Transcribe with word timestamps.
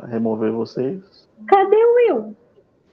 para 0.00 0.08
remover 0.08 0.50
vocês. 0.50 1.28
Cadê 1.46 1.76
o 1.76 1.94
Will? 1.94 2.36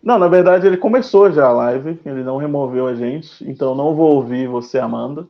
Não, 0.04 0.20
na 0.20 0.28
verdade 0.28 0.68
ele 0.68 0.78
começou 0.78 1.32
já 1.32 1.48
a 1.48 1.54
live, 1.54 2.00
ele 2.06 2.24
não 2.24 2.38
removeu 2.38 2.88
a 2.88 2.94
gente, 2.94 3.50
então 3.50 3.74
não 3.74 3.96
vou 3.96 4.16
ouvir 4.16 4.48
você, 4.48 4.78
Amanda. 4.78 5.28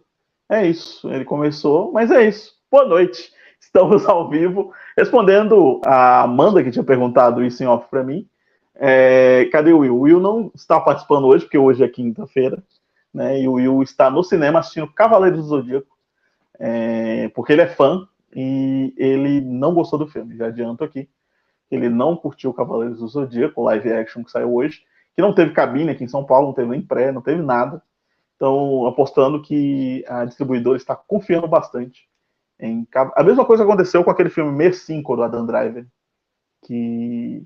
É 0.50 0.66
isso, 0.66 1.10
ele 1.12 1.24
começou, 1.24 1.92
mas 1.92 2.12
é 2.12 2.28
isso. 2.28 2.54
Boa 2.70 2.86
noite, 2.86 3.32
estamos 3.62 4.06
ao 4.06 4.30
vivo, 4.30 4.74
respondendo 4.98 5.80
a 5.86 6.24
Amanda 6.24 6.64
que 6.64 6.72
tinha 6.72 6.84
perguntado 6.84 7.44
isso 7.44 7.64
em 7.64 7.68
off 7.68 7.88
para 7.90 8.04
mim. 8.04 8.28
É, 8.76 9.46
cadê 9.52 9.74
o 9.74 9.80
Will? 9.80 9.96
O 9.96 10.02
Will 10.02 10.20
não 10.20 10.52
está 10.54 10.80
participando 10.80 11.26
hoje, 11.26 11.46
porque 11.46 11.58
hoje 11.58 11.84
é 11.84 11.88
quinta-feira, 11.88 12.62
né? 13.14 13.42
E 13.42 13.48
o 13.48 13.54
Will 13.54 13.82
está 13.82 14.10
no 14.10 14.24
cinema 14.24 14.60
assistindo 14.60 14.92
Cavaleiros 14.94 15.40
do 15.40 15.48
Zodíaco, 15.48 15.98
é, 16.60 17.30
porque 17.30 17.54
ele 17.54 17.62
é 17.62 17.68
fã 17.68 18.08
e 18.36 18.94
ele 18.98 19.42
não 19.42 19.74
gostou 19.74 19.98
do 19.98 20.08
filme, 20.08 20.38
já 20.38 20.48
adianto 20.48 20.84
aqui. 20.84 21.10
Ele 21.70 21.90
não 21.90 22.16
curtiu 22.16 22.54
Cavaleiros 22.54 23.00
do 23.00 23.08
Zodíaco, 23.08 23.64
live 23.64 23.92
action 23.92 24.24
que 24.24 24.32
saiu 24.32 24.54
hoje, 24.54 24.82
que 25.16 25.22
não 25.22 25.34
teve 25.34 25.52
cabine 25.52 25.92
aqui 25.92 26.04
em 26.04 26.08
São 26.08 26.26
Paulo, 26.26 26.48
não 26.48 26.54
teve 26.54 26.70
nem 26.70 26.82
pré, 26.82 27.12
não 27.12 27.22
teve 27.22 27.42
nada. 27.42 27.82
Então, 28.36 28.86
apostando 28.86 29.42
que 29.42 30.06
a 30.08 30.24
distribuidora 30.26 30.78
está 30.78 30.96
confiando 30.96 31.48
bastante 31.48 32.08
em. 32.60 32.88
A 33.16 33.24
mesma 33.24 33.44
coisa 33.44 33.64
aconteceu 33.64 34.04
com 34.04 34.12
aquele 34.12 34.30
filme 34.30 34.52
Mer 34.52 34.74
5 34.74 35.16
do 35.16 35.24
Adam 35.24 35.46
Driver, 35.46 35.88
que 36.66 37.44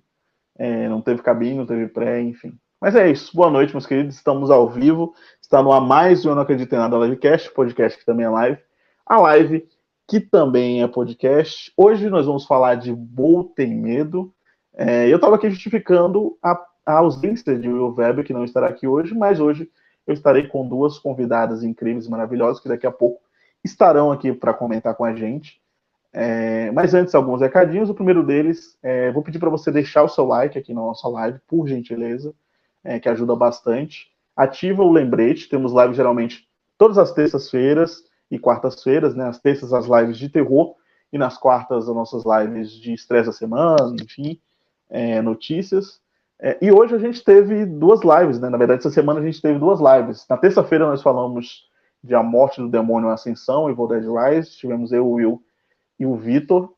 é, 0.58 0.90
não 0.90 1.02
teve 1.02 1.22
cabine, 1.22 1.58
não 1.58 1.66
teve 1.66 1.88
pré, 1.88 2.22
enfim. 2.22 2.58
Mas 2.80 2.95
é 2.95 3.09
isso. 3.09 3.36
Boa 3.36 3.50
noite, 3.50 3.73
meus 3.73 3.86
queridos. 3.86 4.16
Estamos 4.16 4.50
ao 4.50 4.67
vivo. 4.70 5.14
Está 5.42 5.62
no 5.62 5.72
A 5.72 5.80
Mais 5.80 6.26
Eu 6.26 6.36
Não 6.36 6.42
Acredito 6.42 6.73
em 6.73 6.78
Nada 6.78 6.98
Livecast, 6.98 7.53
podcast 7.53 7.98
que 7.98 8.06
também 8.06 8.26
é 8.26 8.30
live. 8.30 8.62
A 9.06 9.20
live 9.20 9.67
que 10.12 10.20
também 10.20 10.84
é 10.84 10.88
podcast. 10.90 11.72
Hoje 11.78 12.10
nós 12.10 12.26
vamos 12.26 12.46
falar 12.46 12.76
de 12.76 12.94
Bull 12.94 13.46
Tem 13.56 13.74
Medo. 13.74 14.34
É, 14.76 15.08
eu 15.08 15.16
estava 15.16 15.38
aqui 15.38 15.50
justificando 15.50 16.38
a, 16.44 16.62
a, 16.86 16.98
ausência 16.98 17.58
de 17.58 17.70
Will 17.70 17.95
Weber, 17.95 18.26
que 18.26 18.34
não 18.34 18.44
estará 18.44 18.68
aqui 18.68 18.86
hoje, 18.86 19.16
mas 19.16 19.40
hoje 19.40 19.72
eu 20.06 20.14
estarei 20.14 20.50
com 20.50 20.68
duas 20.68 21.00
convidadas 21.00 21.64
incríveis, 21.64 22.09
maravilhosas, 22.09 22.62
que 22.62 22.68
daqui 22.68 22.86
a 22.86 22.92
pouco 22.92 23.22
estarão 23.64 24.12
aqui 24.12 24.34
para 24.34 24.53
comentar 24.53 24.95
com 24.95 25.06
a 25.06 25.16
gente. 25.16 25.62
É, 26.12 26.70
mas 26.72 26.94
antes, 26.94 27.16
alguns 27.16 27.40
recadinhos. 27.40 27.90
O 27.90 27.96
primeiro 27.96 28.22
deles, 28.22 28.78
é, 28.84 29.14
vou 29.14 29.23
pedir 29.23 29.40
para 29.40 29.50
você 29.50 29.72
deixar 29.72 30.03
o 30.03 30.09
seu 30.09 30.25
like 30.25 30.59
aqui 30.59 30.73
na 30.73 30.81
nossa 30.81 31.08
live, 31.08 31.40
por 31.48 31.70
gentileza, 31.70 32.36
é, 32.84 33.00
que 33.00 33.08
ajuda 33.08 33.34
bastante. 33.34 34.12
Ativa 34.36 34.84
o 34.84 34.92
lembrete, 34.92 35.48
temos 35.48 35.72
live 35.72 35.94
geralmente 35.94 36.50
todas 36.78 36.98
as 36.98 37.14
terças-feiras 37.14 38.11
e 38.32 38.40
quartas-feiras, 38.40 39.14
né? 39.14 39.28
As 39.28 39.40
terças 39.40 39.74
as 39.74 39.86
lives 39.86 40.18
de 40.18 40.30
terror 40.30 40.76
e 41.12 41.18
nas 41.18 41.38
quartas 41.38 41.90
as 41.90 41.96
nossas 41.96 42.24
lives 42.26 42.72
de 42.72 42.94
estresse 42.94 43.28
da 43.28 43.34
semana, 43.34 43.94
enfim, 44.02 44.40
é, 44.90 45.22
notícias. 45.22 46.00
É, 46.40 46.58
e 46.62 46.72
hoje 46.72 46.96
a 46.96 46.98
gente 46.98 47.24
teve 47.24 47.66
duas 47.66 48.00
lives, 48.02 48.40
né? 48.40 48.50
Na 48.50 48.58
verdade, 48.58 48.80
essa 48.80 48.90
semana 48.90 49.20
a 49.20 49.24
gente 49.24 49.42
teve 49.42 49.59
duas 49.59 49.80
lives. 49.80 50.26
Na 50.30 50.38
terça-feira 50.38 50.88
nós 50.88 51.02
falamos 51.02 51.70
de 52.04 52.16
A 52.16 52.24
Morte 52.24 52.62
do 52.62 52.70
Demônio 52.70 53.09
a 53.09 53.14
Ascensão, 53.14 53.70
Evil 53.70 53.88
Dead 53.88 54.06
Rise. 54.06 54.58
Tivemos 54.58 54.92
eu, 54.92 55.06
o 55.06 55.14
Will 55.14 55.44
e 56.00 56.06
o 56.06 56.16
Vitor. 56.16 56.74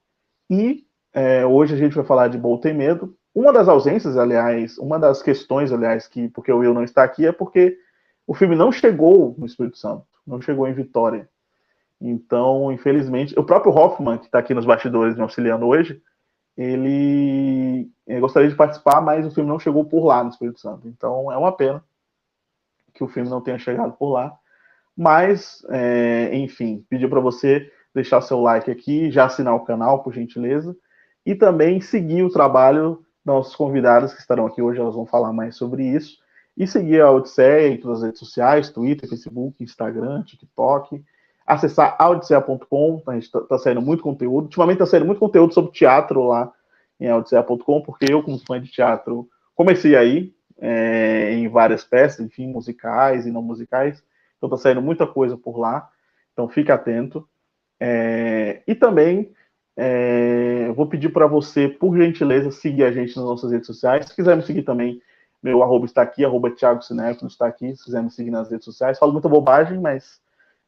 E 0.49 0.85
é, 1.13 1.45
hoje 1.45 1.75
a 1.75 1.77
gente 1.77 1.95
vai 1.95 2.03
falar 2.03 2.27
de 2.27 2.37
Bol 2.37 2.57
Tem 2.57 2.73
Medo. 2.73 3.15
Uma 3.33 3.53
das 3.53 3.67
ausências, 3.67 4.17
aliás, 4.17 4.77
uma 4.77 4.99
das 4.99 5.21
questões, 5.23 5.71
aliás, 5.71 6.07
que 6.07 6.27
porque 6.29 6.51
o 6.51 6.57
Will 6.57 6.73
não 6.73 6.83
está 6.83 7.03
aqui 7.03 7.25
é 7.25 7.31
porque 7.31 7.77
o 8.27 8.33
filme 8.33 8.55
não 8.55 8.71
chegou 8.71 9.33
no 9.37 9.45
Espírito 9.45 9.77
Santo, 9.77 10.05
não 10.25 10.41
chegou 10.41 10.67
em 10.67 10.73
Vitória. 10.73 11.29
Então, 11.99 12.71
infelizmente, 12.71 13.37
o 13.37 13.43
próprio 13.43 13.73
Hoffman, 13.73 14.17
que 14.17 14.25
está 14.25 14.39
aqui 14.39 14.53
nos 14.53 14.65
bastidores 14.65 15.15
me 15.15 15.21
auxiliando 15.21 15.65
hoje, 15.65 16.01
ele, 16.55 17.89
ele, 18.05 18.19
gostaria 18.19 18.49
de 18.49 18.55
participar, 18.55 19.01
mas 19.01 19.25
o 19.25 19.31
filme 19.31 19.49
não 19.49 19.59
chegou 19.59 19.85
por 19.85 20.05
lá 20.05 20.23
no 20.23 20.29
Espírito 20.29 20.59
Santo. 20.59 20.87
Então, 20.87 21.31
é 21.31 21.37
uma 21.37 21.55
pena 21.55 21.83
que 22.93 23.03
o 23.03 23.07
filme 23.07 23.29
não 23.29 23.41
tenha 23.41 23.57
chegado 23.57 23.93
por 23.93 24.11
lá. 24.11 24.37
Mas, 24.95 25.65
é, 25.69 26.35
enfim, 26.35 26.85
pedir 26.87 27.09
para 27.09 27.19
você 27.19 27.71
deixar 27.93 28.21
seu 28.21 28.39
like 28.41 28.69
aqui, 28.69 29.11
já 29.11 29.25
assinar 29.25 29.55
o 29.55 29.65
canal, 29.65 30.03
por 30.03 30.13
gentileza, 30.13 30.75
e 31.25 31.33
também 31.33 31.81
seguir 31.81 32.23
o 32.23 32.29
trabalho 32.29 33.03
das 33.25 33.35
nossas 33.35 33.55
convidadas 33.55 34.13
que 34.13 34.19
estarão 34.19 34.45
aqui 34.45 34.61
hoje, 34.61 34.79
elas 34.79 34.95
vão 34.95 35.05
falar 35.05 35.31
mais 35.31 35.55
sobre 35.55 35.83
isso, 35.83 36.17
e 36.55 36.67
seguir 36.67 37.01
a 37.01 37.11
Odisseia 37.11 37.69
em 37.69 37.79
todas 37.79 37.99
as 37.99 38.05
redes 38.05 38.19
sociais, 38.19 38.69
Twitter, 38.69 39.09
Facebook, 39.09 39.63
Instagram, 39.63 40.23
TikTok, 40.23 41.03
acessar 41.45 41.95
audicea.com, 41.99 43.01
a 43.07 43.13
gente 43.13 43.23
está 43.23 43.41
tá 43.41 43.57
saindo 43.57 43.81
muito 43.81 44.03
conteúdo. 44.03 44.45
Ultimamente 44.45 44.75
está 44.75 44.85
saindo 44.85 45.05
muito 45.05 45.19
conteúdo 45.19 45.53
sobre 45.53 45.71
teatro 45.71 46.27
lá 46.27 46.51
em 46.99 47.09
audicea.com, 47.09 47.81
porque 47.81 48.05
eu, 48.09 48.23
como 48.23 48.39
fã 48.39 48.61
de 48.61 48.71
teatro, 48.71 49.27
comecei 49.55 49.95
aí 49.95 50.33
é, 50.59 51.33
em 51.33 51.47
várias 51.49 51.83
peças, 51.83 52.25
enfim, 52.25 52.47
musicais 52.47 53.25
e 53.25 53.31
não 53.31 53.41
musicais. 53.41 54.03
Então 54.37 54.47
está 54.47 54.57
saindo 54.57 54.81
muita 54.81 55.05
coisa 55.05 55.37
por 55.37 55.57
lá. 55.57 55.89
Então 56.31 56.47
fique 56.47 56.71
atento. 56.71 57.27
É, 57.79 58.61
e 58.67 58.73
também 58.73 59.33
é, 59.75 60.71
vou 60.73 60.87
pedir 60.87 61.09
para 61.09 61.27
você, 61.27 61.67
por 61.67 61.97
gentileza, 61.97 62.51
seguir 62.51 62.83
a 62.83 62.91
gente 62.91 63.15
nas 63.15 63.25
nossas 63.25 63.51
redes 63.51 63.67
sociais. 63.67 64.05
Se 64.05 64.15
quiser 64.15 64.35
me 64.35 64.43
seguir 64.43 64.63
também, 64.63 65.01
meu 65.41 65.61
arroba 65.61 65.85
está 65.85 66.01
aqui, 66.01 66.23
arroba 66.23 66.51
Thiago 66.51 66.81
Cinéfilo 66.81 67.27
está 67.27 67.47
aqui. 67.47 67.75
Se 67.75 67.83
quiser 67.83 68.01
me 68.01 68.11
seguir 68.11 68.31
nas 68.31 68.49
redes 68.49 68.65
sociais, 68.65 68.99
falo 68.99 69.11
muita 69.11 69.27
bobagem, 69.27 69.79
mas 69.79 70.21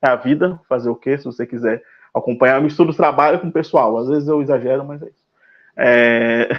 é 0.05 0.09
a 0.09 0.15
vida, 0.15 0.59
fazer 0.67 0.89
o 0.89 0.95
quê? 0.95 1.17
Se 1.17 1.25
você 1.25 1.45
quiser 1.45 1.83
acompanhar, 2.13 2.57
eu 2.57 2.63
misturo 2.63 2.93
trabalho 2.93 3.39
com 3.39 3.47
o 3.47 3.51
pessoal. 3.51 3.97
Às 3.97 4.07
vezes 4.07 4.27
eu 4.27 4.41
exagero, 4.41 4.85
mas 4.85 5.01
é 5.01 5.07
isso. 5.07 5.25
É... 5.75 6.49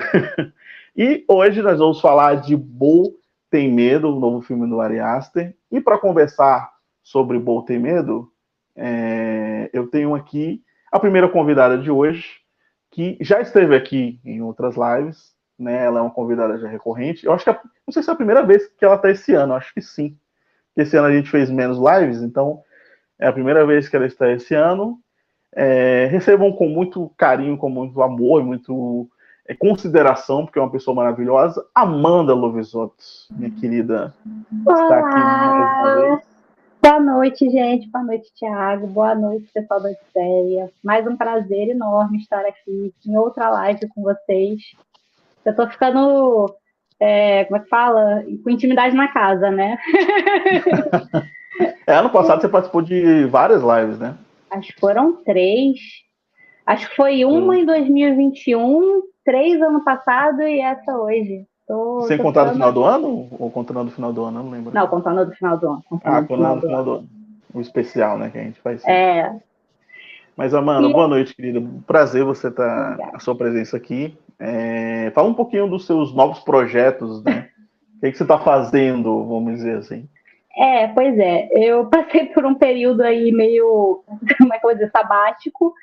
e 0.96 1.24
hoje 1.26 1.62
nós 1.62 1.78
vamos 1.78 2.00
falar 2.00 2.36
de 2.36 2.54
Bo 2.56 3.14
Tem 3.50 3.72
Medo, 3.72 4.14
o 4.14 4.20
novo 4.20 4.42
filme 4.42 4.68
do 4.68 4.80
Ari 4.80 5.00
Aster. 5.00 5.54
E 5.70 5.80
para 5.80 5.98
conversar 5.98 6.70
sobre 7.02 7.38
Bo 7.38 7.62
Tem 7.62 7.78
Medo, 7.78 8.30
é... 8.74 9.70
eu 9.72 9.86
tenho 9.86 10.14
aqui 10.14 10.62
a 10.92 11.00
primeira 11.00 11.28
convidada 11.28 11.78
de 11.78 11.90
hoje, 11.90 12.40
que 12.90 13.16
já 13.20 13.40
esteve 13.40 13.74
aqui 13.74 14.20
em 14.24 14.42
outras 14.42 14.76
lives, 14.76 15.34
né? 15.58 15.84
Ela 15.84 15.98
é 15.98 16.02
uma 16.02 16.10
convidada 16.10 16.58
já 16.58 16.68
recorrente. 16.68 17.24
Eu 17.24 17.32
acho 17.32 17.44
que, 17.44 17.50
a... 17.50 17.60
não 17.86 17.92
sei 17.92 18.02
se 18.02 18.10
é 18.10 18.12
a 18.12 18.16
primeira 18.16 18.44
vez 18.44 18.66
que 18.68 18.84
ela 18.84 18.96
está 18.96 19.10
esse 19.10 19.34
ano, 19.34 19.54
acho 19.54 19.72
que 19.72 19.80
sim. 19.80 20.16
Esse 20.76 20.96
ano 20.96 21.08
a 21.08 21.12
gente 21.12 21.30
fez 21.30 21.50
menos 21.50 21.78
lives, 21.78 22.22
então 22.22 22.62
é 23.18 23.26
a 23.26 23.32
primeira 23.32 23.64
vez 23.66 23.88
que 23.88 23.96
ela 23.96 24.06
está 24.06 24.30
esse 24.30 24.54
ano. 24.54 24.98
É, 25.54 26.06
recebam 26.10 26.52
com 26.52 26.68
muito 26.68 27.10
carinho, 27.16 27.56
com 27.56 27.70
muito 27.70 28.02
amor, 28.02 28.44
muito 28.44 29.08
é, 29.48 29.54
consideração, 29.54 30.44
porque 30.44 30.58
é 30.58 30.62
uma 30.62 30.70
pessoa 30.70 30.94
maravilhosa. 30.94 31.64
Amanda 31.74 32.34
Lovisotto, 32.34 33.02
minha 33.30 33.50
querida, 33.50 34.14
está 34.68 34.98
aqui 34.98 35.18
mais 35.18 35.78
uma 35.78 35.94
vez. 35.94 36.36
Boa 36.82 37.00
noite, 37.00 37.50
gente. 37.50 37.88
Boa 37.88 38.04
noite, 38.04 38.32
Thiago. 38.38 38.86
Boa 38.86 39.14
noite, 39.14 39.50
pessoal 39.52 39.80
da 39.80 39.88
Odisseia. 39.88 40.70
Mais 40.84 41.06
um 41.06 41.16
prazer 41.16 41.70
enorme 41.70 42.18
estar 42.18 42.44
aqui 42.44 42.92
em 43.06 43.16
outra 43.16 43.48
live 43.48 43.88
com 43.88 44.02
vocês. 44.02 44.60
Eu 45.44 45.50
estou 45.50 45.68
ficando, 45.68 46.54
é, 47.00 47.44
como 47.44 47.56
é 47.56 47.60
que 47.60 47.68
fala? 47.68 48.24
Com 48.44 48.50
intimidade 48.50 48.94
na 48.94 49.08
casa, 49.08 49.50
né? 49.50 49.78
É, 51.86 51.94
ano 51.94 52.10
passado 52.10 52.40
você 52.40 52.48
participou 52.48 52.82
de 52.82 53.24
várias 53.26 53.62
lives, 53.62 53.98
né? 53.98 54.16
Acho 54.50 54.72
que 54.72 54.80
foram 54.80 55.22
três. 55.24 55.78
Acho 56.64 56.88
que 56.88 56.96
foi 56.96 57.24
uma 57.24 57.52
hum. 57.52 57.54
em 57.54 57.64
2021, 57.64 59.02
três 59.24 59.60
ano 59.62 59.84
passado 59.84 60.42
e 60.42 60.60
essa 60.60 60.96
hoje. 60.96 61.46
Tô, 61.66 62.02
Sem 62.02 62.16
tô 62.16 62.22
contar 62.22 62.46
no 62.46 62.52
final 62.52 62.72
do 62.72 62.84
ano? 62.84 63.28
Ou 63.38 63.50
contando 63.50 63.84
no 63.84 63.90
final 63.90 64.12
do 64.12 64.24
ano? 64.24 64.38
Eu 64.38 64.44
não 64.44 64.50
lembro. 64.50 64.72
Não, 64.72 64.86
contando 64.86 65.24
no 65.24 65.32
final 65.32 65.58
do 65.58 65.68
ano. 65.68 65.84
Ah, 66.04 66.22
contando 66.22 66.54
no 66.54 66.60
final 66.60 66.84
do 66.84 66.90
ano. 66.92 67.08
O 67.52 67.60
especial, 67.60 68.18
né, 68.18 68.30
que 68.30 68.38
a 68.38 68.42
gente 68.42 68.60
faz. 68.60 68.84
É. 68.86 69.34
Mas, 70.36 70.54
Amanda, 70.54 70.88
e... 70.88 70.92
boa 70.92 71.08
noite, 71.08 71.34
querida. 71.34 71.62
Prazer 71.86 72.22
você 72.22 72.48
estar, 72.48 72.96
tá, 72.96 73.10
a 73.14 73.18
sua 73.18 73.34
presença 73.34 73.76
aqui. 73.76 74.16
É... 74.38 75.10
Fala 75.12 75.28
um 75.28 75.34
pouquinho 75.34 75.68
dos 75.68 75.86
seus 75.86 76.14
novos 76.14 76.40
projetos, 76.40 77.22
né? 77.24 77.48
o 77.96 78.00
que, 78.00 78.06
é 78.06 78.10
que 78.10 78.16
você 78.16 78.22
está 78.22 78.38
fazendo, 78.38 79.24
vamos 79.24 79.54
dizer 79.54 79.78
assim? 79.78 80.08
É, 80.56 80.88
pois 80.88 81.18
é. 81.18 81.48
Eu 81.52 81.86
passei 81.90 82.26
por 82.26 82.46
um 82.46 82.54
período 82.54 83.02
aí 83.02 83.30
meio, 83.30 84.02
como 84.38 84.54
é 84.54 84.58
que 84.58 84.64
eu 84.64 84.70
vou 84.70 84.74
dizer, 84.74 84.90
sabático, 84.90 85.74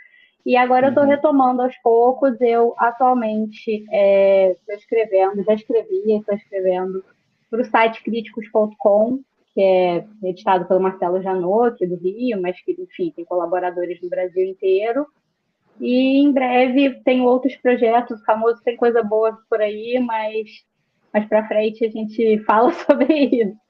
e 0.45 0.57
agora 0.57 0.87
eu 0.87 0.89
estou 0.89 1.03
uhum. 1.03 1.09
retomando 1.09 1.61
aos 1.61 1.77
poucos. 1.77 2.39
Eu 2.41 2.73
atualmente 2.77 3.71
estou 3.71 3.87
é, 3.93 4.55
escrevendo, 4.75 5.43
já 5.43 5.53
escrevi, 5.53 6.13
estou 6.13 6.35
escrevendo 6.35 7.03
para 7.49 7.61
o 7.61 7.65
site 7.65 8.03
críticos.com, 8.03 9.19
que 9.53 9.61
é 9.61 10.05
editado 10.23 10.65
pelo 10.65 10.81
Marcelo 10.81 11.21
Janot, 11.21 11.75
aqui 11.75 11.85
do 11.85 11.95
Rio, 11.95 12.41
mas 12.41 12.59
que, 12.61 12.71
enfim, 12.71 13.13
tem 13.15 13.23
colaboradores 13.23 14.01
no 14.01 14.09
Brasil 14.09 14.43
inteiro. 14.43 15.05
E 15.79 16.19
em 16.19 16.31
breve 16.31 17.01
tem 17.03 17.21
outros 17.21 17.55
projetos, 17.55 18.21
o 18.21 18.25
famoso 18.25 18.61
tem 18.63 18.75
coisa 18.75 19.01
boa 19.01 19.37
por 19.49 19.61
aí, 19.61 19.99
mas 19.99 20.49
mais 21.13 21.27
para 21.27 21.47
frente 21.47 21.85
a 21.85 21.89
gente 21.89 22.39
fala 22.45 22.71
sobre 22.73 23.13
isso. 23.13 23.62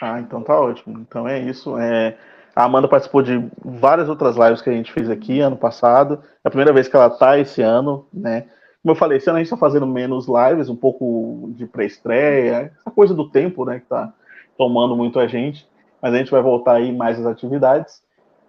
Ah, 0.00 0.18
então 0.18 0.42
tá 0.42 0.58
ótimo. 0.58 0.98
Então 1.00 1.28
é 1.28 1.38
isso. 1.38 1.76
É... 1.78 2.16
A 2.54 2.64
Amanda 2.64 2.88
participou 2.88 3.22
de 3.22 3.48
várias 3.64 4.08
outras 4.08 4.36
lives 4.36 4.60
que 4.60 4.70
a 4.70 4.72
gente 4.72 4.92
fez 4.92 5.08
aqui 5.08 5.40
ano 5.40 5.56
passado. 5.56 6.20
É 6.44 6.48
a 6.48 6.50
primeira 6.50 6.72
vez 6.72 6.88
que 6.88 6.96
ela 6.96 7.08
tá 7.08 7.38
esse 7.38 7.62
ano, 7.62 8.06
né? 8.12 8.46
Como 8.82 8.92
eu 8.92 8.96
falei, 8.96 9.18
esse 9.18 9.28
ano 9.28 9.36
a 9.36 9.40
gente 9.40 9.52
está 9.52 9.58
fazendo 9.58 9.86
menos 9.86 10.26
lives, 10.26 10.68
um 10.68 10.76
pouco 10.76 11.50
de 11.54 11.66
pré-estreia, 11.66 12.72
essa 12.78 12.90
coisa 12.90 13.12
do 13.12 13.28
tempo, 13.28 13.64
né, 13.66 13.76
que 13.76 13.84
está 13.84 14.12
tomando 14.56 14.96
muito 14.96 15.20
a 15.20 15.26
gente. 15.26 15.68
Mas 16.00 16.14
a 16.14 16.16
gente 16.16 16.30
vai 16.30 16.40
voltar 16.40 16.76
aí 16.76 16.90
mais 16.90 17.18
às 17.20 17.26
atividades. 17.26 18.02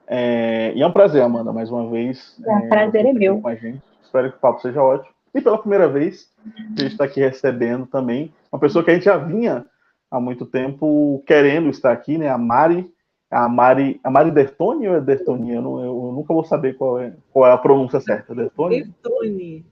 É, 0.08 0.72
e 0.74 0.82
é 0.82 0.88
um 0.88 0.92
prazer, 0.92 1.22
Amanda, 1.22 1.52
mais 1.52 1.70
uma 1.70 1.90
vez. 1.90 2.38
É, 2.46 2.56
um 2.56 2.70
prazer 2.70 3.06
é 3.06 3.14
meu. 3.14 3.42
Com 3.42 3.48
a 3.50 3.56
gente. 3.56 3.82
Espero 4.02 4.32
que 4.32 4.38
o 4.38 4.42
papo 4.42 4.62
seja 4.62 4.82
ótimo. 4.82 5.14
E 5.34 5.42
pela 5.42 5.58
primeira 5.58 5.88
vez, 5.88 6.30
a 6.46 6.82
gente 6.82 6.94
está 6.94 7.06
aqui 7.06 7.20
recebendo 7.20 7.86
também 7.86 8.34
uma 8.52 8.60
pessoa 8.60 8.84
que 8.84 8.92
a 8.92 8.94
gente 8.94 9.06
já 9.06 9.18
vinha 9.18 9.66
há 10.12 10.20
muito 10.20 10.46
tempo 10.46 11.24
querendo 11.26 11.70
estar 11.70 11.94
aqui, 11.94 12.18
né? 12.18 12.28
A 12.28 12.38
Mari, 12.38 12.92
a 13.32 13.48
Mari, 13.48 14.00
a 14.04 14.12
Mari 14.12 14.30
Dertoni 14.30 14.90
ou 14.90 14.96
é 14.96 15.02
Dertoni? 15.02 15.54
Eu, 15.56 15.62
não, 15.62 15.84
eu 15.84 16.12
nunca 16.14 16.34
vou 16.34 16.44
saber 16.44 16.76
qual 16.76 17.00
é, 17.00 17.14
qual 17.32 17.50
é 17.50 17.54
a 17.54 17.58
pronúncia 17.58 18.02
certa. 18.02 18.36
Dertoni? 18.36 18.84
Dertoni. 18.84 19.66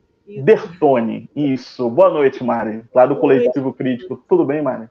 Dertoni, 0.43 1.29
isso. 1.35 1.89
Boa 1.89 2.09
noite, 2.09 2.43
Mari. 2.43 2.83
Lá 2.93 3.05
do 3.05 3.17
Coletivo 3.17 3.73
Crítico. 3.73 4.23
Tudo 4.29 4.45
bem, 4.45 4.61
Mari? 4.61 4.87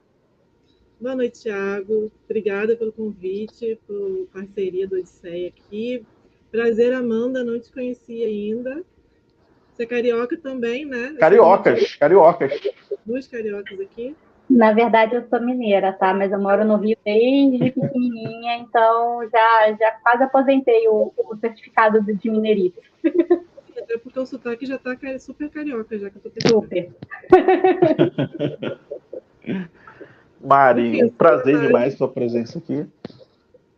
Boa 1.01 1.15
noite, 1.15 1.45
Thiago. 1.45 2.11
Obrigada 2.25 2.77
pelo 2.77 2.93
convite, 2.93 3.79
por 3.87 4.27
parceria 4.33 4.87
do 4.87 4.97
Odisseia 4.97 5.49
aqui. 5.49 6.05
Prazer, 6.51 6.93
Amanda, 6.93 7.45
não 7.45 7.59
te 7.59 7.73
conheci 7.73 8.25
ainda. 8.25 8.83
Você 9.73 9.85
é 9.85 9.87
carioca 9.87 10.37
também, 10.37 10.85
né? 10.85 11.15
Cariocas, 11.21 11.95
cariocas. 11.95 12.61
Duas 13.07 13.29
cariocas 13.29 13.79
aqui. 13.79 14.17
Na 14.49 14.73
verdade, 14.73 15.15
eu 15.15 15.27
sou 15.29 15.41
mineira, 15.41 15.93
tá? 15.93 16.15
Mas 16.15 16.33
eu 16.33 16.41
moro 16.41 16.65
no 16.65 16.77
Rio 16.77 16.97
desde 17.05 17.71
pequenininha, 17.71 18.57
então 18.57 19.29
já, 19.31 19.77
já 19.79 19.91
quase 20.03 20.23
aposentei 20.23 20.89
o, 20.89 21.13
o 21.17 21.37
certificado 21.37 22.01
de 22.03 22.31
mineirice. 22.31 22.81
É 23.91 23.97
porque 23.97 24.19
o 24.19 24.27
sotaque 24.27 24.67
já 24.67 24.77
tá 24.77 24.97
super 25.19 25.49
carioca, 25.49 25.99
já 25.99 26.11
que 26.11 26.17
eu 26.17 26.23
tô 26.23 26.31
pensando. 26.31 26.63
Super. 26.63 26.91
Mari, 30.45 31.05
um 31.05 31.11
prazer 31.11 31.61
demais 31.61 31.95
sua 31.95 32.09
presença 32.09 32.59
aqui. 32.59 32.85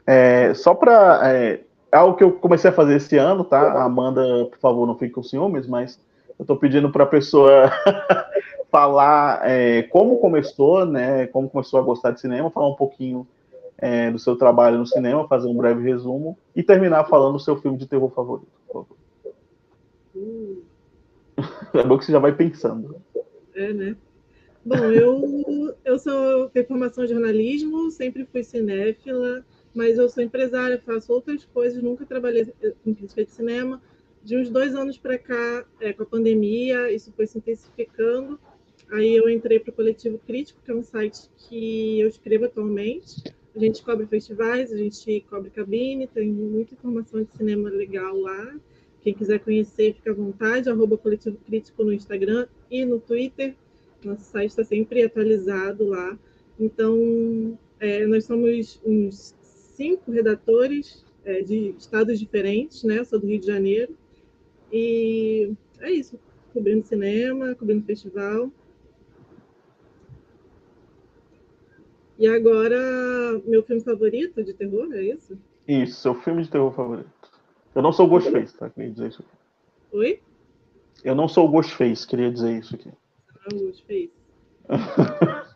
É, 0.07 0.55
só 0.55 0.75
para 0.75 1.21
é, 1.31 1.61
algo 1.93 2.17
que 2.17 2.25
eu 2.25 2.33
comecei 2.33 2.71
a 2.71 2.73
fazer 2.73 2.97
esse 2.97 3.17
ano, 3.17 3.45
tá? 3.45 3.61
A 3.61 3.85
Amanda, 3.85 4.23
por 4.47 4.59
favor, 4.59 4.87
não 4.87 4.97
fique 4.97 5.13
com 5.13 5.23
ciúmes, 5.23 5.67
mas 5.67 6.01
eu 6.39 6.43
estou 6.43 6.57
pedindo 6.57 6.91
para 6.91 7.05
a 7.05 7.09
pessoa 7.09 7.71
falar 8.71 9.41
é, 9.49 9.83
como 9.85 10.19
começou, 10.19 10.85
né? 10.85 11.27
Como 11.29 11.51
começou 11.51 11.81
a 11.81 11.83
gostar 11.83 12.13
de 12.13 12.21
cinema, 12.21 12.51
falar 12.51 12.69
um 12.69 12.77
pouquinho 12.77 13.27
é, 13.79 14.11
do 14.11 14.19
seu 14.19 14.37
trabalho 14.37 14.79
no 14.79 14.87
cinema, 14.87 15.27
fazer 15.27 15.49
um 15.49 15.57
breve 15.57 15.83
resumo 15.83 16.37
e 16.55 16.63
terminar 16.63 17.05
falando 17.05 17.35
do 17.35 17.41
seu 17.41 17.57
filme 17.61 17.79
de 17.79 17.87
terror 17.87 18.11
favorito, 18.11 18.49
por 18.67 18.85
favor. 18.85 18.97
Uh. 20.15 20.63
É 21.73 21.83
bom 21.83 21.97
que 21.97 22.05
você 22.05 22.13
já 22.13 22.19
vai 22.19 22.35
pensando. 22.35 22.97
É, 23.55 23.73
né? 23.73 23.97
Bom, 24.65 24.77
eu, 24.77 25.75
eu 25.85 25.99
sou 25.99 26.51
tenho 26.51 26.67
formação 26.67 27.05
em 27.05 27.09
jornalismo, 27.09 27.91
sempre 27.91 28.27
fui 28.27 28.45
cinéfila, 28.45 29.45
mas 29.75 29.97
eu 29.97 30.09
sou 30.09 30.23
empresária, 30.23 30.83
faço 30.85 31.13
outras 31.13 31.45
coisas, 31.47 31.83
nunca 31.83 32.05
trabalhei 32.05 32.53
com 32.85 32.95
crítica 32.95 33.25
de 33.25 33.31
cinema. 33.31 33.81
De 34.23 34.37
uns 34.37 34.51
dois 34.51 34.75
anos 34.75 34.99
para 34.99 35.17
cá, 35.17 35.65
é, 35.81 35.95
com 35.95 36.03
a 36.03 36.07
pandemia, 36.07 36.93
isso 36.93 37.11
foi 37.13 37.27
se 37.27 37.39
intensificando. 37.39 38.39
Aí 38.91 39.17
eu 39.17 39.29
entrei 39.29 39.61
para 39.61 39.71
o 39.71 39.75
Coletivo 39.75 40.19
Crítico, 40.27 40.61
que 40.65 40.71
é 40.71 40.75
um 40.75 40.83
site 40.83 41.29
que 41.37 42.01
eu 42.01 42.09
escrevo 42.09 42.47
atualmente. 42.47 43.23
A 43.55 43.59
gente 43.59 43.83
cobre 43.83 44.07
festivais, 44.07 44.73
a 44.73 44.77
gente 44.77 45.25
cobre 45.31 45.51
cabine, 45.51 46.07
tem 46.07 46.29
muita 46.29 46.75
informação 46.75 47.23
de 47.23 47.31
cinema 47.37 47.69
legal 47.69 48.17
lá. 48.17 48.55
Quem 49.03 49.15
quiser 49.15 49.39
conhecer, 49.41 49.95
fica 49.95 50.11
à 50.11 50.15
vontade. 50.15 50.69
Arroba 50.69 50.99
Coletivo 50.99 51.37
Crítico 51.47 51.85
no 51.85 51.93
Instagram 51.93 52.47
e 52.71 52.85
no 52.85 52.99
Twitter. 52.99 53.55
Nosso 54.05 54.25
site 54.25 54.51
está 54.51 54.65
sempre 54.65 55.03
atualizado 55.03 55.87
lá. 55.87 56.19
Então, 56.59 57.59
é, 57.79 58.07
nós 58.07 58.25
somos 58.25 58.81
uns 58.85 59.35
cinco 59.41 60.11
redatores 60.11 61.05
é, 61.25 61.43
de 61.43 61.75
estados 61.79 62.19
diferentes, 62.19 62.83
né? 62.83 62.99
Eu 62.99 63.05
sou 63.05 63.21
do 63.21 63.27
Rio 63.27 63.41
de 63.41 63.47
Janeiro. 63.47 63.95
E 64.73 65.53
é 65.81 65.91
isso, 65.91 66.19
cobrindo 66.53 66.87
cinema, 66.87 67.55
cobrindo 67.55 67.85
festival. 67.85 68.51
E 72.21 72.29
agora, 72.29 72.77
meu 73.47 73.63
filme 73.63 73.83
favorito 73.83 74.45
de 74.45 74.53
terror, 74.53 74.93
é 74.93 75.03
isso? 75.05 75.39
Isso, 75.67 76.03
seu 76.03 76.15
filme 76.15 76.43
de 76.43 76.51
terror 76.51 76.71
favorito. 76.71 77.11
Eu 77.75 77.81
não 77.81 77.95
sou 77.95 78.05
o 78.05 78.11
Ghostface, 78.11 78.55
tá? 78.55 78.69
Queria 78.69 78.91
dizer 78.91 79.09
isso 79.09 79.23
aqui. 79.23 79.31
Oi? 79.93 80.21
Eu 81.03 81.15
não 81.15 81.27
sou 81.27 81.47
o 81.47 81.51
Ghostface, 81.51 82.07
queria 82.07 82.31
dizer 82.31 82.59
isso 82.59 82.75
aqui. 82.75 82.91
Ah, 83.39 83.49
o 83.55 83.59
Ghostface. 83.59 84.13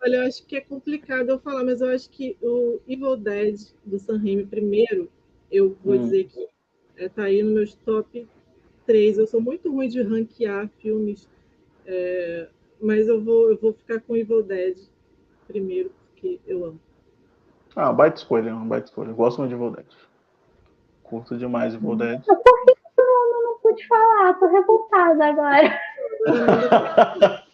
Olha, 0.00 0.16
eu 0.18 0.22
acho 0.28 0.46
que 0.46 0.54
é 0.54 0.60
complicado 0.60 1.30
eu 1.30 1.40
falar, 1.40 1.64
mas 1.64 1.80
eu 1.80 1.88
acho 1.88 2.08
que 2.08 2.36
o 2.40 2.80
Evil 2.86 3.16
Dead 3.16 3.58
do 3.84 3.98
Sam 3.98 4.18
Raimi 4.18 4.46
primeiro, 4.46 5.10
eu 5.50 5.76
vou 5.82 5.96
hum. 5.96 6.04
dizer 6.04 6.28
que 6.28 6.46
é, 6.96 7.08
tá 7.08 7.24
aí 7.24 7.42
no 7.42 7.50
meus 7.50 7.74
top 7.74 8.28
3. 8.86 9.18
Eu 9.18 9.26
sou 9.26 9.40
muito 9.40 9.72
ruim 9.72 9.88
de 9.88 10.00
ranquear 10.02 10.70
filmes, 10.78 11.28
é, 11.84 12.48
mas 12.80 13.08
eu 13.08 13.22
vou, 13.22 13.50
eu 13.50 13.58
vou 13.58 13.72
ficar 13.72 14.00
com 14.00 14.16
Evil 14.16 14.42
Dead 14.42 14.76
primeiro, 15.46 15.90
porque 16.12 16.38
eu 16.46 16.64
amo. 16.64 16.80
Ah, 17.74 17.92
baita 17.92 18.18
escolha, 18.18 18.54
uma 18.54 18.64
baita 18.64 18.86
escolha. 18.86 19.10
Eu 19.10 19.14
gosto 19.14 19.38
muito 19.38 19.50
de 19.50 19.56
Evil 19.56 19.70
Dead. 19.70 19.86
Curto 21.02 21.36
demais 21.36 21.74
Evil 21.74 21.96
Dead. 21.96 22.22
Por 22.24 22.42
que 22.42 23.00
eu 23.00 23.04
não, 23.04 23.42
não 23.44 23.58
pude 23.60 23.86
falar? 23.86 24.34
Tô 24.34 24.46
revoltada 24.46 25.26
agora. 25.26 25.80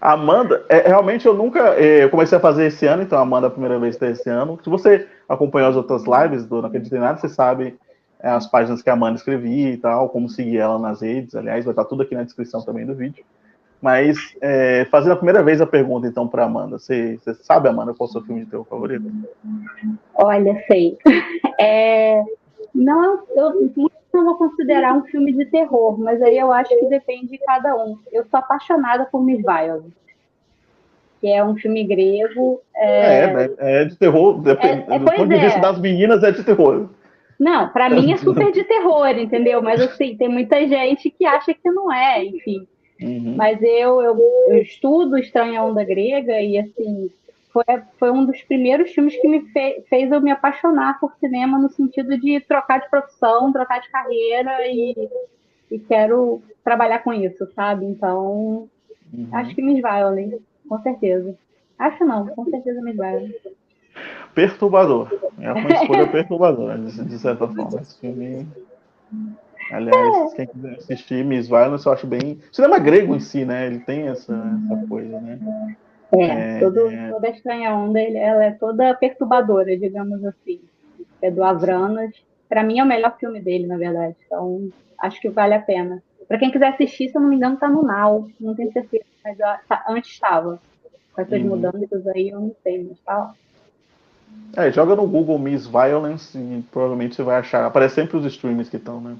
Amanda, 0.00 0.64
é, 0.68 0.88
realmente 0.88 1.26
eu 1.26 1.34
nunca. 1.34 1.74
É, 1.74 2.04
eu 2.04 2.10
comecei 2.10 2.38
a 2.38 2.40
fazer 2.40 2.66
esse 2.66 2.86
ano, 2.86 3.02
então 3.02 3.18
Amanda 3.18 3.46
é 3.46 3.48
a 3.48 3.50
primeira 3.50 3.78
vez 3.78 3.96
está 3.96 4.08
esse 4.08 4.30
ano. 4.30 4.58
Se 4.64 4.70
você 4.70 5.06
acompanhou 5.28 5.68
as 5.68 5.76
outras 5.76 6.04
lives 6.04 6.46
do 6.46 6.62
Não 6.62 6.68
Acredito 6.68 6.96
em 6.96 7.00
Nada, 7.00 7.18
você 7.18 7.28
sabe 7.28 7.78
é, 8.18 8.30
as 8.30 8.46
páginas 8.46 8.80
que 8.80 8.88
a 8.88 8.94
Amanda 8.94 9.18
escrevia 9.18 9.70
e 9.70 9.76
tal, 9.76 10.08
como 10.08 10.28
seguir 10.28 10.56
ela 10.56 10.78
nas 10.78 11.02
redes. 11.02 11.34
Aliás, 11.34 11.66
vai 11.66 11.72
estar 11.72 11.84
tudo 11.84 12.02
aqui 12.02 12.14
na 12.14 12.22
descrição 12.22 12.62
também 12.62 12.86
do 12.86 12.94
vídeo. 12.94 13.24
Mas, 13.80 14.36
é, 14.42 14.84
fazendo 14.90 15.12
a 15.12 15.16
primeira 15.16 15.42
vez 15.42 15.60
a 15.60 15.66
pergunta, 15.66 16.06
então, 16.06 16.28
para 16.28 16.44
Amanda. 16.44 16.78
Você, 16.78 17.16
você, 17.16 17.34
sabe, 17.42 17.68
Amanda, 17.68 17.94
qual 17.94 18.06
é 18.06 18.10
o 18.10 18.12
seu 18.12 18.22
filme 18.22 18.44
de 18.44 18.50
terror 18.50 18.66
favorito? 18.66 19.10
Olha, 20.14 20.62
sei. 20.66 20.98
É, 21.62 22.24
não, 22.74 23.22
eu, 23.36 23.70
não 24.14 24.24
vou 24.24 24.34
considerar 24.36 24.94
um 24.94 25.04
filme 25.04 25.30
de 25.32 25.44
terror, 25.44 25.98
mas 25.98 26.22
aí 26.22 26.38
eu 26.38 26.50
acho 26.50 26.70
que 26.70 26.86
depende 26.86 27.28
de 27.28 27.38
cada 27.38 27.76
um. 27.76 27.98
Eu 28.10 28.24
sou 28.30 28.40
apaixonada 28.40 29.04
por 29.04 29.22
Miss 29.22 29.42
Violet, 29.42 29.92
que 31.20 31.28
é 31.28 31.44
um 31.44 31.54
filme 31.56 31.84
grego. 31.84 32.62
É, 32.74 33.24
é, 33.24 33.50
é 33.58 33.84
de 33.84 33.96
terror, 33.96 34.42
é, 34.46 34.94
é, 34.94 34.98
do 34.98 35.04
ponto 35.04 35.28
de 35.28 35.38
vista 35.38 35.58
é. 35.58 35.60
das 35.60 35.78
meninas 35.78 36.22
é 36.22 36.32
de 36.32 36.42
terror. 36.42 36.88
Não, 37.38 37.68
para 37.68 37.90
mim 37.90 38.12
é 38.12 38.16
super 38.18 38.50
de 38.52 38.64
terror, 38.64 39.08
entendeu? 39.08 39.62
Mas 39.62 39.80
assim, 39.80 40.16
tem 40.16 40.28
muita 40.28 40.66
gente 40.66 41.10
que 41.10 41.24
acha 41.24 41.54
que 41.54 41.70
não 41.70 41.92
é, 41.92 42.24
enfim. 42.24 42.66
Uhum. 43.00 43.34
Mas 43.36 43.60
eu, 43.62 44.02
eu, 44.02 44.18
eu 44.48 44.62
estudo 44.62 45.16
Estranha 45.16 45.62
Onda 45.62 45.82
Grega 45.84 46.40
e 46.40 46.58
assim, 46.58 47.10
foi, 47.52 47.64
foi 47.98 48.10
um 48.10 48.24
dos 48.24 48.40
primeiros 48.42 48.92
filmes 48.92 49.16
que 49.20 49.26
me 49.26 49.40
fe, 49.52 49.82
fez 49.88 50.10
eu 50.12 50.20
me 50.20 50.30
apaixonar 50.30 51.00
por 51.00 51.14
cinema 51.16 51.58
no 51.58 51.70
sentido 51.70 52.18
de 52.18 52.40
trocar 52.40 52.80
de 52.80 52.90
profissão, 52.90 53.52
trocar 53.52 53.80
de 53.80 53.90
carreira 53.90 54.66
e, 54.66 55.08
e 55.70 55.78
quero 55.78 56.42
trabalhar 56.62 57.00
com 57.00 57.12
isso, 57.12 57.46
sabe? 57.54 57.86
Então, 57.86 58.68
uhum. 59.12 59.28
acho 59.32 59.54
que 59.54 59.62
Miss 59.62 59.80
Violet, 59.80 60.40
com 60.68 60.80
certeza. 60.82 61.34
Acho 61.78 62.04
não, 62.04 62.26
com 62.26 62.44
certeza 62.44 62.82
Miss 62.82 62.96
Violet. 62.96 63.40
Perturbador. 64.34 65.08
É 65.40 65.52
uma 65.52 65.70
escolha 65.70 66.06
perturbadora, 66.06 66.78
de 66.78 67.18
certa 67.18 67.48
forma. 67.48 67.80
Esse 67.80 67.98
filme. 67.98 68.46
Aliás, 69.70 70.32
é. 70.32 70.36
quem 70.36 70.46
quiser 70.46 70.76
assistir 70.76 71.24
Miss 71.24 71.48
Violence, 71.48 71.86
eu 71.86 71.92
acho 71.92 72.06
bem. 72.06 72.38
O 72.50 72.54
cinema 72.54 72.78
grego 72.78 73.14
em 73.14 73.20
si, 73.20 73.44
né? 73.44 73.66
Ele 73.66 73.78
tem 73.80 74.08
essa, 74.08 74.32
essa 74.32 74.86
coisa, 74.86 75.20
né? 75.20 75.38
É, 76.12 76.24
é, 76.24 76.60
todo, 76.60 76.90
é. 76.90 77.10
toda 77.10 77.28
estranha 77.28 77.74
onda, 77.74 78.00
ela 78.00 78.44
é 78.44 78.50
toda 78.50 78.94
perturbadora, 78.94 79.76
digamos 79.76 80.24
assim. 80.24 80.60
É 81.22 81.30
do 81.30 81.44
Avranas. 81.44 82.12
Para 82.48 82.64
mim 82.64 82.80
é 82.80 82.82
o 82.82 82.86
melhor 82.86 83.16
filme 83.18 83.40
dele, 83.40 83.66
na 83.66 83.76
verdade. 83.76 84.16
Então, 84.26 84.68
acho 84.98 85.20
que 85.20 85.28
vale 85.28 85.54
a 85.54 85.60
pena. 85.60 86.02
Para 86.26 86.38
quem 86.38 86.50
quiser 86.50 86.68
assistir, 86.68 87.08
se 87.08 87.16
eu 87.16 87.20
não 87.20 87.28
me 87.28 87.36
engano, 87.36 87.56
tá 87.56 87.68
no 87.68 87.82
Now. 87.82 88.28
Não 88.40 88.54
tenho 88.54 88.72
certeza, 88.72 89.04
mas 89.24 89.38
tá, 89.38 89.84
antes 89.88 90.10
estava. 90.10 90.60
Com 91.12 91.22
essas 91.22 91.40
uhum. 91.42 91.48
mudanças 91.48 92.06
aí, 92.08 92.30
eu 92.30 92.40
não 92.40 92.54
sei, 92.62 92.84
mas 92.84 92.98
tá 93.00 93.34
é, 94.56 94.70
joga 94.72 94.96
no 94.96 95.06
Google 95.06 95.38
Miss 95.38 95.66
Violence 95.66 96.36
e 96.36 96.64
provavelmente 96.72 97.14
você 97.14 97.22
vai 97.22 97.38
achar. 97.38 97.64
Aparece 97.64 97.94
sempre 97.96 98.16
os 98.16 98.24
streams 98.26 98.68
que 98.68 98.76
estão, 98.76 99.00
né? 99.00 99.16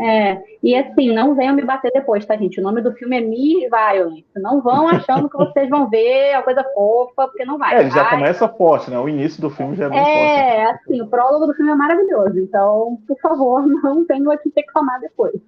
É, 0.00 0.42
e 0.62 0.74
assim, 0.74 1.14
não 1.14 1.34
venham 1.34 1.54
me 1.54 1.62
bater 1.62 1.92
depois, 1.92 2.24
tá, 2.26 2.36
gente? 2.36 2.58
O 2.58 2.62
nome 2.62 2.80
do 2.80 2.92
filme 2.92 3.16
é 3.16 3.20
Miss 3.20 3.68
Violence. 3.70 4.24
Não 4.36 4.60
vão 4.60 4.86
achando 4.88 5.28
que 5.28 5.36
vocês 5.36 5.68
vão 5.68 5.88
ver 5.88 6.34
a 6.34 6.42
coisa 6.42 6.64
fofa, 6.74 7.28
porque 7.28 7.44
não 7.44 7.58
vai. 7.58 7.76
É, 7.76 7.80
ele 7.80 7.90
já 7.90 8.08
começa 8.08 8.48
forte, 8.48 8.90
né? 8.90 8.98
O 8.98 9.08
início 9.08 9.40
do 9.40 9.50
filme 9.50 9.76
já 9.76 9.86
é 9.86 9.88
bem 9.88 9.98
é, 9.98 10.02
forte. 10.02 10.16
É, 10.16 10.70
assim, 10.70 11.02
o 11.02 11.08
prólogo 11.08 11.46
do 11.46 11.54
filme 11.54 11.72
é 11.72 11.74
maravilhoso. 11.74 12.38
Então, 12.38 12.98
por 13.06 13.18
favor, 13.20 13.66
não 13.82 14.04
tenham 14.04 14.30
aqui 14.30 14.50
que 14.50 14.60
reclamar 14.60 15.00
depois. 15.00 15.40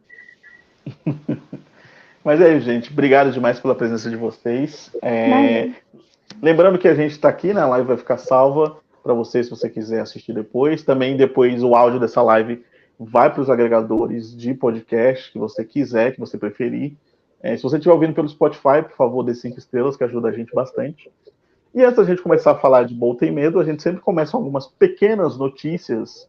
Mas 2.24 2.40
é 2.40 2.54
isso, 2.56 2.66
gente. 2.66 2.92
Obrigado 2.92 3.30
demais 3.30 3.60
pela 3.60 3.74
presença 3.74 4.10
de 4.10 4.16
vocês. 4.16 4.94
É... 5.02 5.70
Lembrando 6.42 6.78
que 6.78 6.86
a 6.86 6.94
gente 6.94 7.12
está 7.12 7.28
aqui, 7.28 7.54
né? 7.54 7.62
A 7.62 7.66
live 7.66 7.88
vai 7.88 7.96
ficar 7.96 8.18
salva 8.18 8.76
para 9.02 9.14
você 9.14 9.42
se 9.42 9.50
você 9.50 9.68
quiser 9.68 10.00
assistir 10.00 10.32
depois. 10.32 10.82
Também 10.82 11.16
depois 11.16 11.62
o 11.62 11.74
áudio 11.74 12.00
dessa 12.00 12.22
live 12.22 12.64
vai 12.98 13.32
para 13.32 13.40
os 13.40 13.48
agregadores 13.48 14.36
de 14.36 14.52
podcast 14.52 15.32
que 15.32 15.38
você 15.38 15.64
quiser, 15.64 16.12
que 16.12 16.20
você 16.20 16.36
preferir. 16.36 16.96
É, 17.42 17.56
se 17.56 17.62
você 17.62 17.76
estiver 17.76 17.94
ouvindo 17.94 18.14
pelo 18.14 18.28
Spotify, 18.28 18.82
por 18.82 18.96
favor, 18.96 19.22
dê 19.22 19.34
cinco 19.34 19.58
estrelas, 19.58 19.96
que 19.96 20.04
ajuda 20.04 20.28
a 20.28 20.32
gente 20.32 20.54
bastante. 20.54 21.10
E 21.74 21.82
antes 21.82 21.96
da 21.96 22.04
gente 22.04 22.20
começar 22.20 22.50
a 22.52 22.58
falar 22.58 22.84
de 22.84 22.94
Bom 22.94 23.14
Tem 23.14 23.30
Medo, 23.30 23.58
a 23.58 23.64
gente 23.64 23.82
sempre 23.82 24.00
começa 24.00 24.32
com 24.32 24.38
algumas 24.38 24.66
pequenas 24.66 25.38
notícias 25.38 26.28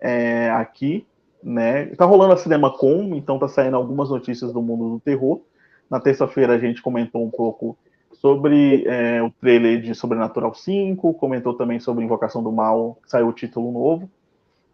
é, 0.00 0.50
aqui, 0.50 1.06
né? 1.42 1.86
Tá 1.96 2.04
rolando 2.04 2.34
a 2.34 2.36
CinemaCon, 2.36 3.14
então 3.14 3.38
tá 3.38 3.48
saindo 3.48 3.76
algumas 3.76 4.10
notícias 4.10 4.52
do 4.52 4.60
mundo 4.60 4.90
do 4.90 5.00
terror. 5.00 5.40
Na 5.88 6.00
terça-feira 6.00 6.54
a 6.54 6.58
gente 6.58 6.82
comentou 6.82 7.24
um 7.24 7.30
pouco 7.30 7.78
sobre 8.20 8.84
é, 8.86 9.22
o 9.22 9.30
trailer 9.30 9.80
de 9.80 9.94
Sobrenatural 9.94 10.54
5, 10.54 11.14
comentou 11.14 11.54
também 11.54 11.80
sobre 11.80 12.04
Invocação 12.04 12.42
do 12.42 12.52
Mal, 12.52 12.98
saiu 13.06 13.28
o 13.28 13.32
título 13.32 13.72
novo. 13.72 14.10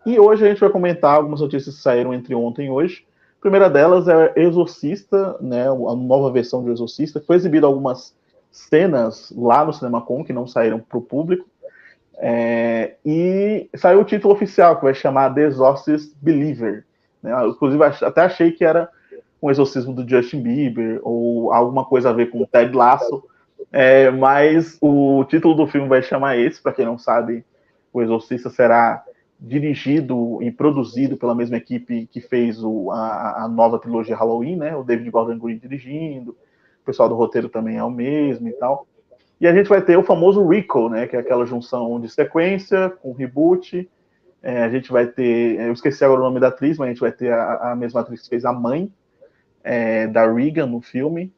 E 0.04 0.18
hoje 0.18 0.44
a 0.44 0.48
gente 0.48 0.60
vai 0.60 0.70
comentar 0.70 1.14
algumas 1.14 1.40
notícias 1.40 1.76
que 1.76 1.82
saíram 1.82 2.12
entre 2.12 2.34
ontem 2.34 2.66
e 2.66 2.70
hoje. 2.70 3.06
A 3.38 3.40
primeira 3.40 3.70
delas 3.70 4.08
é 4.08 4.32
Exorcista, 4.36 5.36
né, 5.40 5.68
a 5.68 5.94
nova 5.94 6.30
versão 6.32 6.64
de 6.64 6.70
Exorcista. 6.70 7.22
Foi 7.24 7.36
exibido 7.36 7.66
algumas 7.66 8.14
cenas 8.50 9.32
lá 9.36 9.64
no 9.64 9.72
CinemaCon 9.72 10.24
que 10.24 10.32
não 10.32 10.46
saíram 10.46 10.80
para 10.80 10.98
o 10.98 11.02
público. 11.02 11.46
É, 12.18 12.94
e 13.04 13.68
saiu 13.76 14.00
o 14.00 14.04
título 14.04 14.34
oficial, 14.34 14.76
que 14.76 14.84
vai 14.84 14.94
chamar 14.94 15.34
The 15.34 15.42
Exorcist 15.42 16.14
Believer. 16.20 16.84
Né? 17.22 17.32
Inclusive, 17.46 17.82
até 17.84 18.22
achei 18.22 18.50
que 18.50 18.64
era 18.64 18.88
um 19.40 19.50
exorcismo 19.50 19.92
do 19.92 20.08
Justin 20.08 20.40
Bieber, 20.40 21.00
ou 21.02 21.52
alguma 21.52 21.84
coisa 21.84 22.10
a 22.10 22.12
ver 22.12 22.30
com 22.30 22.42
o 22.42 22.46
Ted 22.46 22.74
Lasso. 22.74 23.22
É, 23.72 24.10
mas 24.10 24.78
o 24.80 25.24
título 25.24 25.54
do 25.54 25.66
filme 25.66 25.88
vai 25.88 26.02
chamar 26.02 26.38
esse, 26.38 26.62
para 26.62 26.72
quem 26.72 26.84
não 26.84 26.98
sabe, 26.98 27.44
o 27.92 28.00
Exorcista 28.02 28.50
será 28.50 29.02
dirigido 29.38 30.42
e 30.42 30.50
produzido 30.50 31.16
pela 31.16 31.34
mesma 31.34 31.56
equipe 31.56 32.06
que 32.06 32.20
fez 32.20 32.62
o, 32.62 32.90
a, 32.90 33.44
a, 33.44 33.48
nova 33.48 33.78
trilogia 33.78 34.16
Halloween, 34.16 34.56
né? 34.56 34.74
O 34.74 34.82
David 34.82 35.10
Gordon 35.10 35.38
Green 35.38 35.58
dirigindo, 35.58 36.30
o 36.30 36.84
pessoal 36.84 37.08
do 37.08 37.14
roteiro 37.14 37.48
também 37.48 37.76
é 37.76 37.84
o 37.84 37.90
mesmo 37.90 38.48
e 38.48 38.52
tal. 38.52 38.86
E 39.40 39.46
a 39.46 39.54
gente 39.54 39.68
vai 39.68 39.82
ter 39.82 39.98
o 39.98 40.02
famoso 40.02 40.46
recall, 40.46 40.88
né? 40.88 41.06
Que 41.06 41.16
é 41.16 41.18
aquela 41.18 41.44
junção 41.44 42.00
de 42.00 42.08
sequência 42.08 42.90
com 43.02 43.12
reboot. 43.12 43.88
É, 44.42 44.62
a 44.62 44.68
gente 44.70 44.90
vai 44.90 45.06
ter, 45.06 45.60
eu 45.60 45.72
esqueci 45.72 46.04
agora 46.04 46.20
o 46.20 46.24
nome 46.24 46.40
da 46.40 46.48
atriz, 46.48 46.78
mas 46.78 46.86
a 46.86 46.90
gente 46.90 47.00
vai 47.00 47.12
ter 47.12 47.32
a, 47.32 47.72
a 47.72 47.76
mesma 47.76 48.00
atriz 48.00 48.22
que 48.22 48.28
fez 48.28 48.44
a 48.44 48.52
mãe 48.52 48.90
é, 49.62 50.06
da 50.06 50.32
Regan 50.32 50.66
no 50.66 50.80
filme. 50.80 51.32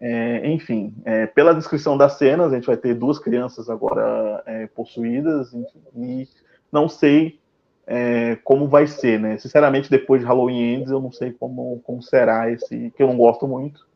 É, 0.00 0.48
enfim, 0.48 0.94
é, 1.04 1.26
pela 1.26 1.54
descrição 1.54 1.98
das 1.98 2.18
cenas, 2.18 2.52
a 2.52 2.54
gente 2.54 2.66
vai 2.66 2.76
ter 2.76 2.94
duas 2.94 3.18
crianças 3.18 3.68
agora 3.68 4.42
é, 4.46 4.66
possuídas 4.68 5.52
enfim, 5.52 5.82
e 5.96 6.28
não 6.70 6.88
sei 6.88 7.40
é, 7.84 8.36
como 8.44 8.68
vai 8.68 8.86
ser, 8.86 9.18
né? 9.18 9.38
Sinceramente, 9.38 9.90
depois 9.90 10.20
de 10.20 10.26
Halloween 10.26 10.74
Ends, 10.74 10.90
eu 10.90 11.00
não 11.00 11.10
sei 11.10 11.32
como, 11.32 11.80
como 11.84 12.02
será 12.02 12.50
esse, 12.50 12.92
que 12.94 13.02
eu 13.02 13.06
não 13.06 13.16
gosto 13.16 13.48
muito. 13.48 13.88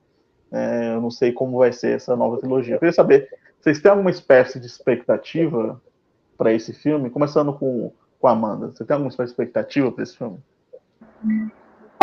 É, 0.51 0.95
eu 0.95 1.01
não 1.01 1.11
sei 1.11 1.31
como 1.31 1.59
vai 1.59 1.73
ser 1.73 1.97
essa 1.97 2.17
nova 2.17 2.39
trilogia. 2.39 2.75
Eu 2.75 2.79
queria 2.79 2.93
saber, 2.93 3.29
vocês 3.61 3.81
têm 3.81 3.91
alguma 3.91 4.11
espécie 4.11 4.59
de 4.59 4.67
expectativa 4.67 5.81
para 6.39 6.53
esse 6.53 6.73
filme? 6.73 7.11
Começando 7.11 7.53
com, 7.53 7.93
com 8.19 8.27
a 8.27 8.33
Amanda. 8.33 8.69
Você 8.69 8.85
tem 8.85 8.95
alguma 8.95 9.11
espécie 9.11 9.29
de 9.29 9.33
expectativa 9.35 9.93
para 9.93 10.03
esse 10.03 10.17
filme? 10.17 10.39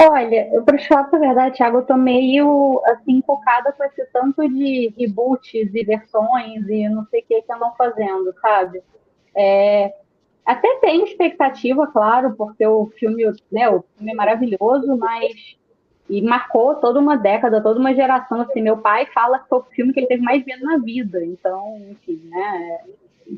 Olha, 0.01 0.50
eu 0.53 0.63
para 0.63 0.79
falar 0.79 1.10
a 1.12 1.18
verdade, 1.18 1.58
Thiago, 1.58 1.79
eu 1.79 1.86
tô 1.86 1.98
meio 1.98 2.82
assim 2.86 3.22
focada 3.25 3.72
com 3.74 3.84
esse 3.84 4.06
tanto 4.13 4.48
de 4.48 4.94
reboots 4.98 5.53
e 5.53 5.84
versões 5.84 6.68
e 6.70 6.88
não 6.88 7.06
sei 7.08 7.22
o 7.22 7.25
que 7.25 7.41
que 7.41 7.53
andam 7.53 7.74
fazendo, 7.75 8.34
sabe? 8.41 8.82
É, 9.36 9.94
até 10.46 10.79
tem 10.79 11.03
expectativa, 11.03 11.86
claro, 11.88 12.34
porque 12.36 12.65
o 12.65 12.88
filme, 12.98 13.24
né, 13.51 13.70
o 13.70 13.84
filme 13.96 14.12
é 14.12 14.15
maravilhoso, 14.15 14.98
mas 14.98 15.58
e 16.10 16.22
marcou 16.22 16.75
toda 16.75 17.00
uma 17.00 17.15
década, 17.15 17.62
toda 17.62 17.79
uma 17.79 17.94
geração. 17.94 18.41
Assim, 18.41 18.62
meu 18.62 18.77
pai 18.77 19.06
fala 19.13 19.39
que 19.39 19.50
foi 19.50 19.60
o 19.60 19.63
filme 19.63 19.94
que 19.94 20.00
ele 20.00 20.08
teve 20.08 20.24
mais 20.24 20.44
vendo 20.44 20.63
na 20.63 20.77
vida, 20.77 21.24
então, 21.24 21.77
enfim, 21.91 22.22
né, 22.29 22.79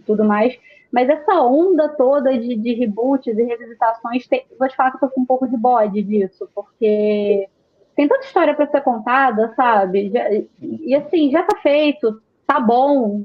tudo 0.06 0.24
mais. 0.24 0.58
Mas 0.92 1.08
essa 1.08 1.42
onda 1.42 1.88
toda 1.90 2.38
de, 2.38 2.56
de 2.56 2.74
reboots 2.74 3.38
e 3.38 3.44
revisitações, 3.44 4.28
tem, 4.28 4.46
vou 4.60 4.68
te 4.68 4.76
falar 4.76 4.92
que 4.92 4.98
eu 4.98 5.10
tô 5.10 5.10
com 5.10 5.22
um 5.22 5.26
pouco 5.26 5.48
de 5.48 5.56
bode 5.56 6.04
disso, 6.04 6.50
porque 6.54 7.48
tem 7.96 8.08
tanta 8.08 8.26
história 8.26 8.54
para 8.54 8.68
ser 8.68 8.82
contada, 8.82 9.54
sabe? 9.56 10.10
Já, 10.10 10.30
e 10.62 10.94
assim, 10.94 11.32
já 11.32 11.44
tá 11.44 11.58
feito, 11.60 12.22
tá 12.46 12.60
bom, 12.60 13.24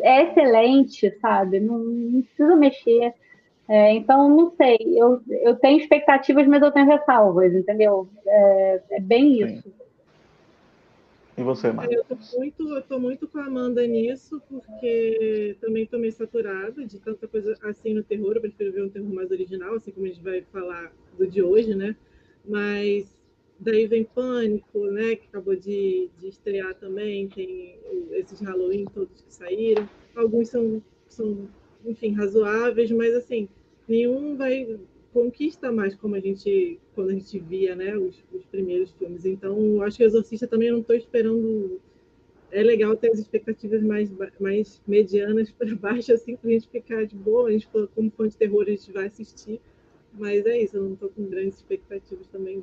é 0.00 0.30
excelente, 0.30 1.10
sabe? 1.20 1.58
Não, 1.60 1.78
não 1.78 2.22
precisa 2.22 2.54
mexer. 2.56 3.14
É, 3.68 3.92
então, 3.92 4.28
não 4.28 4.50
sei, 4.50 4.76
eu, 4.96 5.20
eu 5.28 5.56
tenho 5.56 5.78
expectativas, 5.80 6.46
mas 6.46 6.62
eu 6.62 6.70
tenho 6.70 6.86
ressalvas, 6.86 7.54
entendeu? 7.54 8.08
É, 8.26 8.80
é 8.92 9.00
bem 9.00 9.40
isso. 9.40 9.72
E 11.36 11.42
você, 11.42 11.72
Maria? 11.72 11.96
Eu 11.96 12.02
estou 12.02 12.38
muito, 12.38 12.68
eu 12.68 12.82
tô 12.82 12.98
muito 12.98 13.26
com 13.26 13.38
a 13.38 13.46
Amanda 13.46 13.86
nisso, 13.86 14.40
porque 14.48 15.56
também 15.60 15.84
estou 15.84 15.98
meio 15.98 16.12
saturada 16.12 16.84
de 16.84 16.98
tanta 16.98 17.26
coisa 17.26 17.56
assim 17.62 17.94
no 17.94 18.02
terror. 18.02 18.34
Eu 18.34 18.40
prefiro 18.42 18.72
ver 18.72 18.82
um 18.82 18.88
terror 18.88 19.12
mais 19.12 19.30
original, 19.30 19.74
assim 19.74 19.90
como 19.92 20.06
a 20.06 20.08
gente 20.10 20.22
vai 20.22 20.42
falar 20.52 20.92
do 21.16 21.26
de 21.26 21.42
hoje, 21.42 21.74
né? 21.74 21.96
Mas 22.46 23.16
daí 23.58 23.86
vem 23.86 24.04
Pânico, 24.04 24.86
né? 24.90 25.16
Que 25.16 25.26
acabou 25.28 25.56
de, 25.56 26.10
de 26.18 26.28
estrear 26.28 26.74
também. 26.74 27.28
Tem 27.28 27.78
esses 28.12 28.40
Halloween 28.40 28.84
todos 28.92 29.22
que 29.22 29.32
saíram. 29.32 29.88
Alguns 30.14 30.48
são, 30.48 30.82
são 31.08 31.48
enfim, 31.84 32.12
razoáveis, 32.12 32.90
mas 32.90 33.14
assim, 33.14 33.48
nenhum 33.88 34.36
vai 34.36 34.78
conquista 35.12 35.70
mais 35.70 35.94
como 35.94 36.14
a 36.14 36.20
gente 36.20 36.78
quando 36.94 37.10
a 37.10 37.14
gente 37.14 37.38
via, 37.38 37.74
né, 37.74 37.96
os, 37.96 38.22
os 38.32 38.44
primeiros 38.46 38.90
filmes. 38.92 39.24
Então, 39.24 39.82
acho 39.82 39.98
que 39.98 40.04
o 40.04 40.06
Exorcista 40.06 40.46
também 40.46 40.70
não 40.70 40.80
estou 40.80 40.96
esperando. 40.96 41.80
É 42.50 42.62
legal 42.62 42.94
ter 42.96 43.10
as 43.10 43.18
expectativas 43.18 43.82
mais, 43.82 44.10
mais 44.38 44.82
medianas 44.86 45.50
para 45.50 45.74
baixo, 45.76 46.12
assim, 46.12 46.36
para 46.36 46.50
a 46.50 46.52
gente 46.52 46.68
ficar 46.68 47.06
de 47.06 47.16
boa. 47.16 47.48
A 47.48 47.52
gente, 47.52 47.68
como 47.94 48.10
fã 48.10 48.28
de 48.28 48.36
terror, 48.36 48.64
a 48.66 48.70
gente 48.70 48.92
vai 48.92 49.06
assistir. 49.06 49.60
Mas 50.12 50.44
é 50.44 50.58
isso, 50.58 50.76
eu 50.76 50.82
não 50.82 50.92
estou 50.92 51.08
com 51.08 51.24
grandes 51.24 51.56
expectativas 51.56 52.26
também. 52.28 52.62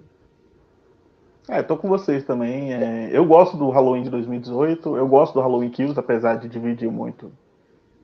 É, 1.47 1.63
tô 1.63 1.75
com 1.75 1.89
vocês 1.89 2.23
também. 2.23 2.73
É, 2.73 3.09
eu 3.11 3.25
gosto 3.25 3.57
do 3.57 3.69
Halloween 3.69 4.03
de 4.03 4.11
2018, 4.11 4.95
eu 4.95 5.07
gosto 5.07 5.33
do 5.33 5.39
Halloween 5.39 5.71
Kills, 5.71 5.99
apesar 5.99 6.35
de 6.35 6.47
dividir 6.47 6.91
muito 6.91 7.31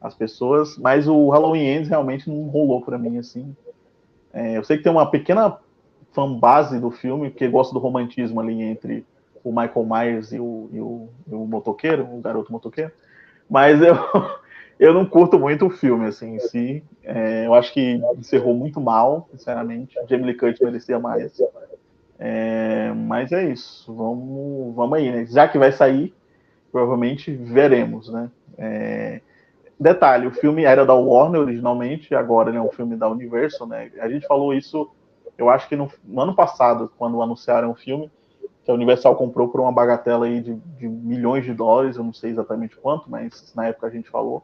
as 0.01 0.15
pessoas, 0.15 0.77
mas 0.77 1.07
o 1.07 1.29
Halloween 1.29 1.67
Ends 1.67 1.89
realmente 1.89 2.27
não 2.27 2.47
rolou 2.47 2.81
para 2.81 2.97
mim 2.97 3.19
assim. 3.19 3.55
É, 4.35 4.57
eu 4.57 4.63
sei 4.65 4.75
que 4.75 4.83
tem 4.83 4.91
uma 4.91 5.09
pequena 5.09 5.57
fanbase 6.11 6.77
do 6.77 6.91
filme 6.91 7.31
que 7.31 7.47
gosta 7.47 7.73
do 7.73 7.79
romantismo 7.79 8.41
ali 8.41 8.61
entre 8.61 9.05
o 9.41 9.49
Michael 9.49 9.85
Myers 9.85 10.33
e 10.33 10.39
o, 10.39 10.69
e 10.73 10.79
o, 10.81 11.09
e 11.27 11.33
o 11.33 11.45
motoqueiro, 11.45 12.03
o 12.03 12.19
garoto 12.19 12.51
motoqueiro, 12.51 12.91
mas 13.49 13.81
eu, 13.81 13.95
eu 14.77 14.93
não 14.93 15.05
curto 15.05 15.39
muito 15.39 15.67
o 15.67 15.69
filme 15.69 16.05
assim 16.07 16.35
em 16.35 16.39
si. 16.39 16.83
É, 17.01 17.45
eu 17.45 17.53
acho 17.53 17.71
que 17.71 18.01
encerrou 18.17 18.53
muito 18.53 18.81
mal, 18.81 19.29
sinceramente. 19.31 19.95
Jamie 20.09 20.25
Lee 20.25 20.37
Curtis 20.37 20.59
merecia 20.59 20.99
mais. 20.99 21.41
É, 22.19 22.91
mas 22.93 23.31
é 23.31 23.49
isso, 23.51 23.93
vamos, 23.93 24.75
vamos 24.75 24.97
aí, 24.97 25.11
né? 25.11 25.25
Já 25.25 25.47
que 25.47 25.57
vai 25.57 25.71
sair, 25.71 26.13
provavelmente 26.71 27.31
veremos, 27.31 28.09
né? 28.09 28.29
É, 28.57 29.21
Detalhe, 29.79 30.27
o 30.27 30.31
filme 30.31 30.63
era 30.63 30.85
da 30.85 30.93
Warner 30.93 31.41
originalmente, 31.41 32.15
agora 32.15 32.49
ele 32.49 32.57
é 32.57 32.61
um 32.61 32.71
filme 32.71 32.95
da 32.95 33.09
Universal, 33.09 33.67
né? 33.67 33.91
A 33.99 34.07
gente 34.07 34.25
falou 34.25 34.53
isso, 34.53 34.89
eu 35.37 35.49
acho 35.49 35.67
que 35.67 35.75
no, 35.75 35.91
no 36.03 36.21
ano 36.21 36.33
passado, 36.33 36.89
quando 36.97 37.21
anunciaram 37.21 37.71
o 37.71 37.75
filme, 37.75 38.09
que 38.63 38.71
a 38.71 38.73
Universal 38.73 39.15
comprou 39.15 39.49
por 39.49 39.61
uma 39.61 39.71
bagatela 39.71 40.25
aí 40.25 40.41
de, 40.41 40.55
de, 40.55 40.87
milhões 40.87 41.43
de 41.43 41.53
dólares, 41.53 41.97
eu 41.97 42.03
não 42.03 42.13
sei 42.13 42.31
exatamente 42.31 42.75
quanto, 42.77 43.09
mas 43.09 43.53
na 43.55 43.67
época 43.67 43.87
a 43.87 43.89
gente 43.89 44.09
falou. 44.09 44.43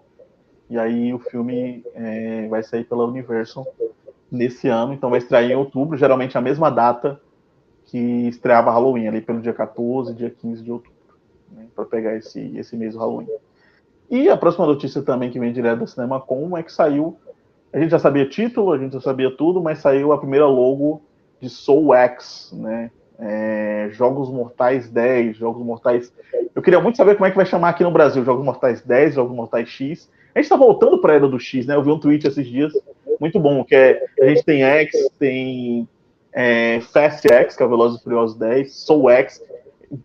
E 0.69 0.77
aí 0.77 1.13
o 1.13 1.19
filme 1.19 1.83
é, 1.95 2.47
vai 2.47 2.61
sair 2.61 2.83
pela 2.83 3.05
Universal 3.05 3.65
nesse 4.29 4.67
ano, 4.67 4.93
então 4.93 5.09
vai 5.09 5.19
estrear 5.19 5.43
em 5.43 5.55
outubro, 5.55 5.97
geralmente 5.97 6.37
a 6.37 6.41
mesma 6.41 6.69
data 6.69 7.19
que 7.85 7.97
estreava 8.27 8.71
Halloween, 8.71 9.07
ali 9.07 9.21
pelo 9.21 9.41
dia 9.41 9.53
14, 9.53 10.13
dia 10.13 10.29
15 10.29 10.63
de 10.63 10.71
outubro, 10.71 10.93
né, 11.51 11.67
para 11.75 11.85
pegar 11.85 12.15
esse, 12.15 12.55
esse 12.57 12.77
mês 12.77 12.93
do 12.93 12.99
Halloween. 12.99 13.27
E 14.11 14.29
a 14.29 14.35
próxima 14.35 14.65
notícia 14.65 15.01
também 15.01 15.31
que 15.31 15.39
vem 15.39 15.53
direto 15.53 15.79
da 15.79 15.87
CinemaCon 15.87 16.57
é 16.57 16.61
que 16.61 16.73
saiu. 16.73 17.17
A 17.71 17.79
gente 17.79 17.91
já 17.91 17.97
sabia 17.97 18.27
título, 18.27 18.73
a 18.73 18.77
gente 18.77 18.91
já 18.91 18.99
sabia 18.99 19.31
tudo, 19.31 19.61
mas 19.61 19.79
saiu 19.79 20.11
a 20.11 20.17
primeira 20.17 20.45
logo 20.45 21.01
de 21.39 21.49
Soul 21.49 21.95
X, 21.95 22.53
né? 22.53 22.91
É, 23.17 23.89
Jogos 23.93 24.29
Mortais 24.29 24.89
10, 24.89 25.37
Jogos 25.37 25.65
Mortais. 25.65 26.11
Eu 26.53 26.61
queria 26.61 26.81
muito 26.81 26.97
saber 26.97 27.15
como 27.15 27.25
é 27.25 27.31
que 27.31 27.37
vai 27.37 27.45
chamar 27.45 27.69
aqui 27.69 27.83
no 27.83 27.91
Brasil, 27.91 28.25
Jogos 28.25 28.43
Mortais 28.43 28.81
10, 28.81 29.15
Jogos 29.15 29.33
Mortais 29.33 29.69
X. 29.69 30.09
A 30.35 30.39
gente 30.39 30.45
está 30.45 30.57
voltando 30.57 30.99
para 30.99 31.13
a 31.13 31.15
era 31.15 31.29
do 31.29 31.39
X, 31.39 31.65
né? 31.65 31.75
Eu 31.75 31.83
vi 31.83 31.91
um 31.91 31.99
tweet 31.99 32.27
esses 32.27 32.45
dias, 32.45 32.73
muito 33.17 33.39
bom, 33.39 33.63
que 33.63 33.75
é 33.75 34.05
a 34.19 34.25
gente 34.25 34.43
tem 34.43 34.61
X, 34.63 34.91
tem 35.17 35.87
é, 36.33 36.81
Fast 36.81 37.25
X, 37.31 37.55
que 37.55 37.63
é 37.63 37.65
o 37.65 37.69
Velozes 37.69 38.01
e 38.01 38.03
Furiosos 38.03 38.37
10, 38.37 38.73
Soul 38.73 39.09
X. 39.09 39.41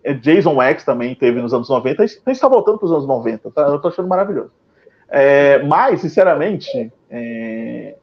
é, 0.03 0.15
Jason 0.15 0.61
X 0.63 0.85
também 0.85 1.15
teve 1.15 1.41
nos 1.41 1.55
anos 1.55 1.69
90. 1.69 2.03
A 2.03 2.07
gente 2.07 2.21
está 2.29 2.49
voltando 2.49 2.79
para 2.79 2.87
os 2.87 2.93
anos 2.93 3.07
90, 3.07 3.51
tá? 3.51 3.63
Eu 3.63 3.79
tô 3.79 3.89
achando 3.89 4.09
maravilhoso. 4.09 4.51
É, 5.09 5.63
mas, 5.63 6.01
sinceramente, 6.01 6.93
é, 7.11 7.95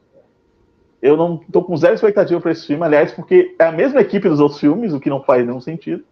eu 1.02 1.16
não 1.16 1.36
tô 1.36 1.62
com 1.62 1.76
zero 1.76 1.94
expectativa 1.94 2.40
para 2.40 2.52
esse 2.52 2.66
filme, 2.66 2.82
aliás, 2.84 3.12
porque 3.12 3.54
é 3.58 3.64
a 3.64 3.72
mesma 3.72 4.00
equipe 4.00 4.28
dos 4.28 4.40
outros 4.40 4.60
filmes, 4.60 4.92
o 4.92 5.00
que 5.00 5.10
não 5.10 5.22
faz 5.22 5.46
nenhum 5.46 5.60
sentido. 5.60 6.02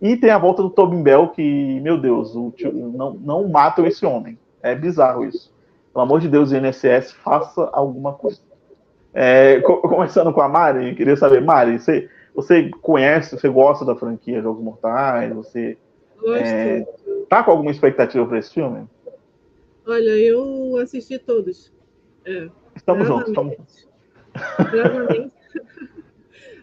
E 0.00 0.16
tem 0.16 0.30
a 0.30 0.38
volta 0.38 0.62
do 0.62 0.70
Tobin 0.70 1.02
Bell, 1.02 1.28
que, 1.28 1.78
meu 1.80 2.00
Deus, 2.00 2.32
tio, 2.56 2.72
não, 2.72 3.12
não 3.12 3.48
matam 3.48 3.86
esse 3.86 4.06
homem. 4.06 4.38
É 4.62 4.74
bizarro 4.74 5.26
isso. 5.26 5.52
Pelo 5.92 6.04
amor 6.04 6.20
de 6.20 6.28
Deus, 6.28 6.52
INSS, 6.52 7.12
faça 7.12 7.68
alguma 7.72 8.14
coisa. 8.14 8.40
É, 9.12 9.60
começando 9.60 10.32
com 10.32 10.40
a 10.40 10.48
Mari, 10.48 10.94
queria 10.94 11.16
saber, 11.16 11.42
Mari, 11.42 11.78
você, 11.78 12.08
você 12.40 12.70
conhece, 12.80 13.36
você 13.36 13.48
gosta 13.48 13.84
da 13.84 13.94
franquia 13.94 14.42
Jogos 14.42 14.62
Mortais? 14.62 15.34
Você 15.34 15.76
é, 16.36 16.82
tá 17.28 17.42
com 17.42 17.50
alguma 17.50 17.70
expectativa 17.70 18.26
para 18.26 18.38
esse 18.38 18.52
filme? 18.52 18.86
Olha, 19.86 20.10
eu 20.10 20.76
assisti 20.78 21.18
todos. 21.18 21.72
É, 22.24 22.48
estamos 22.74 23.06
juntos, 23.06 23.28
estamos 23.28 23.56
juntos. 23.56 23.86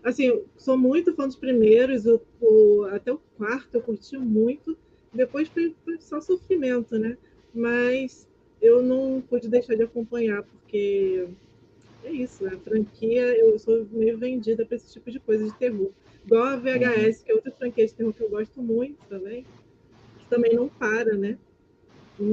assim, 0.03 0.41
sou 0.55 0.77
muito 0.77 1.13
fã 1.13 1.27
dos 1.27 1.35
primeiros, 1.35 2.05
o, 2.05 2.21
o, 2.41 2.85
até 2.91 3.11
o 3.11 3.19
quarto 3.37 3.75
eu 3.75 3.81
curti 3.81 4.17
muito. 4.17 4.77
Depois 5.13 5.47
foi, 5.47 5.75
foi, 5.83 5.97
só 5.99 6.21
sofrimento, 6.21 6.97
né? 6.97 7.17
Mas 7.53 8.27
eu 8.61 8.81
não 8.81 9.21
pude 9.21 9.47
deixar 9.47 9.75
de 9.75 9.83
acompanhar, 9.83 10.43
porque 10.43 11.27
é 12.07 12.11
isso, 12.11 12.47
a 12.47 12.57
franquia, 12.57 13.23
eu 13.37 13.59
sou 13.59 13.85
meio 13.91 14.17
vendida 14.17 14.65
para 14.65 14.77
esse 14.77 14.93
tipo 14.93 15.11
de 15.11 15.19
coisa 15.19 15.43
de 15.43 15.53
terror. 15.53 15.89
Igual 16.25 16.43
a 16.43 16.55
VHS, 16.55 17.23
que 17.23 17.31
é 17.31 17.35
outra 17.35 17.51
franquia 17.51 17.85
de 17.85 17.93
terror 17.93 18.13
que 18.13 18.23
eu 18.23 18.29
gosto 18.29 18.61
muito 18.61 18.97
também, 19.09 19.45
que 20.19 20.25
também 20.29 20.55
não 20.55 20.67
para, 20.67 21.13
né? 21.13 21.37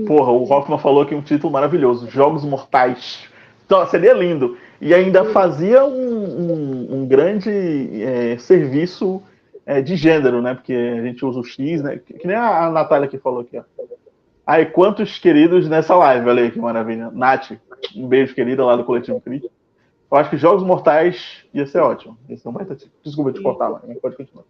Porra, 0.07 0.33
o 0.33 0.45
Hoffman 0.45 0.79
falou 0.79 1.03
aqui 1.03 1.15
um 1.15 1.21
título 1.21 1.53
maravilhoso: 1.53 2.09
Jogos 2.09 2.45
Mortais. 2.45 3.29
Então, 3.67 3.87
seria 3.87 4.13
lindo. 4.13 4.57
E 4.81 4.95
ainda 4.95 5.25
fazia 5.27 5.85
um, 5.85 5.93
um, 5.93 6.95
um 6.95 7.07
grande 7.07 7.51
é, 8.03 8.39
serviço 8.39 9.23
é, 9.67 9.81
de 9.81 9.97
gênero, 9.97 10.41
né? 10.41 10.55
Porque 10.55 10.73
a 10.73 11.03
gente 11.03 11.25
usa 11.25 11.41
o 11.41 11.45
X, 11.45 11.83
né? 11.83 11.99
Que 11.99 12.27
nem 12.27 12.37
a, 12.37 12.67
a 12.67 12.71
Natália 12.71 13.09
que 13.09 13.19
falou 13.19 13.41
aqui, 13.41 13.59
ó. 13.59 13.65
Aí, 14.47 14.67
quantos 14.67 15.19
queridos 15.19 15.69
nessa 15.69 15.95
live? 15.97 16.29
Olha 16.29 16.43
aí 16.43 16.51
que 16.51 16.59
maravilha. 16.59 17.11
Nath, 17.11 17.53
um 17.97 18.07
beijo 18.07 18.35
querida 18.35 18.65
lá 18.65 18.77
do 18.77 18.85
Coletivo 18.85 19.21
Crítico. 19.21 19.53
Eu 20.15 20.19
acho 20.19 20.31
que 20.31 20.37
Jogos 20.37 20.63
Mortais 20.63 21.45
ia 21.53 21.67
ser 21.67 21.81
ótimo. 21.81 22.17
Ia 22.29 22.39
ser 22.39 22.49
Desculpa 23.03 23.33
te 23.33 23.43
cortar, 23.43 23.69
mas 23.85 23.99
pode 23.99 24.17
continuar. 24.17 24.45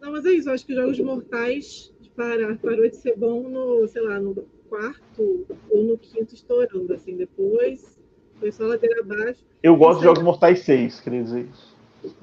Não, 0.00 0.12
mas 0.12 0.24
é 0.24 0.30
isso. 0.30 0.48
Eu 0.48 0.54
acho 0.54 0.64
que 0.64 0.72
Jogos 0.72 1.00
Mortais 1.00 1.92
para, 2.14 2.54
parou 2.58 2.88
de 2.88 2.94
ser 2.94 3.16
bom 3.16 3.48
no, 3.48 3.88
sei 3.88 4.02
lá, 4.02 4.20
no 4.20 4.36
quarto 4.68 5.44
ou 5.68 5.82
no 5.82 5.98
quinto 5.98 6.32
estourando, 6.32 6.94
assim. 6.94 7.16
Depois 7.16 8.00
foi 8.38 8.52
só 8.52 8.66
ladeira 8.66 9.00
abaixo. 9.00 9.44
Eu 9.60 9.76
gosto 9.76 9.98
de 9.98 10.04
Jogos 10.04 10.22
Mortais 10.22 10.60
6, 10.60 11.00
queria 11.00 11.24
dizer 11.24 11.48
isso. 11.50 11.76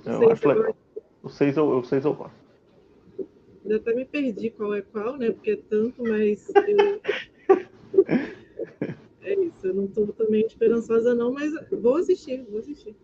Eu 0.06 0.32
acho 0.32 0.48
legal. 0.48 0.74
O 1.22 1.28
6 1.28 1.58
eu, 1.58 1.78
o 1.78 1.84
6 1.84 2.06
eu 2.06 2.14
gosto. 2.14 2.40
Já 3.66 3.76
até 3.76 3.94
me 3.94 4.06
perdi 4.06 4.50
qual 4.52 4.74
é 4.76 4.82
qual, 4.82 5.18
né? 5.18 5.32
Porque 5.32 5.52
é 5.52 5.58
tanto, 5.58 6.02
mas 6.04 6.48
eu... 6.56 7.02
é 9.32 9.40
isso. 9.40 9.68
Eu 9.68 9.74
não 9.74 9.86
estou 9.86 10.08
também 10.08 10.46
esperançosa, 10.46 11.16
não, 11.16 11.34
mas 11.34 11.52
vou 11.72 11.98
assistir, 11.98 12.46
vou 12.50 12.60
assistir. 12.60 12.96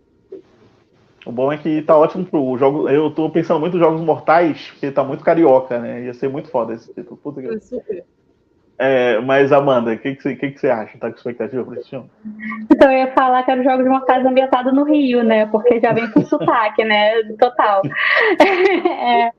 O 1.26 1.32
bom 1.32 1.52
é 1.52 1.58
que 1.58 1.82
tá 1.82 1.98
ótimo 1.98 2.26
pro 2.26 2.58
jogo. 2.58 2.88
Eu 2.88 3.10
tô 3.10 3.30
pensando 3.30 3.60
muito 3.60 3.78
em 3.78 3.80
jogos 3.80 4.02
mortais, 4.02 4.70
porque 4.72 4.92
tá 4.92 5.04
muito 5.04 5.24
carioca, 5.24 5.80
né? 5.80 6.04
Ia 6.06 6.14
ser 6.14 6.30
muito 6.30 6.50
foda 6.50 6.74
esse 6.74 6.94
título. 6.94 7.18
Puta 7.18 7.42
que... 7.42 7.48
É 7.48 7.60
super. 7.60 8.06
É, 8.78 9.20
mas, 9.22 9.54
Amanda, 9.54 9.94
o 9.94 9.98
que, 9.98 10.16
que, 10.16 10.22
você, 10.22 10.36
que, 10.36 10.52
que 10.52 10.60
você 10.60 10.70
acha? 10.70 10.98
Tá 10.98 11.10
com 11.10 11.16
expectativa 11.16 11.64
para 11.64 11.80
esse 11.80 11.90
filme? 11.90 12.10
Então, 12.70 12.92
eu 12.92 12.98
ia 12.98 13.14
falar 13.14 13.42
que 13.44 13.52
era 13.52 13.64
Jogos 13.64 13.88
Mortais 13.88 14.26
ambientado 14.26 14.74
no 14.74 14.84
Rio, 14.84 15.24
né? 15.24 15.46
Porque 15.46 15.80
já 15.80 15.94
vem 15.94 16.12
com 16.12 16.22
sotaque, 16.26 16.84
né? 16.84 17.24
Total. 17.40 17.82
É, 19.06 19.32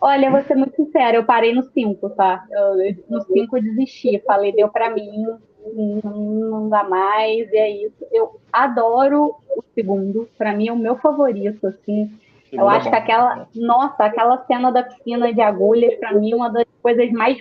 olha, 0.00 0.26
eu 0.26 0.32
vou 0.32 0.42
ser 0.42 0.54
muito 0.54 0.76
sincera, 0.76 1.16
eu 1.16 1.24
parei 1.24 1.54
no 1.54 1.62
5, 1.62 2.10
tá? 2.10 2.44
Eu, 2.50 2.94
no 3.08 3.22
5 3.22 3.56
eu 3.56 3.62
desisti, 3.62 4.22
falei, 4.26 4.52
deu 4.52 4.68
para 4.68 4.90
mim, 4.90 5.26
não 6.02 6.68
dá 6.68 6.84
mais, 6.84 7.50
e 7.52 7.56
é 7.56 7.70
isso. 7.70 8.06
Eu 8.12 8.40
adoro 8.52 9.34
o 9.56 9.64
segundo, 9.74 10.28
para 10.36 10.54
mim 10.54 10.68
é 10.68 10.72
o 10.72 10.76
meu 10.76 10.96
favorito, 10.96 11.66
assim. 11.66 12.10
Eu 12.52 12.68
acho 12.68 12.88
que 12.88 12.94
aquela, 12.94 13.48
nossa, 13.54 14.04
aquela 14.04 14.44
cena 14.46 14.70
da 14.70 14.84
piscina 14.84 15.32
de 15.32 15.40
agulhas, 15.40 15.94
para 15.96 16.12
mim, 16.12 16.32
é 16.32 16.36
uma 16.36 16.50
das 16.50 16.66
coisas 16.80 17.10
mais 17.10 17.36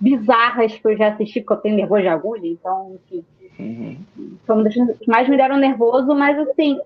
bizarras 0.00 0.72
que 0.76 0.86
eu 0.86 0.96
já 0.96 1.08
assisti, 1.08 1.40
porque 1.40 1.52
eu 1.52 1.62
tenho 1.62 1.76
nervoso 1.76 2.02
de 2.02 2.08
agulha, 2.08 2.46
então, 2.48 2.96
enfim. 3.06 3.24
Uhum. 3.58 3.96
Foi 4.44 4.54
uma 4.56 4.64
das 4.64 4.74
que 4.74 5.08
mais 5.08 5.28
me 5.28 5.36
deram 5.36 5.56
nervoso, 5.56 6.14
mas 6.14 6.38
assim, 6.38 6.80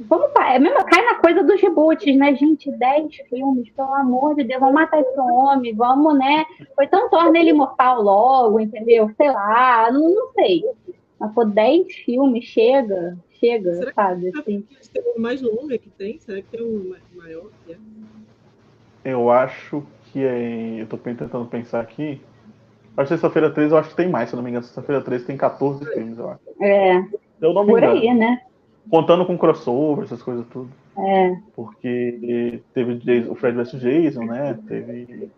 vamos 0.00 0.28
é 0.48 0.58
mesmo, 0.58 0.84
cai 0.86 1.04
na 1.04 1.16
coisa 1.16 1.42
dos 1.44 1.60
reboots, 1.60 2.16
né, 2.16 2.34
gente? 2.34 2.70
Dez 2.72 3.16
filmes, 3.28 3.68
pelo 3.70 3.92
amor 3.94 4.34
de 4.34 4.44
Deus, 4.44 4.60
vamos 4.60 4.74
matar 4.74 5.00
esse 5.00 5.20
homem, 5.20 5.74
vamos, 5.74 6.18
né? 6.18 6.44
Foi 6.74 6.86
tão 6.86 7.10
torna 7.10 7.38
ele 7.38 7.50
imortal 7.50 8.02
logo, 8.02 8.58
entendeu? 8.60 9.10
Sei 9.16 9.30
lá, 9.30 9.90
não, 9.92 10.14
não 10.14 10.32
sei. 10.32 10.64
Mas 11.18 11.32
por 11.32 11.46
dez 11.46 11.92
filmes, 12.04 12.44
chega, 12.44 13.18
chega, 13.38 13.74
Será 13.74 13.92
sabe? 13.92 14.32
Que 14.32 14.38
assim. 14.38 14.64
tem 14.92 15.02
o 15.16 15.20
mais 15.20 15.42
longo 15.42 15.68
que 15.68 15.90
tem? 15.90 16.18
Será 16.18 16.40
que 16.40 16.48
tem 16.56 16.62
um 16.62 16.94
maior? 17.14 17.46
Eu 19.04 19.30
acho 19.30 19.82
que 20.04 20.24
é. 20.24 20.80
Eu 20.80 20.86
tô 20.86 20.96
tentando 20.96 21.44
pensar 21.46 21.80
aqui. 21.80 22.20
Acho 22.96 23.08
que 23.08 23.14
sexta-feira 23.14 23.50
13 23.50 23.72
eu 23.72 23.78
acho 23.78 23.90
que 23.90 23.96
tem 23.96 24.08
mais, 24.08 24.30
se 24.30 24.36
não 24.36 24.42
me 24.42 24.50
engano. 24.50 24.64
Sexta-feira 24.64 25.02
13 25.02 25.24
tem 25.24 25.36
14 25.36 25.84
filmes, 25.92 26.18
eu 26.18 26.30
acho. 26.30 26.40
É. 26.60 26.96
Eu 27.40 27.52
não 27.52 27.64
me 27.64 27.70
Por 27.72 27.78
engano. 27.82 28.00
aí, 28.00 28.14
né? 28.14 28.40
Contando 28.90 29.26
com 29.26 29.36
crossover, 29.36 30.04
essas 30.04 30.22
coisas 30.22 30.46
tudo. 30.48 30.70
É. 30.98 31.36
Porque 31.54 32.60
teve 32.74 33.28
o 33.28 33.34
Fred 33.34 33.56
vs 33.56 33.80
Jason, 33.80 34.24
né? 34.24 34.58
Teve. 34.66 35.30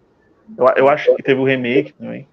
Eu, 0.57 0.67
eu 0.77 0.89
acho 0.89 1.15
que 1.17 1.23
teve 1.23 1.41
o 1.41 1.45
remake 1.45 1.93
também. 1.93 2.27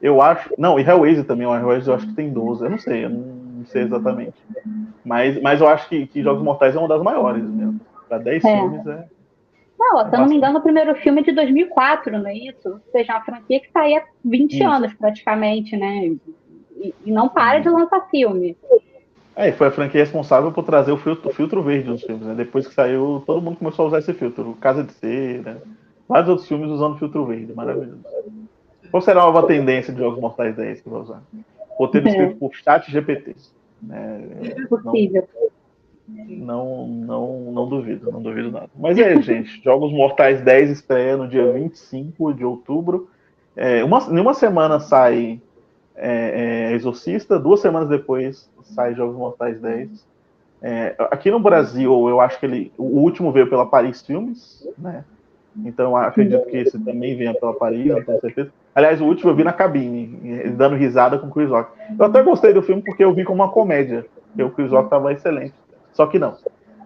Eu 0.00 0.20
acho. 0.20 0.52
Não, 0.58 0.78
e 0.78 0.82
Hellraiser 0.82 1.24
também. 1.24 1.46
O 1.46 1.54
Hellraiser 1.54 1.88
eu 1.88 1.96
acho 1.96 2.06
que 2.06 2.14
tem 2.14 2.30
12. 2.30 2.64
Eu 2.64 2.70
não 2.70 2.78
sei, 2.78 3.04
eu 3.04 3.10
não 3.10 3.64
sei 3.66 3.82
exatamente. 3.82 4.36
Mas, 5.04 5.40
mas 5.40 5.60
eu 5.60 5.68
acho 5.68 5.88
que, 5.88 6.06
que 6.06 6.22
Jogos 6.22 6.42
Mortais 6.42 6.74
é 6.74 6.78
uma 6.78 6.88
das 6.88 7.02
maiores 7.02 7.42
mesmo. 7.42 7.80
Para 8.08 8.18
10 8.18 8.44
é. 8.44 8.60
filmes 8.60 8.86
é. 8.86 9.06
Não, 9.78 10.08
se 10.08 10.14
eu 10.14 10.20
não 10.20 10.26
me 10.26 10.36
engano, 10.36 10.58
o 10.58 10.62
primeiro 10.62 10.94
filme 10.96 11.20
é 11.20 11.24
de 11.24 11.32
2004, 11.32 12.18
não 12.18 12.26
é 12.26 12.34
isso? 12.34 12.68
Ou 12.68 12.80
seja, 12.90 13.12
uma 13.12 13.24
franquia 13.24 13.60
que 13.60 13.66
está 13.66 13.82
aí 13.82 13.94
há 13.94 14.02
20 14.24 14.52
isso. 14.52 14.64
anos 14.66 14.94
praticamente, 14.94 15.76
né? 15.76 16.06
E, 16.78 16.94
e, 17.04 17.12
não 17.12 17.28
para 17.28 17.58
de 17.58 17.68
lançar 17.68 18.08
filme. 18.08 18.56
É, 19.36 19.52
foi 19.52 19.66
a 19.66 19.70
franquia 19.70 20.00
responsável 20.00 20.50
por 20.50 20.64
trazer 20.64 20.92
o 20.92 20.96
filtro, 20.96 21.28
o 21.28 21.32
filtro 21.32 21.62
verde 21.62 21.90
nos 21.90 22.02
filmes, 22.02 22.26
né? 22.26 22.34
Depois 22.34 22.66
que 22.66 22.72
saiu, 22.72 23.22
todo 23.26 23.42
mundo 23.42 23.58
começou 23.58 23.84
a 23.84 23.88
usar 23.88 23.98
esse 23.98 24.14
filtro. 24.14 24.56
Casa 24.58 24.82
de 24.82 24.92
Cera, 24.94 25.62
vários 26.08 26.30
outros 26.30 26.48
filmes 26.48 26.70
usando 26.70 26.98
filtro 26.98 27.26
verde, 27.26 27.52
maravilhoso. 27.52 28.00
Qual 28.90 29.02
será 29.02 29.20
a 29.20 29.26
nova 29.26 29.46
tendência 29.46 29.92
de 29.92 29.98
Jogos 30.00 30.18
Mortais 30.18 30.56
10 30.56 30.80
que 30.80 30.88
vai 30.88 31.00
usar? 31.00 31.22
Roteiro 31.76 32.08
é. 32.08 32.10
escrito 32.10 32.36
por 32.36 32.54
chat 32.54 32.90
GPT. 32.90 33.36
Né? 33.82 34.26
É 34.42 34.66
possível. 34.66 35.28
Não, 36.08 36.86
não, 36.86 37.52
não 37.52 37.68
duvido, 37.68 38.10
não 38.10 38.22
duvido 38.22 38.50
nada. 38.50 38.70
Mas 38.74 38.98
é, 38.98 39.20
gente, 39.20 39.60
Jogos 39.62 39.92
Mortais 39.92 40.40
10 40.40 40.70
estreia 40.70 41.14
no 41.16 41.28
dia 41.28 41.52
25 41.52 42.32
de 42.32 42.42
outubro. 42.42 43.10
É, 43.54 43.84
uma, 43.84 43.98
em 44.10 44.18
uma 44.18 44.32
semana 44.32 44.80
sai 44.80 45.42
é, 45.96 46.70
é, 46.70 46.72
Exorcista, 46.74 47.38
duas 47.38 47.60
semanas 47.60 47.88
depois 47.88 48.48
sai 48.74 48.94
Jogos 48.94 49.16
Mortais 49.16 49.60
10. 49.60 50.06
É, 50.62 50.94
aqui 51.10 51.30
no 51.30 51.38
Brasil, 51.38 52.08
eu 52.08 52.20
acho 52.20 52.38
que 52.40 52.46
ele. 52.46 52.72
O 52.76 53.00
último 53.00 53.30
veio 53.30 53.48
pela 53.48 53.66
Paris 53.66 54.02
Filmes, 54.02 54.66
né? 54.76 55.04
Então 55.64 55.96
acredito 55.96 56.44
que 56.46 56.56
esse 56.56 56.78
também 56.78 57.16
venha 57.16 57.32
pela 57.32 57.54
Paris, 57.54 57.86
não 57.86 58.02
tenho 58.02 58.20
certeza. 58.20 58.50
Aliás, 58.74 59.00
o 59.00 59.06
último 59.06 59.30
eu 59.30 59.34
vi 59.34 59.42
na 59.42 59.52
cabine, 59.52 60.50
dando 60.50 60.76
risada 60.76 61.18
com 61.18 61.28
o 61.28 61.30
Chris 61.30 61.48
Rock. 61.48 61.70
Eu 61.98 62.04
até 62.04 62.22
gostei 62.22 62.52
do 62.52 62.62
filme 62.62 62.82
porque 62.82 63.02
eu 63.02 63.14
vi 63.14 63.24
como 63.24 63.42
uma 63.42 63.50
comédia. 63.50 64.04
Porque 64.28 64.42
o 64.42 64.50
Chris 64.50 64.70
Rock 64.70 64.84
estava 64.84 65.12
excelente. 65.12 65.54
Só 65.94 66.06
que 66.06 66.18
não. 66.18 66.36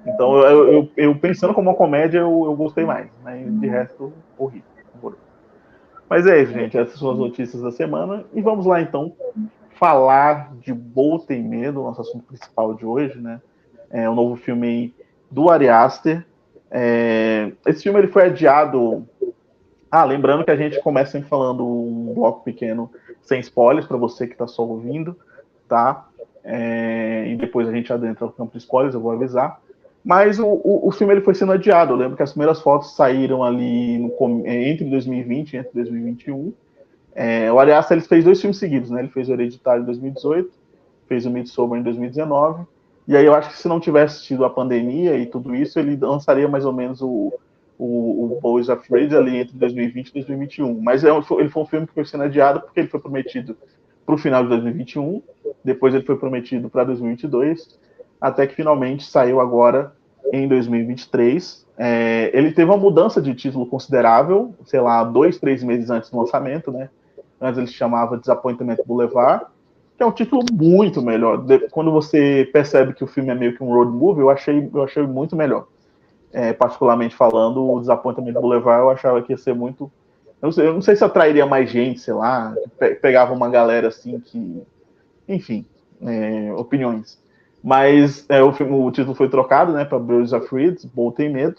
Então, 0.07 0.38
eu, 0.38 0.73
eu, 0.73 0.88
eu 0.96 1.14
pensando 1.16 1.53
como 1.53 1.68
uma 1.68 1.77
comédia, 1.77 2.18
eu, 2.18 2.44
eu 2.44 2.55
gostei 2.55 2.85
mais. 2.85 3.09
Né? 3.25 3.44
De 3.44 3.66
resto, 3.66 4.12
horrível. 4.38 4.69
Mas 6.11 6.27
é 6.27 6.42
isso, 6.42 6.53
gente. 6.53 6.77
Essas 6.77 6.99
são 6.99 7.12
as 7.12 7.18
notícias 7.18 7.62
da 7.62 7.70
semana. 7.70 8.25
E 8.35 8.42
vamos 8.42 8.66
lá, 8.66 8.83
então, 8.83 9.14
falar 9.79 10.53
de 10.57 10.75
Bolta 10.75 11.33
e 11.33 11.40
Medo, 11.40 11.85
nosso 11.85 12.01
assunto 12.01 12.25
principal 12.25 12.75
de 12.75 12.85
hoje, 12.85 13.16
né? 13.20 13.40
É 13.88 14.11
o 14.11 14.14
novo 14.14 14.35
filme 14.35 14.92
do 15.31 15.49
Ari 15.49 15.68
Aster. 15.68 16.27
É, 16.68 17.53
esse 17.64 17.85
filme 17.85 18.01
ele 18.01 18.09
foi 18.09 18.25
adiado. 18.25 19.07
Ah, 19.88 20.05
lembrando 20.05 20.44
que 20.44 20.51
a 20.51 20.57
gente 20.57 20.81
começa 20.81 21.12
sempre 21.12 21.29
falando 21.29 21.64
um 21.64 22.12
bloco 22.12 22.42
pequeno 22.42 22.90
sem 23.23 23.38
spoilers 23.38 23.87
para 23.87 23.96
você 23.96 24.27
que 24.27 24.35
está 24.35 24.49
só 24.49 24.64
ouvindo, 24.64 25.16
tá? 25.68 26.09
É, 26.42 27.29
e 27.29 27.37
depois 27.37 27.68
a 27.68 27.73
gente 27.73 27.92
adentra 27.92 28.27
o 28.27 28.33
campo 28.33 28.53
de 28.53 28.59
spoilers, 28.59 28.94
eu 28.94 29.01
vou 29.01 29.12
avisar. 29.12 29.61
Mas 30.05 30.39
o, 30.39 30.47
o, 30.47 30.89
o, 30.89 30.91
filme 30.91 31.13
ele 31.13 31.21
foi 31.21 31.35
sendo 31.35 31.53
adiado. 31.53 31.93
Eu 31.93 31.97
lembro 31.97 32.17
que 32.17 32.23
as 32.23 32.33
primeiras 32.33 32.61
fotos 32.61 32.95
saíram 32.95 33.45
ali 33.45 33.99
no, 33.99 34.13
entre 34.47 34.85
2020 34.85 35.53
e 35.53 35.57
entre 35.59 35.71
2021. 35.75 36.53
É, 37.15 37.53
o 37.53 37.59
Ari 37.59 37.73
Aster 37.73 37.99
ele 37.99 38.07
fez 38.07 38.25
dois 38.25 38.41
filmes 38.41 38.59
seguidos, 38.59 38.91
né? 38.91 39.01
Ele 39.01 39.09
fez 39.09 39.29
o 39.29 39.33
Hereditário 39.33 39.83
em 39.83 39.87
2018, 39.87 40.51
fez 41.07 41.27
o 41.27 41.31
Midsommar 41.31 41.79
em 41.79 41.83
2019. 41.83 42.65
E 43.07 43.17
aí 43.17 43.27
eu 43.27 43.35
acho 43.35 43.51
que 43.51 43.59
se 43.59 43.69
não 43.69 43.81
tivesse 43.81 44.23
tido 44.25 44.45
a 44.45 44.51
pandemia 44.51 45.17
e 45.19 45.27
tudo 45.27 45.55
isso, 45.55 45.79
ele 45.79 45.97
lançaria 45.97 46.49
mais 46.49 46.65
ou 46.65 46.73
menos 46.73 47.03
o, 47.03 47.33
o, 47.79 48.37
o 48.37 48.39
Boys 48.41 48.71
Afraid 48.71 49.15
ali 49.15 49.37
entre 49.37 49.57
2020 49.57 50.09
e 50.09 50.13
2021. 50.15 50.81
Mas 50.81 51.05
é 51.05 51.11
ele 51.11 51.49
foi 51.49 51.63
um 51.63 51.67
filme 51.67 51.87
que 51.87 51.93
foi 51.93 52.05
sendo 52.07 52.25
adiado 52.25 52.61
porque 52.61 52.81
ele 52.81 52.89
foi 52.89 53.01
prometido 53.01 53.57
para 54.07 54.15
o 54.15 54.19
final 54.19 54.43
de 54.43 54.49
2021, 54.49 55.23
depois 55.63 55.95
ele 55.95 56.05
foi 56.05 56.17
prometido 56.17 56.71
para 56.71 56.85
2022 56.85 57.79
até 58.20 58.46
que 58.46 58.54
finalmente 58.54 59.04
saiu 59.04 59.40
agora 59.40 59.92
em 60.33 60.46
2023. 60.46 61.66
É, 61.78 62.30
ele 62.35 62.52
teve 62.52 62.70
uma 62.70 62.76
mudança 62.76 63.22
de 63.22 63.35
título 63.35 63.66
considerável, 63.66 64.54
sei 64.66 64.80
lá, 64.80 65.02
dois, 65.02 65.38
três 65.38 65.62
meses 65.62 65.88
antes 65.90 66.11
do 66.11 66.18
lançamento, 66.18 66.70
né? 66.70 66.90
Antes 67.40 67.59
ele 67.59 67.66
chamava 67.66 68.18
Disappointment 68.18 68.76
Boulevard, 68.87 69.46
que 69.96 70.02
é 70.02 70.06
um 70.06 70.12
título 70.12 70.44
muito 70.52 71.00
melhor. 71.00 71.42
Quando 71.70 71.90
você 71.90 72.48
percebe 72.52 72.92
que 72.92 73.02
o 73.02 73.06
filme 73.06 73.30
é 73.30 73.35
meio 73.35 73.56
que 73.56 73.62
um 73.62 73.72
road 73.72 73.90
movie, 73.90 74.20
eu 74.20 74.30
achei, 74.30 74.68
eu 74.72 74.83
achei 74.83 75.02
muito 75.06 75.35
melhor. 75.35 75.66
É, 76.33 76.52
particularmente 76.52 77.16
falando, 77.16 77.64
o 77.64 77.80
Disappointment 77.80 78.35
Boulevard 78.35 78.83
eu 78.83 78.90
achava 78.90 79.22
que 79.22 79.33
ia 79.33 79.38
ser 79.38 79.54
muito. 79.54 79.90
Eu 80.40 80.46
não 80.46 80.52
sei, 80.52 80.66
eu 80.66 80.74
não 80.74 80.83
sei 80.83 80.96
se 80.96 81.04
atrairia 81.04 81.46
mais 81.46 81.70
gente, 81.70 82.00
sei 82.00 82.14
lá, 82.14 82.54
pegava 83.00 83.33
uma 83.33 83.48
galera 83.48 83.88
assim 83.88 84.20
que. 84.20 84.62
Enfim, 85.26 85.64
é, 86.02 86.52
opiniões. 86.52 87.18
Mas 87.62 88.25
é, 88.29 88.42
o, 88.42 88.53
filme, 88.53 88.73
o, 88.73 88.90
título 88.90 89.14
foi 89.14 89.29
trocado 89.29 89.73
né, 89.73 89.85
para 89.85 89.99
Birds 89.99 90.33
of 90.33 90.55
Reeds, 90.55 90.85
Bolt 90.85 91.16
Tem 91.16 91.31
Medo. 91.31 91.57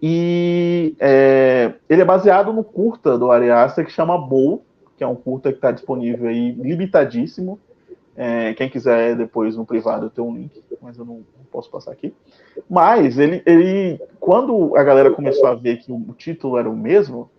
E 0.00 0.94
é, 0.98 1.74
ele 1.88 2.02
é 2.02 2.04
baseado 2.04 2.52
no 2.52 2.64
curta 2.64 3.18
do 3.18 3.30
Ari 3.30 3.50
Aster 3.50 3.84
que 3.84 3.92
chama 3.92 4.16
Bull, 4.16 4.64
que 4.96 5.04
é 5.04 5.06
um 5.06 5.16
curta 5.16 5.50
que 5.50 5.58
está 5.58 5.70
disponível 5.70 6.28
aí, 6.28 6.52
limitadíssimo. 6.52 7.58
É, 8.16 8.52
quem 8.54 8.68
quiser 8.68 9.14
depois 9.14 9.56
no 9.56 9.64
privado 9.64 10.06
eu 10.06 10.10
tenho 10.10 10.26
um 10.26 10.34
link, 10.34 10.64
mas 10.82 10.98
eu 10.98 11.04
não, 11.04 11.14
não, 11.14 11.44
posso 11.52 11.70
passar 11.70 11.92
aqui. 11.92 12.12
Mas 12.68 13.16
ele, 13.18 13.42
ele, 13.46 14.00
quando 14.18 14.76
a 14.76 14.82
galera 14.82 15.10
começou 15.12 15.46
a 15.46 15.54
ver 15.54 15.78
que 15.78 15.92
o 15.92 16.12
título 16.16 16.58
era 16.58 16.68
o 16.68 16.76
mesmo, 16.76 17.30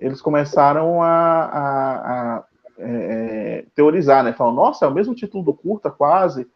eles 0.00 0.22
começaram 0.22 1.02
a, 1.02 1.08
a, 1.08 2.36
a 2.38 2.44
é, 2.78 2.86
é 2.88 3.64
teorizar, 3.74 4.24
né? 4.24 4.32
Falam, 4.32 4.54
nossa, 4.54 4.86
é 4.86 4.88
o 4.88 4.94
mesmo 4.94 5.14
título 5.14 5.44
do 5.44 5.52
curta, 5.52 5.90
quase. 5.90 6.46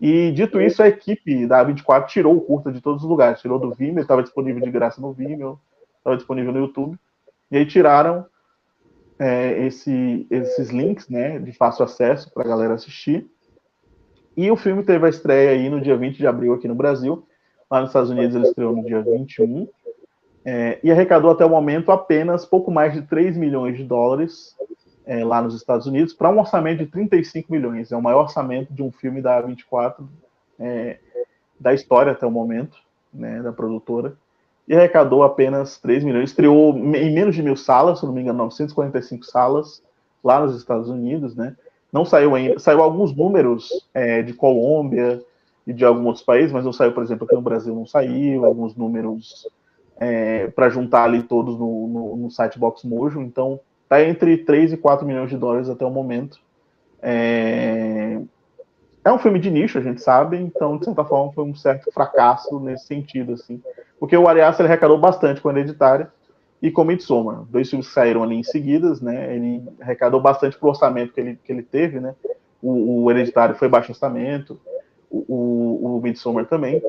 E 0.00 0.32
dito 0.32 0.60
isso, 0.60 0.82
a 0.82 0.88
equipe 0.88 1.46
da 1.46 1.62
24 1.62 2.10
tirou 2.10 2.34
o 2.34 2.40
curta 2.40 2.72
de 2.72 2.80
todos 2.80 3.02
os 3.02 3.08
lugares. 3.08 3.40
Tirou 3.40 3.58
do 3.58 3.72
Vimeo, 3.72 4.00
estava 4.00 4.22
disponível 4.22 4.62
de 4.62 4.70
graça 4.70 5.00
no 5.00 5.12
Vimeo, 5.12 5.60
estava 5.98 6.16
disponível 6.16 6.52
no 6.52 6.60
YouTube. 6.60 6.98
E 7.50 7.58
aí 7.58 7.66
tiraram 7.66 8.24
é, 9.18 9.66
esse, 9.66 10.26
esses 10.30 10.70
links 10.70 11.08
né, 11.08 11.38
de 11.38 11.52
fácil 11.52 11.84
acesso 11.84 12.32
para 12.32 12.44
a 12.44 12.48
galera 12.48 12.74
assistir. 12.74 13.30
E 14.34 14.50
o 14.50 14.56
filme 14.56 14.82
teve 14.82 15.04
a 15.04 15.10
estreia 15.10 15.50
aí 15.50 15.68
no 15.68 15.80
dia 15.80 15.96
20 15.96 16.16
de 16.16 16.26
abril 16.26 16.54
aqui 16.54 16.66
no 16.66 16.74
Brasil. 16.74 17.26
Lá 17.70 17.80
nos 17.80 17.90
Estados 17.90 18.08
Unidos 18.08 18.34
ele 18.34 18.46
estreou 18.46 18.74
no 18.74 18.82
dia 18.82 19.02
21. 19.02 19.68
É, 20.42 20.80
e 20.82 20.90
arrecadou 20.90 21.30
até 21.30 21.44
o 21.44 21.50
momento 21.50 21.92
apenas 21.92 22.46
pouco 22.46 22.70
mais 22.70 22.94
de 22.94 23.02
3 23.02 23.36
milhões 23.36 23.76
de 23.76 23.84
dólares 23.84 24.56
é, 25.06 25.24
lá 25.24 25.42
nos 25.42 25.54
Estados 25.54 25.86
Unidos 25.86 26.12
para 26.12 26.30
um 26.30 26.38
orçamento 26.38 26.78
de 26.78 26.86
35 26.86 27.50
milhões. 27.50 27.92
É 27.92 27.96
o 27.96 28.02
maior 28.02 28.22
orçamento 28.22 28.72
de 28.72 28.82
um 28.82 28.90
filme 28.90 29.20
da 29.20 29.40
24 29.40 30.08
é, 30.58 30.98
da 31.58 31.74
história 31.74 32.12
até 32.12 32.26
o 32.26 32.30
momento, 32.30 32.78
né, 33.12 33.42
da 33.42 33.52
produtora. 33.52 34.14
E 34.68 34.74
arrecadou 34.74 35.22
apenas 35.22 35.78
3 35.78 36.04
milhões. 36.04 36.30
Estreou 36.30 36.76
em 36.76 37.12
menos 37.12 37.34
de 37.34 37.42
mil 37.42 37.56
salas, 37.56 37.98
se 37.98 38.06
não 38.06 38.12
me 38.12 38.20
engano, 38.20 38.38
945 38.38 39.24
salas 39.24 39.82
lá 40.22 40.40
nos 40.40 40.56
Estados 40.56 40.88
Unidos, 40.88 41.34
né? 41.34 41.56
Não 41.92 42.04
saiu 42.04 42.34
ainda, 42.34 42.58
saiu 42.58 42.80
alguns 42.80 43.14
números 43.14 43.88
é, 43.92 44.22
de 44.22 44.32
Colômbia 44.32 45.20
e 45.66 45.72
de 45.72 45.84
alguns 45.84 46.06
outros 46.06 46.24
países, 46.24 46.52
mas 46.52 46.64
não 46.64 46.72
saiu, 46.72 46.92
por 46.92 47.02
exemplo, 47.02 47.24
aqui 47.24 47.34
no 47.34 47.42
Brasil 47.42 47.74
não 47.74 47.86
saiu, 47.86 48.44
alguns 48.44 48.76
números 48.76 49.48
é, 49.98 50.46
para 50.48 50.68
juntar 50.68 51.04
ali 51.04 51.22
todos 51.22 51.58
no, 51.58 51.88
no, 51.88 52.16
no 52.16 52.30
site 52.30 52.58
Box 52.58 52.84
Mojo. 52.84 53.20
Então, 53.20 53.58
Está 53.90 54.04
entre 54.04 54.36
3 54.38 54.74
e 54.74 54.76
4 54.76 55.04
milhões 55.04 55.28
de 55.28 55.36
dólares 55.36 55.68
até 55.68 55.84
o 55.84 55.90
momento. 55.90 56.38
É... 57.02 58.20
é 59.04 59.12
um 59.12 59.18
filme 59.18 59.40
de 59.40 59.50
nicho, 59.50 59.78
a 59.78 59.82
gente 59.82 60.00
sabe, 60.00 60.36
então, 60.36 60.78
de 60.78 60.84
certa 60.84 61.04
forma, 61.04 61.32
foi 61.32 61.42
um 61.42 61.56
certo 61.56 61.90
fracasso 61.90 62.60
nesse 62.60 62.86
sentido, 62.86 63.32
assim. 63.32 63.60
Porque 63.98 64.16
o 64.16 64.28
Ari 64.28 64.42
Aster 64.42 64.64
arrecadou 64.64 64.96
bastante 64.96 65.40
com 65.40 65.50
Hereditária 65.50 66.08
e 66.62 66.70
com 66.70 66.84
Midsommar. 66.84 67.42
Dois 67.50 67.68
filmes 67.68 67.88
saíram 67.88 68.22
ali 68.22 68.36
em 68.36 68.44
seguidas, 68.44 69.00
né? 69.00 69.34
Ele 69.34 69.60
arrecadou 69.80 70.20
bastante 70.20 70.56
pro 70.56 70.68
orçamento 70.68 71.12
que 71.12 71.20
ele, 71.20 71.40
que 71.42 71.50
ele 71.50 71.62
teve, 71.64 71.98
né? 71.98 72.14
O, 72.62 73.02
o 73.02 73.10
Hereditário 73.10 73.56
foi 73.56 73.68
baixo 73.68 73.90
orçamento, 73.90 74.60
o, 75.10 75.24
o, 75.26 75.96
o 75.96 76.00
Midsommar 76.00 76.46
também. 76.46 76.80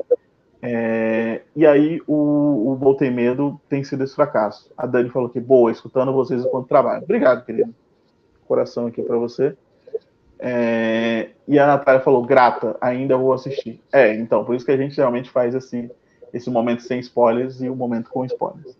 É, 0.64 1.42
e 1.56 1.66
aí 1.66 2.00
o, 2.06 2.70
o 2.70 2.76
Voltei 2.76 3.10
Medo 3.10 3.60
tem 3.68 3.82
sido 3.82 4.04
esse 4.04 4.14
fracasso. 4.14 4.70
A 4.78 4.86
Dani 4.86 5.10
falou 5.10 5.28
que, 5.28 5.40
boa, 5.40 5.72
escutando 5.72 6.12
vocês 6.12 6.44
enquanto 6.44 6.68
trabalho. 6.68 7.02
Obrigado, 7.02 7.44
querido. 7.44 7.74
Coração 8.46 8.86
aqui 8.86 9.02
para 9.02 9.18
você. 9.18 9.56
É, 10.38 11.30
e 11.48 11.58
a 11.58 11.66
Natália 11.66 12.00
falou, 12.00 12.24
grata, 12.24 12.76
ainda 12.80 13.16
vou 13.16 13.32
assistir. 13.32 13.80
É, 13.92 14.14
então, 14.14 14.44
por 14.44 14.54
isso 14.54 14.64
que 14.64 14.70
a 14.72 14.76
gente 14.76 14.96
realmente 14.96 15.30
faz 15.30 15.54
esse, 15.54 15.90
esse 16.32 16.48
momento 16.48 16.82
sem 16.82 17.00
spoilers 17.00 17.60
e 17.60 17.68
o 17.68 17.74
momento 17.74 18.08
com 18.08 18.24
spoilers. 18.24 18.76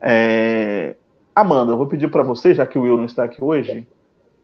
É, 0.00 0.96
Amanda, 1.34 1.72
eu 1.72 1.76
vou 1.76 1.86
pedir 1.86 2.10
para 2.10 2.22
você, 2.22 2.54
já 2.54 2.66
que 2.66 2.78
o 2.78 2.82
Will 2.82 2.96
não 2.96 3.04
está 3.04 3.24
aqui 3.24 3.42
hoje, 3.42 3.86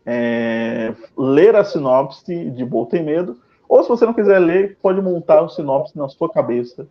é, 0.04 0.94
ler 1.16 1.56
a 1.56 1.64
sinopse 1.64 2.50
de 2.50 2.64
Voltei 2.64 3.02
Medo 3.02 3.38
ou 3.68 3.82
se 3.82 3.88
você 3.88 4.04
não 4.06 4.14
quiser 4.14 4.38
ler, 4.38 4.76
pode 4.80 5.00
montar 5.00 5.42
o 5.42 5.48
sinopse 5.48 5.96
na 5.96 6.08
sua 6.08 6.30
cabeça 6.30 6.86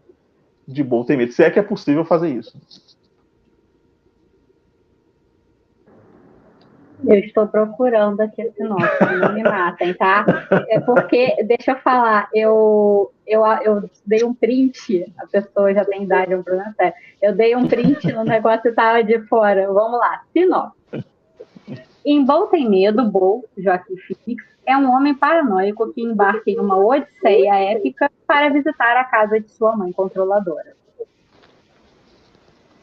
de 0.68 0.84
bom 0.84 1.04
tem 1.04 1.18
medo. 1.18 1.32
Se 1.32 1.44
é 1.44 1.52
que 1.52 1.60
é 1.60 1.64
possível 1.64 2.06
fazer 2.06 2.30
isso. 2.30 2.58
Eu 7.06 7.16
estou 7.20 7.46
procurando 7.48 8.22
aqui 8.22 8.42
a 8.42 8.52
sinopse, 8.54 8.88
não 9.20 9.34
me 9.34 9.44
matem, 9.44 9.94
tá? 9.94 10.26
É 10.70 10.80
porque, 10.80 11.36
deixa 11.44 11.72
eu 11.72 11.78
falar, 11.80 12.30
eu, 12.34 13.12
eu, 13.28 13.46
eu 13.62 13.90
dei 14.06 14.24
um 14.24 14.34
print, 14.34 15.14
a 15.18 15.28
pessoa 15.28 15.74
já 15.74 15.84
tem 15.84 16.04
idade, 16.04 16.32
é 16.32 16.38
um. 16.38 16.44
Eu 17.22 17.36
dei 17.36 17.56
um 17.58 17.68
print 17.68 18.10
no 18.14 18.24
negócio 18.24 18.68
e 18.68 18.70
estava 18.70 19.04
de 19.04 19.20
fora. 19.28 19.72
Vamos 19.72 20.00
lá, 20.00 20.24
sinopse. 20.32 20.83
Em 22.06 22.24
Bom 22.26 22.48
Tem 22.48 22.70
Medo, 22.70 23.04
Bo, 23.10 23.46
Joaquim 23.58 23.96
Phoenix, 23.98 24.44
é 24.66 24.78
um 24.78 24.92
homem 24.92 25.14
paranoico 25.14 25.92
que 25.94 26.02
embarca 26.02 26.50
em 26.50 26.60
uma 26.60 26.78
odisseia 26.78 27.56
épica 27.72 28.12
para 28.26 28.50
visitar 28.50 28.98
a 28.98 29.04
casa 29.04 29.40
de 29.40 29.50
sua 29.52 29.76
mãe 29.76 29.92
controladora. 29.92 30.76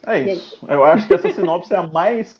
É 0.06 0.20
isso. 0.20 0.59
Eu 0.68 0.85
acho 0.85 1.06
que 1.06 1.14
essa 1.14 1.30
sinopse 1.30 1.72
é 1.72 1.76
a 1.76 1.87
mais 1.87 2.38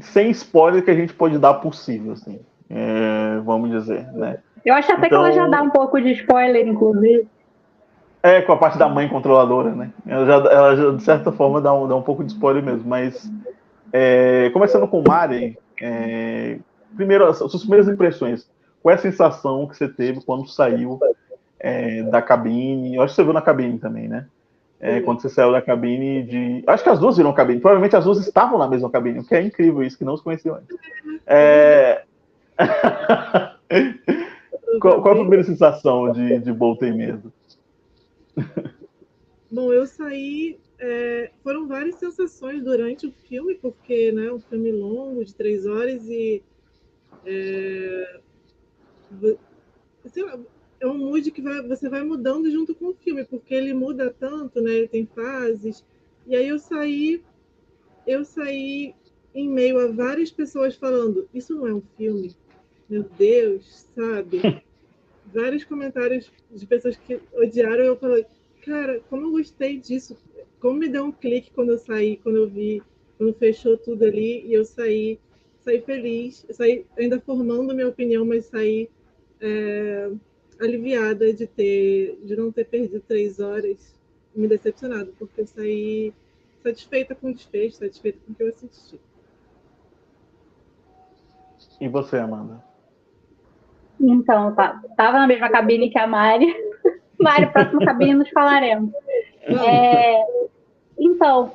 sem 0.00 0.30
spoiler 0.30 0.84
que 0.84 0.90
a 0.90 0.94
gente 0.94 1.12
pode 1.12 1.38
dar 1.38 1.54
possível, 1.54 2.12
assim. 2.12 2.40
É, 2.70 3.40
vamos 3.44 3.70
dizer, 3.70 4.06
né? 4.12 4.38
Eu 4.64 4.74
acho 4.74 4.92
até 4.92 5.06
então, 5.06 5.08
que 5.08 5.14
ela 5.14 5.32
já 5.32 5.46
então 5.46 5.50
dá 5.50 5.62
um 5.62 5.70
pouco 5.70 6.00
de 6.00 6.12
spoiler, 6.12 6.66
inclusive. 6.66 7.26
É, 8.22 8.40
com 8.42 8.52
a 8.52 8.56
parte 8.56 8.78
da 8.78 8.88
mãe 8.88 9.08
controladora, 9.08 9.72
né? 9.72 9.90
Ela 10.06 10.26
já, 10.26 10.34
ela 10.50 10.76
já 10.76 10.90
de 10.92 11.02
certa 11.02 11.32
forma, 11.32 11.60
dá 11.60 11.74
um, 11.74 11.88
dá 11.88 11.96
um 11.96 12.02
pouco 12.02 12.22
de 12.22 12.32
spoiler 12.32 12.62
mesmo. 12.62 12.88
Mas, 12.88 13.30
é, 13.92 14.50
começando 14.50 14.86
com 14.86 15.02
Mari, 15.06 15.58
é, 15.82 16.58
primeiro, 16.94 17.26
as 17.26 17.38
suas 17.38 17.62
primeiras 17.62 17.88
impressões. 17.88 18.48
Qual 18.80 18.92
é 18.92 18.94
a 18.94 19.00
sensação 19.00 19.66
que 19.66 19.76
você 19.76 19.88
teve 19.88 20.24
quando 20.24 20.48
saiu 20.48 21.00
é, 21.58 22.04
da 22.04 22.22
cabine? 22.22 22.94
Eu 22.94 23.02
acho 23.02 23.12
que 23.12 23.16
você 23.16 23.24
viu 23.24 23.32
na 23.32 23.42
cabine 23.42 23.78
também, 23.78 24.08
né? 24.08 24.26
É, 24.80 25.00
quando 25.00 25.20
você 25.20 25.28
saiu 25.28 25.52
da 25.52 25.60
cabine 25.60 26.22
de. 26.22 26.64
Acho 26.66 26.84
que 26.84 26.90
as 26.90 26.98
duas 26.98 27.16
viram 27.16 27.32
cabine. 27.32 27.60
Provavelmente 27.60 27.96
as 27.96 28.04
duas 28.04 28.18
estavam 28.18 28.58
na 28.58 28.68
mesma 28.68 28.90
cabine, 28.90 29.20
o 29.20 29.24
que 29.24 29.34
é 29.34 29.42
incrível 29.42 29.82
isso, 29.82 29.98
que 29.98 30.04
não 30.04 30.16
se 30.16 30.22
conheciam 30.22 30.56
antes. 30.56 30.76
É... 31.26 32.04
qual, 34.80 35.02
qual, 35.02 35.14
a 35.14 35.18
primeira 35.18 35.44
sensação 35.44 36.12
de, 36.12 36.38
de 36.40 36.52
Bolt 36.52 36.82
em 36.82 36.96
Medo? 36.96 37.32
Bom, 39.50 39.72
eu 39.72 39.86
saí. 39.86 40.58
É, 40.84 41.30
foram 41.44 41.68
várias 41.68 41.94
sensações 41.94 42.64
durante 42.64 43.06
o 43.06 43.12
filme, 43.12 43.54
porque 43.54 44.10
né, 44.10 44.26
é 44.26 44.32
um 44.32 44.40
filme 44.40 44.72
longo, 44.72 45.24
de 45.24 45.32
três 45.32 45.64
horas, 45.64 46.08
e 46.08 46.42
é, 47.24 48.20
lá, 50.16 50.40
é 50.80 50.86
um 50.88 50.98
mood 50.98 51.30
que 51.30 51.40
vai, 51.40 51.62
você 51.62 51.88
vai 51.88 52.02
mudando 52.02 52.50
junto 52.50 52.74
com 52.74 52.86
o 52.86 52.94
filme, 52.94 53.24
porque 53.24 53.54
ele 53.54 53.72
muda 53.72 54.12
tanto, 54.18 54.60
né? 54.60 54.72
Ele 54.72 54.88
tem 54.88 55.06
fases. 55.06 55.84
E 56.26 56.34
aí 56.34 56.48
eu 56.48 56.58
saí, 56.58 57.22
eu 58.04 58.24
saí 58.24 58.92
em 59.32 59.48
meio 59.48 59.78
a 59.78 59.86
várias 59.86 60.32
pessoas 60.32 60.74
falando, 60.74 61.28
isso 61.32 61.54
não 61.54 61.68
é 61.68 61.74
um 61.74 61.82
filme. 61.96 62.34
Meu 62.88 63.04
Deus, 63.04 63.86
sabe? 63.94 64.40
Vários 65.32 65.62
comentários 65.62 66.28
de 66.50 66.66
pessoas 66.66 66.96
que 66.96 67.20
odiaram, 67.32 67.84
eu 67.84 67.96
falei, 67.96 68.26
cara, 68.64 69.00
como 69.08 69.26
eu 69.26 69.30
gostei 69.30 69.78
disso. 69.78 70.16
Como 70.62 70.78
me 70.78 70.88
deu 70.88 71.06
um 71.06 71.10
clique 71.10 71.50
quando 71.50 71.72
eu 71.72 71.78
saí, 71.78 72.18
quando 72.18 72.36
eu 72.36 72.48
vi, 72.48 72.80
quando 73.18 73.34
fechou 73.34 73.76
tudo 73.76 74.04
ali 74.04 74.46
e 74.46 74.54
eu 74.54 74.64
saí, 74.64 75.18
saí 75.60 75.80
feliz, 75.80 76.46
saí 76.52 76.86
ainda 76.96 77.20
formando 77.20 77.74
minha 77.74 77.88
opinião, 77.88 78.24
mas 78.24 78.44
saí 78.44 78.88
é, 79.40 80.08
aliviada 80.60 81.32
de 81.32 81.48
ter, 81.48 82.16
de 82.22 82.36
não 82.36 82.52
ter 82.52 82.64
perdido 82.66 83.00
três 83.00 83.40
horas, 83.40 83.92
me 84.36 84.46
decepcionado, 84.46 85.12
porque 85.18 85.40
eu 85.40 85.46
saí 85.48 86.14
satisfeita 86.62 87.16
com 87.16 87.30
o 87.30 87.34
desfecho, 87.34 87.78
satisfeita 87.78 88.20
com 88.24 88.32
o 88.32 88.34
que 88.36 88.42
eu 88.44 88.48
assisti. 88.50 89.00
E 91.80 91.88
você, 91.88 92.18
Amanda? 92.18 92.62
Então, 94.00 94.54
tá, 94.54 94.80
tava 94.96 95.18
na 95.18 95.26
mesma 95.26 95.50
cabine 95.50 95.90
que 95.90 95.98
a 95.98 96.06
Mari. 96.06 96.46
Mari, 97.18 97.52
próxima 97.52 97.84
cabine 97.84 98.14
nos 98.14 98.30
falaremos. 98.30 98.92
É, 99.42 100.42
então, 101.04 101.52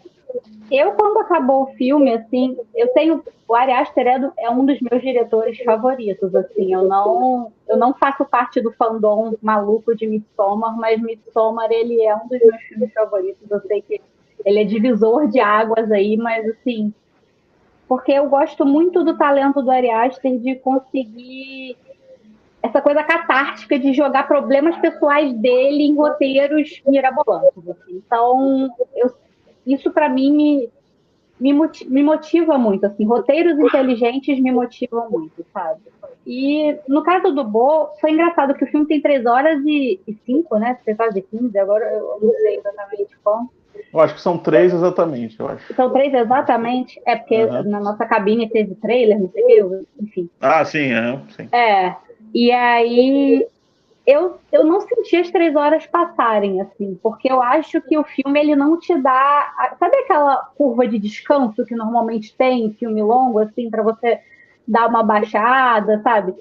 eu, 0.72 0.92
quando 0.92 1.20
acabou 1.20 1.64
o 1.64 1.74
filme, 1.76 2.14
assim, 2.14 2.58
eu 2.76 2.88
tenho. 2.90 3.24
O 3.48 3.56
Ari 3.56 3.72
Aster 3.72 4.06
é, 4.06 4.32
é 4.40 4.50
um 4.50 4.66
dos 4.66 4.78
meus 4.82 5.02
diretores 5.02 5.58
favoritos, 5.64 6.36
assim. 6.36 6.74
Eu 6.74 6.84
não, 6.84 7.52
eu 7.68 7.78
não 7.78 7.94
faço 7.94 8.26
parte 8.26 8.60
do 8.60 8.74
fandom 8.74 9.36
maluco 9.42 9.96
de 9.96 10.06
Midsommar, 10.06 10.76
mas 10.78 11.02
Midsommar, 11.02 11.72
ele 11.72 12.02
é 12.04 12.14
um 12.14 12.28
dos 12.28 12.40
meus 12.42 12.62
filmes 12.64 12.92
favoritos. 12.92 13.50
Eu 13.50 13.62
sei 13.62 13.82
que 13.82 14.02
ele 14.46 14.60
é 14.60 14.64
divisor 14.66 15.28
de 15.30 15.40
águas 15.40 15.90
aí, 15.92 16.18
mas, 16.18 16.46
assim. 16.50 16.94
Porque 17.88 18.12
eu 18.12 18.28
gosto 18.28 18.66
muito 18.66 19.02
do 19.06 19.18
talento 19.18 19.62
do 19.62 19.72
Ari 19.72 19.90
Aster 19.90 20.38
de 20.40 20.56
conseguir 20.56 21.78
essa 22.62 22.82
coisa 22.82 23.02
catártica 23.02 23.80
de 23.80 23.94
jogar 23.94 24.28
problemas 24.28 24.76
pessoais 24.78 25.34
dele 25.36 25.84
em 25.84 25.96
roteiros 25.96 26.82
mirabolantes. 26.86 27.70
Assim. 27.70 28.02
Então, 28.06 28.70
eu 28.94 29.10
isso 29.74 29.92
para 29.92 30.10
mim 30.10 30.32
me, 30.32 30.70
me, 31.40 31.70
me, 31.88 32.04
motiva 32.04 32.58
muito, 32.58 32.86
assim, 32.86 33.06
roteiros 33.06 33.60
inteligentes 33.60 34.40
me 34.40 34.52
motivam 34.52 35.10
muito, 35.10 35.46
sabe? 35.54 35.82
E 36.26 36.78
no 36.88 37.04
caso 37.04 37.34
do 37.34 37.44
Bo, 37.44 37.90
foi 38.02 38.12
engraçado 38.12 38.54
que 38.54 38.64
o 38.64 38.68
filme 38.68 38.86
tem 38.86 39.02
3 39.02 39.26
horas 39.26 39.62
e, 39.66 40.00
e 40.08 40.14
5, 40.26 40.58
né? 40.58 40.78
3 40.84 41.00
horas 41.00 41.16
e 41.16 41.22
15, 41.22 41.58
agora 41.58 41.86
eu 41.86 42.20
não 42.22 42.34
sei 42.34 42.58
exatamente 42.58 43.18
como. 43.24 43.50
Eu 43.94 44.00
acho 44.00 44.16
que 44.16 44.22
são 44.22 44.38
três 44.38 44.74
exatamente, 44.74 45.40
eu 45.40 45.48
acho. 45.48 45.74
São 45.74 45.92
três 45.92 46.14
exatamente? 46.14 47.00
É 47.06 47.16
porque 47.16 47.44
uhum. 47.44 47.64
na 47.64 47.80
nossa 47.80 48.06
cabine 48.06 48.50
teve 48.50 48.76
trailer, 48.76 49.20
não 49.20 49.30
sei 49.30 49.64
o 49.64 49.70
que, 49.70 49.88
enfim. 50.02 50.30
Ah, 50.42 50.66
sim, 50.66 50.92
é, 50.92 51.20
sim. 51.30 51.48
É. 51.52 51.96
E 52.34 52.52
aí 52.52 53.48
eu, 54.08 54.39
eu 54.54 54.63
não 54.63 54.80
senti 54.80 55.17
as 55.17 55.30
três 55.30 55.54
horas 55.54 55.86
passarem, 55.86 56.62
assim, 56.62 56.98
porque 57.04 57.30
eu 57.30 57.41
acho 57.41 57.82
que 57.82 57.98
o 57.98 58.06
filme 58.06 58.39
ele 58.39 58.56
não 58.56 58.80
te 58.80 58.98
dá. 58.98 59.76
Sabe 59.78 59.98
aquela 59.98 60.50
curva 60.56 60.88
de 60.88 60.98
descanso 60.98 61.65
que 61.65 61.76
normalmente 61.76 62.34
tem 62.34 62.63
em 62.63 62.74
filme 62.74 63.04
longo, 63.04 63.39
assim, 63.39 63.70
para 63.70 63.84
você 63.84 64.22
dar 64.65 64.88
uma 64.88 65.04
baixada, 65.04 66.00
sabe? 66.02 66.34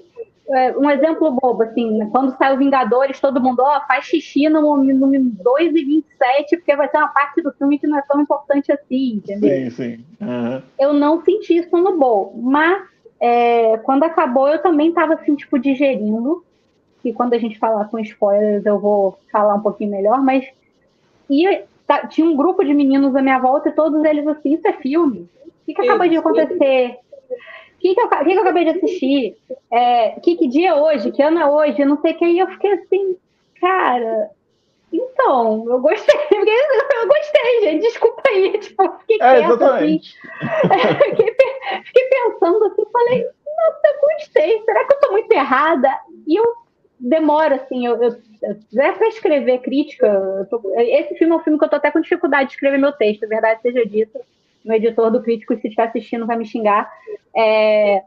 É, 0.49 0.77
um 0.77 0.89
exemplo 0.89 1.29
bobo, 1.29 1.61
assim, 1.61 2.09
quando 2.09 2.37
sai 2.37 2.55
o 2.55 2.57
Vingadores, 2.57 3.19
todo 3.19 3.43
mundo, 3.43 3.59
ó, 3.59 3.81
faz 3.85 4.05
xixi 4.05 4.47
no, 4.47 4.77
no 4.77 5.19
2 5.19 5.75
e 5.75 5.83
27, 5.83 6.55
porque 6.55 6.73
vai 6.73 6.89
ser 6.89 6.99
uma 6.99 7.09
parte 7.09 7.41
do 7.41 7.51
filme 7.51 7.77
que 7.77 7.85
não 7.85 7.99
é 7.99 8.01
tão 8.07 8.21
importante 8.21 8.71
assim, 8.71 9.15
entendeu? 9.15 9.49
Sim, 9.49 9.69
sim. 9.71 10.05
Uhum. 10.21 10.61
Eu 10.79 10.93
não 10.93 11.21
senti 11.21 11.57
isso 11.57 11.75
no 11.75 11.97
Bo, 11.97 12.31
mas 12.37 12.81
é, 13.19 13.77
quando 13.79 14.03
acabou 14.03 14.47
eu 14.47 14.61
também 14.61 14.93
tava, 14.93 15.15
assim, 15.15 15.35
tipo, 15.35 15.59
digerindo 15.59 16.45
que 17.07 17.13
quando 17.13 17.33
a 17.33 17.37
gente 17.37 17.57
falar 17.57 17.85
com 17.85 17.99
spoilers 17.99 18.65
eu 18.65 18.79
vou 18.79 19.17
falar 19.31 19.55
um 19.55 19.61
pouquinho 19.61 19.91
melhor, 19.91 20.21
mas 20.21 20.45
e, 21.29 21.63
tá, 21.85 22.05
tinha 22.05 22.27
um 22.27 22.35
grupo 22.35 22.63
de 22.65 22.73
meninos 22.73 23.15
à 23.15 23.21
minha 23.21 23.39
volta 23.39 23.69
e 23.69 23.73
todos 23.73 24.03
eles 24.03 24.27
assim, 24.27 24.55
isso 24.55 24.67
é 24.67 24.73
filme? 24.73 25.29
O 25.45 25.51
que, 25.65 25.73
que 25.73 25.81
acabou 25.81 26.07
de 26.07 26.17
acontecer? 26.17 26.97
O 26.99 27.79
que, 27.79 27.95
que, 27.95 28.01
eu, 28.01 28.09
que, 28.09 28.23
que 28.25 28.31
eu 28.33 28.41
acabei 28.41 28.63
de 28.65 28.71
assistir? 28.71 29.37
É, 29.71 30.19
que, 30.21 30.35
que 30.35 30.47
dia 30.47 30.69
é 30.69 30.75
hoje? 30.75 31.11
Que 31.11 31.21
ano 31.21 31.39
é 31.39 31.45
hoje? 31.45 31.81
Eu 31.81 31.87
não 31.87 32.01
sei 32.01 32.13
o 32.13 32.17
que. 32.17 32.25
E 32.25 32.39
eu 32.39 32.47
fiquei 32.47 32.73
assim, 32.73 33.15
cara, 33.61 34.31
então, 34.91 35.65
eu 35.69 35.79
gostei, 35.79 36.15
eu 36.31 37.07
gostei, 37.07 37.61
gente, 37.61 37.81
desculpa 37.81 38.21
aí, 38.29 38.57
tipo, 38.57 38.97
fiquei 38.99 39.17
é, 39.21 39.45
assim, 39.45 39.99
fiquei, 41.09 41.35
fiquei, 41.83 42.03
pensando 42.09 42.65
assim, 42.65 42.85
falei, 42.91 43.23
nossa, 43.23 43.81
eu 43.85 43.99
gostei, 44.01 44.61
será 44.63 44.85
que 44.85 44.93
eu 44.93 44.99
tô 44.99 45.11
muito 45.11 45.31
errada? 45.31 45.89
E 46.25 46.37
eu 46.37 46.66
demora, 46.99 47.55
assim, 47.55 47.85
eu, 47.85 48.01
eu, 48.01 48.09
eu 48.41 48.93
para 48.93 49.07
escrever 49.07 49.59
crítica, 49.59 50.47
tô, 50.49 50.61
esse 50.77 51.15
filme 51.15 51.33
é 51.33 51.37
um 51.37 51.43
filme 51.43 51.59
que 51.59 51.65
eu 51.65 51.69
tô 51.69 51.75
até 51.75 51.91
com 51.91 52.01
dificuldade 52.01 52.49
de 52.49 52.55
escrever 52.55 52.77
meu 52.77 52.91
texto, 52.91 53.27
verdade 53.27 53.61
seja 53.61 53.85
dita, 53.85 54.19
o 54.65 54.73
editor 54.73 55.11
do 55.11 55.21
crítico, 55.21 55.55
se 55.55 55.67
estiver 55.67 55.87
assistindo, 55.87 56.25
vai 56.25 56.37
me 56.37 56.45
xingar, 56.45 56.91
é, 57.35 58.03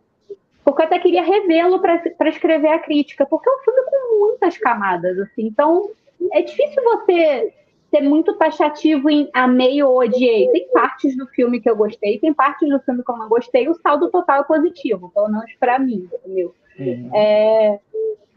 porque 0.64 0.82
eu 0.82 0.86
até 0.86 0.98
queria 0.98 1.22
revê-lo 1.22 1.80
para 1.80 2.28
escrever 2.28 2.68
a 2.68 2.78
crítica, 2.78 3.24
porque 3.26 3.48
é 3.48 3.52
um 3.52 3.64
filme 3.64 3.80
com 3.82 4.26
muitas 4.26 4.58
camadas, 4.58 5.18
assim, 5.18 5.46
então 5.46 5.90
é 6.32 6.42
difícil 6.42 6.82
você 6.82 7.52
ser 7.90 8.02
muito 8.02 8.34
taxativo 8.34 9.10
em 9.10 9.28
amei 9.32 9.82
ou 9.82 9.98
odiei. 9.98 10.48
Tem 10.52 10.68
partes 10.72 11.16
do 11.16 11.26
filme 11.26 11.60
que 11.60 11.68
eu 11.68 11.74
gostei, 11.74 12.20
tem 12.20 12.32
partes 12.32 12.68
do 12.68 12.78
filme 12.80 13.02
que 13.02 13.10
eu 13.10 13.16
não 13.16 13.28
gostei, 13.28 13.68
o 13.68 13.74
saldo 13.74 14.10
total 14.10 14.42
é 14.42 14.44
positivo, 14.44 15.10
pelo 15.12 15.28
menos 15.28 15.52
para 15.58 15.78
mim, 15.78 16.08
entendeu? 16.12 16.54
Uhum. 16.78 17.10
É, 17.14 17.80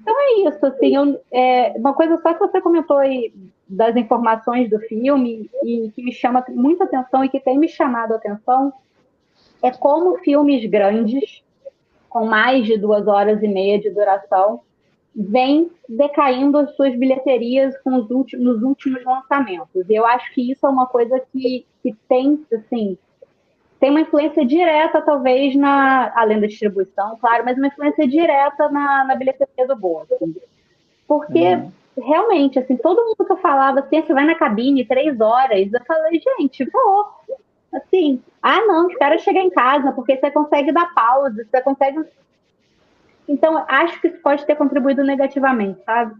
então 0.03 0.15
é 0.19 0.49
isso, 0.49 0.65
assim, 0.65 0.95
eu, 0.95 1.21
é, 1.31 1.71
uma 1.77 1.93
coisa 1.93 2.19
só 2.21 2.33
que 2.33 2.39
você 2.39 2.59
comentou 2.59 2.97
aí 2.97 3.33
das 3.65 3.95
informações 3.95 4.69
do 4.69 4.77
filme 4.81 5.49
e 5.63 5.89
que 5.95 6.03
me 6.03 6.11
chama 6.11 6.43
muita 6.49 6.83
atenção 6.83 7.23
e 7.23 7.29
que 7.29 7.39
tem 7.39 7.57
me 7.57 7.69
chamado 7.69 8.11
a 8.11 8.17
atenção 8.17 8.73
é 9.61 9.71
como 9.71 10.17
filmes 10.17 10.69
grandes, 10.69 11.41
com 12.09 12.25
mais 12.25 12.65
de 12.65 12.77
duas 12.77 13.07
horas 13.07 13.41
e 13.41 13.47
meia 13.47 13.79
de 13.79 13.89
duração, 13.91 14.59
vêm 15.15 15.71
decaindo 15.87 16.57
as 16.57 16.75
suas 16.75 16.93
bilheterias 16.97 17.73
com 17.81 17.95
os 17.95 18.11
últimos, 18.11 18.45
nos 18.45 18.61
últimos 18.61 19.05
lançamentos. 19.05 19.89
Eu 19.89 20.05
acho 20.05 20.33
que 20.33 20.51
isso 20.51 20.65
é 20.65 20.69
uma 20.69 20.85
coisa 20.85 21.17
que, 21.31 21.65
que 21.81 21.95
tem, 22.09 22.45
assim, 22.53 22.97
tem 23.83 23.89
uma 23.89 23.99
influência 23.99 24.45
direta, 24.45 25.01
talvez, 25.01 25.57
na, 25.57 26.09
além 26.15 26.39
da 26.39 26.47
distribuição, 26.47 27.17
claro, 27.19 27.43
mas 27.43 27.57
uma 27.57 27.67
influência 27.67 28.07
direta 28.07 28.69
na, 28.69 29.03
na 29.03 29.13
bilheteria 29.13 29.67
do 29.67 29.75
Boa. 29.75 30.07
Assim. 30.09 30.33
Porque, 31.05 31.55
uhum. 31.55 31.71
realmente, 31.97 32.57
assim, 32.57 32.77
todo 32.77 33.03
mundo 33.03 33.25
que 33.25 33.33
eu 33.33 33.41
falava, 33.41 33.81
assim, 33.81 34.01
você 34.01 34.13
vai 34.13 34.23
na 34.23 34.35
cabine 34.35 34.85
três 34.85 35.19
horas, 35.19 35.73
eu 35.73 35.83
falei, 35.85 36.21
gente, 36.39 36.63
vou. 36.71 37.07
Assim, 37.73 38.23
ah, 38.41 38.61
não, 38.61 38.89
espera 38.89 39.17
chegar 39.17 39.41
em 39.41 39.49
casa, 39.49 39.91
porque 39.91 40.15
você 40.15 40.31
consegue 40.31 40.71
dar 40.71 40.93
pausa, 40.93 41.45
você 41.45 41.61
consegue. 41.61 42.05
Então, 43.27 43.65
acho 43.67 43.99
que 43.99 44.07
isso 44.07 44.21
pode 44.21 44.45
ter 44.45 44.55
contribuído 44.55 45.03
negativamente, 45.03 45.83
sabe? 45.83 46.15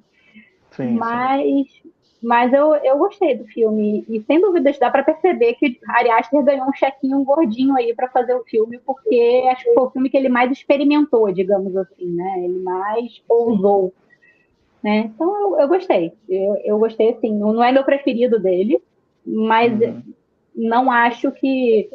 Sim, 0.72 0.96
mas, 0.96 1.72
sim. 1.82 1.93
Mas 2.24 2.54
eu, 2.54 2.74
eu 2.76 2.98
gostei 2.98 3.36
do 3.36 3.44
filme. 3.44 4.06
E 4.08 4.22
sem 4.22 4.40
dúvidas 4.40 4.80
dá 4.80 4.90
para 4.90 5.04
perceber 5.04 5.56
que 5.56 5.78
Ari 5.90 6.10
Aster 6.10 6.42
ganhou 6.42 6.70
um 6.70 6.74
chequinho 6.74 7.22
gordinho 7.26 7.76
aí 7.76 7.94
para 7.94 8.08
fazer 8.08 8.34
o 8.34 8.46
filme, 8.46 8.80
porque 8.80 9.44
acho 9.52 9.66
que 9.66 9.74
foi 9.74 9.84
o 9.84 9.90
filme 9.90 10.10
que 10.10 10.16
ele 10.16 10.30
mais 10.30 10.50
experimentou, 10.50 11.30
digamos 11.34 11.76
assim, 11.76 12.06
né? 12.06 12.46
Ele 12.46 12.60
mais 12.60 13.22
ousou. 13.28 13.94
Né? 14.82 15.12
Então 15.14 15.38
eu, 15.42 15.60
eu 15.60 15.68
gostei. 15.68 16.14
Eu, 16.30 16.56
eu 16.64 16.80
gostei, 16.80 17.10
assim. 17.10 17.38
Não 17.38 17.62
é 17.62 17.74
meu 17.74 17.84
preferido 17.84 18.40
dele, 18.40 18.82
mas 19.26 19.74
uhum. 19.74 20.02
não 20.56 20.90
acho 20.90 21.30
que, 21.30 21.90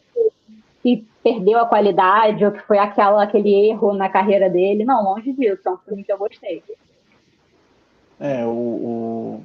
que 0.83 1.07
perdeu 1.23 1.59
a 1.59 1.67
qualidade 1.67 2.45
ou 2.45 2.53
que 2.53 2.61
foi 2.67 2.77
aquela, 2.77 3.23
aquele 3.23 3.71
erro 3.71 3.95
na 3.95 4.11
carreira 4.11 4.51
dele. 4.51 4.85
Não, 4.85 5.05
longe 5.05 5.33
disso. 5.33 5.62
É 5.67 5.71
um 5.71 5.79
filme 5.79 6.05
que 6.05 6.12
eu 6.12 6.19
gostei. 6.19 6.62
É, 8.21 8.45
o, 8.45 8.51
o 8.51 9.45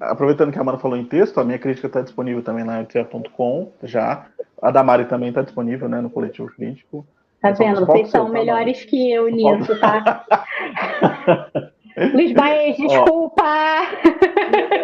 aproveitando 0.00 0.52
que 0.52 0.58
a 0.58 0.60
Amanda 0.62 0.78
falou 0.78 0.96
em 0.96 1.04
texto, 1.04 1.40
a 1.40 1.44
minha 1.44 1.58
crítica 1.58 1.86
está 1.86 2.00
disponível 2.00 2.42
também 2.42 2.64
na 2.64 2.78
artia.com 2.78 3.72
já. 3.82 4.26
A 4.60 4.70
da 4.70 4.82
Mari 4.82 5.04
também 5.06 5.28
está 5.28 5.42
disponível 5.42 5.88
né, 5.88 6.00
no 6.00 6.10
Coletivo 6.10 6.48
Crítico. 6.48 7.06
Tá 7.40 7.50
vendo? 7.50 7.84
Vocês 7.84 8.10
são 8.10 8.28
melhores 8.28 8.84
que 8.84 9.12
eu 9.12 9.28
nisso, 9.28 9.78
tá? 9.78 10.24
Luiz 12.12 12.32
Baez, 12.32 12.76
desculpa! 12.76 13.42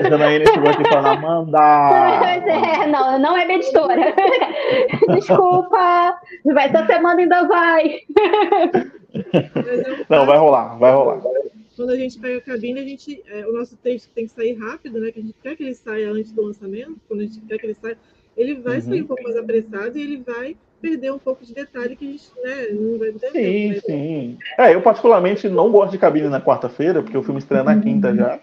Janaína 0.01 0.46
chegou 0.46 0.70
aqui 0.70 0.88
falando, 0.88 1.18
Amanda! 1.18 1.59
É, 2.46 2.87
não, 2.87 3.18
não 3.18 3.37
é 3.37 3.44
minha 3.44 3.59
editora. 3.59 4.14
desculpa! 5.14 6.18
Vai, 6.46 6.68
essa 6.68 6.87
semana 6.87 7.20
ainda 7.20 7.46
vai. 7.46 8.01
Não, 10.09 10.25
vai 10.25 10.38
rolar, 10.38 10.79
vai 10.79 10.92
rolar 10.92 11.20
quando 11.83 11.90
a 11.90 11.97
gente 11.97 12.16
pega 12.21 12.38
a 12.38 12.40
cabine, 12.40 12.79
a 12.79 12.85
gente, 12.85 13.21
é, 13.27 13.45
o 13.45 13.53
nosso 13.53 13.77
texto 13.77 14.09
tem 14.14 14.25
que 14.25 14.33
sair 14.33 14.55
rápido, 14.55 15.01
né? 15.01 15.11
Que 15.11 15.18
a 15.18 15.23
gente 15.23 15.35
quer 15.42 15.57
que 15.57 15.64
ele 15.64 15.75
saia 15.75 16.12
antes 16.12 16.31
do 16.31 16.42
lançamento, 16.42 16.97
quando 17.09 17.21
a 17.21 17.23
gente 17.25 17.40
quer 17.40 17.59
que 17.59 17.66
ele 17.66 17.75
saia, 17.75 17.99
ele 18.37 18.55
vai 18.55 18.77
uhum. 18.77 18.83
sair 18.83 19.03
um 19.03 19.07
pouco 19.07 19.23
mais 19.25 19.37
apressado 19.37 19.99
e 19.99 20.03
ele 20.03 20.23
vai 20.25 20.57
perder 20.81 21.12
um 21.12 21.18
pouco 21.18 21.45
de 21.45 21.53
detalhe 21.53 21.97
que 21.97 22.07
a 22.07 22.11
gente 22.12 22.31
né, 22.40 22.68
não 22.73 22.99
vai 22.99 23.11
ter. 23.11 23.31
Sim, 23.33 23.68
né? 23.68 23.81
sim. 23.85 24.38
É, 24.57 24.75
eu 24.75 24.81
particularmente 24.81 25.49
não 25.49 25.73
gosto 25.73 25.90
de 25.90 25.99
cabine 25.99 26.29
na 26.29 26.40
quarta-feira, 26.40 27.03
porque 27.03 27.18
o 27.18 27.23
filme 27.25 27.40
estreia 27.40 27.64
na 27.64 27.81
quinta 27.81 28.14
já. 28.14 28.38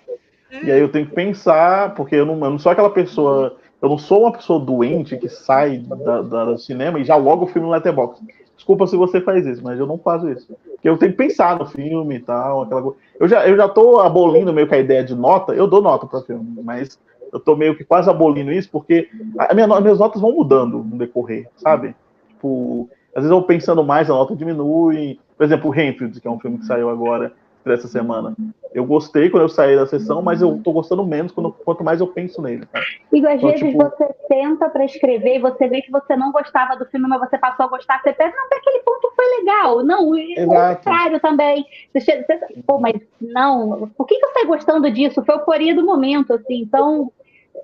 É. 0.51 0.65
E 0.65 0.71
aí 0.71 0.79
eu 0.81 0.89
tenho 0.89 1.07
que 1.07 1.15
pensar, 1.15 1.95
porque 1.95 2.15
eu 2.15 2.25
não, 2.25 2.33
eu 2.43 2.51
não 2.51 2.59
sou 2.59 2.73
aquela 2.73 2.89
pessoa. 2.89 3.55
Eu 3.81 3.87
não 3.87 3.97
sou 3.97 4.23
uma 4.23 4.33
pessoa 4.33 4.59
doente 4.59 5.15
que 5.15 5.29
sai 5.29 5.77
da, 5.77 6.21
da, 6.21 6.45
do 6.45 6.57
cinema 6.57 6.99
e 6.99 7.05
já 7.05 7.15
logo 7.15 7.45
o 7.45 7.47
filme 7.47 7.65
no 7.65 7.73
letterbox. 7.73 8.19
Desculpa 8.59 8.85
se 8.87 8.97
você 8.97 9.21
faz 9.21 9.47
isso, 9.47 9.63
mas 9.63 9.79
eu 9.79 9.87
não 9.87 9.97
faço 9.97 10.29
isso. 10.29 10.53
Porque 10.65 10.89
eu 10.89 10.97
tenho 10.97 11.13
que 11.13 11.17
pensar 11.17 11.57
no 11.57 11.65
filme 11.65 12.15
e 12.15 12.19
tal, 12.19 12.63
aquela 12.63 12.81
coisa. 12.81 12.97
Eu 13.17 13.25
já, 13.25 13.47
eu 13.47 13.55
já 13.55 13.69
tô 13.69 14.01
abolindo 14.01 14.51
meio 14.51 14.67
que 14.67 14.75
a 14.75 14.79
ideia 14.79 15.01
de 15.01 15.15
nota, 15.15 15.53
eu 15.53 15.65
dou 15.65 15.81
nota 15.81 16.05
para 16.05 16.19
filme, 16.23 16.61
mas 16.61 16.99
eu 17.31 17.39
tô 17.39 17.55
meio 17.55 17.73
que 17.77 17.85
quase 17.85 18.09
abolindo 18.09 18.51
isso, 18.51 18.69
porque 18.69 19.07
a 19.37 19.53
minha, 19.53 19.65
minhas 19.65 19.97
notas 19.97 20.21
vão 20.21 20.33
mudando 20.33 20.79
no 20.79 20.97
decorrer, 20.97 21.47
sabe? 21.55 21.95
Tipo, 22.27 22.89
às 23.15 23.23
vezes 23.23 23.31
eu 23.31 23.41
pensando 23.43 23.81
mais, 23.81 24.09
a 24.09 24.13
nota 24.13 24.35
diminui. 24.35 25.17
Por 25.37 25.45
exemplo, 25.45 25.69
o 25.69 25.71
Renfield, 25.71 26.19
que 26.19 26.27
é 26.27 26.31
um 26.31 26.39
filme 26.39 26.57
que 26.57 26.65
saiu 26.65 26.89
agora 26.89 27.31
dessa 27.65 27.87
semana. 27.87 28.35
Eu 28.73 28.85
gostei 28.85 29.29
quando 29.29 29.43
eu 29.43 29.49
saí 29.49 29.75
da 29.75 29.85
sessão, 29.85 30.21
mas 30.21 30.41
eu 30.41 30.59
tô 30.63 30.71
gostando 30.71 31.03
menos 31.05 31.31
quando, 31.31 31.51
quanto 31.51 31.83
mais 31.83 31.99
eu 31.99 32.07
penso 32.07 32.41
nele. 32.41 32.65
Tá? 32.65 32.79
E 33.11 33.25
às 33.25 33.37
então, 33.37 33.49
vezes 33.49 33.71
tipo... 33.71 33.77
você 33.77 34.15
senta 34.27 34.69
para 34.69 34.85
escrever 34.85 35.37
e 35.37 35.39
você 35.39 35.67
vê 35.67 35.81
que 35.81 35.91
você 35.91 36.15
não 36.15 36.31
gostava 36.31 36.75
do 36.75 36.85
filme, 36.85 37.07
mas 37.07 37.19
você 37.19 37.37
passou 37.37 37.65
a 37.65 37.69
gostar, 37.69 38.01
você 38.01 38.13
pensa, 38.13 38.35
não, 38.35 38.57
aquele 38.57 38.79
ponto 38.79 39.11
foi 39.15 39.25
legal. 39.39 39.83
Não, 39.83 40.11
o 40.11 40.47
contrário 40.47 41.19
também. 41.19 41.65
Você, 41.93 42.23
você, 42.23 42.39
pô, 42.65 42.79
mas 42.79 42.95
não, 43.19 43.89
por 43.97 44.05
que, 44.05 44.17
que 44.17 44.25
eu 44.25 44.33
saí 44.33 44.45
gostando 44.45 44.89
disso? 44.91 45.23
Foi 45.25 45.35
a 45.35 45.37
euforia 45.39 45.75
do 45.75 45.85
momento, 45.85 46.33
assim. 46.33 46.61
Então, 46.61 47.11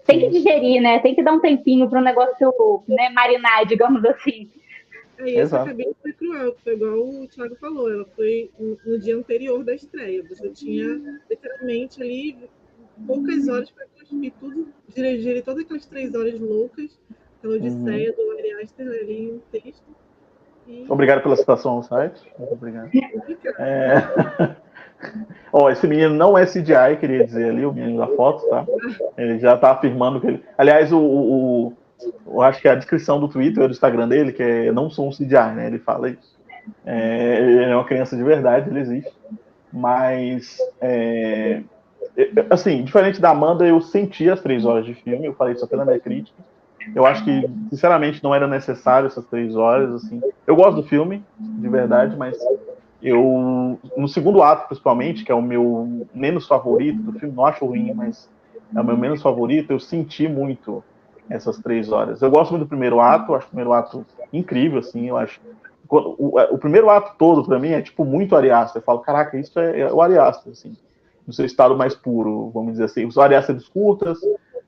tem 0.06 0.20
que 0.20 0.30
digerir, 0.30 0.82
né? 0.82 1.00
Tem 1.00 1.16
que 1.16 1.24
dar 1.24 1.34
um 1.34 1.40
tempinho 1.40 1.90
para 1.90 2.00
o 2.00 2.04
negócio 2.04 2.54
né, 2.88 3.10
marinar, 3.10 3.66
digamos 3.66 4.04
assim. 4.06 4.50
É, 5.18 5.30
e 5.30 5.38
essa 5.38 5.64
cabine 5.64 5.96
foi 6.02 6.14
cruel, 6.14 6.56
foi 6.64 6.74
igual 6.74 7.00
o 7.00 7.28
Thiago 7.28 7.56
falou, 7.56 7.92
ela 7.92 8.06
foi 8.16 8.52
no 8.60 9.00
dia 9.00 9.16
anterior 9.16 9.64
da 9.64 9.74
estreia. 9.74 10.24
Você 10.28 10.50
tinha 10.50 11.22
literalmente 11.30 12.02
ali 12.02 12.50
poucas 13.08 13.48
horas 13.48 13.72
para 13.72 13.86
construir 13.98 14.32
tudo, 14.40 14.68
dirigir 14.94 15.44
todas 15.44 15.64
aquelas 15.64 15.86
três 15.86 16.14
horas 16.14 16.40
loucas, 16.40 17.00
aquela 17.40 17.56
odisseia 17.56 18.14
uhum. 18.18 18.26
do 18.26 18.38
Ari 18.38 18.64
Aster 18.64 18.88
ali 18.88 19.30
em 19.30 19.42
texto. 19.52 19.84
E... 20.68 20.86
Obrigado 20.90 21.22
pela 21.22 21.36
citação 21.36 21.74
ao 21.74 21.84
site. 21.84 22.22
Muito 22.40 22.54
obrigado. 22.54 22.90
É... 23.60 24.56
oh, 25.52 25.70
esse 25.70 25.88
menino 25.88 26.14
não 26.14 26.38
é 26.38 26.46
CGI, 26.46 26.98
queria 27.00 27.24
dizer 27.24 27.50
ali, 27.50 27.66
o 27.66 27.72
menino 27.72 28.00
da 28.00 28.08
foto, 28.16 28.48
tá? 28.50 28.66
Ele 29.18 29.38
já 29.40 29.56
está 29.56 29.72
afirmando 29.72 30.20
que 30.20 30.28
ele. 30.28 30.44
Aliás, 30.58 30.92
o, 30.92 31.00
o 31.00 31.74
eu 32.26 32.42
acho 32.42 32.62
que 32.62 32.68
é 32.68 32.72
a 32.72 32.76
descrição 32.76 33.20
do 33.20 33.28
Twitter, 33.28 33.68
do 33.68 33.72
Instagram 33.72 34.08
dele, 34.08 34.32
que 34.32 34.44
é 34.44 34.72
não 34.72 34.90
sou 34.90 35.08
um 35.08 35.12
CGI, 35.12 35.54
né? 35.56 35.68
Ele 35.68 35.80
fala 35.80 36.10
isso. 36.10 36.36
É, 36.86 37.40
ele 37.40 37.64
é 37.64 37.76
uma 37.76 37.86
criança 37.86 38.16
de 38.16 38.24
verdade, 38.24 38.70
ele 38.70 38.80
existe. 38.80 39.14
Mas, 39.72 40.58
é, 40.82 41.62
assim, 42.50 42.84
diferente 42.84 43.20
da 43.20 43.32
Amanda, 43.32 43.66
eu 43.66 43.82
senti 43.82 44.30
as 44.30 44.42
três 44.42 44.66
horas 44.66 44.86
de 44.86 44.94
filme, 44.94 45.28
eu 45.28 45.34
falei 45.34 45.54
isso 45.54 45.66
até 45.66 45.76
na 45.76 45.86
minha 45.86 46.00
crítica. 46.00 46.38
Eu 46.94 47.06
acho 47.06 47.24
que, 47.24 47.50
sinceramente, 47.70 48.24
não 48.24 48.34
era 48.34 48.48
necessário 48.48 49.08
essas 49.08 49.26
três 49.26 49.56
horas, 49.56 49.92
assim. 49.96 50.22
Eu 50.46 50.56
gosto 50.56 50.82
do 50.82 50.84
filme, 50.84 51.24
de 51.40 51.68
verdade, 51.68 52.16
mas 52.16 52.38
eu, 53.02 53.80
no 53.98 54.08
segundo 54.08 54.42
ato, 54.44 54.68
principalmente, 54.68 55.24
que 55.24 55.32
é 55.32 55.36
o 55.36 55.42
meu 55.42 56.08
menos 56.14 56.48
favorito 56.48 57.02
do 57.02 57.20
filme, 57.20 57.36
não 57.36 57.46
acho 57.46 57.66
ruim, 57.66 57.92
mas 57.94 58.30
é 58.74 58.80
o 58.80 58.84
meu 58.84 58.98
menos 58.98 59.22
favorito, 59.22 59.72
eu 59.72 59.80
senti 59.80 60.28
muito 60.28 60.84
essas 61.30 61.58
três 61.58 61.92
horas. 61.92 62.22
Eu 62.22 62.30
gosto 62.30 62.52
muito 62.52 62.66
do 62.66 62.70
primeiro 62.70 63.00
ato, 63.00 63.34
acho 63.34 63.48
o 63.48 63.50
primeiro 63.50 63.74
ato 63.74 64.06
incrível, 64.32 64.80
assim, 64.80 65.08
eu 65.08 65.18
acho. 65.18 65.40
O, 65.88 66.40
o 66.40 66.58
primeiro 66.58 66.90
ato 66.90 67.16
todo, 67.18 67.46
para 67.46 67.60
mim, 67.60 67.70
é 67.70 67.82
tipo 67.82 68.04
muito 68.04 68.36
Ariasta. 68.36 68.80
Eu 68.80 68.84
falo, 68.84 69.00
caraca, 69.00 69.38
isso 69.38 69.60
é, 69.60 69.82
é 69.82 69.94
o 69.94 70.02
Ariasta, 70.02 70.50
assim, 70.50 70.76
no 71.26 71.34
seu 71.34 71.46
estado 71.46 71.76
mais 71.76 71.96
puro, 71.96 72.50
vamos 72.52 72.74
dizer 72.74 72.86
assim. 72.86 73.08
O 73.08 73.22
Ariasta 73.22 73.54
dos 73.54 73.68
curtas, 73.68 74.20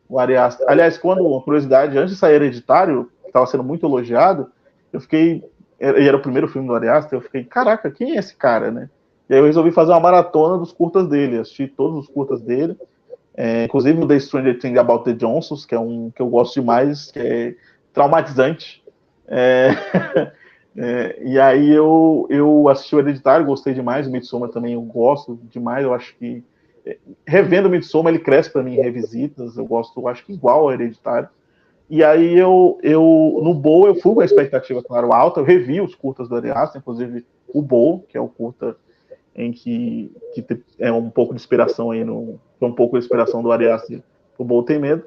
o 0.07 0.19
Ariasta. 0.19 0.63
Aliás, 0.67 0.97
quando, 0.97 1.25
uma 1.25 1.41
curiosidade, 1.41 1.97
antes 1.97 2.13
de 2.13 2.19
sair 2.19 2.35
Hereditário, 2.35 3.09
estava 3.25 3.45
sendo 3.47 3.63
muito 3.63 3.85
elogiado, 3.85 4.51
eu 4.93 5.01
fiquei. 5.01 5.43
E 5.79 6.07
era 6.07 6.17
o 6.17 6.21
primeiro 6.21 6.47
filme 6.47 6.67
do 6.67 6.73
Ariasta, 6.73 7.15
eu 7.15 7.21
fiquei, 7.21 7.43
caraca, 7.43 7.91
quem 7.91 8.15
é 8.15 8.19
esse 8.19 8.35
cara, 8.35 8.71
né? 8.71 8.89
E 9.29 9.33
aí 9.33 9.39
eu 9.39 9.45
resolvi 9.45 9.71
fazer 9.71 9.91
uma 9.91 9.99
maratona 9.99 10.57
dos 10.57 10.71
curtas 10.71 11.07
dele, 11.07 11.39
assisti 11.39 11.67
todos 11.67 11.99
os 11.99 12.07
curtas 12.07 12.41
dele. 12.41 12.77
É, 13.39 13.65
inclusive 13.65 14.01
o 14.01 14.07
The 14.07 14.19
Stranger 14.19 14.57
Things 14.57 14.79
About 14.79 15.03
the 15.03 15.13
Johnsons, 15.13 15.63
que 15.63 15.75
é 15.75 15.79
um 15.79 16.09
que 16.09 16.19
eu 16.19 16.27
gosto 16.27 16.59
demais, 16.59 17.11
que 17.11 17.19
é 17.19 17.55
traumatizante. 17.93 18.83
É, 19.27 19.69
é, 20.75 21.23
e 21.23 21.39
aí 21.39 21.69
eu, 21.69 22.25
eu 22.31 22.67
assisti 22.67 22.95
o 22.95 22.99
Hereditário, 22.99 23.45
gostei 23.45 23.75
demais, 23.75 24.07
o 24.07 24.11
Midsommar 24.11 24.49
também 24.49 24.73
eu 24.73 24.81
gosto 24.81 25.39
demais, 25.51 25.83
eu 25.83 25.93
acho 25.93 26.15
que 26.15 26.43
é, 26.83 26.97
revendo 27.27 27.67
o 27.67 27.71
Midsommar 27.71 28.11
ele 28.11 28.23
cresce 28.23 28.51
para 28.51 28.63
mim 28.63 28.73
em 28.73 28.81
revisitas, 28.81 29.55
eu 29.55 29.65
gosto, 29.65 29.99
eu 29.99 30.07
acho 30.07 30.25
que 30.25 30.33
igual 30.33 30.61
ao 30.61 30.73
Hereditário. 30.73 31.29
E 31.87 32.03
aí 32.03 32.35
eu, 32.35 32.79
eu 32.81 33.39
no 33.43 33.53
Bowl 33.53 33.85
eu 33.85 33.95
fui 33.95 34.15
com 34.15 34.21
a 34.21 34.25
expectativa, 34.25 34.81
claro, 34.81 35.13
alta, 35.13 35.41
eu 35.41 35.45
revi 35.45 35.79
os 35.79 35.93
curtas 35.93 36.27
do 36.27 36.35
Ari 36.35 36.49
inclusive 36.75 37.23
o 37.47 37.61
Bowl, 37.61 38.03
que 38.09 38.17
é 38.17 38.19
o 38.19 38.27
curta 38.27 38.75
em 39.37 39.51
que, 39.51 40.11
que 40.33 40.45
é 40.79 40.91
um 40.91 41.09
pouco 41.09 41.33
de 41.33 41.39
inspiração 41.39 41.91
aí 41.91 42.03
no, 42.03 42.39
um 42.59 42.71
pouco 42.73 42.97
de 42.97 43.05
inspiração 43.05 43.43
do 43.43 43.51
Ari 43.51 43.69
Aster 43.69 44.01
o 44.37 44.43
Bom 44.43 44.63
Tem 44.63 44.79
Medo. 44.79 45.03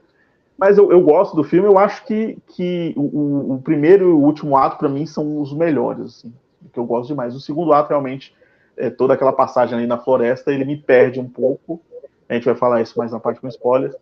Mas 0.59 0.77
eu, 0.77 0.91
eu, 0.93 1.01
gosto 1.01 1.35
do 1.35 1.43
filme, 1.43 1.67
eu 1.67 1.79
acho 1.79 2.05
que, 2.05 2.37
que 2.49 2.93
o, 2.97 3.55
o 3.55 3.63
primeiro 3.63 4.11
e 4.11 4.13
o 4.13 4.19
último 4.19 4.57
ato, 4.57 4.77
para 4.77 4.89
mim, 4.89 5.07
são 5.07 5.41
os 5.41 5.55
melhores, 5.55 6.05
assim, 6.05 6.33
que 6.73 6.79
eu 6.79 6.85
gosto 6.85 7.09
demais. 7.09 7.35
O 7.35 7.41
segundo 7.41 7.73
ato, 7.73 7.89
realmente, 7.89 8.35
é, 8.77 8.91
toda 8.91 9.15
aquela 9.15 9.33
passagem 9.33 9.79
ali 9.79 9.87
na 9.87 9.97
floresta, 9.97 10.53
ele 10.53 10.65
me 10.65 10.77
perde 10.77 11.19
um 11.19 11.29
pouco. 11.29 11.81
A 12.29 12.35
gente 12.35 12.45
vai 12.45 12.55
falar 12.55 12.83
isso 12.83 12.99
mais 12.99 13.11
na 13.11 13.19
parte 13.19 13.41
com 13.41 13.49
spoilers. 13.49 13.97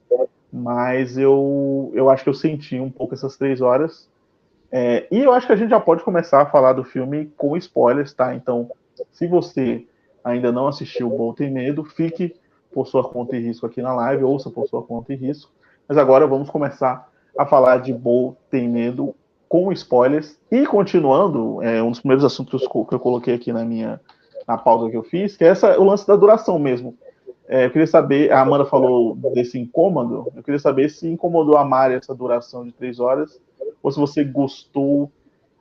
Mas 0.52 1.16
eu, 1.16 1.92
eu 1.94 2.10
acho 2.10 2.24
que 2.24 2.30
eu 2.30 2.34
senti 2.34 2.80
um 2.80 2.90
pouco 2.90 3.14
essas 3.14 3.36
três 3.36 3.60
horas. 3.60 4.08
É, 4.72 5.06
e 5.10 5.22
eu 5.22 5.32
acho 5.32 5.46
que 5.46 5.52
a 5.52 5.56
gente 5.56 5.70
já 5.70 5.80
pode 5.80 6.02
começar 6.02 6.42
a 6.42 6.46
falar 6.46 6.72
do 6.72 6.82
filme 6.82 7.30
com 7.36 7.56
spoilers, 7.56 8.12
tá? 8.12 8.34
Então, 8.34 8.70
se 9.12 9.26
você 9.26 9.86
ainda 10.22 10.52
não 10.52 10.68
assistiu 10.68 11.08
Bom 11.08 11.32
Tem 11.32 11.50
Medo, 11.50 11.84
fique 11.84 12.34
por 12.72 12.86
sua 12.86 13.08
conta 13.08 13.36
e 13.36 13.40
risco 13.40 13.66
aqui 13.66 13.80
na 13.80 13.94
live, 13.94 14.24
ouça 14.24 14.50
por 14.50 14.66
sua 14.68 14.82
conta 14.82 15.12
e 15.12 15.16
risco. 15.16 15.50
Mas 15.88 15.96
agora 15.96 16.26
vamos 16.26 16.50
começar 16.50 17.08
a 17.36 17.46
falar 17.46 17.78
de 17.78 17.92
Bo 17.92 18.36
Tem 18.50 18.68
Medo 18.68 19.14
com 19.48 19.72
spoilers. 19.72 20.38
E 20.50 20.66
continuando, 20.66 21.62
é, 21.62 21.82
um 21.82 21.90
dos 21.90 22.00
primeiros 22.00 22.24
assuntos 22.24 22.66
que 22.66 22.94
eu 22.94 23.00
coloquei 23.00 23.34
aqui 23.34 23.52
na 23.52 23.64
minha 23.64 24.00
na 24.46 24.56
pauta 24.56 24.90
que 24.90 24.96
eu 24.96 25.02
fiz, 25.02 25.36
que 25.36 25.44
é 25.44 25.48
essa, 25.48 25.78
o 25.78 25.84
lance 25.84 26.06
da 26.06 26.16
duração 26.16 26.58
mesmo. 26.58 26.96
É, 27.46 27.66
eu 27.66 27.70
queria 27.70 27.86
saber, 27.86 28.32
a 28.32 28.40
Amanda 28.40 28.64
falou 28.64 29.14
desse 29.34 29.58
incômodo, 29.58 30.30
eu 30.34 30.42
queria 30.42 30.58
saber 30.58 30.88
se 30.88 31.06
incomodou 31.06 31.56
a 31.56 31.64
Mari 31.64 31.94
essa 31.94 32.14
duração 32.14 32.64
de 32.64 32.72
três 32.72 32.98
horas, 32.98 33.38
ou 33.82 33.92
se 33.92 33.98
você 33.98 34.24
gostou 34.24 35.10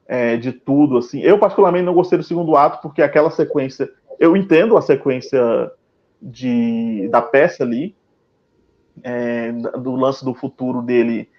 é, 0.08 0.38
de 0.38 0.54
tudo, 0.54 0.98
assim. 0.98 1.20
Eu, 1.20 1.38
particularmente, 1.38 1.86
não 1.86 1.94
gostei 1.94 2.18
do 2.18 2.24
segundo 2.24 2.56
ato, 2.56 2.82
porque 2.82 3.02
aquela 3.02 3.30
sequência, 3.30 3.90
eu 4.20 4.36
entendo 4.36 4.78
a 4.78 4.82
sequência 4.82 5.72
de, 6.22 7.08
da 7.10 7.22
peça 7.22 7.64
ali, 7.64 7.96
é, 9.04 9.52
do 9.52 9.96
lance 9.96 10.24
do 10.24 10.34
futuro 10.34 10.82
dele. 10.82 11.30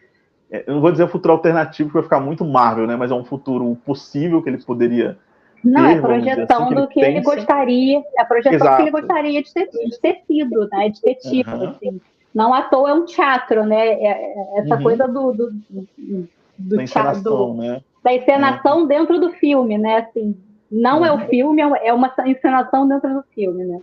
É, 0.50 0.64
eu 0.66 0.74
não 0.74 0.80
vou 0.80 0.90
dizer 0.90 1.04
um 1.04 1.08
futuro 1.08 1.34
alternativo, 1.34 1.88
porque 1.88 1.98
vai 1.98 2.04
ficar 2.04 2.20
muito 2.20 2.44
Marvel, 2.44 2.86
né? 2.86 2.96
Mas 2.96 3.10
é 3.10 3.14
um 3.14 3.24
futuro 3.24 3.76
possível 3.84 4.42
que 4.42 4.48
ele 4.48 4.62
poderia. 4.62 5.18
Não, 5.64 5.84
ter, 5.86 5.98
é 5.98 6.00
projeção 6.00 6.62
assim, 6.64 6.68
que 6.68 6.74
do 6.74 6.88
que 6.88 7.00
ele, 7.00 7.20
gostaria, 7.20 7.98
é 8.16 8.22
a 8.22 8.24
projeção 8.24 8.54
Exato. 8.54 8.76
que 8.76 8.82
ele 8.82 8.90
gostaria 8.90 9.42
de 9.42 9.52
ter, 9.52 9.68
de 9.68 10.00
ter 10.00 10.20
sido, 10.26 10.68
né? 10.70 10.88
De 10.88 11.00
ter 11.00 11.14
tido, 11.16 11.50
uhum. 11.50 11.68
assim. 11.70 12.00
Não 12.34 12.54
à 12.54 12.62
toa 12.62 12.90
é 12.90 12.94
um 12.94 13.04
teatro, 13.04 13.64
né? 13.66 13.88
É, 13.88 14.06
é 14.06 14.58
essa 14.58 14.76
uhum. 14.76 14.82
coisa 14.82 15.08
do, 15.08 15.32
do, 15.32 15.50
do, 15.68 16.28
da 16.58 16.82
encenação, 16.82 17.22
do, 17.22 17.54
né? 17.54 17.80
Da 18.04 18.14
encenação 18.14 18.84
é. 18.84 18.86
dentro 18.86 19.18
do 19.18 19.32
filme, 19.32 19.76
né? 19.76 19.96
Assim, 19.96 20.36
não 20.70 20.98
uhum. 20.98 21.06
é 21.06 21.12
o 21.12 21.26
filme, 21.28 21.62
é 21.62 21.92
uma 21.92 22.12
encenação 22.26 22.86
dentro 22.86 23.08
do 23.14 23.24
filme, 23.34 23.64
né? 23.64 23.80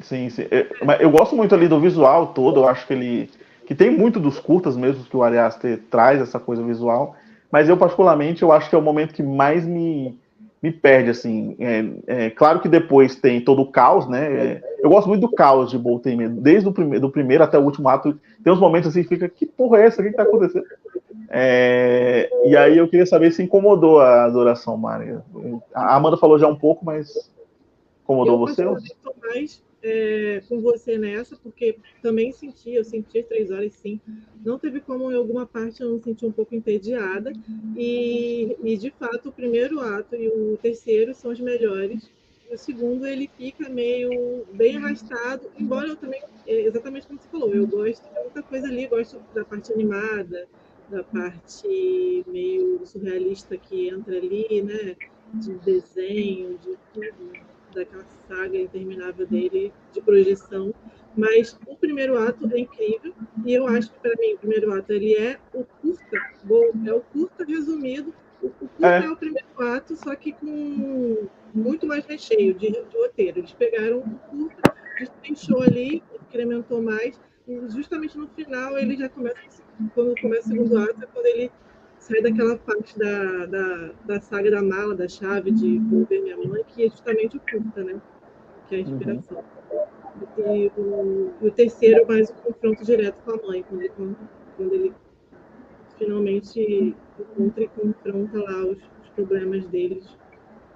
Sim, 0.00 0.28
sim. 0.28 0.46
Eu, 0.50 0.66
eu 1.00 1.10
gosto 1.10 1.34
muito 1.34 1.54
ali 1.54 1.68
do 1.68 1.80
visual 1.80 2.28
todo, 2.28 2.60
eu 2.60 2.68
acho 2.68 2.86
que 2.86 2.92
ele. 2.92 3.30
que 3.66 3.74
tem 3.74 3.90
muito 3.90 4.20
dos 4.20 4.38
curtas 4.38 4.76
mesmo 4.76 5.04
que 5.04 5.16
o 5.16 5.22
Ari 5.22 5.38
Aster 5.38 5.80
traz 5.90 6.20
essa 6.20 6.38
coisa 6.38 6.62
visual, 6.62 7.16
mas 7.50 7.68
eu, 7.68 7.76
particularmente, 7.76 8.42
eu 8.42 8.52
acho 8.52 8.68
que 8.68 8.74
é 8.74 8.78
o 8.78 8.82
momento 8.82 9.14
que 9.14 9.22
mais 9.22 9.64
me, 9.64 10.18
me 10.62 10.70
perde, 10.70 11.10
assim. 11.10 11.56
É, 11.58 12.26
é 12.26 12.30
claro 12.30 12.60
que 12.60 12.68
depois 12.68 13.16
tem 13.16 13.40
todo 13.40 13.62
o 13.62 13.70
caos, 13.70 14.08
né? 14.08 14.32
É, 14.32 14.62
eu 14.80 14.90
gosto 14.90 15.08
muito 15.08 15.22
do 15.22 15.32
caos 15.32 15.70
de 15.70 15.78
Bolt 15.78 16.04
desde 16.40 16.68
o 16.68 16.72
prime 16.72 16.98
do 16.98 17.10
primeiro 17.10 17.44
até 17.44 17.58
o 17.58 17.62
último 17.62 17.88
ato. 17.88 18.18
Tem 18.42 18.52
uns 18.52 18.60
momentos 18.60 18.90
assim, 18.90 19.04
fica, 19.04 19.28
que 19.28 19.46
porra 19.46 19.78
é 19.78 19.86
essa? 19.86 20.00
O 20.00 20.04
que, 20.04 20.10
que 20.10 20.16
tá 20.16 20.24
acontecendo? 20.24 20.64
É, 21.28 22.30
e 22.44 22.56
aí 22.56 22.78
eu 22.78 22.88
queria 22.88 23.06
saber 23.06 23.32
se 23.32 23.42
incomodou 23.42 24.00
a 24.00 24.24
adoração, 24.24 24.76
Maria. 24.76 25.22
A 25.74 25.96
Amanda 25.96 26.16
falou 26.16 26.38
já 26.38 26.46
um 26.46 26.56
pouco, 26.56 26.84
mas 26.84 27.30
incomodou 28.02 28.34
eu 28.34 28.38
você? 28.38 28.64
Mais 29.20 29.62
é, 29.82 30.42
com 30.48 30.60
você 30.60 30.98
nessa, 30.98 31.36
porque 31.36 31.76
também 32.02 32.32
senti, 32.32 32.72
eu 32.72 32.84
senti 32.84 33.18
as 33.18 33.26
três 33.26 33.50
horas 33.50 33.72
sim. 33.74 34.00
Não 34.44 34.58
teve 34.58 34.80
como 34.80 35.10
em 35.10 35.14
alguma 35.14 35.46
parte 35.46 35.80
eu 35.80 35.90
não 35.90 36.00
senti 36.02 36.26
um 36.26 36.32
pouco 36.32 36.54
entediada. 36.54 37.32
E, 37.76 38.56
e 38.62 38.76
de 38.76 38.90
fato, 38.90 39.28
o 39.28 39.32
primeiro 39.32 39.80
ato 39.80 40.16
e 40.16 40.28
o 40.28 40.58
terceiro 40.60 41.14
são 41.14 41.30
os 41.30 41.40
melhores. 41.40 42.10
o 42.50 42.56
segundo 42.56 43.06
ele 43.06 43.30
fica 43.36 43.68
meio 43.68 44.44
bem 44.52 44.76
arrastado, 44.76 45.50
embora 45.58 45.88
eu 45.88 45.96
também, 45.96 46.22
é 46.46 46.62
exatamente 46.62 47.06
como 47.06 47.20
você 47.20 47.28
falou, 47.28 47.54
eu 47.54 47.66
gosto 47.66 48.02
de 48.02 48.20
muita 48.20 48.42
coisa 48.42 48.66
ali, 48.66 48.86
gosto 48.86 49.20
da 49.34 49.44
parte 49.44 49.72
animada, 49.72 50.46
da 50.88 51.02
parte 51.02 52.24
meio 52.26 52.84
surrealista 52.86 53.56
que 53.56 53.88
entra 53.88 54.16
ali, 54.16 54.62
né? 54.62 54.96
De 55.34 55.54
desenho, 55.58 56.58
de 56.58 56.76
tudo, 56.94 57.32
daquela 57.74 58.04
saga 58.28 58.58
interminável 58.58 59.26
dele 59.26 59.72
de 59.92 60.00
projeção. 60.00 60.74
Mas 61.16 61.58
o 61.66 61.76
primeiro 61.76 62.18
ato 62.18 62.48
é 62.52 62.60
incrível 62.60 63.14
e 63.44 63.54
eu 63.54 63.66
acho 63.66 63.90
que 63.90 63.98
para 64.00 64.14
mim 64.18 64.34
o 64.34 64.38
primeiro 64.38 64.72
ato 64.72 64.92
ele 64.92 65.14
é 65.14 65.38
o 65.54 65.64
curta, 65.64 66.16
é 66.86 66.92
o 66.92 67.00
curta 67.00 67.44
resumido. 67.44 68.14
O, 68.42 68.50
curta 68.50 68.86
é. 68.86 69.04
é. 69.04 69.10
o 69.10 69.16
primeiro 69.16 69.48
ato, 69.58 69.96
só 69.96 70.14
que 70.14 70.32
com 70.32 71.26
muito 71.54 71.86
mais 71.86 72.04
recheio 72.04 72.54
de, 72.54 72.70
de 72.70 72.96
roteiro. 72.96 73.40
Eles 73.40 73.52
pegaram 73.52 73.98
o 74.00 74.18
curta, 74.30 74.74
destrinchou 74.98 75.62
ali, 75.62 76.02
incrementou 76.28 76.82
mais 76.82 77.18
e 77.48 77.60
justamente 77.70 78.18
no 78.18 78.28
final 78.28 78.76
ele 78.76 78.96
já 78.96 79.08
começa 79.08 79.62
quando 79.94 80.20
começa 80.20 80.48
o 80.48 80.52
segundo 80.52 80.78
ato 80.78 81.02
é 81.02 81.06
quando 81.06 81.26
ele 81.26 81.50
sai 81.98 82.22
daquela 82.22 82.56
parte 82.58 82.98
da, 82.98 83.46
da, 83.46 83.92
da 84.04 84.20
saga 84.20 84.50
da 84.50 84.62
mala, 84.62 84.94
da 84.94 85.08
chave 85.08 85.50
de 85.50 85.78
ver 86.08 86.22
minha 86.22 86.36
mãe, 86.36 86.62
que 86.68 86.84
é 86.84 86.88
justamente 86.88 87.36
o 87.36 87.40
curta, 87.40 87.82
né? 87.82 88.00
Que 88.68 88.76
é 88.76 88.78
a 88.78 88.80
inspiração. 88.82 89.44
Uhum. 90.38 90.56
E, 90.56 90.72
o, 90.76 91.32
e 91.42 91.48
o 91.48 91.50
terceiro 91.50 92.06
mais 92.06 92.30
o 92.30 92.34
confronto 92.34 92.84
direto 92.84 93.22
com 93.22 93.32
a 93.32 93.48
mãe, 93.48 93.62
quando 93.62 93.82
ele, 93.82 93.92
quando 94.56 94.74
ele 94.74 94.94
finalmente 95.98 96.96
encontra 97.18 97.64
e 97.64 97.68
confronta 97.68 98.38
lá 98.38 98.64
os, 98.66 98.78
os 98.78 99.08
problemas 99.14 99.66
deles 99.66 100.16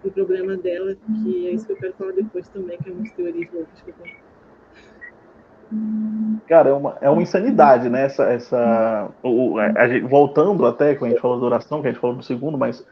o 0.03 0.11
problema 0.11 0.57
dela, 0.57 0.94
que 0.94 1.46
é 1.46 1.53
isso 1.53 1.66
que 1.66 1.72
eu 1.72 1.76
quero 1.76 1.92
falar 1.94 2.12
depois 2.12 2.48
também, 2.48 2.78
que 2.78 2.88
é 2.88 2.92
umas 2.92 3.12
teorias 3.12 3.53
loucas 3.53 3.82
que 3.82 3.90
eu. 3.90 4.20
Cara, 6.49 6.71
é 6.71 6.73
uma, 6.73 6.97
é 7.01 7.09
uma 7.09 7.23
insanidade, 7.23 7.89
né? 7.89 8.05
Essa, 8.05 8.25
essa, 8.25 9.09
o, 9.23 9.59
a, 9.59 10.09
voltando 10.09 10.66
até, 10.66 10.95
quando 10.95 11.11
a 11.11 11.14
gente 11.14 11.23
falou 11.23 11.39
da 11.39 11.47
oração, 11.47 11.81
que 11.81 11.89
a 11.89 11.93
gente 11.93 12.01
falou 12.01 12.16
do 12.16 12.23
segundo, 12.23 12.59
mas 12.59 12.85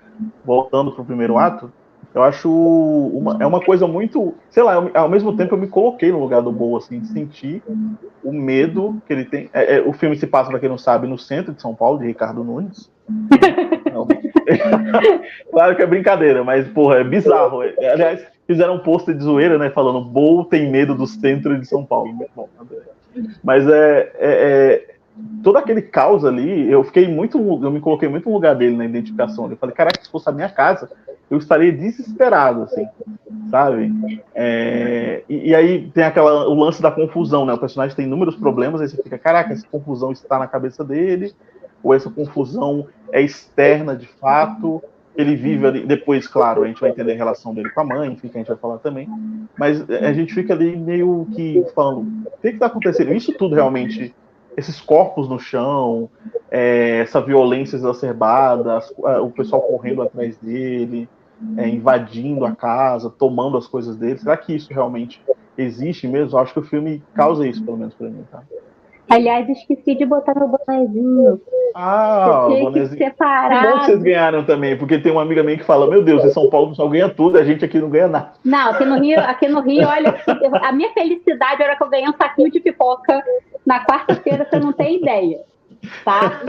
voltando 0.45 0.93
para 0.93 1.03
o 1.03 1.05
primeiro 1.05 1.37
ato, 1.37 1.72
eu 2.14 2.22
acho 2.22 2.51
uma, 2.51 3.37
é 3.41 3.47
uma 3.47 3.61
coisa 3.61 3.87
muito, 3.87 4.35
sei 4.51 4.62
lá, 4.62 4.74
eu, 4.74 4.91
ao 4.95 5.09
mesmo 5.09 5.37
tempo 5.37 5.55
eu 5.55 5.59
me 5.59 5.66
coloquei 5.66 6.11
no 6.11 6.20
lugar 6.20 6.41
do 6.41 6.53
Bo, 6.53 6.76
assim, 6.76 7.05
sentir 7.05 7.62
o 8.22 8.33
medo 8.33 9.01
que 9.07 9.12
ele 9.12 9.24
tem. 9.24 9.51
É, 9.53 9.76
é, 9.76 9.81
o 9.81 9.93
filme 9.93 10.16
se 10.16 10.26
passa, 10.26 10.51
para 10.51 10.61
quem 10.61 10.68
não 10.68 10.79
sabe, 10.79 11.07
no 11.07 11.18
centro 11.18 11.53
de 11.53 11.61
São 11.61 11.74
Paulo, 11.74 11.99
de 11.99 12.07
Ricardo 12.07 12.45
Nunes. 12.45 12.91
claro 15.51 15.76
que 15.76 15.83
é 15.83 15.87
brincadeira, 15.87 16.45
mas, 16.45 16.66
porra, 16.68 16.97
é 16.97 17.05
bizarro. 17.05 17.61
Aliás, 17.61 18.24
fizeram 18.49 18.76
um 18.76 18.78
post 18.78 19.12
de 19.12 19.22
zoeira, 19.22 19.59
né? 19.59 19.68
Falando, 19.68 20.03
Bo 20.03 20.42
tem 20.42 20.70
medo 20.70 20.94
do 20.94 21.07
centro 21.07 21.61
de 21.61 21.66
São 21.66 21.84
Paulo. 21.84 22.26
Bom, 22.34 22.49
mas 23.44 23.68
é, 23.68 24.12
é, 24.14 24.14
é, 24.18 24.94
todo 25.42 25.59
aquele 25.59 25.82
caos 25.82 26.24
ali, 26.24 26.70
eu 26.70 26.82
fiquei 26.82 27.07
muito, 27.07 27.38
eu 27.38 27.70
me 27.70 27.78
coloquei 27.78 28.09
muito 28.09 28.26
no 28.26 28.34
lugar 28.34 28.57
dele 28.57 28.74
na 28.74 28.86
identificação. 28.86 29.51
Eu 29.51 29.57
falei, 29.59 29.74
caraca, 29.74 30.03
se 30.03 30.11
fosse 30.11 30.30
a 30.30 30.32
minha 30.32 30.49
casa, 30.49 30.90
eu 31.30 31.36
estaria 31.36 31.70
desesperado, 31.70 32.62
assim, 32.62 32.88
sabe? 33.51 34.22
É, 34.34 35.22
e, 35.28 35.51
e, 35.51 35.55
aí 35.55 35.90
tem 35.90 36.05
aquela, 36.05 36.49
o 36.49 36.55
lance 36.55 36.80
da 36.80 36.90
confusão, 36.90 37.44
né? 37.44 37.53
O 37.53 37.59
personagem 37.59 37.94
tem 37.94 38.07
inúmeros 38.07 38.34
problemas, 38.34 38.80
aí 38.80 38.88
você 38.88 39.03
fica, 39.03 39.18
caraca, 39.18 39.53
essa 39.53 39.66
confusão 39.70 40.11
está 40.11 40.38
na 40.38 40.46
cabeça 40.46 40.82
dele, 40.82 41.34
ou 41.82 41.92
essa 41.92 42.09
confusão 42.09 42.86
é 43.12 43.20
externa 43.20 43.94
de 43.94 44.07
fato 44.07 44.82
ele 45.19 45.35
vive 45.35 45.66
ali, 45.66 45.85
depois, 45.85 46.29
claro, 46.29 46.62
a 46.62 46.69
gente 46.69 46.81
vai 46.81 46.91
entender 46.91 47.12
a 47.12 47.16
relação 47.16 47.53
dele 47.53 47.69
com 47.71 47.81
a 47.81 47.85
mãe, 47.85 48.12
enfim, 48.12 48.29
que 48.29 48.37
a 48.37 48.41
gente 48.41 48.47
vai 48.47 48.57
falar 48.57 48.79
também, 48.79 49.09
mas 49.59 49.85
a 49.91 50.12
gente 50.12 50.33
fica 50.33 50.55
ali 50.55 50.77
meio 50.77 51.27
que 51.35 51.66
falando, 51.75 52.07
o 52.25 52.41
que 52.41 52.49
está 52.49 52.66
acontecendo? 52.66 53.12
Isso 53.12 53.33
tudo 53.33 53.57
realmente, 53.57 54.14
esses 54.57 54.81
corpos 54.81 55.29
no 55.29 55.41
chão, 55.41 56.09
é, 56.49 57.01
essa 57.01 57.21
violência 57.21 57.75
exacerbada, 57.75 58.79
o 59.21 59.31
pessoal 59.31 59.61
correndo 59.62 60.03
atrás 60.03 60.37
dele, 60.37 61.09
é, 61.57 61.69
invadindo 61.69 62.45
a 62.45 62.55
casa, 62.55 63.11
tomando 63.11 63.59
as 63.59 63.66
coisas 63.66 63.97
dele, 63.97 64.19
será 64.19 64.37
que 64.37 64.55
isso 64.55 64.73
realmente 64.73 65.21
existe 65.57 66.07
mesmo? 66.07 66.39
Eu 66.39 66.43
acho 66.43 66.53
que 66.53 66.61
o 66.61 66.64
filme 66.64 67.03
causa 67.12 67.45
isso, 67.45 67.64
pelo 67.64 67.77
menos 67.77 67.93
para 67.93 68.09
mim, 68.09 68.25
tá? 68.31 68.45
Aliás, 69.09 69.48
esqueci 69.48 69.94
de 69.94 70.04
botar 70.04 70.34
meu 70.34 70.48
bonezinho. 70.48 71.40
Ah, 71.74 72.46
o 72.46 72.61
bonezinho. 72.61 72.98
Que 72.98 73.04
separar. 73.04 73.62
Que 73.62 73.66
bom 73.66 73.78
que 73.78 73.86
vocês 73.86 74.02
ganharam 74.02 74.44
também, 74.44 74.76
porque 74.76 74.98
tem 74.98 75.11
uma 75.11 75.22
amiga 75.22 75.42
minha 75.42 75.56
que 75.56 75.64
fala: 75.64 75.88
Meu 75.88 76.02
Deus, 76.02 76.24
em 76.24 76.30
São 76.30 76.50
Paulo 76.50 76.74
só 76.74 76.86
ganha 76.88 77.09
tudo, 77.09 77.38
a 77.38 77.44
gente 77.44 77.64
aqui 77.64 77.78
não 77.78 77.88
ganha 77.88 78.09
nada. 78.09 78.32
Não, 78.44 78.70
aqui 78.70 78.84
no 78.84 79.00
Rio, 79.00 79.20
aqui 79.20 79.48
no 79.48 79.61
Rio, 79.61 79.88
olha, 79.88 80.14
a 80.62 80.72
minha 80.72 80.92
felicidade 80.92 81.62
era 81.62 81.76
que 81.76 81.82
eu 81.82 81.88
ganhei 81.88 82.09
um 82.09 82.16
saquinho 82.16 82.50
de 82.50 82.61
pipoca 82.61 83.22
na 83.64 83.84
quarta-feira, 83.84 84.46
você 84.48 84.59
não 84.59 84.72
tem 84.72 85.00
ideia. 85.00 85.40
Tá? 86.05 86.43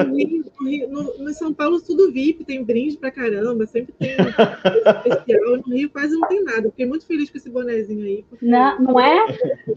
No, 0.90 1.18
no, 1.18 1.34
São 1.34 1.54
Paulo 1.54 1.82
tudo 1.82 2.12
VIP, 2.12 2.44
tem 2.44 2.64
brinde 2.64 2.98
pra 2.98 3.12
caramba, 3.12 3.66
sempre 3.66 3.94
tem 3.94 4.12
especial. 4.12 5.58
No 5.66 5.76
Rio 5.76 5.90
quase 5.90 6.18
não 6.18 6.28
tem 6.28 6.44
nada. 6.44 6.70
Fiquei 6.70 6.86
muito 6.86 7.06
feliz 7.06 7.30
com 7.30 7.38
esse 7.38 7.50
bonezinho 7.50 8.06
aí. 8.06 8.26
Porque... 8.30 8.46
Não, 8.46 8.80
não 8.80 9.00
é? 9.00 9.26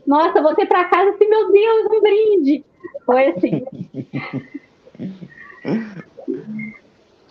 Nossa, 0.06 0.40
você 0.40 0.66
pra 0.66 0.84
casa 0.84 1.10
assim, 1.10 1.28
meu 1.28 1.52
Deus, 1.52 1.86
um 1.90 2.00
brinde. 2.00 2.64
Foi 3.04 3.26
assim. 3.26 3.64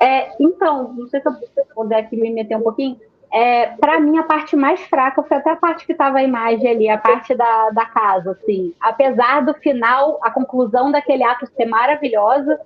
É, 0.01 0.32
então, 0.39 0.93
não 0.93 1.07
sei 1.07 1.22
se 1.22 1.28
eu 1.28 1.36
puder 1.76 1.99
aqui 1.99 2.17
me 2.17 2.32
meter 2.32 2.57
um 2.57 2.61
pouquinho. 2.61 2.99
É, 3.34 3.67
para 3.67 3.99
mim, 3.99 4.17
a 4.17 4.23
parte 4.23 4.55
mais 4.55 4.82
fraca 4.82 5.23
foi 5.23 5.38
até 5.38 5.51
a 5.51 5.55
parte 5.55 5.86
que 5.86 5.93
estava 5.93 6.17
a 6.17 6.23
imagem 6.23 6.69
ali, 6.69 6.89
a 6.89 6.97
parte 6.97 7.34
da, 7.34 7.69
da 7.69 7.86
casa, 7.86 8.32
assim. 8.32 8.73
Apesar 8.79 9.45
do 9.45 9.53
final, 9.53 10.19
a 10.21 10.29
conclusão 10.29 10.91
daquele 10.91 11.23
ato 11.23 11.47
ser 11.55 11.65
maravilhosa, 11.65 12.59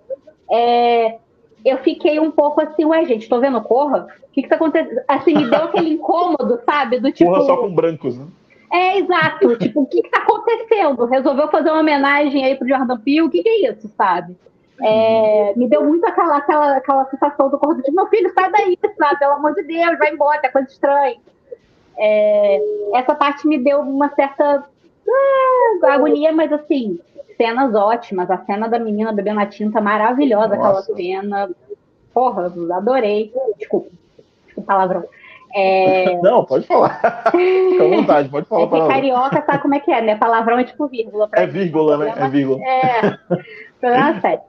é, 0.52 1.18
eu 1.64 1.78
fiquei 1.80 2.20
um 2.20 2.32
pouco 2.32 2.62
assim, 2.62 2.84
ué, 2.86 3.06
gente, 3.06 3.30
tô 3.30 3.40
vendo 3.40 3.62
Corra? 3.62 4.08
O 4.28 4.32
que 4.32 4.42
que 4.42 4.50
tá 4.50 4.56
acontecendo? 4.56 5.02
Assim, 5.08 5.36
me 5.36 5.50
deu 5.50 5.66
aquele 5.66 5.94
incômodo, 5.94 6.60
sabe? 6.66 7.00
Do 7.00 7.12
tipo... 7.12 7.30
Corra 7.30 7.46
só 7.46 7.58
com 7.58 7.74
brancos, 7.74 8.18
né? 8.18 8.26
É, 8.72 8.98
exato. 8.98 9.56
tipo, 9.58 9.82
o 9.82 9.86
que 9.86 10.02
que 10.02 10.10
tá 10.10 10.24
acontecendo? 10.24 11.06
Resolveu 11.06 11.48
fazer 11.50 11.70
uma 11.70 11.80
homenagem 11.82 12.44
aí 12.44 12.56
pro 12.56 12.68
Jordan 12.68 13.00
Peele? 13.00 13.22
O 13.22 13.30
que 13.30 13.44
que 13.44 13.50
é 13.50 13.72
isso, 13.72 13.90
sabe? 13.96 14.36
É, 14.84 15.54
me 15.56 15.68
deu 15.70 15.84
muito 15.86 16.06
aquela, 16.06 16.38
aquela, 16.38 16.78
aquela 16.78 17.06
sensação 17.06 17.50
do 17.50 17.58
corpo 17.58 17.82
de 17.82 17.92
meu 17.92 18.08
filho, 18.08 18.32
sai 18.34 18.52
daí, 18.52 18.78
sabe? 18.98 19.20
Pelo 19.20 19.34
amor 19.34 19.54
de 19.54 19.64
Deus, 19.64 19.98
vai 19.98 20.12
embora, 20.12 20.42
é 20.44 20.50
coisa 20.50 20.68
estranha. 20.68 21.18
É, 21.98 22.62
essa 22.94 23.16
parte 23.16 23.48
me 23.48 23.58
deu 23.58 23.80
uma 23.80 24.10
certa 24.16 24.66
ah, 25.08 25.94
agonia, 25.94 26.34
mas 26.34 26.52
assim, 26.52 27.00
cenas 27.38 27.74
ótimas. 27.74 28.30
A 28.30 28.38
cena 28.46 28.68
da 28.68 28.80
menina 28.80 29.14
bebendo 29.14 29.40
a 29.40 29.46
tinta, 29.46 29.80
maravilhosa 29.80 30.56
Nossa. 30.56 30.80
aquela 30.80 30.98
cena. 30.98 31.50
Porra, 32.14 32.52
adorei. 32.74 33.34
Desculpa, 33.58 33.90
desculpa 34.46 34.68
palavrão. 34.68 35.04
É... 35.54 36.18
Não, 36.22 36.44
pode 36.44 36.68
falar. 36.68 37.00
Fica 37.32 37.84
à 37.84 37.88
vontade, 37.88 38.30
pode 38.30 38.48
falar. 38.48 38.86
É 38.86 38.88
carioca 38.88 39.44
sabe 39.46 39.62
como 39.62 39.76
é 39.76 39.80
que 39.80 39.92
é, 39.92 40.02
né? 40.02 40.16
Palavrão 40.16 40.60
é 40.60 40.64
tipo 40.64 40.88
vírgula. 40.88 41.30
É 41.34 41.46
vírgula, 41.46 41.98
né? 41.98 42.14
É 42.16 42.28
vírgula. 42.28 42.60
É, 42.62 43.18
problema 43.90 44.22
sério. 44.22 44.42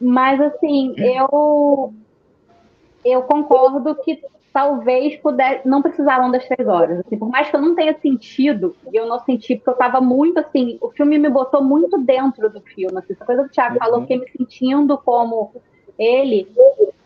Mas, 0.00 0.40
assim, 0.40 0.94
eu, 0.96 1.92
eu 3.04 3.22
concordo 3.22 3.94
que 3.96 4.20
talvez 4.52 5.16
pudesse, 5.16 5.66
não 5.66 5.80
precisavam 5.80 6.30
das 6.30 6.46
três 6.46 6.68
horas. 6.68 7.00
Assim, 7.00 7.16
por 7.16 7.28
mais 7.28 7.48
que 7.48 7.56
eu 7.56 7.60
não 7.60 7.74
tenha 7.74 7.96
sentido, 8.00 8.76
e 8.92 8.96
eu 8.96 9.06
não 9.06 9.18
senti, 9.20 9.56
porque 9.56 9.70
eu 9.70 9.74
estava 9.74 10.00
muito 10.00 10.38
assim, 10.38 10.76
o 10.80 10.90
filme 10.90 11.18
me 11.18 11.30
botou 11.30 11.62
muito 11.62 11.96
dentro 11.98 12.50
do 12.50 12.60
filme. 12.60 12.98
Assim, 12.98 13.14
essa 13.14 13.24
coisa 13.24 13.42
que 13.44 13.48
o 13.48 13.52
Thiago 13.52 13.74
uhum. 13.74 13.80
falou, 13.80 14.00
fiquei 14.02 14.18
me 14.18 14.28
sentindo 14.36 14.98
como 14.98 15.52
ele. 15.98 16.48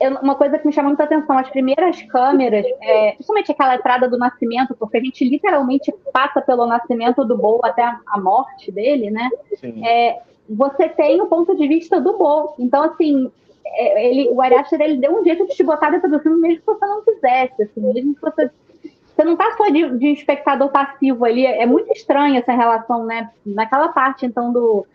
Eu, 0.00 0.16
uma 0.16 0.34
coisa 0.34 0.58
que 0.58 0.66
me 0.66 0.72
chamou 0.72 0.90
muita 0.90 1.04
atenção, 1.04 1.38
as 1.38 1.48
primeiras 1.48 2.02
câmeras, 2.02 2.66
é, 2.80 3.12
principalmente 3.12 3.52
aquela 3.52 3.76
entrada 3.76 4.08
do 4.08 4.18
nascimento, 4.18 4.74
porque 4.74 4.96
a 4.96 5.00
gente 5.00 5.24
literalmente 5.24 5.94
passa 6.12 6.40
pelo 6.40 6.66
nascimento 6.66 7.24
do 7.24 7.36
Bo 7.36 7.60
até 7.62 7.82
a, 7.82 8.00
a 8.08 8.20
morte 8.20 8.72
dele, 8.72 9.10
né? 9.10 9.28
É, 9.84 10.20
você 10.49 10.88
tem 10.88 11.20
o 11.20 11.26
ponto 11.26 11.57
de 11.57 11.66
vista 11.66 12.01
do 12.01 12.16
Bo. 12.16 12.55
Então, 12.59 12.82
assim, 12.84 13.30
é, 13.64 14.11
ele, 14.11 14.28
o 14.30 14.40
Ari 14.40 14.55
ele 14.80 14.99
deu 14.99 15.18
um 15.18 15.24
jeito 15.24 15.47
de 15.47 15.55
te 15.55 15.62
botar 15.62 15.90
dentro 15.90 16.11
do 16.11 16.20
filme, 16.20 16.40
mesmo 16.40 16.61
que 16.61 16.66
você 16.66 16.86
não 16.86 17.03
quisesse, 17.03 17.62
assim, 17.62 17.80
mesmo 17.80 18.14
que 18.14 18.20
você. 18.20 18.51
Você 19.14 19.24
não 19.24 19.34
tá 19.34 19.57
só 19.57 19.70
de, 19.70 19.99
de 19.99 20.09
espectador 20.09 20.68
passivo 20.68 21.24
ali, 21.24 21.47
é 21.47 21.64
muito 21.64 21.90
estranha 21.90 22.38
essa 22.38 22.53
relação, 22.53 23.07
né? 23.07 23.30
Naquela 23.47 23.88
parte, 23.88 24.26
então, 24.26 24.53
do, 24.53 24.86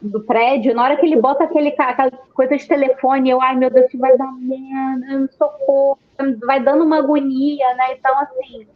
do 0.00 0.20
prédio, 0.20 0.74
na 0.74 0.82
hora 0.82 0.96
que 0.96 1.04
ele 1.04 1.20
bota 1.20 1.44
aquele, 1.44 1.74
aquela 1.76 2.10
coisa 2.32 2.56
de 2.56 2.66
telefone, 2.66 3.28
eu, 3.28 3.40
ai 3.40 3.54
meu 3.54 3.68
Deus, 3.68 3.90
que 3.90 3.98
vai 3.98 4.16
dar 4.16 4.32
merda, 4.32 5.28
socorro, 5.36 5.98
vai 6.46 6.60
dando 6.60 6.84
uma 6.84 6.98
agonia, 6.98 7.74
né? 7.74 7.92
Então, 7.98 8.18
assim, 8.18 8.66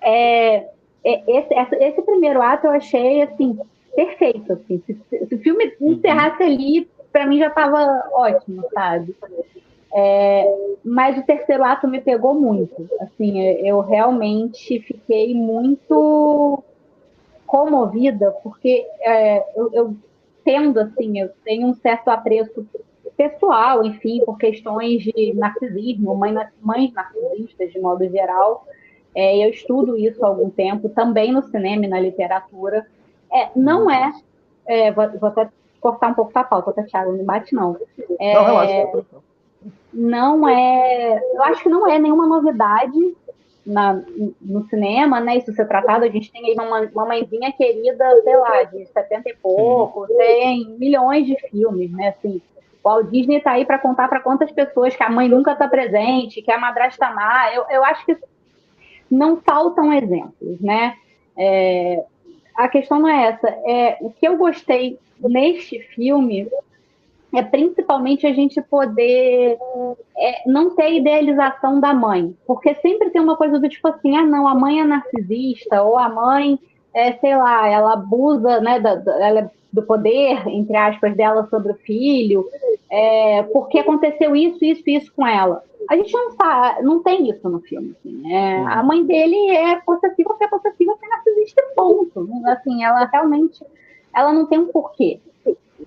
é, 0.00 0.66
é, 1.04 1.22
esse, 1.28 1.54
esse 1.76 2.02
primeiro 2.02 2.42
ato 2.42 2.66
eu 2.66 2.72
achei, 2.72 3.22
assim, 3.22 3.58
perfeito, 3.94 4.52
assim. 4.52 4.82
Se, 4.86 4.94
se 5.26 5.34
o 5.34 5.38
filme 5.38 5.72
uhum. 5.80 5.92
encerrasse 5.92 6.42
ali, 6.42 6.88
para 7.12 7.26
mim 7.26 7.38
já 7.38 7.48
estava 7.48 8.08
ótimo, 8.12 8.64
sabe? 8.72 9.14
É, 9.94 10.76
mas 10.82 11.18
o 11.18 11.26
terceiro 11.26 11.64
ato 11.64 11.86
me 11.86 12.00
pegou 12.00 12.34
muito. 12.34 12.88
Assim, 13.00 13.42
eu 13.66 13.80
realmente 13.80 14.80
fiquei 14.80 15.34
muito 15.34 16.62
comovida, 17.46 18.30
porque 18.42 18.86
é, 19.00 19.44
eu, 19.54 19.70
eu 19.72 19.96
tendo, 20.42 20.80
assim, 20.80 21.20
eu 21.20 21.30
tenho 21.44 21.68
um 21.68 21.74
certo 21.74 22.08
apreço 22.08 22.66
pessoal, 23.16 23.84
enfim, 23.84 24.22
por 24.24 24.38
questões 24.38 25.02
de 25.02 25.34
narcisismo, 25.34 26.14
mãe, 26.14 26.34
mães 26.60 26.92
narcisistas 26.92 27.70
de 27.72 27.78
modo 27.78 28.08
geral. 28.08 28.66
É, 29.14 29.44
eu 29.44 29.50
estudo 29.50 29.96
isso 29.96 30.24
há 30.24 30.28
algum 30.28 30.48
tempo, 30.48 30.88
também 30.88 31.32
no 31.32 31.42
cinema 31.42 31.84
e 31.84 31.88
na 31.88 32.00
literatura. 32.00 32.86
É, 33.32 33.50
não 33.56 33.90
é, 33.90 34.12
é 34.66 34.92
vou, 34.92 35.08
vou, 35.18 35.28
até 35.30 35.48
cortar 35.80 36.08
um 36.08 36.14
pouco 36.14 36.38
a 36.38 36.44
pauta, 36.44 36.72
tá, 36.72 36.82
Thiago? 36.82 37.12
Não 37.12 37.24
bate, 37.24 37.54
não. 37.54 37.76
É, 38.20 38.34
não, 38.34 38.44
relaxa. 38.44 39.04
Não 39.92 40.48
é. 40.48 41.20
Eu 41.34 41.42
acho 41.44 41.62
que 41.62 41.68
não 41.68 41.88
é 41.88 41.98
nenhuma 41.98 42.26
novidade 42.26 43.16
na, 43.64 44.00
no 44.40 44.66
cinema, 44.68 45.20
né? 45.20 45.36
Isso 45.36 45.52
ser 45.52 45.66
tratado, 45.66 46.04
a 46.04 46.08
gente 46.08 46.30
tem 46.30 46.46
aí 46.46 46.54
uma, 46.54 46.80
uma 46.80 47.06
mãezinha 47.06 47.52
querida, 47.52 48.04
sei 48.22 48.36
lá, 48.36 48.62
de 48.64 48.86
70 48.86 49.28
e 49.28 49.36
pouco, 49.36 50.06
tem 50.06 50.68
milhões 50.78 51.26
de 51.26 51.36
filmes, 51.48 51.90
né? 51.92 52.08
Assim, 52.08 52.40
o 52.82 52.88
Walt 52.88 53.08
Disney 53.10 53.40
tá 53.40 53.52
aí 53.52 53.64
para 53.64 53.78
contar 53.78 54.08
para 54.08 54.20
quantas 54.20 54.50
pessoas 54.50 54.96
que 54.96 55.02
a 55.02 55.10
mãe 55.10 55.28
nunca 55.28 55.54
tá 55.54 55.68
presente, 55.68 56.42
que 56.42 56.50
a 56.50 56.58
madrasta 56.58 57.10
má. 57.10 57.52
Eu, 57.54 57.64
eu 57.70 57.84
acho 57.84 58.04
que 58.04 58.16
não 59.10 59.36
faltam 59.36 59.92
exemplos, 59.92 60.60
né? 60.60 60.96
É, 61.36 62.04
a 62.56 62.68
questão 62.68 63.00
não 63.00 63.08
é 63.08 63.28
essa. 63.28 63.48
É, 63.48 63.98
o 64.00 64.10
que 64.10 64.26
eu 64.26 64.36
gostei 64.36 64.98
neste 65.20 65.78
filme 65.94 66.48
é 67.34 67.42
principalmente 67.42 68.26
a 68.26 68.32
gente 68.32 68.60
poder 68.60 69.56
é, 70.16 70.42
não 70.46 70.74
ter 70.74 70.92
idealização 70.92 71.80
da 71.80 71.94
mãe. 71.94 72.36
Porque 72.46 72.74
sempre 72.76 73.10
tem 73.10 73.22
uma 73.22 73.36
coisa 73.36 73.58
do 73.58 73.68
tipo 73.68 73.88
assim, 73.88 74.16
ah, 74.16 74.26
não, 74.26 74.46
a 74.46 74.54
mãe 74.54 74.80
é 74.80 74.84
narcisista, 74.84 75.82
ou 75.82 75.98
a 75.98 76.08
mãe, 76.08 76.58
é, 76.94 77.12
sei 77.14 77.36
lá, 77.36 77.66
ela 77.68 77.94
abusa 77.94 78.60
né, 78.60 78.78
da, 78.78 78.96
da 78.96 79.26
ela, 79.26 79.40
é 79.40 79.50
do 79.72 79.82
poder, 79.82 80.46
entre 80.48 80.76
aspas, 80.76 81.16
dela 81.16 81.46
sobre 81.48 81.72
o 81.72 81.76
filho, 81.76 82.46
é, 82.90 83.42
porque 83.44 83.78
aconteceu 83.78 84.36
isso, 84.36 84.62
isso, 84.64 84.82
isso 84.86 85.12
com 85.14 85.26
ela. 85.26 85.64
A 85.88 85.96
gente 85.96 86.12
não 86.12 86.30
sabe, 86.32 86.82
não 86.82 87.02
tem 87.02 87.28
isso 87.30 87.48
no 87.48 87.60
filme. 87.60 87.96
Assim, 87.98 88.32
é, 88.32 88.58
uhum. 88.58 88.68
A 88.68 88.82
mãe 88.82 89.04
dele 89.04 89.50
é 89.50 89.80
possessiva, 89.80 90.30
porque 90.30 90.44
é 90.44 90.48
possessiva, 90.48 90.92
porque 90.92 91.06
é 91.06 91.08
narcisista, 91.08 91.62
ponto. 91.74 92.28
Assim, 92.46 92.84
ela 92.84 93.06
realmente, 93.06 93.64
ela 94.14 94.32
não 94.32 94.46
tem 94.46 94.58
um 94.58 94.68
porquê. 94.68 95.18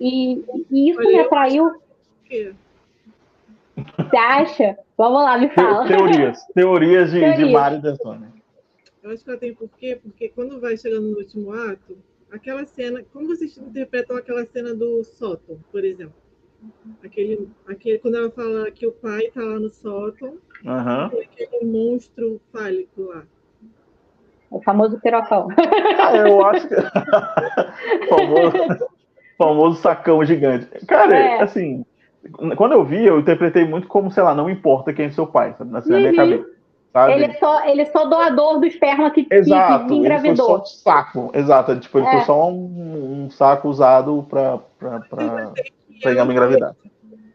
E, 0.00 0.44
e 0.70 0.90
isso 0.90 1.00
me 1.00 1.18
atraiu. 1.20 1.72
Você 3.96 4.16
acha? 4.16 4.78
Vamos 4.98 5.22
lá, 5.22 5.38
me 5.38 5.48
fala. 5.50 5.86
Teorias. 5.86 6.44
Teorias 6.54 7.10
de, 7.12 7.20
Teorias. 7.20 7.38
de 7.38 7.52
Mário 7.52 7.80
D'Antoni. 7.80 8.26
Eu 9.02 9.12
acho 9.12 9.22
que 9.22 9.30
ela 9.30 9.38
tem 9.38 9.54
porquê, 9.54 9.98
porque 10.02 10.28
quando 10.30 10.60
vai 10.60 10.76
chegando 10.76 11.08
no 11.10 11.18
último 11.18 11.52
ato, 11.52 11.96
aquela 12.30 12.64
cena. 12.66 13.04
Como 13.12 13.26
vocês 13.26 13.56
interpretam 13.58 14.16
aquela 14.16 14.44
cena 14.46 14.74
do 14.74 15.02
sótão, 15.04 15.58
por 15.70 15.84
exemplo? 15.84 16.14
Aquele, 17.04 17.48
aquele, 17.66 17.98
quando 17.98 18.16
ela 18.16 18.30
fala 18.30 18.70
que 18.70 18.86
o 18.86 18.92
pai 18.92 19.30
tá 19.32 19.42
lá 19.42 19.60
no 19.60 19.70
sótão, 19.70 20.38
uhum. 20.64 21.04
aquele 21.06 21.64
monstro 21.64 22.40
fálico 22.52 23.02
lá. 23.02 23.24
O 24.50 24.62
famoso 24.62 24.98
pirocão. 25.00 25.48
Ah, 25.98 26.16
eu 26.16 26.44
acho 26.46 26.68
que. 26.68 26.74
famoso 28.08 28.88
famoso 29.36 29.80
sacão 29.80 30.24
gigante. 30.24 30.66
Cara, 30.86 31.16
é. 31.16 31.42
assim, 31.42 31.84
quando 32.56 32.72
eu 32.72 32.84
vi, 32.84 33.04
eu 33.04 33.20
interpretei 33.20 33.64
muito 33.64 33.86
como, 33.86 34.10
sei 34.10 34.22
lá, 34.22 34.34
não 34.34 34.50
importa 34.50 34.92
quem 34.92 35.06
é 35.06 35.10
seu 35.10 35.26
pai, 35.26 35.54
sabe? 35.56 35.76
Assim, 35.76 35.92
uhum. 35.92 35.96
na 35.96 36.10
minha 36.10 36.16
cabeça. 36.16 36.55
Sabe? 36.96 37.12
Ele, 37.12 37.24
é 37.26 37.32
só, 37.34 37.68
ele 37.68 37.82
é 37.82 37.84
só 37.84 38.06
doador 38.06 38.58
do 38.58 38.64
esperma 38.64 39.10
que, 39.10 39.26
exato, 39.30 39.84
que, 39.84 39.90
que 39.90 39.96
engravidou. 39.96 40.46
Ele 40.46 40.56
foi 40.56 40.58
só 40.60 40.64
saco, 40.64 41.30
exato. 41.34 41.78
Tipo, 41.78 41.98
ele 41.98 42.06
é. 42.06 42.10
foi 42.12 42.20
só 42.22 42.50
um, 42.50 43.24
um, 43.24 43.30
saco 43.30 43.68
usado 43.68 44.26
para 44.30 44.62
pegar 46.02 46.22
uma 46.22 46.32
engravidar. 46.32 46.74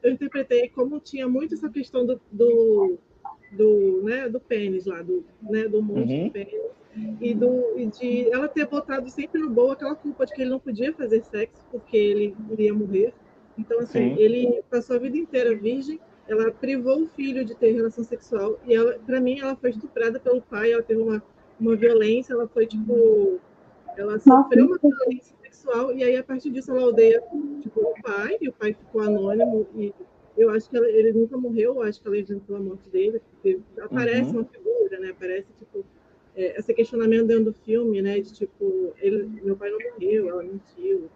Eu 0.01 0.13
interpretei 0.13 0.67
como 0.69 0.99
tinha 0.99 1.27
muito 1.27 1.53
essa 1.53 1.69
questão 1.69 2.07
do, 2.07 2.19
do, 2.31 2.97
do, 3.51 4.01
né, 4.03 4.27
do 4.29 4.39
pênis 4.39 4.87
lá, 4.87 5.03
do, 5.03 5.23
né, 5.43 5.67
do 5.67 5.79
monstro 5.79 6.11
uhum. 6.11 6.29
pênis 6.31 6.59
e, 7.21 7.35
do, 7.35 7.77
e 7.77 7.85
de 7.85 8.33
ela 8.33 8.47
ter 8.47 8.65
botado 8.65 9.07
sempre 9.11 9.39
no 9.39 9.51
boa 9.51 9.73
aquela 9.73 9.93
culpa 9.93 10.25
de 10.25 10.33
que 10.33 10.41
ele 10.41 10.49
não 10.49 10.59
podia 10.59 10.91
fazer 10.91 11.21
sexo 11.21 11.63
porque 11.69 11.95
ele 11.95 12.35
iria 12.49 12.73
morrer. 12.73 13.13
Então, 13.55 13.77
assim, 13.77 14.15
Sim. 14.15 14.19
ele 14.19 14.63
passou 14.71 14.95
a 14.95 14.99
vida 14.99 15.17
inteira 15.17 15.55
virgem, 15.55 15.99
ela 16.31 16.51
privou 16.51 17.03
o 17.03 17.07
filho 17.09 17.43
de 17.43 17.55
ter 17.55 17.71
relação 17.71 18.03
sexual 18.03 18.59
e 18.65 18.73
ela, 18.73 18.97
para 19.05 19.19
mim, 19.19 19.39
ela 19.39 19.55
foi 19.55 19.71
estuprada 19.71 20.19
pelo 20.19 20.41
pai, 20.41 20.71
ela 20.71 20.83
teve 20.83 21.01
uma, 21.01 21.21
uma 21.59 21.75
violência, 21.75 22.33
ela 22.33 22.47
foi, 22.47 22.65
tipo, 22.65 23.39
ela 23.97 24.19
sofreu 24.19 24.65
uma 24.65 24.77
violência 24.77 25.35
sexual 25.41 25.93
e 25.93 26.03
aí, 26.03 26.15
a 26.15 26.23
partir 26.23 26.49
disso, 26.49 26.71
ela 26.71 26.85
odeia, 26.85 27.21
tipo, 27.61 27.81
o 27.81 28.01
pai, 28.01 28.37
e 28.39 28.49
o 28.49 28.53
pai 28.53 28.73
ficou 28.73 29.01
anônimo 29.01 29.67
e 29.75 29.93
eu 30.37 30.49
acho 30.49 30.69
que 30.69 30.77
ela, 30.77 30.87
ele 30.87 31.11
nunca 31.11 31.37
morreu, 31.37 31.75
eu 31.75 31.83
acho 31.83 32.01
que 32.01 32.07
ela 32.07 32.17
inventou 32.17 32.55
a 32.55 32.59
morte 32.59 32.89
dele, 32.89 33.21
porque 33.31 33.59
aparece 33.81 34.31
uhum. 34.31 34.41
uma 34.41 34.45
figura, 34.45 34.99
né, 34.99 35.09
aparece, 35.09 35.47
tipo, 35.59 35.85
é, 36.35 36.57
esse 36.59 36.73
questionamento 36.73 37.27
dentro 37.27 37.45
do 37.45 37.53
filme, 37.53 38.01
né? 38.01 38.19
De 38.19 38.31
tipo, 38.33 38.93
ele, 38.99 39.23
meu 39.43 39.55
pai 39.55 39.69
não 39.69 39.79
morreu, 39.91 40.29
ela 40.29 40.43
mentiu. 40.43 41.09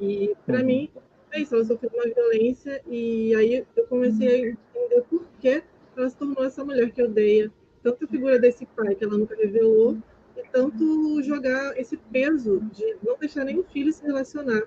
E 0.00 0.34
para 0.46 0.60
uhum. 0.60 0.66
mim, 0.66 0.90
é 1.32 1.40
isso, 1.40 1.54
ela 1.54 1.64
sofreu 1.64 1.90
uma 1.94 2.04
violência 2.04 2.80
e 2.86 3.34
aí 3.34 3.64
eu 3.76 3.86
comecei 3.86 4.28
a 4.28 4.38
entender 4.38 5.02
por 5.08 5.24
que 5.40 5.62
ela 5.96 6.08
se 6.08 6.16
tornou 6.16 6.44
essa 6.44 6.64
mulher 6.64 6.90
que 6.90 7.02
odeia 7.02 7.50
tanto 7.82 8.04
a 8.04 8.08
figura 8.08 8.38
desse 8.38 8.66
pai 8.66 8.94
que 8.94 9.04
ela 9.04 9.18
nunca 9.18 9.36
revelou 9.36 9.96
e 10.36 10.42
tanto 10.52 11.22
jogar 11.22 11.78
esse 11.78 11.96
peso 11.96 12.60
de 12.72 12.96
não 13.02 13.16
deixar 13.18 13.44
nenhum 13.44 13.64
filho 13.64 13.92
se 13.92 14.04
relacionar. 14.04 14.62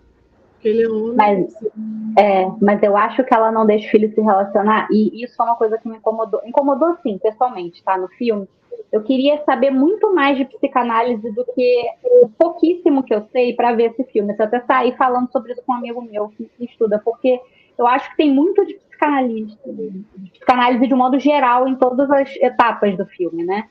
Porque 0.54 0.68
ele 0.68 0.84
é 0.84 0.90
homem. 0.90 1.16
Mas, 1.16 1.56
é, 2.18 2.46
mas 2.62 2.84
eu 2.84 2.96
acho 2.96 3.24
que 3.24 3.34
ela 3.34 3.52
não 3.52 3.66
deixa 3.66 3.88
o 3.88 3.92
filho 3.92 4.14
se 4.14 4.22
relacionar, 4.22 4.88
e 4.92 5.24
isso 5.24 5.42
é 5.42 5.46
uma 5.46 5.56
coisa 5.56 5.78
que 5.78 5.90
me 5.90 5.98
incomodou. 5.98 6.42
Incomodou 6.46 6.96
sim, 7.02 7.18
pessoalmente, 7.18 7.84
tá? 7.84 7.98
No 7.98 8.08
filme 8.10 8.48
eu 8.92 9.02
queria 9.04 9.42
saber 9.46 9.72
muito 9.72 10.14
mais 10.14 10.38
de 10.38 10.46
psicanálise 10.46 11.32
do 11.32 11.46
que 11.56 11.84
o 12.04 12.28
pouquíssimo 12.30 13.04
que 13.04 13.14
eu 13.14 13.26
sei 13.32 13.54
para 13.56 13.74
ver 13.74 13.92
esse 13.92 14.04
filme. 14.12 14.36
Eu 14.38 14.46
até 14.46 14.60
saí 14.62 14.92
falando 14.98 15.32
sobre 15.32 15.54
isso 15.54 15.64
com 15.66 15.72
um 15.72 15.76
amigo 15.76 16.02
meu 16.02 16.30
que 16.30 16.50
estuda, 16.60 17.02
porque 17.04 17.40
eu 17.78 17.88
acho 17.88 18.10
que 18.12 18.18
tem 18.18 18.30
muito 18.32 18.66
de 18.66 18.74
psicanálise, 18.74 19.58
de 20.18 20.32
psicanálise 20.32 20.88
de 20.88 20.94
um 20.94 20.98
modo 20.98 21.18
geral 21.20 21.68
em 21.68 21.76
todas 21.76 22.12
as 22.12 22.36
etapas 22.38 22.98
do 22.98 23.06
filme, 23.06 23.44
né? 23.44 23.68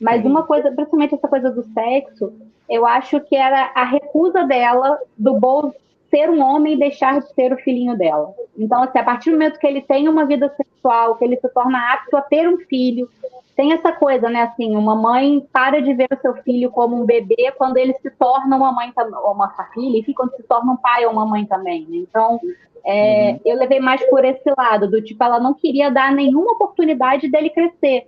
Mas 0.00 0.24
uma 0.24 0.42
coisa, 0.44 0.72
principalmente 0.72 1.14
essa 1.14 1.28
coisa 1.28 1.50
do 1.50 1.62
sexo, 1.62 2.32
eu 2.68 2.86
acho 2.86 3.20
que 3.20 3.36
era 3.36 3.70
a 3.74 3.84
recusa 3.84 4.44
dela 4.44 4.98
do 5.16 5.38
Bo 5.38 5.74
ser 6.14 6.30
um 6.30 6.40
homem 6.40 6.74
e 6.74 6.78
deixar 6.78 7.18
de 7.18 7.34
ser 7.34 7.52
o 7.52 7.56
filhinho 7.56 7.98
dela. 7.98 8.32
Então, 8.56 8.84
assim, 8.84 8.98
a 8.98 9.02
partir 9.02 9.30
do 9.30 9.32
momento 9.32 9.58
que 9.58 9.66
ele 9.66 9.82
tem 9.82 10.08
uma 10.08 10.24
vida 10.24 10.48
sexual, 10.56 11.16
que 11.16 11.24
ele 11.24 11.36
se 11.36 11.48
torna 11.48 11.92
apto 11.92 12.16
a 12.16 12.22
ter 12.22 12.48
um 12.48 12.58
filho, 12.58 13.10
tem 13.56 13.72
essa 13.72 13.90
coisa, 13.90 14.28
né? 14.28 14.42
Assim, 14.42 14.76
uma 14.76 14.94
mãe 14.94 15.44
para 15.52 15.80
de 15.80 15.92
ver 15.92 16.08
o 16.12 16.20
seu 16.20 16.34
filho 16.42 16.70
como 16.70 17.00
um 17.00 17.04
bebê 17.04 17.52
quando 17.56 17.78
ele 17.78 17.94
se 17.94 18.10
torna 18.12 18.56
uma 18.56 18.70
mãe 18.70 18.92
ou 19.24 19.32
uma 19.32 19.52
filha, 19.72 19.98
e 19.98 20.14
quando 20.14 20.36
se 20.36 20.42
torna 20.44 20.72
um 20.72 20.76
pai 20.76 21.04
ou 21.04 21.12
uma 21.12 21.26
mãe 21.26 21.44
também. 21.44 21.82
Né? 21.82 21.96
Então, 21.98 22.40
é, 22.84 23.32
uhum. 23.32 23.40
eu 23.44 23.56
levei 23.56 23.80
mais 23.80 24.04
por 24.08 24.24
esse 24.24 24.52
lado, 24.56 24.88
do 24.88 25.02
tipo, 25.02 25.22
ela 25.22 25.40
não 25.40 25.52
queria 25.52 25.90
dar 25.90 26.12
nenhuma 26.12 26.52
oportunidade 26.52 27.28
dele 27.28 27.50
crescer. 27.50 28.06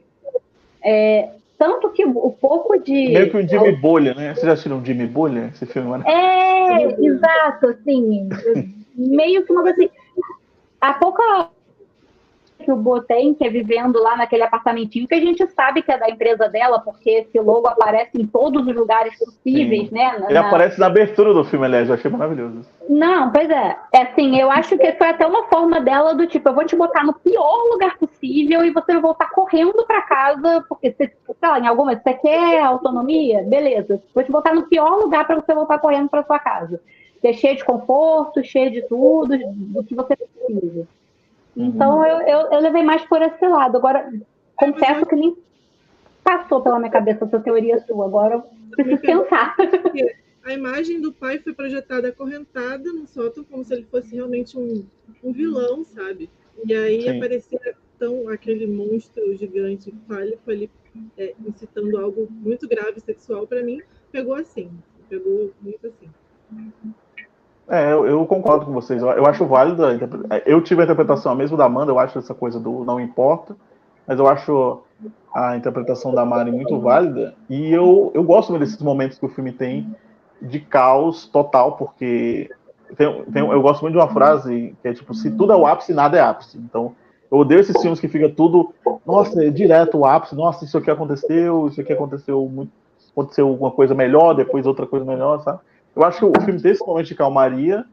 É, 0.82 1.30
tanto 1.58 1.90
que 1.90 2.04
o 2.04 2.30
pouco 2.30 2.78
de. 2.78 2.92
Meio 2.92 3.30
que 3.30 3.36
o 3.36 3.48
Jimmy 3.48 3.76
Bolha, 3.76 4.14
né? 4.14 4.34
Vocês 4.34 4.46
já 4.46 4.52
assistiram 4.52 4.84
Jimmy 4.84 5.06
Bolha, 5.06 5.50
esse 5.54 5.66
filme? 5.66 5.98
Né? 5.98 6.04
É, 6.06 7.04
exato, 7.04 7.68
assim. 7.68 8.28
meio 8.94 9.44
que 9.44 9.52
uma 9.52 9.62
coisa 9.62 9.78
assim. 9.78 9.90
A 10.80 10.94
pouca 10.94 11.48
que 12.66 12.72
o 12.72 12.76
Bo 12.76 13.00
tem, 13.00 13.32
que 13.32 13.46
é 13.46 13.48
vivendo 13.48 14.02
lá 14.02 14.16
naquele 14.16 14.42
apartamentinho, 14.42 15.06
que 15.06 15.14
a 15.14 15.20
gente 15.20 15.46
sabe 15.52 15.82
que 15.82 15.92
é 15.92 15.96
da 15.96 16.10
empresa 16.10 16.48
dela, 16.48 16.80
porque 16.80 17.08
esse 17.10 17.38
logo 17.38 17.68
aparece 17.68 18.20
em 18.20 18.26
todos 18.26 18.66
os 18.66 18.74
lugares 18.74 19.16
possíveis, 19.16 19.88
Sim. 19.88 19.94
né? 19.94 20.18
Na, 20.18 20.28
Ele 20.28 20.38
aparece 20.38 20.80
na 20.80 20.86
abertura 20.86 21.32
do 21.32 21.44
filme, 21.44 21.64
aliás, 21.64 21.88
eu 21.88 21.94
achei 21.94 22.10
maravilhoso. 22.10 22.62
Não, 22.88 23.30
pois 23.30 23.48
é. 23.48 23.76
É 23.92 24.02
assim, 24.02 24.38
eu 24.38 24.50
acho 24.50 24.76
que 24.76 24.92
foi 24.94 25.08
até 25.08 25.24
uma 25.24 25.44
forma 25.44 25.80
dela 25.80 26.12
do 26.12 26.26
tipo, 26.26 26.48
eu 26.48 26.54
vou 26.54 26.66
te 26.66 26.74
botar 26.74 27.04
no 27.04 27.12
pior 27.14 27.70
lugar 27.70 27.96
possível 27.98 28.64
e 28.64 28.72
você 28.72 28.94
vai 28.94 29.00
voltar 29.00 29.30
correndo 29.30 29.86
para 29.86 30.02
casa, 30.02 30.64
porque 30.68 30.90
você, 30.90 31.06
sei 31.06 31.48
lá, 31.48 31.60
em 31.60 31.68
alguma, 31.68 31.94
você 31.94 32.14
quer 32.14 32.60
autonomia? 32.62 33.44
Beleza. 33.44 34.02
Vou 34.12 34.24
te 34.24 34.32
botar 34.32 34.52
no 34.52 34.66
pior 34.66 34.98
lugar 34.98 35.24
para 35.24 35.36
você 35.36 35.54
voltar 35.54 35.78
correndo 35.78 36.08
para 36.08 36.24
sua 36.24 36.40
casa. 36.40 36.80
Que 37.20 37.28
é 37.28 37.32
cheio 37.32 37.56
de 37.56 37.64
conforto, 37.64 38.44
cheio 38.44 38.72
de 38.72 38.82
tudo, 38.82 39.38
do 39.38 39.84
que 39.84 39.94
você 39.94 40.16
precisa. 40.16 40.86
Então 41.56 42.04
eu, 42.04 42.20
eu, 42.20 42.52
eu, 42.52 42.60
levei 42.60 42.82
mais 42.82 43.02
por 43.06 43.22
esse 43.22 43.46
lado. 43.46 43.78
Agora, 43.78 44.12
confesso 44.56 45.06
que 45.06 45.16
nem 45.16 45.36
passou 46.22 46.60
pela 46.60 46.78
minha 46.78 46.90
cabeça 46.90 47.24
essa 47.24 47.40
teoria 47.40 47.78
sua. 47.80 48.04
Agora 48.04 48.34
eu 48.34 48.42
preciso 48.76 49.00
pensar. 49.00 49.56
A 50.44 50.52
imagem 50.52 51.00
do 51.00 51.12
pai 51.12 51.38
foi 51.38 51.52
projetada 51.52 52.08
acorrentada 52.08 52.92
no 52.92 53.06
sótão, 53.06 53.42
como 53.42 53.64
se 53.64 53.74
ele 53.74 53.84
fosse 53.90 54.14
realmente 54.14 54.56
um, 54.56 54.86
um 55.24 55.32
vilão, 55.32 55.82
sabe? 55.82 56.30
E 56.64 56.72
aí 56.72 57.02
Sim. 57.02 57.16
aparecia 57.16 57.74
tão 57.98 58.28
aquele 58.28 58.66
monstro 58.66 59.34
gigante 59.34 59.92
fálico 60.06 60.48
ali 60.48 60.70
é, 61.18 61.34
incitando 61.46 61.98
algo 61.98 62.28
muito 62.30 62.68
grave 62.68 63.00
sexual, 63.00 63.46
para 63.46 63.62
mim, 63.62 63.80
pegou 64.12 64.34
assim. 64.34 64.70
Pegou 65.08 65.52
muito 65.60 65.86
assim. 65.86 66.08
É, 67.68 67.92
eu, 67.92 68.06
eu, 68.06 68.26
concordo 68.26 68.64
com 68.64 68.72
vocês. 68.72 69.02
Eu, 69.02 69.08
eu 69.10 69.26
acho 69.26 69.44
válido. 69.44 69.82
Eu 70.44 70.62
tive 70.62 70.82
a 70.82 70.84
interpretação 70.84 71.34
mesmo 71.34 71.56
da 71.56 71.64
Amanda, 71.64 71.90
eu 71.90 71.98
acho 71.98 72.18
essa 72.18 72.34
coisa 72.34 72.60
do 72.60 72.84
não 72.84 73.00
importa, 73.00 73.56
mas 74.06 74.18
eu 74.18 74.26
acho 74.26 74.82
a 75.34 75.56
interpretação 75.56 76.14
da 76.14 76.24
Mari 76.24 76.52
muito 76.52 76.78
válida. 76.80 77.34
E 77.50 77.72
eu, 77.72 78.10
eu 78.14 78.22
gosto 78.22 78.56
desses 78.58 78.80
momentos 78.80 79.18
que 79.18 79.26
o 79.26 79.28
filme 79.28 79.52
tem 79.52 79.94
de 80.40 80.60
caos 80.60 81.26
total, 81.26 81.72
porque 81.72 82.50
tem, 82.96 83.24
tem, 83.24 83.42
eu 83.42 83.62
gosto 83.62 83.82
muito 83.82 83.94
de 83.94 83.98
uma 83.98 84.12
frase 84.12 84.74
que 84.80 84.88
é 84.88 84.94
tipo: 84.94 85.12
se 85.12 85.30
tudo 85.30 85.52
é 85.52 85.56
o 85.56 85.66
ápice, 85.66 85.92
nada 85.92 86.16
é 86.16 86.20
ápice. 86.20 86.56
Então, 86.58 86.94
eu 87.30 87.38
odeio 87.38 87.60
esses 87.60 87.80
filmes 87.80 87.98
que 87.98 88.08
fica 88.08 88.28
tudo, 88.28 88.72
nossa, 89.04 89.44
é 89.44 89.50
direto 89.50 89.98
o 89.98 90.06
ápice, 90.06 90.36
nossa, 90.36 90.64
isso 90.64 90.78
aqui 90.78 90.90
aconteceu, 90.90 91.66
isso 91.66 91.80
aqui 91.80 91.92
aconteceu 91.92 92.48
muito, 92.48 92.70
aconteceu 93.10 93.48
alguma 93.48 93.72
coisa 93.72 93.94
melhor, 93.94 94.34
depois 94.34 94.66
outra 94.66 94.86
coisa 94.86 95.04
melhor, 95.04 95.42
sabe? 95.42 95.58
Eu 95.96 96.04
acho 96.04 96.18
que 96.18 96.24
o 96.26 96.44
filme 96.44 96.60
tem 96.60 96.72
esse 96.72 96.86
momento 96.86 97.06
de 97.06 97.14
calmaria, 97.14 97.86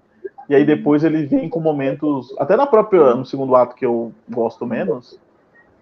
e 0.49 0.53
aí 0.53 0.65
depois 0.65 1.05
ele 1.05 1.25
vem 1.25 1.47
com 1.47 1.61
momentos, 1.61 2.35
até 2.37 2.57
na 2.57 2.67
própria, 2.67 3.15
no 3.15 3.25
segundo 3.25 3.55
ato 3.55 3.75
que 3.75 3.85
eu 3.85 4.11
gosto 4.29 4.65
menos, 4.65 5.17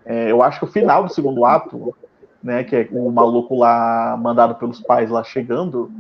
é, 0.06 0.32
eu 0.32 0.44
acho 0.44 0.60
que 0.60 0.66
o 0.66 0.72
final 0.72 1.04
do 1.04 1.12
segundo 1.12 1.44
ato, 1.44 1.96
né, 2.44 2.64
que 2.64 2.76
é 2.76 2.88
o 2.92 3.12
maluco 3.12 3.56
lá 3.56 4.16
mandado 4.22 4.56
pelos 4.56 4.80
pais 4.80 5.10
lá 5.10 5.24
chegando 5.24 5.92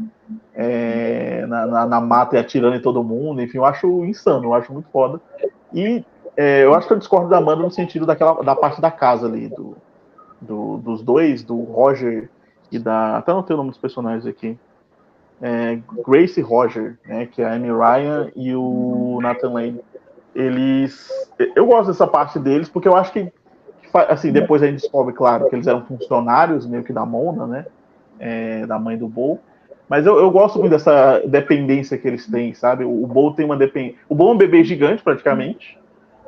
é, 0.53 1.43
na, 1.47 1.65
na, 1.65 1.85
na, 1.87 2.01
mata 2.01 2.35
e 2.35 2.39
atirando 2.39 2.75
em 2.75 2.81
todo 2.81 3.03
mundo, 3.03 3.41
enfim, 3.41 3.57
eu 3.57 3.65
acho 3.65 4.05
insano, 4.05 4.45
eu 4.45 4.53
acho 4.53 4.71
muito 4.71 4.89
foda. 4.89 5.19
E 5.73 6.05
é, 6.37 6.63
eu 6.63 6.75
acho 6.75 6.87
que 6.87 6.93
eu 6.93 6.99
discordo 6.99 7.29
da 7.29 7.37
Amanda 7.37 7.63
no 7.63 7.71
sentido 7.71 8.05
daquela, 8.05 8.43
da 8.43 8.55
parte 8.55 8.79
da 8.79 8.91
casa 8.91 9.25
ali, 9.27 9.47
do, 9.49 9.75
do, 10.39 10.77
dos 10.77 11.01
dois, 11.01 11.43
do 11.43 11.61
Roger 11.63 12.29
e 12.71 12.77
da. 12.77 13.17
Até 13.17 13.33
não 13.33 13.43
tenho 13.43 13.57
o 13.57 13.61
nome 13.61 13.71
dos 13.71 13.79
personagens 13.79 14.25
aqui 14.25 14.57
é, 15.41 15.79
Grace 16.07 16.39
Roger, 16.39 16.97
né, 17.05 17.25
que 17.25 17.41
é 17.41 17.45
a 17.45 17.53
Amy 17.53 17.69
Ryan 17.69 18.31
e 18.35 18.55
o 18.55 19.19
Nathan 19.21 19.53
Lane. 19.53 19.81
Eles, 20.33 21.09
eu 21.55 21.65
gosto 21.65 21.87
dessa 21.87 22.07
parte 22.07 22.39
deles 22.39 22.69
porque 22.69 22.87
eu 22.87 22.95
acho 22.95 23.11
que, 23.11 23.31
assim, 24.07 24.31
depois 24.31 24.61
a 24.61 24.67
gente 24.67 24.81
descobre, 24.81 25.13
claro, 25.13 25.49
que 25.49 25.55
eles 25.55 25.67
eram 25.67 25.85
funcionários 25.85 26.65
meio 26.65 26.83
que 26.83 26.93
da 26.93 27.05
Mona, 27.05 27.47
né, 27.47 27.65
é, 28.19 28.65
da 28.65 28.79
mãe 28.79 28.97
do 28.97 29.07
Bo. 29.07 29.39
Mas 29.89 30.05
eu, 30.05 30.17
eu, 30.17 30.31
gosto 30.31 30.57
muito 30.57 30.71
dessa 30.71 31.21
dependência 31.27 31.97
que 31.97 32.07
eles 32.07 32.25
têm, 32.25 32.53
sabe? 32.53 32.85
O, 32.85 33.05
Bo 33.05 33.33
tem 33.33 33.45
uma 33.45 33.57
dependência. 33.57 33.99
O 34.07 34.15
Bo 34.15 34.29
é 34.29 34.31
um 34.31 34.37
bebê 34.37 34.63
gigante, 34.63 35.03
praticamente. 35.03 35.77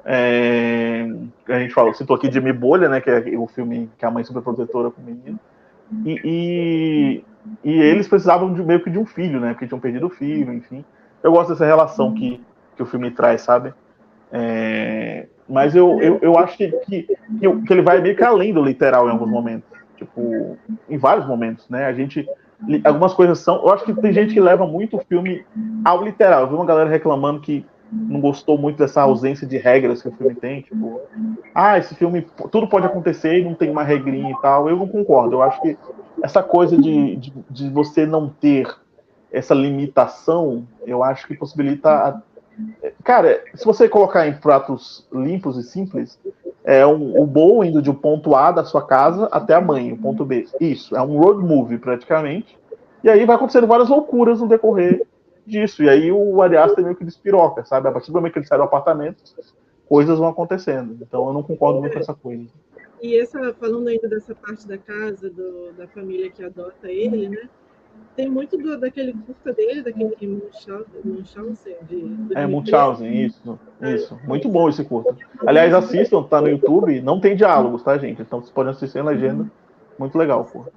É, 0.03 1.07
a 1.47 1.59
gente 1.59 1.73
falou, 1.73 1.93
citou 1.93 2.17
aqui 2.17 2.29
Jimmy 2.29 2.51
Bolha, 2.51 2.89
né? 2.89 2.99
Que 2.99 3.09
é 3.09 3.37
o 3.37 3.47
filme 3.47 3.89
que 3.97 4.05
a 4.05 4.11
mãe 4.11 4.21
super 4.25 4.41
protetora 4.41 4.91
com 4.91 5.01
o 5.01 5.05
menino. 5.05 5.39
E, 6.05 6.21
e, 6.23 7.23
e, 7.63 7.81
eles 7.81 8.07
precisavam 8.07 8.53
de 8.53 8.63
meio 8.63 8.83
que 8.83 8.89
de 8.89 8.97
um 8.97 9.05
filho, 9.05 9.39
né? 9.39 9.49
Porque 9.49 9.67
tinham 9.67 9.79
perdido 9.79 10.07
o 10.07 10.09
filho, 10.09 10.53
enfim. 10.53 10.83
Eu 11.21 11.31
gosto 11.31 11.49
dessa 11.49 11.65
relação 11.65 12.13
que, 12.13 12.41
que 12.75 12.83
o 12.83 12.85
filme 12.85 13.11
traz, 13.11 13.41
sabe? 13.41 13.73
É, 14.31 15.27
mas 15.47 15.75
eu, 15.75 15.99
eu, 16.01 16.19
eu 16.21 16.37
acho 16.37 16.57
que, 16.57 16.69
que, 16.69 17.07
que 17.39 17.73
ele 17.73 17.81
vai 17.81 18.01
meio 18.01 18.15
que 18.15 18.23
além 18.23 18.53
do 18.53 18.63
literal 18.63 19.07
em 19.07 19.11
alguns 19.11 19.29
momentos. 19.29 19.69
Tipo, 19.95 20.57
em 20.89 20.97
vários 20.97 21.27
momentos, 21.27 21.69
né? 21.69 21.85
A 21.85 21.93
gente. 21.93 22.27
Algumas 22.83 23.13
coisas 23.13 23.39
são. 23.39 23.55
Eu 23.57 23.71
acho 23.71 23.83
que 23.83 23.93
tem 23.93 24.13
gente 24.13 24.33
que 24.33 24.39
leva 24.39 24.65
muito 24.65 24.97
o 24.97 25.01
filme 25.01 25.45
ao 25.83 26.03
literal. 26.03 26.41
Eu 26.41 26.47
vi 26.47 26.55
uma 26.55 26.65
galera 26.65 26.89
reclamando 26.89 27.41
que 27.41 27.65
não 27.91 28.19
gostou 28.19 28.57
muito 28.57 28.77
dessa 28.77 29.01
ausência 29.01 29.45
de 29.45 29.57
regras 29.57 30.01
que 30.01 30.07
o 30.07 30.11
filme 30.11 30.35
tem, 30.35 30.61
tipo, 30.61 31.01
ah, 31.53 31.77
esse 31.77 31.93
filme 31.95 32.25
tudo 32.51 32.67
pode 32.67 32.85
acontecer 32.85 33.39
e 33.39 33.43
não 33.43 33.53
tem 33.53 33.69
uma 33.69 33.83
regrinha 33.83 34.31
e 34.31 34.41
tal. 34.41 34.69
Eu 34.69 34.77
não 34.77 34.87
concordo. 34.87 35.35
Eu 35.35 35.41
acho 35.43 35.61
que 35.61 35.77
essa 36.21 36.41
coisa 36.41 36.77
de, 36.77 37.15
de, 37.17 37.33
de 37.49 37.69
você 37.69 38.05
não 38.05 38.29
ter 38.29 38.67
essa 39.31 39.53
limitação, 39.53 40.67
eu 40.85 41.03
acho 41.03 41.27
que 41.27 41.35
possibilita. 41.35 41.89
A... 41.89 42.21
Cara, 43.03 43.43
se 43.53 43.65
você 43.65 43.87
colocar 43.89 44.27
em 44.27 44.33
pratos 44.33 45.07
limpos 45.11 45.57
e 45.57 45.63
simples, 45.63 46.19
é 46.63 46.85
um, 46.85 47.19
o 47.19 47.25
Bo 47.25 47.63
indo 47.63 47.81
de 47.81 47.89
um 47.89 47.95
ponto 47.95 48.35
A 48.35 48.51
da 48.51 48.63
sua 48.63 48.85
casa 48.85 49.27
até 49.31 49.53
a 49.55 49.61
mãe, 49.61 49.91
o 49.91 49.97
ponto 49.97 50.23
B. 50.23 50.47
Isso, 50.59 50.95
é 50.95 51.01
um 51.01 51.17
road 51.19 51.43
movie 51.43 51.77
praticamente. 51.77 52.57
E 53.03 53.09
aí 53.09 53.25
vai 53.25 53.35
acontecendo 53.35 53.67
várias 53.67 53.89
loucuras 53.89 54.39
no 54.39 54.47
decorrer 54.47 55.05
disso. 55.45 55.83
E 55.83 55.89
aí 55.89 56.11
o 56.11 56.41
Ari 56.41 56.57
Aster 56.57 56.83
meio 56.83 56.95
que 56.95 57.05
despiroca, 57.05 57.63
sabe? 57.65 57.87
A 57.87 57.91
partir 57.91 58.11
do 58.11 58.15
momento 58.15 58.33
que 58.33 58.39
ele 58.39 58.47
sai 58.47 58.57
do 58.57 58.63
apartamento, 58.63 59.23
coisas 59.87 60.17
vão 60.17 60.27
acontecendo. 60.27 60.97
Então 61.01 61.27
eu 61.27 61.33
não 61.33 61.43
concordo 61.43 61.79
muito 61.79 61.93
com 61.93 61.99
essa 61.99 62.13
coisa. 62.13 62.47
E 63.01 63.17
essa, 63.17 63.53
falando 63.53 63.87
ainda 63.89 64.07
dessa 64.07 64.33
parte 64.33 64.67
da 64.67 64.77
casa, 64.77 65.29
do, 65.29 65.73
da 65.73 65.87
família 65.87 66.31
que 66.31 66.43
adota 66.43 66.89
ele, 66.89 67.27
né? 67.27 67.49
Tem 68.15 68.29
muito 68.29 68.57
do, 68.57 68.79
daquele 68.79 69.13
curta 69.13 69.53
dele, 69.53 69.81
daquele 69.81 70.15
Munchausen. 71.03 71.75
De, 71.83 72.33
é, 72.35 72.45
Munchausen, 72.45 73.25
isso, 73.25 73.59
isso. 73.81 74.17
Muito 74.23 74.47
bom 74.47 74.69
esse 74.69 74.83
curta. 74.83 75.15
Aliás, 75.45 75.73
assistam, 75.73 76.23
tá 76.23 76.39
no 76.39 76.47
YouTube, 76.47 77.01
não 77.01 77.19
tem 77.19 77.35
diálogos, 77.35 77.83
tá, 77.83 77.97
gente? 77.97 78.21
Então 78.21 78.39
vocês 78.39 78.51
podem 78.51 78.71
assistir 78.71 78.99
em 78.99 79.03
legenda. 79.03 79.51
Muito 79.97 80.17
legal, 80.17 80.45
porra. 80.45 80.71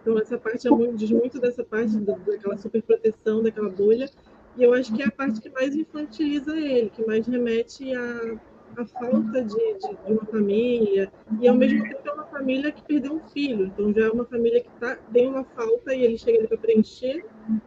Então, 0.00 0.16
essa 0.18 0.38
parte 0.38 0.68
é 0.68 0.92
diz 0.92 1.10
muito 1.10 1.40
dessa 1.40 1.64
parte 1.64 1.96
daquela 1.98 2.56
superproteção, 2.56 3.42
daquela 3.42 3.68
bolha. 3.68 4.08
E 4.56 4.62
eu 4.62 4.72
acho 4.72 4.94
que 4.94 5.02
é 5.02 5.06
a 5.06 5.10
parte 5.10 5.40
que 5.40 5.50
mais 5.50 5.74
infantiliza 5.74 6.56
ele, 6.56 6.90
que 6.90 7.04
mais 7.04 7.26
remete 7.26 7.92
à, 7.94 8.38
à 8.76 8.86
falta 8.86 9.42
de, 9.42 9.54
de, 9.54 9.78
de, 9.78 10.12
uma 10.12 10.24
família. 10.24 11.12
E, 11.40 11.48
ao 11.48 11.56
mesmo 11.56 11.82
tempo, 11.82 12.00
é 12.04 12.12
uma 12.12 12.26
família 12.26 12.70
que 12.70 12.82
perdeu 12.82 13.14
um 13.14 13.20
filho. 13.28 13.66
Então, 13.66 13.92
já 13.92 14.06
é 14.06 14.10
uma 14.10 14.24
família 14.24 14.60
que 14.60 14.70
tá, 14.78 14.96
tem 15.12 15.28
uma 15.28 15.44
falta 15.44 15.94
e 15.94 16.04
ele 16.04 16.16
chega 16.16 16.38
ali 16.38 16.48
para 16.48 16.58
preencher. 16.58 17.24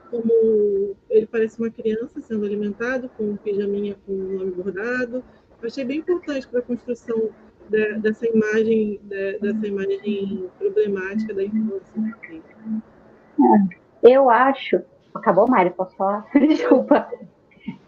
Como 0.09 0.95
ele 1.09 1.27
parece 1.27 1.59
uma 1.59 1.69
criança 1.69 2.21
sendo 2.21 2.45
alimentado, 2.45 3.09
com 3.17 3.23
um 3.23 3.35
pijaminha 3.35 3.97
com 4.05 4.13
o 4.13 4.33
nome 4.37 4.51
bordado. 4.51 5.23
Eu 5.61 5.67
achei 5.67 5.83
bem 5.83 5.99
importante 5.99 6.47
para 6.47 6.59
a 6.59 6.63
construção 6.63 7.29
de, 7.71 7.93
dessa 7.99 8.27
imagem, 8.27 8.99
de, 9.03 9.39
dessa 9.39 9.65
imagem 9.65 10.49
problemática 10.59 11.33
da 11.33 11.43
infância. 11.43 11.93
É, 14.03 14.11
eu 14.11 14.29
acho. 14.29 14.81
Acabou, 15.13 15.47
Mari? 15.47 15.69
Posso 15.71 15.95
falar? 15.95 16.25
Desculpa. 16.35 17.09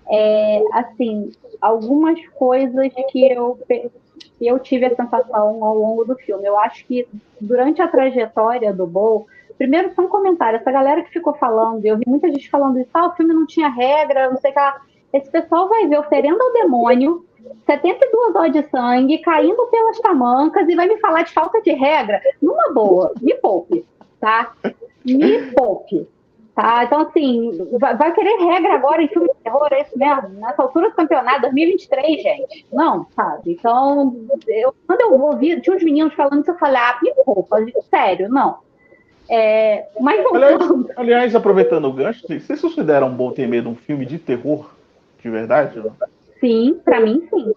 É, 0.10 0.62
assim, 0.74 1.32
algumas 1.62 2.26
coisas 2.30 2.94
que 3.12 3.32
eu, 3.32 3.60
que 3.68 3.92
eu 4.42 4.60
tive 4.60 4.86
a 4.86 4.96
sensação 4.96 5.64
ao 5.64 5.78
longo 5.78 6.06
do 6.06 6.16
filme. 6.16 6.46
Eu 6.46 6.58
acho 6.60 6.86
que 6.86 7.08
durante 7.40 7.82
a 7.82 7.88
trajetória 7.88 8.74
do 8.74 8.88
Bo, 8.88 9.28
primeiro 9.58 9.94
são 9.94 10.08
comentários. 10.08 10.62
Essa 10.62 10.72
galera 10.72 11.04
que 11.04 11.12
ficou 11.12 11.34
falando, 11.34 11.86
eu 11.86 11.98
vi 11.98 12.04
muita 12.08 12.30
gente 12.30 12.50
falando 12.50 12.80
isso, 12.80 12.90
ah, 12.94 13.08
o 13.08 13.16
filme 13.16 13.34
não 13.34 13.46
tinha 13.46 13.70
regra, 13.70 14.30
não 14.30 14.38
sei 14.38 14.52
o 14.52 14.54
que 14.54 14.60
lá. 14.60 14.82
Esse 15.12 15.30
pessoal 15.30 15.70
vai 15.70 15.88
ver 15.88 16.00
oferenda 16.00 16.44
ao 16.44 16.54
demônio 16.54 17.26
72 17.66 18.36
horas 18.36 18.54
de 18.54 18.70
sangue 18.70 19.18
caindo 19.20 19.66
pelas 19.68 20.00
tamancas 20.00 20.68
e 20.68 20.76
vai 20.76 20.88
me 20.88 20.98
falar 21.00 21.24
de 21.24 21.34
falta 21.34 21.62
de 21.62 21.72
regra. 21.72 22.22
Numa 22.42 22.72
boa, 22.74 23.14
me 23.22 23.34
poupe, 23.36 23.86
tá? 24.20 24.54
Me 25.06 25.52
poupe. 25.54 26.08
Tá? 26.56 26.84
Então, 26.84 27.02
assim, 27.02 27.52
vai, 27.80 28.14
querer 28.14 28.38
regra 28.38 28.76
agora 28.76 29.02
em 29.02 29.08
filme 29.08 29.28
de 29.28 29.44
terror, 29.44 29.68
é 29.72 29.82
isso 29.82 29.98
mesmo? 29.98 30.30
Nessa 30.40 30.62
altura 30.62 30.92
do 30.92 30.96
campeonato, 30.96 31.42
2023, 31.42 32.22
gente. 32.22 32.66
Não, 32.72 33.08
sabe? 33.16 33.54
Então, 33.54 34.16
eu, 34.48 34.74
quando 34.86 35.02
eu 35.02 35.20
ouvi, 35.20 35.60
tinha 35.62 35.76
uns 35.76 35.84
meninos 35.84 36.14
falando 36.14 36.42
isso, 36.42 36.52
eu 36.52 36.58
falei, 36.60 36.80
ah, 36.80 37.00
me 37.02 37.12
poupa, 37.26 37.58
sério, 37.90 38.30
não. 38.30 38.60
É, 39.28 39.88
mas 40.00 40.24
aliás, 40.26 40.62
aliás, 40.96 41.36
aproveitando 41.36 41.86
o 41.86 41.94
gancho, 41.94 42.22
vocês 42.28 42.62
consideram 42.62 43.10
bom 43.10 43.32
ter 43.32 43.48
medo 43.48 43.70
um 43.70 43.76
filme 43.76 44.06
de 44.06 44.20
terror? 44.20 44.70
De 45.24 45.30
verdade? 45.30 45.80
Não? 45.80 45.92
Sim, 46.44 46.82
para 46.84 47.00
mim 47.00 47.26
sim. 47.30 47.54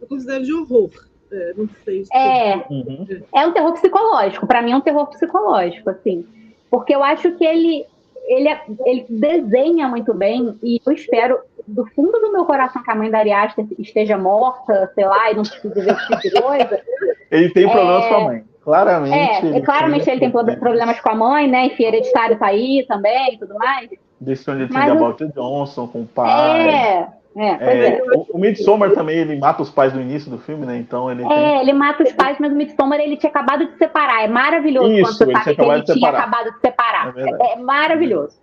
Eu 0.00 0.06
considero 0.08 0.42
de 0.42 0.54
horror. 0.54 0.88
É, 1.30 1.52
não 1.54 1.68
sei. 1.84 2.04
É, 2.10 2.56
uhum. 2.70 3.06
é 3.34 3.46
um 3.46 3.52
terror 3.52 3.72
psicológico. 3.74 4.46
Para 4.46 4.62
mim 4.62 4.72
é 4.72 4.76
um 4.76 4.80
terror 4.80 5.06
psicológico, 5.08 5.90
assim. 5.90 6.26
Porque 6.70 6.94
eu 6.94 7.04
acho 7.04 7.32
que 7.32 7.44
ele, 7.44 7.84
ele, 8.26 8.48
ele 8.86 9.06
desenha 9.10 9.86
muito 9.86 10.14
bem 10.14 10.58
e 10.62 10.80
eu 10.84 10.92
espero 10.94 11.40
do 11.66 11.84
fundo 11.90 12.18
do 12.20 12.32
meu 12.32 12.46
coração 12.46 12.82
que 12.82 12.90
a 12.90 12.94
mãe 12.94 13.10
da 13.10 13.18
Ariasta 13.18 13.66
esteja 13.78 14.16
morta, 14.16 14.90
sei 14.94 15.04
lá, 15.04 15.30
e 15.30 15.34
não 15.34 15.42
precisa 15.42 15.74
ver 15.74 15.92
esse 15.92 16.06
tipo 16.06 16.20
de 16.22 16.42
coisa. 16.42 16.82
Ele 17.30 17.50
tem 17.50 17.68
problemas 17.68 18.04
é, 18.04 18.08
com 18.08 18.14
a 18.14 18.20
mãe. 18.24 18.44
Claramente. 18.62 19.14
É, 19.14 19.46
ele 19.46 19.60
claramente 19.60 20.08
ele 20.08 20.20
tem 20.20 20.30
problemas 20.30 21.00
com 21.00 21.10
a 21.10 21.14
mãe, 21.14 21.48
né? 21.48 21.66
Enfim, 21.66 21.84
hereditário 21.84 22.38
tá 22.38 22.46
aí 22.46 22.86
também 22.88 23.34
e 23.34 23.38
tudo 23.38 23.54
mais. 23.56 23.90
Decision 24.18 24.66
de 24.66 24.98
Walter 24.98 25.30
Johnson 25.34 25.86
com 25.86 26.00
o 26.00 26.06
pai. 26.06 26.68
É, 26.68 27.08
é, 27.36 27.46
é, 27.46 27.88
é. 27.88 28.02
O, 28.14 28.36
o 28.36 28.38
Midsommar 28.38 28.92
também, 28.92 29.18
ele 29.18 29.36
mata 29.36 29.62
os 29.62 29.70
pais 29.70 29.92
no 29.92 30.00
início 30.00 30.30
do 30.30 30.38
filme, 30.38 30.66
né? 30.66 30.76
Então 30.76 31.10
ele. 31.10 31.24
É, 31.24 31.28
tem... 31.28 31.60
ele 31.60 31.72
mata 31.72 32.02
os 32.02 32.12
pais, 32.12 32.36
mas 32.38 32.52
o 32.52 32.54
Midsommar 32.54 33.00
ele 33.00 33.16
tinha 33.16 33.30
acabado 33.30 33.66
de 33.66 33.76
separar. 33.78 34.24
É 34.24 34.28
maravilhoso 34.28 34.92
Isso, 34.92 35.02
quando 35.02 35.16
você 35.16 35.32
sabe 35.32 35.56
que 35.56 35.62
ele 35.62 35.82
tinha 35.82 36.10
acabado 36.10 36.52
de 36.52 36.60
separar. 36.60 37.14
É, 37.16 37.22
é, 37.22 37.52
é 37.52 37.56
maravilhoso. 37.56 38.36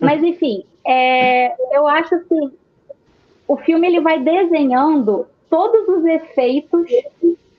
mas 0.00 0.22
enfim, 0.22 0.64
é, 0.86 1.54
eu 1.76 1.86
acho 1.86 2.14
assim, 2.14 2.52
o 3.48 3.56
filme 3.56 3.86
ele 3.86 4.00
vai 4.00 4.20
desenhando 4.20 5.26
todos 5.50 5.88
os 5.88 6.04
efeitos 6.04 6.86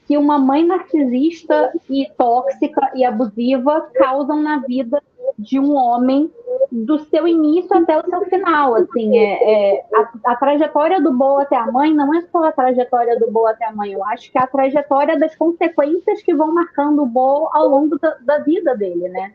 que 0.08 0.18
uma 0.18 0.38
mãe 0.38 0.64
narcisista 0.64 1.74
e 1.89 2.08
tóxica 2.18 2.91
e 2.93 3.03
abusiva 3.03 3.89
causam 3.95 4.41
na 4.41 4.60
vida 4.60 5.01
de 5.38 5.59
um 5.59 5.76
homem 5.76 6.32
do 6.71 6.99
seu 7.05 7.28
início 7.28 7.76
até 7.76 7.97
o 7.97 8.03
seu 8.03 8.21
final, 8.26 8.76
assim, 8.76 9.17
é, 9.17 9.76
é 9.78 9.86
a, 9.93 10.32
a, 10.32 10.36
trajetória 10.36 11.01
do 11.01 11.13
Bo 11.13 11.38
até 11.38 11.55
a 11.55 11.71
mãe 11.71 11.93
não 11.93 12.13
é 12.13 12.21
só 12.32 12.43
a 12.43 12.51
trajetória 12.51 13.19
do 13.19 13.30
Bo 13.32 13.45
até 13.45 13.65
a 13.65 13.71
mãe, 13.71 13.91
eu 13.91 14.03
acho 14.05 14.32
que 14.32 14.38
é 14.38 14.41
a 14.41 14.47
trajetória 14.47 15.17
das 15.17 15.36
consequências 15.36 16.21
que 16.21 16.34
vão 16.34 16.53
marcando 16.53 17.03
o 17.03 17.05
Bo 17.05 17.49
ao 17.51 17.67
longo 17.67 17.97
da, 17.99 18.15
da 18.21 18.38
vida 18.39 18.76
dele, 18.76 19.09
né? 19.09 19.34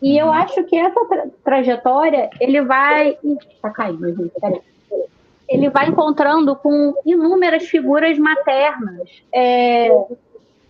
E 0.00 0.18
eu 0.18 0.26
uhum. 0.26 0.32
acho 0.32 0.64
que 0.64 0.76
essa 0.76 1.04
tra 1.06 1.26
trajetória, 1.44 2.28
ele 2.40 2.60
vai... 2.62 3.16
Ih, 3.22 3.38
tá 3.60 3.70
caindo, 3.70 4.08
gente, 4.14 4.32
peraí 4.40 4.60
ele 5.52 5.68
vai 5.68 5.88
encontrando 5.88 6.56
com 6.56 6.94
inúmeras 7.04 7.64
figuras 7.64 8.18
maternas, 8.18 9.22
é, 9.30 9.90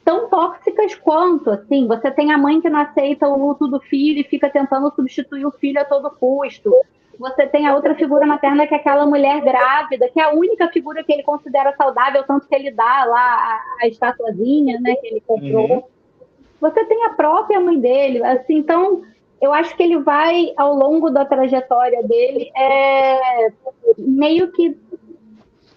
tão 0.05 0.29
tóxicas 0.29 0.95
quanto, 0.95 1.51
assim, 1.51 1.87
você 1.87 2.11
tem 2.11 2.33
a 2.33 2.39
mãe 2.39 2.61
que 2.61 2.69
não 2.69 2.81
aceita 2.81 3.29
o 3.29 3.37
luto 3.37 3.69
do 3.69 3.81
filho 3.81 4.21
e 4.21 4.25
fica 4.25 4.49
tentando 4.51 4.93
substituir 4.95 5.47
o 5.47 5.53
filho 5.53 5.81
a 5.81 5.85
todo 5.85 6.11
custo. 6.11 6.73
Você 7.19 7.47
tem 7.47 7.67
a 7.67 7.75
outra 7.75 7.95
figura 7.95 8.27
materna 8.27 8.67
que 8.67 8.75
é 8.75 8.79
aquela 8.79 9.07
mulher 9.07 9.41
grávida, 9.43 10.09
que 10.09 10.19
é 10.19 10.25
a 10.25 10.33
única 10.33 10.69
figura 10.69 11.05
que 11.05 11.13
ele 11.13 11.23
considera 11.23 11.75
saudável, 11.77 12.25
tanto 12.25 12.49
que 12.49 12.55
ele 12.55 12.71
dá 12.71 13.05
lá 13.05 13.21
a, 13.21 13.61
a 13.83 13.89
estatuazinha, 13.89 14.81
né, 14.81 14.95
que 14.97 15.07
ele 15.07 15.23
comprou. 15.27 15.71
Uhum. 15.71 15.83
Você 16.61 16.85
tem 16.85 17.05
a 17.05 17.11
própria 17.11 17.61
mãe 17.61 17.79
dele, 17.79 18.25
assim, 18.25 18.57
então 18.57 19.03
eu 19.41 19.53
acho 19.53 19.77
que 19.77 19.83
ele 19.83 19.99
vai, 19.99 20.53
ao 20.57 20.75
longo 20.75 21.11
da 21.11 21.25
trajetória 21.25 22.03
dele, 22.05 22.51
é, 22.57 23.53
meio 23.99 24.53
que 24.53 24.77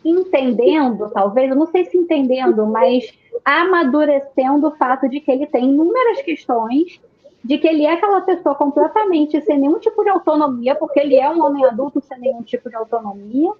entendendo, 0.06 1.10
talvez, 1.10 1.50
eu 1.50 1.56
não 1.56 1.66
sei 1.66 1.86
se 1.86 1.98
entendendo, 1.98 2.66
mas 2.68 3.12
amadurecendo 3.44 4.68
o 4.68 4.76
fato 4.76 5.10
de 5.10 5.20
que 5.20 5.32
ele 5.32 5.48
tem 5.48 5.66
inúmeras 5.66 6.22
questões, 6.22 7.02
de 7.44 7.58
que 7.58 7.68
ele 7.68 7.86
é 7.86 7.94
aquela 7.94 8.22
pessoa 8.22 8.56
completamente 8.56 9.40
sem 9.42 9.60
nenhum 9.60 9.80
tipo 9.80 10.04
de 10.04 10.10
autonomia, 10.10 10.76
porque 10.76 11.00
ele 11.00 11.16
é 11.16 11.30
um 11.30 11.44
homem 11.44 11.66
adulto 11.66 12.02
sem 12.02 12.20
nenhum 12.20 12.42
tipo 12.42 12.70
de 12.70 12.76
autonomia, 12.76 13.52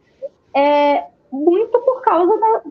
é, 0.56 1.06
muito 1.32 1.80
por 1.80 2.02
causa 2.02 2.38
da, 2.40 2.62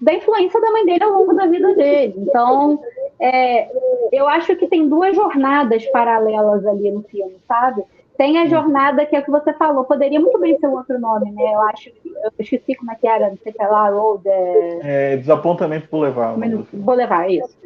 da 0.00 0.14
influência 0.14 0.60
da 0.60 0.70
mãe 0.70 0.84
dele 0.84 1.04
ao 1.04 1.12
longo 1.12 1.34
da 1.34 1.46
vida 1.46 1.74
dele. 1.74 2.14
Então, 2.18 2.80
é, 3.20 3.70
eu 4.12 4.28
acho 4.28 4.54
que 4.56 4.66
tem 4.66 4.88
duas 4.88 5.14
jornadas 5.16 5.86
paralelas 5.86 6.66
ali 6.66 6.90
no 6.90 7.02
filme, 7.02 7.36
sabe? 7.46 7.82
Tem 8.18 8.36
a 8.36 8.46
jornada 8.46 9.06
que 9.06 9.14
é 9.14 9.20
o 9.20 9.24
que 9.24 9.30
você 9.30 9.52
falou, 9.52 9.84
poderia 9.84 10.18
muito 10.18 10.38
bem 10.40 10.58
ser 10.58 10.66
um 10.66 10.76
outro 10.76 10.98
nome, 10.98 11.30
né? 11.30 11.54
Eu 11.54 11.60
acho 11.62 11.88
eu 12.04 12.32
esqueci 12.36 12.74
como 12.74 12.90
é 12.90 12.96
que 12.96 13.06
era, 13.06 13.30
não 13.30 13.38
sei 13.38 13.52
se 13.52 13.62
é 13.62 13.66
lá, 13.66 13.88
Road. 13.88 14.28
É... 14.28 15.12
é 15.12 15.16
Desapontamento 15.16 15.86
Boulevard. 15.88 16.40
Boulevard, 16.72 17.32
isso. 17.32 17.56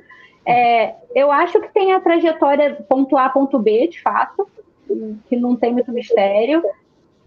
É, 0.44 0.94
eu 1.14 1.32
acho 1.32 1.58
que 1.58 1.72
tem 1.72 1.94
a 1.94 2.00
trajetória 2.00 2.84
ponto 2.86 3.16
A, 3.16 3.30
ponto 3.30 3.58
B, 3.58 3.88
de 3.88 4.02
fato, 4.02 4.46
que 5.26 5.36
não 5.36 5.56
tem 5.56 5.72
muito 5.72 5.90
mistério. 5.90 6.62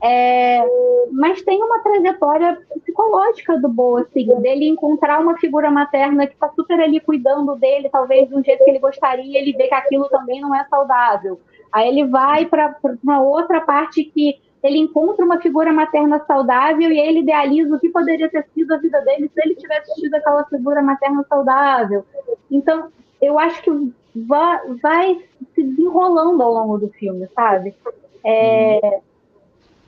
É, 0.01 0.63
mas 1.11 1.41
tem 1.41 1.63
uma 1.63 1.79
trajetória 1.79 2.61
psicológica 2.81 3.57
do 3.59 3.69
Bo, 3.69 3.97
assim, 3.97 4.27
dele 4.41 4.67
encontrar 4.67 5.19
uma 5.19 5.37
figura 5.37 5.71
materna 5.71 6.27
que 6.27 6.33
está 6.33 6.49
super 6.49 6.79
ali 6.79 6.99
cuidando 6.99 7.55
dele, 7.55 7.89
talvez 7.89 8.27
de 8.27 8.35
um 8.35 8.43
jeito 8.43 8.63
que 8.63 8.69
ele 8.69 8.79
gostaria, 8.79 9.39
ele 9.39 9.53
vê 9.53 9.67
que 9.67 9.73
aquilo 9.73 10.07
também 10.09 10.41
não 10.41 10.53
é 10.53 10.63
saudável. 10.65 11.39
Aí 11.71 11.87
ele 11.87 12.05
vai 12.05 12.45
para 12.45 12.75
uma 13.03 13.21
outra 13.21 13.61
parte 13.61 14.03
que 14.03 14.39
ele 14.61 14.79
encontra 14.79 15.23
uma 15.23 15.39
figura 15.39 15.71
materna 15.71 16.23
saudável 16.25 16.91
e 16.91 16.99
ele 16.99 17.19
idealiza 17.19 17.75
o 17.75 17.79
que 17.79 17.89
poderia 17.89 18.29
ter 18.29 18.45
sido 18.53 18.73
a 18.73 18.77
vida 18.77 18.99
dele 19.01 19.29
se 19.31 19.41
ele 19.43 19.55
tivesse 19.55 19.93
tido 20.01 20.15
aquela 20.15 20.43
figura 20.45 20.81
materna 20.81 21.23
saudável. 21.29 22.03
Então, 22.49 22.89
eu 23.21 23.37
acho 23.37 23.61
que 23.61 23.93
vai, 24.15 24.59
vai 24.81 25.23
se 25.53 25.63
desenrolando 25.63 26.41
ao 26.41 26.53
longo 26.53 26.77
do 26.77 26.89
filme, 26.89 27.27
sabe? 27.35 27.75
É, 28.23 28.99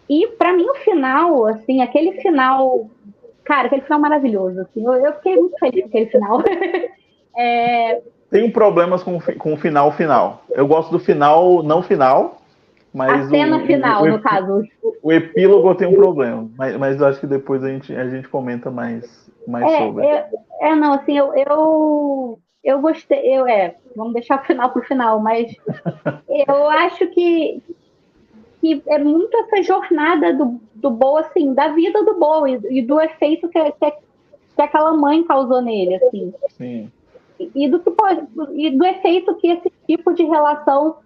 e 0.10 0.28
para 0.38 0.54
mim 0.54 0.66
o 0.66 0.76
final, 0.76 1.46
assim, 1.46 1.82
aquele 1.82 2.14
final, 2.22 2.90
cara, 3.44 3.68
aquele 3.68 3.82
final 3.82 4.00
maravilhoso, 4.00 4.62
assim, 4.62 4.86
eu, 4.86 4.94
eu 4.94 5.14
fiquei 5.14 5.36
muito 5.36 5.58
feliz 5.60 5.82
com 5.82 5.88
aquele 5.88 6.06
final. 6.08 6.44
é... 7.38 8.02
Tenho 8.30 8.52
problemas 8.52 9.04
com, 9.04 9.20
com 9.20 9.54
o 9.54 9.58
final 9.58 9.92
final. 9.94 10.44
Eu 10.50 10.68
gosto 10.68 10.92
do 10.92 11.00
final 11.00 11.64
não 11.64 11.82
final, 11.82 12.42
mas 12.94 13.28
a 13.28 13.30
cena 13.30 13.58
o, 13.58 13.66
final, 13.66 14.02
o, 14.02 14.06
o, 14.06 14.10
no 14.10 14.20
caso. 14.20 14.64
O 15.04 15.14
epílogo 15.14 15.76
tem 15.76 15.88
um 15.88 15.96
problema, 15.96 16.50
mas, 16.58 16.76
mas 16.78 17.02
acho 17.02 17.20
que 17.20 17.28
depois 17.28 17.64
a 17.64 17.70
gente, 17.70 17.96
a 17.96 18.10
gente 18.10 18.28
comenta 18.28 18.72
mais, 18.72 19.32
mais 19.48 19.72
é, 19.72 19.78
sobre. 19.78 20.06
É, 20.06 20.30
é, 20.62 20.76
não, 20.76 20.94
assim, 20.94 21.18
eu, 21.18 21.34
eu, 21.36 22.40
eu 22.64 22.82
gostei, 22.82 23.20
eu, 23.20 23.48
é, 23.48 23.76
vamos 23.96 24.14
deixar 24.14 24.42
o 24.42 24.46
final 24.46 24.72
pro 24.72 24.82
final, 24.84 25.20
mas 25.20 25.56
eu 26.48 26.70
acho 26.70 27.08
que, 27.08 27.62
que 28.60 28.82
é 28.88 28.98
muito 29.00 29.36
essa 29.38 29.62
jornada 29.62 30.34
do, 30.34 30.60
do 30.76 30.90
Bo, 30.90 31.18
assim, 31.18 31.54
da 31.54 31.70
vida 31.70 32.04
do 32.04 32.16
Bo 32.16 32.48
e, 32.48 32.60
e 32.70 32.82
do 32.82 33.00
efeito 33.00 33.48
que, 33.50 33.72
que, 33.72 33.92
que, 34.56 34.62
aquela 34.62 34.94
mãe 34.94 35.24
causou 35.24 35.62
nele, 35.62 35.96
assim. 35.96 36.34
Sim. 36.50 36.92
E, 37.40 37.52
e 37.56 37.70
do, 37.70 37.80
que 37.80 37.92
pode, 37.92 38.22
e 38.54 38.72
do 38.72 38.86
efeito 38.86 39.36
que 39.36 39.48
esse 39.48 39.72
tipo 39.88 40.14
de 40.14 40.24
relação 40.24 40.98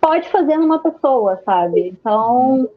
pode 0.00 0.28
fazer 0.28 0.56
numa 0.56 0.78
pessoa, 0.78 1.40
sabe? 1.44 1.88
Então, 1.88 2.68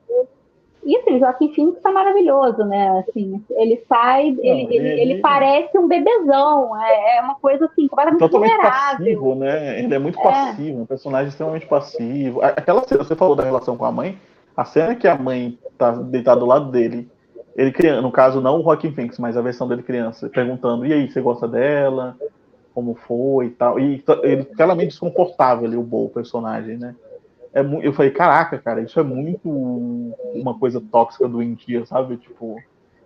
e 0.84 0.98
assim, 0.98 1.20
Joaquim 1.20 1.54
Phoenix 1.54 1.80
tá 1.82 1.92
maravilhoso, 1.92 2.64
né? 2.66 3.06
Assim, 3.08 3.44
ele 3.52 3.84
sai, 3.88 4.32
Não, 4.32 4.44
ele, 4.44 4.76
ele, 4.76 5.02
ele, 5.02 5.20
parece 5.20 5.78
um 5.78 5.88
bebezão, 5.88 6.76
é, 6.82 7.18
é 7.18 7.22
uma 7.22 7.36
coisa 7.36 7.66
assim, 7.66 7.88
completamente 7.88 8.20
Totalmente 8.20 8.56
vulnerável. 8.56 8.98
passivo, 8.98 9.36
né? 9.36 9.80
Ele 9.80 9.94
é 9.94 10.00
muito 10.00 10.20
é. 10.20 10.24
passivo, 10.24 10.82
um 10.82 10.86
personagem 10.86 11.30
extremamente 11.30 11.68
passivo. 11.68 12.42
Aquela 12.42 12.82
cena, 12.88 13.04
você 13.04 13.16
falou 13.16 13.36
da 13.36 13.44
relação 13.44 13.78
com 13.78 13.86
a 13.86 13.92
mãe, 13.92 14.18
a 14.58 14.66
cena 14.66 14.96
que 14.96 15.08
a 15.08 15.16
mãe 15.16 15.58
tá 15.78 15.92
deitada 15.92 16.40
do 16.40 16.48
lado 16.48 16.72
dele, 16.72 17.08
ele 17.56 17.72
criança, 17.72 18.02
no 18.02 18.12
caso 18.12 18.42
não 18.42 18.60
o 18.60 18.64
Joaquim 18.64 18.92
Phoenix, 18.92 19.20
mas 19.20 19.38
a 19.38 19.42
versão 19.42 19.68
dele 19.68 19.84
criança, 19.84 20.30
perguntando, 20.30 20.86
e 20.86 20.94
aí, 20.94 21.12
você 21.12 21.22
gosta 21.22 21.48
dela? 21.48 22.18
Como 22.74 22.96
foi 22.96 23.48
e 23.48 23.50
tal. 23.50 23.80
E 23.80 24.04
ele 24.24 24.46
claramente 24.46 24.90
desconfortável 24.90 25.66
ali, 25.66 25.76
o 25.76 25.84
Bo, 25.84 26.06
o 26.06 26.10
personagem, 26.10 26.78
né? 26.78 26.96
É 27.54 27.62
eu 27.82 27.94
falei, 27.94 28.12
caraca, 28.12 28.58
cara, 28.58 28.82
isso 28.82 29.00
é 29.00 29.04
muito 29.04 29.50
uma 30.34 30.58
coisa 30.58 30.82
tóxica 30.92 31.28
do 31.28 31.34
doentia, 31.34 31.86
sabe? 31.86 32.18
Tipo, 32.18 32.58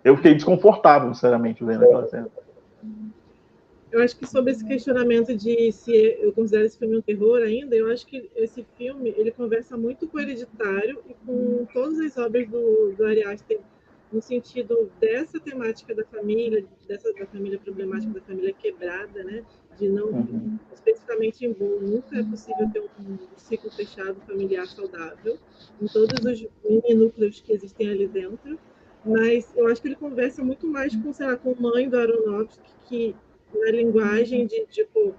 eu 0.04 0.16
fiquei 0.16 0.34
desconfortável, 0.34 1.12
sinceramente, 1.12 1.64
vendo 1.64 1.84
aquela 1.84 2.06
cena. 2.06 2.28
Eu 3.90 4.02
acho 4.02 4.16
que 4.16 4.26
sobre 4.26 4.52
esse 4.52 4.64
questionamento 4.64 5.34
de 5.34 5.72
se 5.72 5.92
eu 6.20 6.32
considero 6.32 6.64
esse 6.64 6.78
filme 6.78 6.96
um 6.96 7.00
terror 7.00 7.38
ainda, 7.42 7.74
eu 7.74 7.90
acho 7.90 8.06
que 8.06 8.30
esse 8.36 8.64
filme 8.76 9.14
ele 9.16 9.30
conversa 9.30 9.76
muito 9.76 10.06
com 10.06 10.18
o 10.18 10.20
Hereditário 10.20 11.00
e 11.08 11.14
com 11.26 11.66
todas 11.72 11.98
as 12.00 12.16
obras 12.16 12.48
do, 12.48 12.92
do 12.96 13.06
Ari 13.06 13.24
Aster 13.24 13.58
no 14.12 14.22
sentido 14.22 14.90
dessa 15.00 15.40
temática 15.40 15.94
da 15.94 16.04
família, 16.04 16.64
dessa 16.86 17.12
da 17.12 17.26
família 17.26 17.58
problemática, 17.58 18.12
da 18.12 18.20
família 18.20 18.52
quebrada, 18.52 19.24
né? 19.24 19.44
De 19.78 19.88
não, 19.88 20.06
uhum. 20.06 20.58
especificamente 20.72 21.44
em 21.44 21.52
Boom, 21.52 21.80
nunca 21.80 22.18
é 22.18 22.22
possível 22.22 22.70
ter 22.72 22.80
um, 22.80 23.18
ciclo 23.36 23.70
fechado 23.70 24.20
familiar 24.26 24.66
saudável, 24.66 25.38
em 25.80 25.86
todos 25.86 26.24
os 26.24 26.46
mini 26.64 26.94
núcleos 26.94 27.40
que 27.40 27.52
existem 27.52 27.90
ali 27.90 28.08
dentro. 28.08 28.58
Mas 29.04 29.52
eu 29.54 29.68
acho 29.68 29.82
que 29.82 29.88
ele 29.88 29.96
conversa 29.96 30.42
muito 30.42 30.66
mais 30.66 30.96
com, 30.96 31.12
sei 31.12 31.26
lá, 31.26 31.36
com 31.36 31.54
mãe 31.60 31.88
do 31.88 31.96
Aronofsky, 31.96 32.70
que 32.86 33.16
na 33.54 33.70
linguagem 33.70 34.46
de, 34.46 34.66
tipo, 34.66 35.14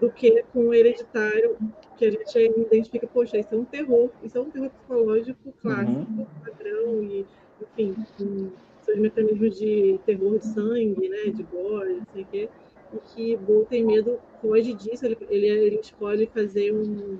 do 0.00 0.10
que 0.10 0.42
com 0.52 0.68
o 0.68 0.74
hereditário, 0.74 1.56
que 1.96 2.04
a 2.04 2.10
gente 2.10 2.38
identifica, 2.38 3.06
poxa, 3.06 3.38
isso 3.38 3.54
é 3.54 3.58
um 3.58 3.64
terror, 3.64 4.10
isso 4.22 4.38
é 4.38 4.40
um 4.40 4.50
terror 4.50 4.70
psicológico 4.70 5.52
clássico, 5.60 5.98
uhum. 5.98 6.26
padrão 6.44 7.02
e 7.02 7.26
enfim, 7.60 7.94
com 8.18 8.50
seus 8.82 8.98
mecanismos 8.98 9.58
de 9.58 9.98
terror 10.06 10.38
de 10.38 10.46
sangue, 10.46 11.08
né, 11.08 11.30
de 11.32 11.42
gore, 11.42 11.94
não 11.94 12.06
sei 12.12 12.22
o 12.22 12.26
quê, 12.26 12.48
e 12.94 12.98
que 12.98 13.36
Bo 13.36 13.66
tem 13.68 13.84
medo, 13.84 14.18
foge 14.40 14.72
disso, 14.74 15.04
ele, 15.04 15.18
ele, 15.28 15.46
ele 15.46 15.80
escolhe 15.80 16.26
fazer 16.26 16.72
um 16.72 17.18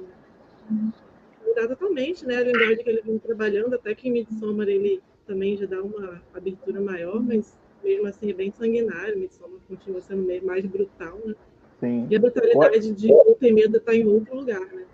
mudar 1.47 1.69
totalmente, 1.69 2.27
né, 2.27 2.37
a 2.37 2.43
linguagem 2.43 2.79
que 2.79 2.89
ele 2.89 3.03
vem 3.03 3.19
trabalhando, 3.19 3.75
até 3.75 3.95
que 3.95 4.09
em 4.09 4.13
Midsommar 4.13 4.69
ele 4.69 5.01
também 5.27 5.57
já 5.57 5.67
dá 5.67 5.83
uma 5.83 6.21
abertura 6.35 6.81
maior, 6.81 7.23
mas 7.23 7.59
mesmo 7.83 8.07
assim 8.07 8.31
é 8.31 8.35
bem 8.35 8.53
sanguinário, 8.53 9.19
Midsommar 9.19 9.61
continua 9.69 10.01
sendo 10.01 10.23
meio 10.23 10.45
mais 10.45 10.65
brutal, 10.67 11.19
né? 11.25 11.35
Sim. 11.81 12.07
E 12.09 12.17
a 12.17 12.21
brutalidade 12.21 12.93
de 12.93 13.09
Bo 13.09 13.37
ter 13.39 13.53
medo 13.53 13.77
está 13.77 13.95
em 13.95 14.07
outro 14.07 14.37
lugar, 14.37 14.61
né? 14.61 14.85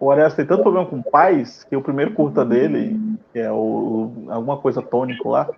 O 0.00 0.10
Arias 0.10 0.34
tem 0.34 0.44
tanto 0.44 0.62
problema 0.62 0.86
com 0.86 1.00
pais 1.02 1.64
que 1.64 1.76
o 1.76 1.82
primeiro 1.82 2.12
curta 2.12 2.44
dele, 2.44 2.98
que 3.34 3.40
é 3.40 3.50
o, 3.50 4.12
alguma 4.28 4.56
coisa 4.58 4.80
tônico 4.80 5.28
lá, 5.28 5.50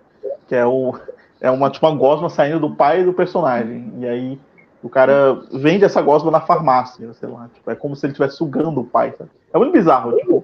que 0.47 0.55
é 0.55 0.65
o 0.65 0.95
é 1.39 1.51
uma 1.51 1.69
tipo 1.69 1.85
uma 1.85 1.95
gosma 1.95 2.27
saindo 2.27 2.59
do 2.59 2.75
pai 2.75 3.03
do 3.03 3.13
personagem. 3.13 3.93
E 3.99 4.07
aí 4.07 4.39
o 4.81 4.89
cara 4.89 5.39
vende 5.53 5.85
essa 5.85 6.01
gosma 6.01 6.31
na 6.31 6.41
farmácia, 6.41 7.13
sei 7.13 7.29
lá, 7.29 7.47
tipo, 7.53 7.69
é 7.69 7.75
como 7.75 7.95
se 7.95 8.03
ele 8.07 8.13
estivesse 8.13 8.37
sugando 8.37 8.81
o 8.81 8.83
pai, 8.83 9.13
sabe? 9.15 9.29
É 9.53 9.57
muito 9.59 9.71
bizarro, 9.71 10.17
tipo, 10.17 10.43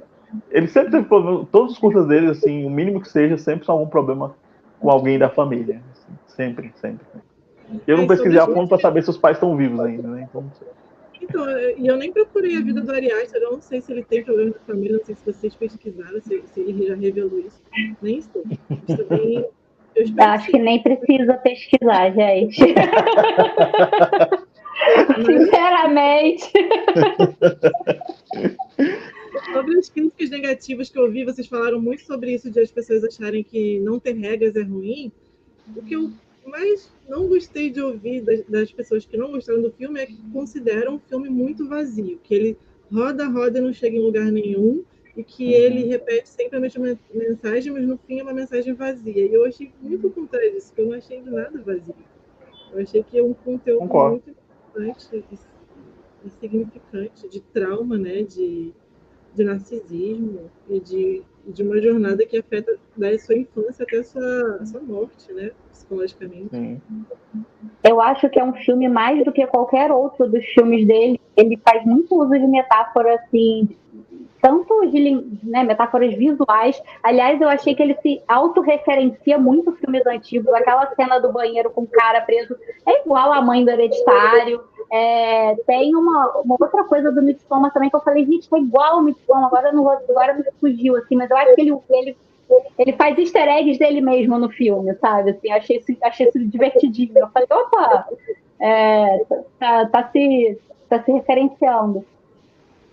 ele 0.51 0.67
sempre 0.67 0.91
teve 0.91 1.05
problema, 1.05 1.43
todos 1.51 1.73
os 1.73 1.79
curtas 1.79 2.07
dele, 2.07 2.29
assim, 2.29 2.65
o 2.65 2.69
mínimo 2.69 3.01
que 3.01 3.09
seja, 3.09 3.35
sempre 3.35 3.65
são 3.65 3.73
algum 3.75 3.89
problema 3.89 4.35
com 4.79 4.91
alguém 4.91 5.17
da 5.17 5.29
família. 5.29 5.81
Assim, 5.91 6.13
sempre, 6.27 6.71
sempre. 6.75 7.03
Eu 7.87 7.97
não 7.97 8.05
pesquisei 8.05 8.39
a 8.39 8.45
fundo 8.45 8.67
para 8.67 8.79
saber 8.79 9.01
se 9.01 9.09
os 9.09 9.17
pais 9.17 9.37
estão 9.37 9.57
vivos 9.57 9.79
ainda, 9.79 10.07
né? 10.07 10.27
Então, 10.29 10.43
então, 11.23 11.45
e 11.77 11.87
eu 11.87 11.97
nem 11.97 12.11
procurei 12.11 12.57
a 12.57 12.61
vida 12.61 12.81
do 12.81 12.91
Ari 12.91 13.11
Aster, 13.11 13.41
eu 13.41 13.53
não 13.53 13.61
sei 13.61 13.81
se 13.81 13.91
ele 13.91 14.03
tem 14.03 14.23
problema 14.23 14.51
de 14.51 14.59
família, 14.59 14.97
não 14.97 15.05
sei 15.05 15.15
se 15.15 15.25
vocês 15.25 15.55
pesquisaram, 15.55 16.21
se, 16.21 16.43
se 16.53 16.59
ele 16.59 16.87
já 16.87 16.95
revelou 16.95 17.39
isso. 17.39 17.61
Nem 18.01 18.21
sei. 18.21 18.43
Também, 18.95 19.45
eu 19.95 20.05
acho 20.17 20.51
que 20.51 20.57
nem 20.57 20.81
precisa 20.81 21.35
pesquisar, 21.35 22.11
gente. 22.11 22.59
Sinceramente. 25.25 26.51
Sobre 29.53 29.77
as 29.77 29.89
críticas 29.89 30.29
negativas 30.31 30.89
que 30.89 30.99
eu 30.99 31.11
vi, 31.11 31.23
vocês 31.23 31.47
falaram 31.47 31.79
muito 31.79 32.03
sobre 32.03 32.33
isso 32.33 32.49
de 32.49 32.59
as 32.59 32.71
pessoas 32.71 33.03
acharem 33.03 33.43
que 33.43 33.79
não 33.79 33.99
ter 33.99 34.15
regras 34.15 34.55
é 34.55 34.63
ruim. 34.63 35.11
O 35.75 35.83
que 35.83 35.93
eu 35.95 36.11
mais 36.49 36.91
não 37.07 37.27
gostei 37.27 37.69
de 37.69 37.81
ouvir 37.81 38.21
das, 38.21 38.43
das, 38.45 38.71
pessoas 38.71 39.05
que 39.05 39.17
não 39.17 39.31
gostaram 39.31 39.61
do 39.61 39.71
filme 39.71 39.99
é 39.99 40.05
que 40.05 40.17
consideram 40.31 40.95
um 40.95 40.99
filme 40.99 41.29
muito 41.29 41.67
vazio, 41.67 42.19
que 42.23 42.33
ele 42.33 42.57
roda, 42.91 43.27
roda 43.27 43.59
e 43.59 43.61
não 43.61 43.73
chega 43.73 43.95
em 43.95 44.01
lugar 44.01 44.31
nenhum, 44.31 44.83
e 45.15 45.23
que 45.23 45.45
uhum. 45.45 45.51
ele 45.51 45.83
repete 45.85 46.29
sempre 46.29 46.57
a 46.57 46.59
mesma 46.59 46.97
mensagem, 47.13 47.71
mas 47.71 47.87
no 47.87 47.97
fim 47.97 48.19
é 48.19 48.23
uma 48.23 48.33
mensagem 48.33 48.73
vazia. 48.73 49.25
E 49.25 49.33
eu 49.33 49.45
achei 49.45 49.71
muito 49.81 50.09
contrário 50.09 50.51
disso, 50.53 50.67
porque 50.67 50.81
eu 50.81 50.87
não 50.87 50.97
achei 50.97 51.21
de 51.21 51.29
nada 51.29 51.61
vazio. 51.61 51.95
Eu 52.71 52.81
achei 52.81 53.03
que 53.03 53.19
é 53.19 53.23
um 53.23 53.33
conteúdo 53.33 53.79
Concordo. 53.79 54.23
muito 54.25 54.29
importante 54.29 55.25
e, 55.31 55.37
e 56.25 56.29
significante 56.31 57.29
de 57.29 57.39
trauma, 57.39 57.97
né, 57.97 58.23
de, 58.23 58.73
de 59.35 59.43
narcisismo 59.43 60.49
e 60.69 60.79
de, 60.79 61.23
de 61.47 61.63
uma 61.63 61.81
jornada 61.81 62.25
que 62.25 62.37
afeta 62.37 62.77
da 62.95 63.17
sua 63.19 63.35
infância 63.35 63.83
até 63.83 63.97
a 63.97 64.03
sua, 64.03 64.57
a 64.61 64.65
sua 64.65 64.81
morte, 64.81 65.31
né? 65.33 65.51
psicologicamente. 65.83 66.49
Sim. 66.49 66.81
Eu 67.83 67.99
acho 68.01 68.29
que 68.29 68.39
é 68.39 68.43
um 68.43 68.53
filme 68.53 68.87
mais 68.87 69.23
do 69.23 69.31
que 69.31 69.45
qualquer 69.47 69.91
outro 69.91 70.27
dos 70.29 70.45
filmes 70.47 70.87
dele. 70.87 71.19
Ele 71.35 71.57
faz 71.57 71.85
muito 71.85 72.15
uso 72.15 72.31
de 72.31 72.47
metáforas 72.47 73.19
assim, 73.21 73.69
tanto 74.41 74.85
de 74.87 75.39
né, 75.43 75.63
metáforas 75.63 76.13
visuais. 76.15 76.81
Aliás, 77.01 77.39
eu 77.41 77.49
achei 77.49 77.75
que 77.75 77.83
ele 77.83 77.95
se 78.01 78.21
autorreferencia 78.27 79.37
muito 79.37 79.71
filmes 79.73 80.05
antigos. 80.05 80.53
Aquela 80.53 80.93
cena 80.95 81.19
do 81.19 81.31
banheiro 81.31 81.69
com 81.71 81.81
o 81.81 81.87
cara 81.87 82.21
preso 82.21 82.55
é 82.85 83.01
igual 83.01 83.33
a 83.33 83.41
mãe 83.41 83.63
do 83.63 83.71
hereditário. 83.71 84.63
É, 84.91 85.55
tem 85.67 85.95
uma, 85.95 86.41
uma, 86.43 86.57
outra 86.59 86.83
coisa 86.83 87.11
do 87.11 87.21
Midsommar 87.21 87.71
também 87.71 87.89
que 87.89 87.95
eu 87.95 88.01
falei, 88.01 88.25
gente, 88.25 88.47
é 88.53 88.57
igual 88.57 88.95
ao 88.95 89.01
Midsommar, 89.01 89.45
agora 89.45 89.71
não 89.71 89.89
agora 89.89 90.33
me 90.33 90.43
fugiu, 90.59 90.95
assim, 90.95 91.15
mas 91.15 91.29
eu 91.29 91.37
acho 91.37 91.55
que 91.55 91.61
ele, 91.61 91.77
ele 91.89 92.17
ele 92.77 92.93
faz 92.93 93.17
easter 93.17 93.47
eggs 93.47 93.79
dele 93.79 94.01
mesmo 94.01 94.37
no 94.37 94.49
filme, 94.49 94.93
sabe? 94.95 95.31
Assim, 95.31 95.51
achei 95.51 95.77
isso, 95.77 95.97
achei 96.03 96.27
isso 96.27 96.39
divertidinho. 96.39 97.17
Eu 97.17 97.27
falei, 97.29 97.47
opa, 97.51 98.07
é, 98.59 99.25
tá, 99.59 99.85
tá, 99.87 100.09
se, 100.11 100.59
tá 100.89 101.01
se 101.03 101.11
referenciando. 101.11 102.05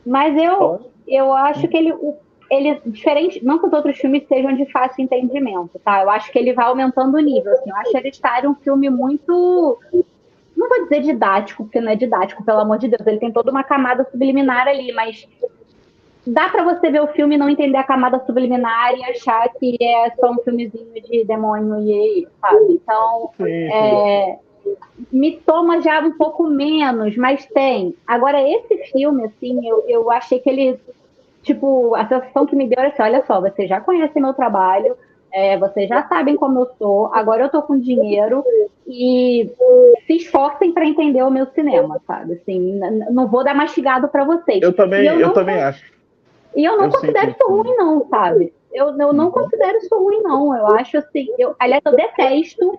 Mas 0.07 0.37
eu, 0.37 0.81
eu 1.07 1.33
acho 1.33 1.69
que 1.69 1.77
ele, 1.77 1.95
ele, 2.51 2.81
diferente, 2.87 3.45
não 3.45 3.59
que 3.59 3.67
os 3.67 3.73
outros 3.73 3.99
filmes 3.99 4.27
sejam 4.27 4.55
de 4.55 4.67
fácil 4.71 5.03
entendimento, 5.03 5.79
tá? 5.85 6.03
Eu 6.03 6.11
acho 6.11 6.31
que 6.33 6.39
ele 6.39 6.53
vai 6.53 6.67
aumentando 6.67 7.17
o 7.17 7.21
nível, 7.21 7.53
assim. 7.53 7.71
Eu 7.71 7.77
acho 7.77 7.97
Hereditário 7.97 8.51
um 8.51 8.55
filme 8.55 8.89
muito 8.89 9.79
não 10.61 10.69
vou 10.69 10.83
dizer 10.85 11.01
didático, 11.01 11.65
porque 11.65 11.81
não 11.81 11.91
é 11.91 11.97
didático, 11.97 12.45
pelo 12.45 12.61
amor 12.61 12.79
de 12.79 12.89
Deus, 12.89 13.07
ele 13.07 13.19
tem 13.19 13.33
toda 13.33 13.51
uma 13.51 13.65
camada 13.65 14.07
subliminar 14.11 14.69
ali, 14.69 14.93
mas 14.93 15.27
dá 16.27 16.49
para 16.49 16.63
você 16.63 16.91
ver 16.91 17.01
o 17.01 17.09
filme 17.09 17.35
e 17.35 17.39
não 17.39 17.49
entender 17.49 17.79
a 17.79 17.85
camada 17.85 18.23
subliminar 18.27 18.95
e 18.95 19.05
achar 19.05 19.49
que 19.59 19.77
é 19.83 20.11
só 20.21 20.31
um 20.31 20.39
filmezinho 20.39 20.93
de 21.03 21.25
demônio 21.25 21.81
e 21.81 22.29
sabe? 22.41 22.75
Então. 22.75 23.31
É, 23.41 24.39
me 25.11 25.39
toma 25.39 25.81
já 25.81 26.01
um 26.01 26.13
pouco 26.13 26.47
menos, 26.47 27.17
mas 27.17 27.47
tem. 27.47 27.95
Agora, 28.07 28.41
esse 28.43 28.77
filme, 28.93 29.25
assim, 29.25 29.67
eu, 29.67 29.85
eu 29.89 30.11
achei 30.11 30.39
que 30.39 30.51
ele. 30.51 30.79
Tipo, 31.43 31.95
a 31.95 32.07
sensação 32.07 32.45
que 32.45 32.55
me 32.55 32.69
deu 32.69 32.85
é 32.85 32.89
assim: 32.89 33.03
olha 33.03 33.25
só, 33.27 33.41
vocês 33.41 33.69
já 33.69 33.81
conhecem 33.81 34.21
meu 34.21 34.35
trabalho, 34.35 34.97
é, 35.33 35.57
vocês 35.57 35.89
já 35.89 36.07
sabem 36.09 36.37
como 36.37 36.61
eu 36.61 36.71
sou, 36.79 37.13
agora 37.15 37.45
eu 37.45 37.49
tô 37.49 37.63
com 37.63 37.79
dinheiro 37.79 38.45
e 38.87 39.51
se 40.07 40.17
esforcem 40.17 40.73
para 40.73 40.85
entender 40.85 41.23
o 41.23 41.31
meu 41.31 41.47
cinema, 41.47 42.01
sabe? 42.07 42.35
Assim, 42.35 42.81
não 43.11 43.29
vou 43.29 43.45
dar 43.45 43.55
mastigado 43.55 44.09
para 44.09 44.25
vocês. 44.25 44.61
Eu 44.61 44.73
também, 44.73 45.07
eu, 45.07 45.21
eu 45.21 45.33
também 45.33 45.61
acho. 45.63 45.85
E 46.57 46.65
eu 46.65 46.77
não 46.77 46.87
eu 46.87 46.91
considero 46.91 47.31
isso 47.31 47.49
ruim, 47.49 47.77
não, 47.77 48.09
sabe? 48.09 48.53
Eu, 48.73 48.89
eu 48.99 49.13
não 49.13 49.27
uhum. 49.27 49.31
considero 49.31 49.79
isso 49.79 49.97
ruim, 49.97 50.23
não. 50.23 50.57
Eu 50.57 50.67
acho 50.69 50.99
assim, 50.99 51.29
eu, 51.39 51.55
aliás, 51.59 51.83
eu 51.85 51.95
detesto 51.95 52.79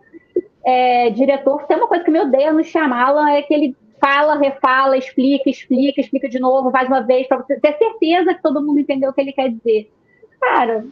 é, 0.66 1.10
diretor. 1.10 1.64
Tem 1.64 1.78
uma 1.78 1.88
coisa 1.88 2.04
que 2.04 2.12
me 2.12 2.20
odeia 2.20 2.52
no 2.52 2.64
Shyamalan 2.64 3.30
é 3.30 3.42
que 3.42 3.54
ele 3.54 3.76
fala, 4.00 4.38
refala, 4.38 4.98
explica, 4.98 5.50
explica, 5.50 6.02
explica 6.02 6.28
de 6.28 6.40
novo, 6.40 6.72
mais 6.72 6.88
uma 6.88 7.02
vez, 7.02 7.28
para 7.28 7.38
você 7.38 7.60
ter 7.60 7.78
certeza 7.78 8.34
que 8.34 8.42
todo 8.42 8.62
mundo 8.62 8.80
entendeu 8.80 9.12
o 9.12 9.14
que 9.14 9.22
ele 9.22 9.32
quer 9.32 9.50
dizer. 9.50 9.92
Cara. 10.40 10.86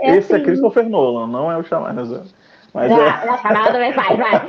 É 0.00 0.16
Esse 0.16 0.32
é 0.32 0.36
assim... 0.36 0.42
é 0.42 0.46
Christopher 0.46 0.88
Nolan, 0.88 1.26
não 1.26 1.50
é 1.50 1.56
o 1.56 1.62
Shyamalan. 1.62 2.24
Mas 2.72 2.92
ah, 2.92 2.96
é... 2.96 3.38
Shyamalan 3.38 3.72
também 3.72 3.92
vai, 3.92 4.16
vai. 4.16 4.48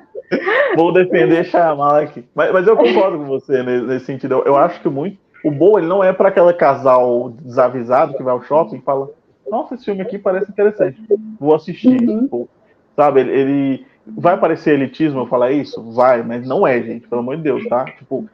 Vou 0.76 0.92
defender 0.92 1.44
Shyamalan 1.44 2.02
aqui. 2.02 2.24
Mas, 2.34 2.52
mas 2.52 2.66
eu 2.66 2.76
concordo 2.76 3.18
com 3.18 3.26
você 3.26 3.62
nesse 3.62 4.06
sentido. 4.06 4.42
Eu, 4.44 4.56
acho 4.56 4.80
que 4.80 4.88
muito 4.88 5.18
o 5.44 5.50
bom 5.50 5.78
ele 5.78 5.86
não 5.86 6.04
é 6.04 6.12
para 6.12 6.28
aquele 6.28 6.52
casal 6.52 7.30
desavisado 7.30 8.14
que 8.14 8.22
vai 8.22 8.32
ao 8.32 8.42
shopping 8.42 8.76
e 8.76 8.82
fala: 8.82 9.10
Nossa, 9.50 9.74
esse 9.74 9.84
filme 9.84 10.02
aqui 10.02 10.18
parece 10.18 10.50
interessante, 10.50 11.00
vou 11.38 11.54
assistir. 11.54 12.00
Uhum. 12.00 12.22
Tipo, 12.22 12.48
sabe, 12.94 13.20
ele, 13.20 13.32
ele, 13.32 13.86
vai 14.06 14.38
parecer 14.38 14.74
elitismo 14.74 15.20
eu 15.20 15.26
falar 15.26 15.52
isso? 15.52 15.82
Vai, 15.92 16.22
mas 16.22 16.46
não 16.46 16.66
é, 16.66 16.82
gente, 16.82 17.08
pelo 17.08 17.22
amor 17.22 17.36
de 17.36 17.42
Deus, 17.42 17.66
tá? 17.68 17.84
Tipo, 17.84 18.28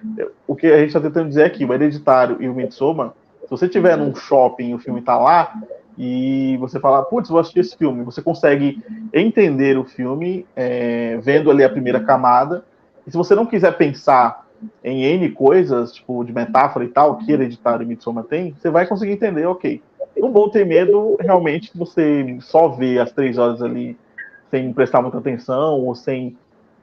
o 0.47 0.57
que 0.57 0.67
a 0.67 0.79
gente 0.79 0.89
está 0.89 1.01
tentando 1.01 1.29
dizer 1.29 1.45
aqui, 1.45 1.65
o 1.65 1.73
Hereditário 1.73 2.37
e 2.41 2.49
o 2.49 2.55
Midsommar, 2.55 3.13
se 3.47 3.51
você 3.51 3.69
tiver 3.69 3.97
num 3.97 4.15
shopping 4.15 4.71
e 4.71 4.75
o 4.75 4.79
filme 4.79 5.01
tá 5.01 5.17
lá, 5.17 5.55
e 5.97 6.57
você 6.59 6.79
fala, 6.79 7.03
putz, 7.05 7.31
vou 7.31 7.41
assistir 7.41 7.61
esse 7.61 7.77
filme, 7.77 8.05
você 8.05 8.21
consegue 8.21 8.83
entender 9.15 9.79
o 9.79 9.85
filme 9.85 10.45
é, 10.55 11.17
vendo 11.23 11.51
ali 11.51 11.65
a 11.65 11.71
primeira 11.71 12.01
camada, 12.01 12.65
e 13.07 13.11
se 13.11 13.17
você 13.17 13.35
não 13.35 13.47
quiser 13.47 13.77
pensar 13.79 14.45
em 14.83 15.05
N 15.05 15.31
coisas, 15.31 15.93
tipo, 15.93 16.25
de 16.25 16.33
metáfora 16.33 16.85
e 16.85 16.89
tal, 16.89 17.17
que 17.17 17.31
Hereditário 17.33 17.85
e 17.85 17.87
Midsommar 17.87 18.25
tem, 18.25 18.53
você 18.53 18.69
vai 18.69 18.87
conseguir 18.87 19.13
entender, 19.13 19.47
ok. 19.47 19.81
Um 20.19 20.31
bom 20.31 20.49
ter 20.49 20.67
medo, 20.67 21.17
realmente, 21.21 21.71
você 21.75 22.39
só 22.41 22.69
vê 22.69 22.99
as 22.99 23.13
três 23.13 23.39
horas 23.39 23.63
ali 23.63 23.97
sem 24.51 24.73
prestar 24.73 25.03
muita 25.03 25.19
atenção 25.19 25.81
ou 25.81 25.95
sem 25.95 26.37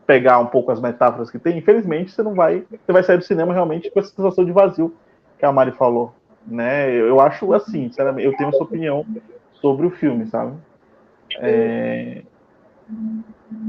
pegar 0.05 0.39
um 0.39 0.45
pouco 0.45 0.71
as 0.71 0.79
metáforas 0.79 1.31
que 1.31 1.39
tem, 1.39 1.57
infelizmente 1.57 2.11
você 2.11 2.21
não 2.21 2.33
vai, 2.33 2.63
você 2.69 2.91
vai 2.91 3.03
sair 3.03 3.17
do 3.17 3.23
cinema 3.23 3.53
realmente 3.53 3.89
com 3.89 3.99
essa 3.99 4.13
sensação 4.13 4.43
de 4.43 4.51
vazio 4.51 4.93
que 5.39 5.45
a 5.45 5.51
Mari 5.51 5.71
falou, 5.71 6.13
né? 6.45 6.93
Eu 6.93 7.19
acho 7.19 7.53
assim, 7.53 7.87
sinceramente, 7.87 8.25
eu 8.25 8.35
tenho 8.35 8.49
essa 8.49 8.63
opinião 8.63 9.05
sobre 9.53 9.85
o 9.85 9.91
filme, 9.91 10.25
sabe? 10.27 10.57
É... 11.39 12.23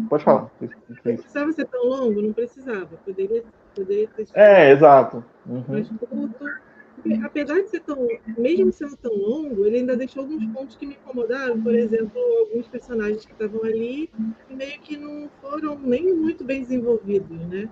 Pode 0.08 0.24
falar. 0.24 0.50
Não 0.60 0.68
precisava 1.16 1.52
ser 1.52 1.66
tão 1.66 1.84
longo? 1.84 2.20
Não 2.20 2.32
precisava. 2.32 2.96
Poderia 3.04 3.44
poder 3.74 4.08
ter 4.16 4.26
É, 4.34 4.70
exato. 4.70 5.24
Uhum. 5.46 5.62
Curto. 5.64 7.24
apesar 7.24 7.60
de 7.60 7.68
ser 7.68 7.80
tão, 7.80 8.08
mesmo 8.38 8.72
sendo 8.72 8.96
tão 8.96 9.14
longo, 9.14 9.66
ele 9.66 9.78
ainda 9.78 9.96
deixou 9.96 10.22
alguns 10.22 10.44
pontos 10.46 10.76
que 10.76 10.86
me 10.86 10.94
incomodaram. 10.94 11.60
Por 11.62 11.74
exemplo, 11.74 12.20
alguns 12.40 12.66
personagens 12.68 13.24
que 13.24 13.32
estavam 13.32 13.62
ali 13.64 14.10
meio 14.50 14.80
que 14.80 14.96
não 14.96 15.28
foram 15.40 15.78
nem 15.78 16.14
muito 16.14 16.44
bem 16.44 16.62
desenvolvidos, 16.62 17.38
né? 17.46 17.68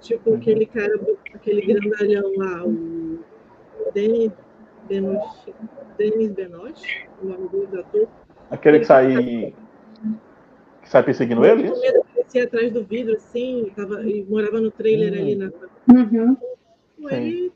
Tipo 0.00 0.30
uhum. 0.30 0.36
aquele 0.36 0.66
cara, 0.66 0.94
aquele 1.34 1.60
grandalhão 1.62 2.32
lá, 2.36 2.64
o 2.64 3.18
Denis 3.94 4.32
Benoche, 4.88 5.54
Denis 5.96 6.32
Benoche, 6.32 7.06
o 7.22 7.26
nome 7.26 7.48
do 7.48 7.80
ator. 7.80 8.08
Aquele 8.50 8.80
que 8.80 8.84
sai 8.86 9.54
que 10.82 10.88
sai 10.88 11.02
perseguindo 11.02 11.44
ele? 11.44 11.70
Com 11.70 11.80
medo 11.80 12.02
atrás 12.42 12.72
do 12.72 12.84
vidro, 12.84 13.14
assim, 13.16 13.72
tava, 13.74 14.02
e 14.02 14.24
morava 14.24 14.60
no 14.60 14.70
trailer 14.70 15.12
ali 15.12 15.34
na. 15.34 15.50
Uhum. 15.90 16.36
Ele... 17.10 17.52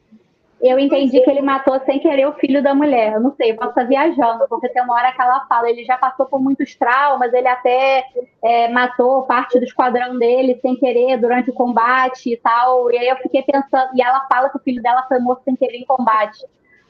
Eu 0.62 0.78
entendi 0.78 1.20
que 1.20 1.28
ele 1.28 1.42
matou 1.42 1.80
sem 1.84 1.98
querer 1.98 2.24
o 2.24 2.34
filho 2.34 2.62
da 2.62 2.72
mulher. 2.72 3.14
Eu 3.14 3.20
não 3.20 3.34
sei, 3.34 3.50
eu 3.50 3.56
posso 3.56 3.70
estar 3.70 3.82
viajando, 3.82 4.46
porque 4.48 4.68
tem 4.68 4.80
uma 4.80 4.94
hora 4.94 5.12
que 5.12 5.20
ela 5.20 5.44
fala, 5.46 5.68
ele 5.68 5.84
já 5.84 5.98
passou 5.98 6.24
por 6.26 6.40
muitos 6.40 6.76
traumas, 6.76 7.32
ele 7.34 7.48
até 7.48 8.04
é, 8.40 8.68
matou 8.68 9.22
parte 9.22 9.58
do 9.58 9.64
esquadrão 9.64 10.16
dele 10.16 10.60
sem 10.62 10.76
querer 10.76 11.16
durante 11.16 11.50
o 11.50 11.54
combate 11.54 12.32
e 12.32 12.36
tal. 12.36 12.92
E 12.92 12.96
aí 12.96 13.08
eu 13.08 13.16
fiquei 13.16 13.42
pensando, 13.42 13.90
e 13.96 14.00
ela 14.00 14.24
fala 14.32 14.50
que 14.50 14.56
o 14.56 14.62
filho 14.62 14.80
dela 14.80 15.04
foi 15.08 15.18
morto 15.18 15.42
sem 15.44 15.56
querer 15.56 15.78
em 15.78 15.84
combate. 15.84 16.38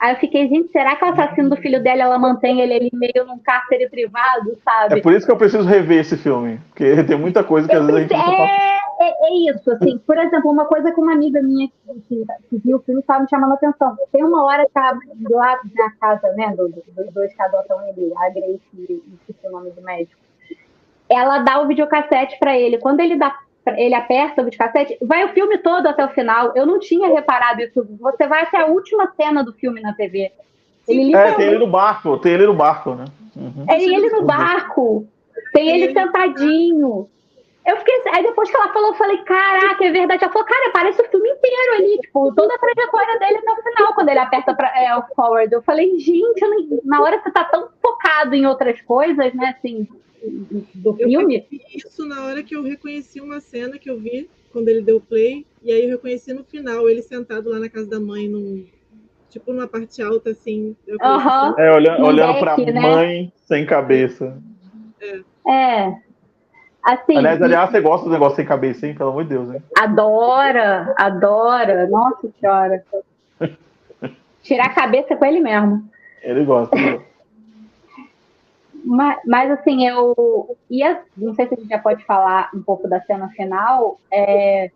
Aí 0.03 0.14
eu 0.14 0.16
fiquei, 0.18 0.48
gente, 0.48 0.72
será 0.72 0.96
que 0.96 1.05
o 1.05 1.11
assassino 1.11 1.48
do 1.48 1.57
filho 1.59 1.80
dela, 1.80 2.03
ela 2.03 2.18
mantém 2.18 2.61
ele 2.61 2.74
ali 2.74 2.90
meio 2.92 3.24
num 3.24 3.38
cárcere 3.38 3.88
privado, 3.88 4.59
sabe? 4.64 4.98
É 4.98 5.00
por 5.00 5.12
isso 5.12 5.24
que 5.24 5.30
eu 5.30 5.36
preciso 5.36 5.62
rever 5.62 6.00
esse 6.00 6.16
filme, 6.16 6.61
porque 6.70 6.84
tem 7.07 7.16
muita 7.16 7.44
coisa 7.44 7.68
que 7.68 7.76
às 7.76 7.86
vezes 7.86 7.96
a 7.96 8.00
gente 8.00 8.12
é, 8.12 8.78
é, 9.00 9.28
é, 9.28 9.50
isso, 9.53 9.70
assim, 9.70 9.98
por 9.98 10.18
exemplo, 10.18 10.50
uma 10.50 10.64
coisa 10.64 10.90
que 10.90 11.00
uma 11.00 11.12
amiga 11.12 11.40
minha 11.40 11.68
que, 12.09 12.24
que 12.50 12.59
viu 12.59 12.78
o 12.78 12.80
filme 12.80 13.00
estava 13.00 13.20
me 13.22 13.28
chamando 13.30 13.53
a 13.53 13.55
atenção. 13.55 13.96
Tem 14.11 14.24
uma 14.24 14.44
hora 14.44 14.66
que 14.66 14.72
tá 14.72 14.92
do 15.14 15.36
lado 15.36 15.61
na 15.72 15.90
casa, 15.92 16.32
né, 16.32 16.53
dos 16.57 17.12
dois 17.14 17.32
que 17.32 17.42
adotam 17.42 17.86
ele, 17.86 18.12
a 18.16 18.28
Grace 18.30 18.61
e 18.74 19.00
o 19.44 19.50
nome 19.53 19.70
do 19.70 19.82
médico 19.82 20.20
ela 21.09 21.38
dá 21.40 21.61
o 21.61 21.68
videocassete 21.68 22.38
para 22.38 22.59
ele. 22.59 22.78
Quando 22.78 23.00
ele 23.00 23.16
dá 23.16 23.38
ele 23.66 23.94
aperta 23.94 24.42
o 24.42 24.44
videocassete, 24.44 24.98
vai 25.02 25.24
o 25.24 25.28
filme 25.32 25.58
todo 25.58 25.86
até 25.86 26.04
o 26.04 26.10
final. 26.10 26.52
Eu 26.56 26.66
não 26.66 26.78
tinha 26.78 27.08
reparado 27.08 27.60
isso. 27.60 27.86
Você 28.00 28.26
vai 28.26 28.42
até 28.42 28.60
a 28.60 28.66
última 28.66 29.12
cena 29.16 29.44
do 29.44 29.52
filme 29.52 29.80
na 29.80 29.92
TV. 29.92 30.32
Ele 30.88 31.14
é, 31.14 31.32
tem 31.34 31.46
ele 31.46 31.58
no 31.58 31.66
barco, 31.68 32.18
tem 32.18 32.32
ele 32.32 32.46
no 32.46 32.54
barco, 32.54 32.94
né? 32.94 33.04
Uhum. 33.36 33.64
É 33.68 33.80
ele 33.80 34.10
no 34.10 34.24
barco, 34.24 35.06
tem 35.52 35.70
ele 35.70 35.92
sentadinho. 35.92 37.08
Eu 37.64 37.76
fiquei. 37.76 38.02
Aí 38.12 38.22
depois 38.22 38.50
que 38.50 38.56
ela 38.56 38.72
falou, 38.72 38.88
eu 38.90 38.94
falei, 38.94 39.18
caraca, 39.18 39.84
é 39.84 39.90
verdade. 39.90 40.24
Ela 40.24 40.32
falou, 40.32 40.46
cara, 40.46 40.70
parece 40.72 41.00
o 41.00 41.08
filme 41.08 41.28
inteiro 41.28 41.74
ali, 41.76 41.98
tipo, 41.98 42.34
toda 42.34 42.54
a 42.54 42.58
trajetória 42.58 43.18
dele 43.18 43.38
até 43.38 43.52
o 43.52 43.62
final, 43.62 43.94
quando 43.94 44.08
ele 44.08 44.18
aperta 44.18 44.54
pra, 44.54 44.72
é, 44.76 44.96
o 44.96 45.02
forward. 45.14 45.52
Eu 45.52 45.62
falei, 45.62 45.98
gente, 45.98 46.42
eu 46.42 46.80
na 46.84 47.00
hora 47.00 47.18
que 47.18 47.24
você 47.24 47.30
tá 47.30 47.44
tão 47.44 47.68
focado 47.80 48.34
em 48.34 48.46
outras 48.46 48.80
coisas, 48.82 49.32
né, 49.34 49.54
assim, 49.56 49.86
do 50.74 50.94
filme. 50.94 51.46
isso 51.74 52.06
na 52.06 52.24
hora 52.24 52.42
que 52.42 52.54
eu 52.54 52.62
reconheci 52.62 53.20
uma 53.20 53.40
cena 53.40 53.78
que 53.78 53.90
eu 53.90 53.98
vi 53.98 54.28
quando 54.52 54.68
ele 54.68 54.82
deu 54.82 55.00
play, 55.00 55.46
e 55.62 55.72
aí 55.72 55.84
eu 55.84 55.90
reconheci 55.90 56.32
no 56.34 56.44
final, 56.44 56.88
ele 56.88 57.02
sentado 57.02 57.48
lá 57.48 57.58
na 57.58 57.68
casa 57.68 57.88
da 57.88 57.98
mãe, 57.98 58.28
num, 58.28 58.66
tipo 59.30 59.52
numa 59.52 59.66
parte 59.66 60.02
alta, 60.02 60.30
assim. 60.30 60.76
Uhum. 60.86 61.58
É, 61.58 61.72
olhando, 61.72 62.04
olhando 62.04 62.38
pra 62.38 62.56
né? 62.58 62.80
mãe 62.80 63.32
sem 63.46 63.64
cabeça. 63.64 64.36
É. 65.00 65.20
é. 65.50 66.11
Assim, 66.82 67.16
aliás, 67.16 67.40
aliás, 67.40 67.70
você 67.70 67.80
gosta 67.80 68.06
do 68.06 68.12
negócio 68.12 68.36
sem 68.36 68.44
cabeça, 68.44 68.86
hein? 68.86 68.94
Pelo 68.94 69.10
amor 69.10 69.22
de 69.22 69.30
Deus, 69.30 69.54
hein? 69.54 69.62
Adora, 69.78 70.92
adora. 70.96 71.86
Nossa 71.86 72.28
senhora. 72.40 72.84
Tirar 74.42 74.66
a 74.66 74.74
cabeça 74.74 75.14
com 75.14 75.24
ele 75.24 75.38
mesmo. 75.40 75.88
Ele 76.22 76.44
gosta. 76.44 76.76
Mas, 78.84 79.18
mas, 79.24 79.50
assim, 79.52 79.86
eu 79.86 80.56
ia, 80.68 81.00
não 81.16 81.34
sei 81.34 81.46
se 81.46 81.54
a 81.54 81.56
gente 81.56 81.68
já 81.68 81.78
pode 81.78 82.04
falar 82.04 82.50
um 82.52 82.60
pouco 82.60 82.88
da 82.88 83.00
cena 83.02 83.28
final. 83.28 84.00
É, 84.10 84.72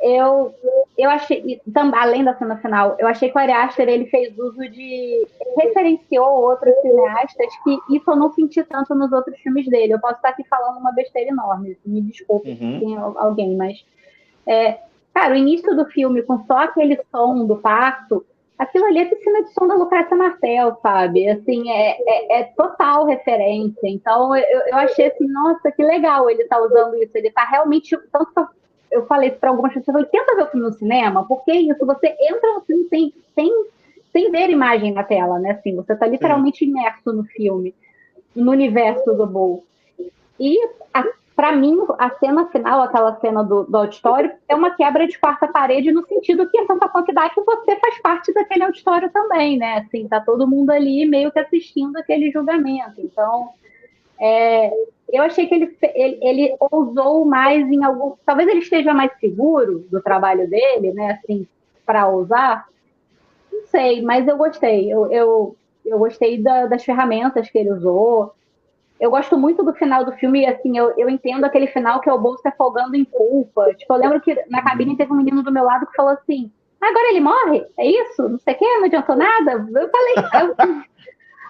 eu, 0.00 0.54
eu 0.98 1.10
achei, 1.10 1.60
além 1.94 2.24
da 2.24 2.34
cena 2.34 2.56
final, 2.58 2.96
eu 2.98 3.06
achei 3.06 3.30
que 3.30 3.36
o 3.36 3.40
Ari 3.40 3.52
Aster 3.52 3.88
ele 3.88 4.06
fez 4.06 4.36
uso 4.38 4.68
de 4.68 5.26
referenciou 5.56 6.42
outros 6.42 6.74
cineastas 6.82 7.54
que 7.62 7.78
isso 7.96 8.10
eu 8.10 8.16
não 8.16 8.32
senti 8.32 8.62
tanto 8.64 8.94
nos 8.94 9.12
outros 9.12 9.38
filmes 9.40 9.66
dele. 9.68 9.94
Eu 9.94 10.00
posso 10.00 10.16
estar 10.16 10.30
aqui 10.30 10.44
falando 10.44 10.78
uma 10.78 10.92
besteira 10.92 11.30
enorme, 11.30 11.78
me 11.86 12.00
desculpe 12.02 12.50
uhum. 12.50 12.56
se 12.56 12.80
tem 12.80 12.96
alguém, 12.96 13.56
mas 13.56 13.84
é, 14.46 14.78
cara, 15.12 15.34
o 15.34 15.36
início 15.36 15.74
do 15.74 15.86
filme 15.86 16.22
com 16.22 16.44
só 16.46 16.58
aquele 16.58 17.00
som 17.10 17.46
do 17.46 17.56
parto 17.56 18.24
aquilo 18.58 18.86
ali 18.86 19.00
é 19.00 19.04
piscina 19.06 19.42
de 19.42 19.52
som 19.52 19.66
da 19.66 19.74
Lucrécia 19.74 20.16
Martel, 20.16 20.78
sabe? 20.82 21.28
Assim, 21.28 21.70
é, 21.70 21.96
é, 22.06 22.40
é 22.40 22.44
total 22.56 23.04
referência. 23.06 23.88
Então, 23.88 24.34
eu, 24.36 24.60
eu 24.68 24.76
achei 24.76 25.06
assim, 25.06 25.26
nossa, 25.26 25.70
que 25.72 25.82
legal 25.82 26.28
ele 26.30 26.44
tá 26.44 26.58
usando 26.60 26.96
isso. 26.96 27.12
Ele 27.14 27.30
tá 27.30 27.44
realmente. 27.44 27.96
Tanto 28.12 28.32
que 28.32 28.40
eu 28.94 29.06
falei 29.06 29.30
isso 29.30 29.38
para 29.38 29.50
algumas 29.50 29.74
pessoas, 29.74 30.08
tenta 30.10 30.36
ver 30.36 30.44
o 30.44 30.50
filme 30.50 30.66
no 30.66 30.72
cinema, 30.72 31.26
porque 31.26 31.50
é 31.50 31.60
isso, 31.60 31.84
você 31.84 32.16
entra 32.20 32.54
no 32.54 32.60
filme 32.62 32.84
sem, 32.88 33.12
sem, 33.34 33.66
sem 34.12 34.30
ver 34.30 34.50
imagem 34.50 34.92
na 34.92 35.02
tela, 35.02 35.38
né? 35.38 35.50
Assim, 35.50 35.74
você 35.74 35.94
tá 35.96 36.06
literalmente 36.06 36.58
Sim. 36.58 36.70
imerso 36.70 37.12
no 37.12 37.24
filme, 37.24 37.74
no 38.34 38.52
universo 38.52 39.12
do 39.14 39.26
Bull. 39.26 39.64
E 40.38 40.58
para 41.36 41.50
mim, 41.50 41.76
a 41.98 42.10
cena 42.10 42.46
final, 42.46 42.82
aquela 42.82 43.18
cena 43.20 43.42
do, 43.42 43.64
do, 43.64 43.76
auditório, 43.76 44.32
é 44.48 44.54
uma 44.54 44.70
quebra 44.70 45.06
de 45.06 45.18
quarta 45.18 45.48
parede 45.48 45.90
no 45.90 46.06
sentido 46.06 46.48
que 46.48 46.58
a 46.58 46.66
sensação 46.66 47.02
que 47.02 47.12
dá 47.12 47.24
é 47.24 47.30
que 47.30 47.40
você 47.40 47.76
faz 47.76 48.00
parte 48.00 48.32
daquele 48.32 48.62
auditório 48.62 49.10
também, 49.10 49.58
né? 49.58 49.78
Assim, 49.78 50.06
tá 50.06 50.20
todo 50.20 50.46
mundo 50.46 50.70
ali 50.70 51.04
meio 51.06 51.32
que 51.32 51.38
assistindo 51.40 51.96
aquele 51.96 52.30
julgamento. 52.30 53.00
Então, 53.00 53.48
é, 54.24 54.72
eu 55.12 55.22
achei 55.22 55.46
que 55.46 55.54
ele, 55.54 55.76
ele, 55.94 56.18
ele, 56.22 56.56
ousou 56.58 57.24
mais 57.24 57.70
em 57.70 57.84
algum. 57.84 58.14
Talvez 58.24 58.48
ele 58.48 58.60
esteja 58.60 58.94
mais 58.94 59.12
seguro 59.18 59.86
do 59.90 60.00
trabalho 60.00 60.48
dele, 60.48 60.92
né? 60.92 61.20
Assim, 61.22 61.46
para 61.84 62.08
usar. 62.08 62.66
Não 63.52 63.66
sei, 63.66 64.02
mas 64.02 64.26
eu 64.26 64.36
gostei. 64.36 64.92
Eu, 64.92 65.10
eu, 65.12 65.56
eu 65.84 65.98
gostei 65.98 66.42
da, 66.42 66.66
das 66.66 66.84
ferramentas 66.84 67.50
que 67.50 67.58
ele 67.58 67.72
usou 67.72 68.34
eu 69.00 69.10
gosto 69.10 69.36
muito 69.36 69.62
do 69.62 69.74
final 69.74 70.04
do 70.04 70.12
filme, 70.12 70.46
assim, 70.46 70.78
eu, 70.78 70.94
eu 70.96 71.10
entendo 71.10 71.44
aquele 71.44 71.66
final 71.66 72.00
que 72.00 72.08
é 72.08 72.12
o 72.12 72.18
bolso 72.18 72.46
afogando 72.46 72.96
em 72.96 73.04
culpa. 73.04 73.74
Tipo, 73.74 73.94
eu 73.94 73.98
lembro 73.98 74.20
que 74.20 74.34
na 74.48 74.62
cabine 74.62 74.96
teve 74.96 75.12
um 75.12 75.16
menino 75.16 75.42
do 75.42 75.52
meu 75.52 75.64
lado 75.64 75.86
que 75.86 75.96
falou 75.96 76.12
assim, 76.12 76.50
agora 76.80 77.10
ele 77.10 77.20
morre? 77.20 77.66
É 77.76 77.86
isso? 77.86 78.28
Não 78.28 78.38
sei 78.38 78.54
o 78.54 78.58
quê? 78.58 78.64
Não 78.64 78.84
adiantou 78.84 79.16
nada? 79.16 79.52
Eu 79.52 79.90
falei... 79.90 80.14
Eu, 80.40 80.84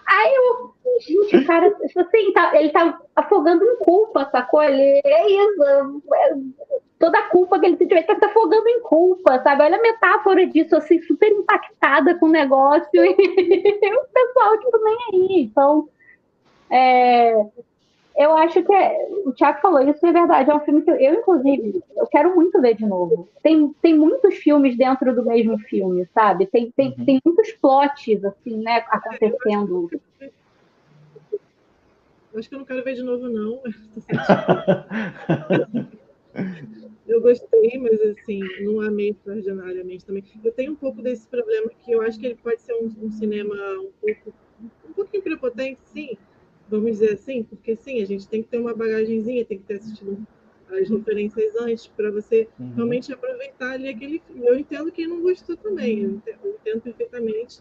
aí 0.06 0.34
eu... 0.34 0.74
Gente, 1.00 1.44
cara, 1.44 1.70
tipo 1.70 2.00
assim, 2.00 2.32
tá, 2.32 2.52
ele 2.54 2.70
tá 2.70 3.00
afogando 3.16 3.64
em 3.64 3.76
culpa, 3.78 4.28
sacou? 4.30 4.62
Ele, 4.62 5.00
é 5.04 5.28
isso. 5.28 5.62
É, 6.14 6.34
toda 6.98 7.18
a 7.18 7.28
culpa 7.30 7.58
que 7.58 7.66
ele 7.66 7.76
sentiu, 7.76 7.96
ele 7.96 8.06
tá 8.06 8.16
se 8.16 8.24
afogando 8.24 8.68
em 8.68 8.80
culpa, 8.80 9.42
sabe? 9.42 9.62
Olha 9.62 9.76
a 9.76 9.82
metáfora 9.82 10.46
disso, 10.46 10.76
assim, 10.76 11.02
super 11.02 11.30
impactada 11.32 12.14
com 12.18 12.26
o 12.26 12.32
negócio. 12.32 12.88
E 12.94 13.94
o 13.94 14.04
pessoal, 14.12 14.58
tipo, 14.60 14.78
nem 14.84 14.96
aí. 15.12 15.42
Então... 15.42 15.88
É, 16.70 17.34
eu 18.16 18.36
acho 18.36 18.62
que 18.62 18.72
é, 18.72 19.08
o 19.26 19.32
Thiago 19.32 19.60
falou 19.60 19.80
isso 19.80 20.06
é 20.06 20.12
verdade. 20.12 20.50
É 20.50 20.54
um 20.54 20.60
filme 20.60 20.82
que 20.82 20.90
eu, 20.90 20.96
eu, 20.96 21.14
inclusive, 21.14 21.82
eu 21.96 22.06
quero 22.06 22.34
muito 22.34 22.60
ver 22.60 22.76
de 22.76 22.86
novo. 22.86 23.28
Tem, 23.42 23.72
tem 23.82 23.98
muitos 23.98 24.36
filmes 24.36 24.76
dentro 24.76 25.14
do 25.14 25.24
mesmo 25.24 25.58
filme, 25.58 26.06
sabe? 26.14 26.46
Tem, 26.46 26.70
tem, 26.70 26.94
uhum. 26.96 27.04
tem 27.04 27.20
muitos 27.24 27.52
plots, 27.52 28.24
assim, 28.24 28.56
né, 28.58 28.84
acontecendo. 28.88 29.90
Acho 32.36 32.48
que 32.48 32.54
eu 32.54 32.58
não 32.58 32.66
quero 32.66 32.84
ver 32.84 32.94
de 32.94 33.02
novo, 33.02 33.28
não. 33.28 33.60
eu 37.06 37.20
gostei, 37.20 37.78
mas 37.78 38.00
assim, 38.00 38.40
não 38.62 38.80
amei 38.80 39.10
extraordinariamente 39.10 40.04
também. 40.04 40.24
Eu 40.44 40.52
tenho 40.52 40.72
um 40.72 40.76
pouco 40.76 41.02
desse 41.02 41.26
problema 41.26 41.70
que 41.84 41.92
eu 41.92 42.00
acho 42.00 42.18
que 42.18 42.26
ele 42.26 42.36
pode 42.36 42.62
ser 42.62 42.74
um, 42.74 42.92
um 43.02 43.10
cinema 43.10 43.54
um 43.80 43.90
pouco 44.00 44.32
um 44.88 44.92
pouquinho 44.92 45.22
prepotente, 45.22 45.80
sim 45.82 46.16
vamos 46.80 46.98
dizer 46.98 47.14
assim, 47.14 47.42
porque 47.42 47.76
sim, 47.76 48.02
a 48.02 48.06
gente 48.06 48.28
tem 48.28 48.42
que 48.42 48.48
ter 48.48 48.58
uma 48.58 48.74
bagagenzinha, 48.74 49.44
tem 49.44 49.58
que 49.58 49.64
ter 49.64 49.74
assistido 49.74 50.18
as 50.72 50.88
referências 50.88 51.54
antes 51.60 51.86
para 51.86 52.10
você 52.10 52.48
uhum. 52.58 52.72
realmente 52.74 53.12
aproveitar 53.12 53.72
ali 53.72 53.88
aquele 53.88 54.20
filme. 54.26 54.46
Eu 54.46 54.58
entendo 54.58 54.90
quem 54.90 55.06
não 55.06 55.22
gostou 55.22 55.56
também, 55.56 56.00
eu 56.00 56.10
entendo, 56.10 56.38
eu 56.44 56.50
entendo 56.52 56.80
perfeitamente. 56.82 57.60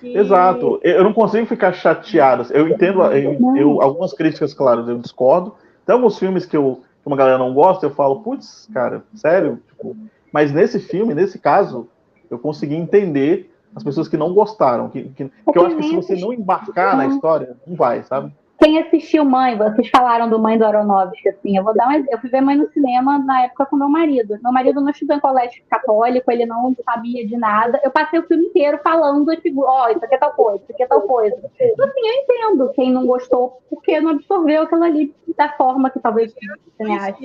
Que... 0.00 0.16
Exato, 0.16 0.80
eu 0.82 1.04
não 1.04 1.12
consigo 1.12 1.46
ficar 1.46 1.72
chateado. 1.72 2.52
Eu 2.52 2.68
entendo, 2.68 3.02
eu, 3.04 3.56
eu, 3.56 3.82
algumas 3.82 4.12
críticas, 4.12 4.52
claro, 4.52 4.88
eu 4.88 4.98
discordo. 4.98 5.54
Tem 5.84 5.94
alguns 5.94 6.18
filmes 6.18 6.44
que, 6.44 6.56
eu, 6.56 6.82
que 7.02 7.06
uma 7.06 7.16
galera 7.16 7.38
não 7.38 7.54
gosta, 7.54 7.86
eu 7.86 7.90
falo, 7.90 8.20
putz, 8.20 8.68
cara, 8.72 9.04
sério? 9.14 9.60
Tipo, 9.68 9.96
mas 10.32 10.52
nesse 10.52 10.78
filme, 10.78 11.14
nesse 11.14 11.38
caso, 11.38 11.88
eu 12.30 12.38
consegui 12.38 12.74
entender 12.74 13.50
as 13.74 13.84
pessoas 13.84 14.08
que 14.08 14.16
não 14.16 14.34
gostaram. 14.34 14.88
Que, 14.88 15.04
que, 15.04 15.28
que 15.28 15.58
eu 15.58 15.66
acho 15.66 15.76
que 15.76 15.82
se 15.82 15.96
você 15.96 16.16
não 16.16 16.32
embarcar 16.32 16.96
na 16.96 17.06
história, 17.06 17.56
não 17.66 17.76
vai, 17.76 18.02
sabe? 18.02 18.32
Quem 18.58 18.78
assistiu 18.78 19.24
Mãe, 19.24 19.56
vocês 19.56 19.88
falaram 19.90 20.30
do 20.30 20.38
Mãe 20.38 20.56
do 20.56 20.64
Aronofsky, 20.64 21.28
assim, 21.28 21.56
eu 21.56 21.64
vou 21.64 21.74
dar 21.74 21.88
um 21.88 22.04
Eu 22.10 22.18
fui 22.18 22.30
ver 22.30 22.40
Mãe 22.40 22.56
no 22.56 22.70
cinema 22.72 23.18
na 23.18 23.44
época 23.44 23.66
com 23.66 23.76
meu 23.76 23.88
marido. 23.88 24.38
Meu 24.42 24.52
marido 24.52 24.80
não 24.80 24.90
estudou 24.90 25.16
em 25.16 25.20
colégio 25.20 25.62
católico, 25.68 26.30
ele 26.30 26.46
não 26.46 26.74
sabia 26.84 27.26
de 27.26 27.36
nada. 27.36 27.80
Eu 27.84 27.90
passei 27.90 28.18
o 28.18 28.26
filme 28.26 28.46
inteiro 28.46 28.80
falando, 28.82 29.34
tipo, 29.36 29.62
ó, 29.62 29.86
oh, 29.86 29.90
isso 29.90 30.04
aqui 30.04 30.14
é 30.14 30.18
tal 30.18 30.32
coisa, 30.32 30.62
isso 30.62 30.72
aqui 30.72 30.82
é 30.82 30.86
tal 30.86 31.02
coisa. 31.02 31.36
Então, 31.60 31.86
assim, 31.86 32.00
eu 32.00 32.14
entendo 32.14 32.72
quem 32.72 32.92
não 32.92 33.06
gostou, 33.06 33.62
porque 33.68 34.00
não 34.00 34.12
absorveu 34.12 34.62
aquilo 34.62 34.84
ali 34.84 35.14
da 35.36 35.50
forma 35.50 35.90
que 35.90 36.00
talvez 36.00 36.32
o 36.32 36.36
cineasta. 36.76 37.18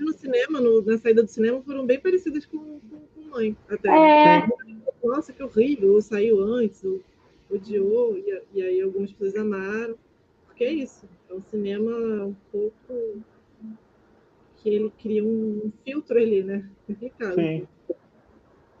No 0.00 0.12
cinema, 0.12 0.60
no, 0.60 0.82
na 0.82 0.98
saída 0.98 1.22
do 1.22 1.28
cinema, 1.28 1.60
foram 1.62 1.84
bem 1.84 1.98
parecidas 1.98 2.46
com, 2.46 2.58
com, 2.58 3.00
com 3.14 3.30
Mãe, 3.30 3.56
até. 3.68 3.88
É 3.88 4.46
nossa, 5.06 5.32
que 5.32 5.42
horrível, 5.42 5.94
ou 5.94 6.02
saiu 6.02 6.42
antes, 6.42 6.82
ou 6.84 7.00
odiou, 7.50 8.16
e, 8.16 8.42
e 8.54 8.62
aí 8.62 8.80
algumas 8.80 9.12
pessoas 9.12 9.36
amaram. 9.36 9.96
Porque 10.56 10.64
é 10.64 10.72
isso, 10.72 11.06
é 11.30 11.34
um 11.34 11.42
cinema 11.50 11.90
um 12.24 12.34
pouco 12.50 12.72
que 14.56 14.70
ele 14.70 14.90
cria 15.02 15.22
um 15.22 15.70
filtro 15.84 16.16
ali, 16.16 16.42
né? 16.42 16.64
Complicado. 16.86 17.34
Sim. 17.34 17.68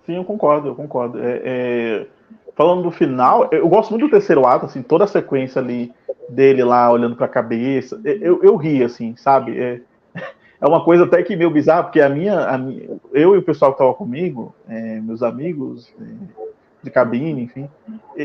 Sim, 0.06 0.16
eu 0.16 0.24
concordo, 0.24 0.68
eu 0.68 0.74
concordo. 0.74 1.18
É, 1.22 1.42
é... 1.44 2.06
Falando 2.54 2.82
do 2.82 2.90
final, 2.90 3.50
eu 3.52 3.68
gosto 3.68 3.90
muito 3.90 4.06
do 4.06 4.10
terceiro 4.10 4.46
ato, 4.46 4.64
assim, 4.64 4.82
toda 4.82 5.04
a 5.04 5.06
sequência 5.06 5.60
ali 5.60 5.92
dele 6.30 6.64
lá 6.64 6.90
olhando 6.90 7.14
para 7.14 7.26
a 7.26 7.28
cabeça. 7.28 8.00
Eu, 8.02 8.42
eu 8.42 8.56
ri, 8.56 8.82
assim, 8.82 9.14
sabe? 9.14 9.60
É, 9.60 9.82
é 10.58 10.66
uma 10.66 10.82
coisa 10.82 11.04
até 11.04 11.22
que 11.22 11.36
meio 11.36 11.50
bizarra, 11.50 11.82
porque 11.82 12.00
a 12.00 12.08
minha, 12.08 12.40
a 12.46 12.56
minha 12.56 12.98
eu 13.12 13.34
e 13.34 13.38
o 13.38 13.42
pessoal 13.42 13.72
que 13.72 13.74
estava 13.74 13.92
comigo, 13.92 14.54
é, 14.66 14.98
meus 15.02 15.22
amigos 15.22 15.92
é, 16.00 16.04
de 16.86 16.90
cabine, 16.90 17.42
enfim, 17.42 17.68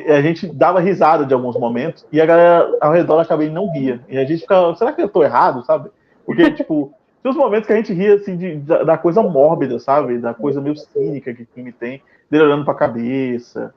a 0.08 0.22
gente 0.22 0.48
dava 0.48 0.80
risada 0.80 1.26
de 1.26 1.34
alguns 1.34 1.58
momentos 1.58 2.06
e 2.12 2.22
a 2.22 2.26
galera 2.26 2.78
ao 2.80 2.94
redor 2.94 3.18
da 3.18 3.26
cabine 3.26 3.52
não 3.52 3.72
ria. 3.72 4.00
E 4.08 4.18
a 4.18 4.24
gente 4.24 4.42
ficava, 4.42 4.74
será 4.76 4.94
que 4.94 5.02
eu 5.02 5.08
estou 5.08 5.24
errado, 5.24 5.66
sabe? 5.66 5.90
Porque, 6.26 6.50
tipo, 6.54 6.94
tem 7.22 7.32
uns 7.32 7.38
momentos 7.38 7.68
que 7.68 7.74
a 7.74 7.76
gente 7.76 7.92
ria, 7.92 8.16
assim, 8.16 8.38
de, 8.38 8.56
da, 8.58 8.84
da, 8.84 8.98
coisa 8.98 9.22
mórbida, 9.22 9.80
sabe? 9.80 10.20
Da 10.20 10.34
coisa 10.34 10.62
meio 10.62 10.78
cínica 10.78 11.34
que 11.34 11.44
o 11.44 11.48
filme 11.54 11.72
tem, 11.72 12.02
dele 12.30 12.46
olhando 12.46 12.64
pra 12.64 12.74
cabeça. 12.74 13.74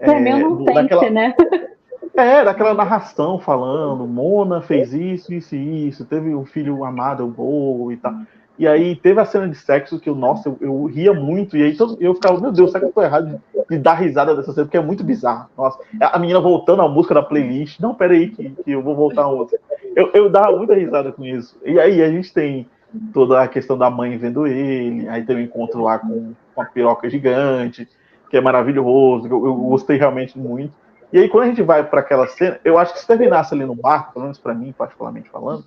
É, 0.00 0.10
é 0.10 0.20
não 0.20 0.64
daquela... 0.64 1.10
né? 1.10 1.34
É, 2.16 2.42
daquela 2.42 2.74
narração 2.74 3.38
falando, 3.38 4.04
Mona 4.04 4.60
fez 4.60 4.92
isso, 4.92 5.32
isso 5.32 5.54
e 5.54 5.86
isso, 5.86 6.04
teve 6.04 6.34
um 6.34 6.44
filho 6.44 6.84
amado, 6.84 7.24
o 7.24 7.28
Bo 7.28 7.92
e 7.92 7.96
tal. 7.96 8.12
E 8.58 8.66
aí 8.66 8.96
teve 8.96 9.20
a 9.20 9.24
cena 9.24 9.48
de 9.48 9.54
sexo 9.54 10.00
que 10.00 10.10
eu, 10.10 10.16
nossa, 10.16 10.48
eu, 10.48 10.58
eu 10.60 10.84
ria 10.86 11.14
muito, 11.14 11.56
e 11.56 11.62
aí 11.62 11.76
todo, 11.76 11.96
eu 12.00 12.14
ficava, 12.14 12.40
meu 12.40 12.50
Deus, 12.50 12.72
será 12.72 12.80
que 12.80 12.86
eu 12.86 12.92
tô 12.92 13.02
errado 13.02 13.28
de, 13.28 13.64
de, 13.70 13.78
dar 13.78 13.94
risada 13.94 14.34
dessa 14.34 14.52
cena? 14.52 14.66
Porque 14.66 14.76
é 14.76 14.82
muito 14.82 15.04
bizarro. 15.04 15.48
Nossa, 15.56 15.78
a 16.00 16.18
menina 16.18 16.40
voltando 16.40 16.82
a 16.82 16.88
música 16.88 17.14
da 17.14 17.22
playlist, 17.22 17.78
não, 17.78 17.94
peraí, 17.94 18.30
que, 18.30 18.50
que 18.50 18.72
eu 18.72 18.82
vou 18.82 18.96
voltar 18.96 19.22
a 19.22 19.28
outra. 19.28 19.58
Eu, 19.94 20.10
eu 20.12 20.28
dava 20.28 20.56
muita 20.56 20.74
risada 20.74 21.12
com 21.12 21.24
isso. 21.24 21.56
E 21.64 21.78
aí 21.78 22.02
a 22.02 22.10
gente 22.10 22.32
tem 22.32 22.68
toda 23.12 23.42
a 23.42 23.48
questão 23.48 23.78
da 23.78 23.88
mãe 23.88 24.18
vendo 24.18 24.46
ele, 24.46 25.08
aí 25.08 25.22
tem 25.24 25.36
o 25.36 25.38
um 25.38 25.42
encontro 25.42 25.82
lá 25.82 25.98
com, 25.98 26.32
com 26.54 26.60
a 26.60 26.64
piroca 26.64 27.08
gigante, 27.08 27.88
que 28.28 28.36
é 28.36 28.40
maravilhoso, 28.40 29.28
eu, 29.28 29.46
eu 29.46 29.54
gostei 29.54 29.96
realmente 29.96 30.36
muito. 30.36 30.72
E 31.12 31.18
aí, 31.18 31.28
quando 31.28 31.44
a 31.44 31.46
gente 31.46 31.62
vai 31.62 31.82
para 31.82 32.00
aquela 32.00 32.26
cena, 32.26 32.60
eu 32.64 32.76
acho 32.76 32.92
que 32.92 33.00
se 33.00 33.06
terminasse 33.06 33.54
ali 33.54 33.64
no 33.64 33.74
barco, 33.74 34.12
pelo 34.12 34.24
menos 34.24 34.38
para 34.38 34.52
mim, 34.52 34.74
particularmente 34.76 35.30
falando, 35.30 35.64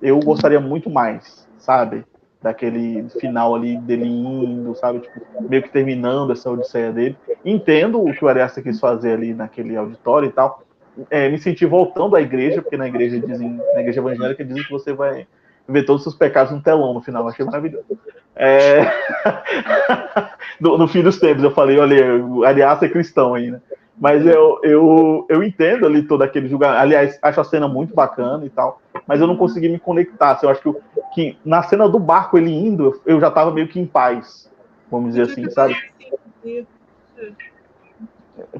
eu 0.00 0.20
gostaria 0.20 0.60
muito 0.60 0.88
mais, 0.88 1.48
sabe? 1.58 2.04
Daquele 2.42 3.08
final 3.20 3.54
ali 3.54 3.76
dele 3.78 4.06
indo, 4.06 4.74
sabe? 4.74 5.00
Tipo, 5.00 5.20
meio 5.48 5.62
que 5.62 5.70
terminando 5.70 6.32
essa 6.32 6.50
odisseia 6.50 6.92
dele. 6.92 7.16
Entendo 7.44 8.00
o 8.00 8.12
que 8.12 8.24
o 8.24 8.28
Ariasta 8.28 8.62
quis 8.62 8.78
fazer 8.78 9.14
ali 9.14 9.34
naquele 9.34 9.76
auditório 9.76 10.28
e 10.28 10.32
tal. 10.32 10.62
É, 11.10 11.28
me 11.28 11.38
senti 11.38 11.66
voltando 11.66 12.16
à 12.16 12.20
igreja, 12.20 12.62
porque 12.62 12.76
na 12.76 12.88
igreja 12.88 13.18
dizem, 13.20 13.60
na 13.74 13.80
igreja 13.80 14.00
evangélica 14.00 14.44
dizem 14.44 14.62
que 14.62 14.70
você 14.70 14.92
vai 14.92 15.26
ver 15.68 15.84
todos 15.84 16.00
os 16.00 16.04
seus 16.04 16.14
pecados 16.14 16.52
no 16.52 16.62
telão 16.62 16.94
no 16.94 17.02
final. 17.02 17.26
Achei 17.28 17.44
maravilhoso. 17.44 17.86
É... 18.34 18.82
no, 20.60 20.78
no, 20.78 20.86
fim 20.86 21.02
dos 21.02 21.18
tempos, 21.18 21.42
eu 21.42 21.50
falei, 21.50 21.78
olha, 21.78 22.22
o 22.24 22.44
Ariasta 22.44 22.86
é 22.86 22.88
cristão 22.88 23.34
ainda. 23.34 23.56
Né? 23.56 23.76
Mas 23.98 24.26
eu, 24.26 24.60
eu, 24.62 25.26
eu 25.28 25.42
entendo 25.42 25.86
ali 25.86 26.02
todo 26.02 26.22
aquele 26.22 26.48
julgamento. 26.48 26.80
Aliás, 26.80 27.18
acho 27.22 27.40
a 27.40 27.44
cena 27.44 27.66
muito 27.66 27.94
bacana 27.94 28.44
e 28.44 28.50
tal. 28.50 28.80
Mas 29.06 29.20
eu 29.20 29.26
não 29.26 29.36
consegui 29.36 29.68
me 29.68 29.78
conectar. 29.78 30.32
Assim, 30.32 30.46
eu 30.46 30.50
acho 30.50 30.60
que, 30.60 30.74
que 31.14 31.38
na 31.44 31.62
cena 31.62 31.88
do 31.88 31.98
barco 31.98 32.36
ele 32.36 32.52
indo, 32.52 33.00
eu 33.06 33.18
já 33.18 33.28
estava 33.28 33.50
meio 33.50 33.68
que 33.68 33.80
em 33.80 33.86
paz. 33.86 34.50
Vamos 34.90 35.14
dizer 35.14 35.22
assim, 35.22 35.48
sabe? 35.50 35.76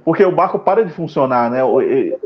Porque 0.05 0.24
o 0.24 0.32
barco 0.32 0.59
para 0.59 0.84
de 0.84 0.93
funcionar, 0.93 1.51
né? 1.51 1.61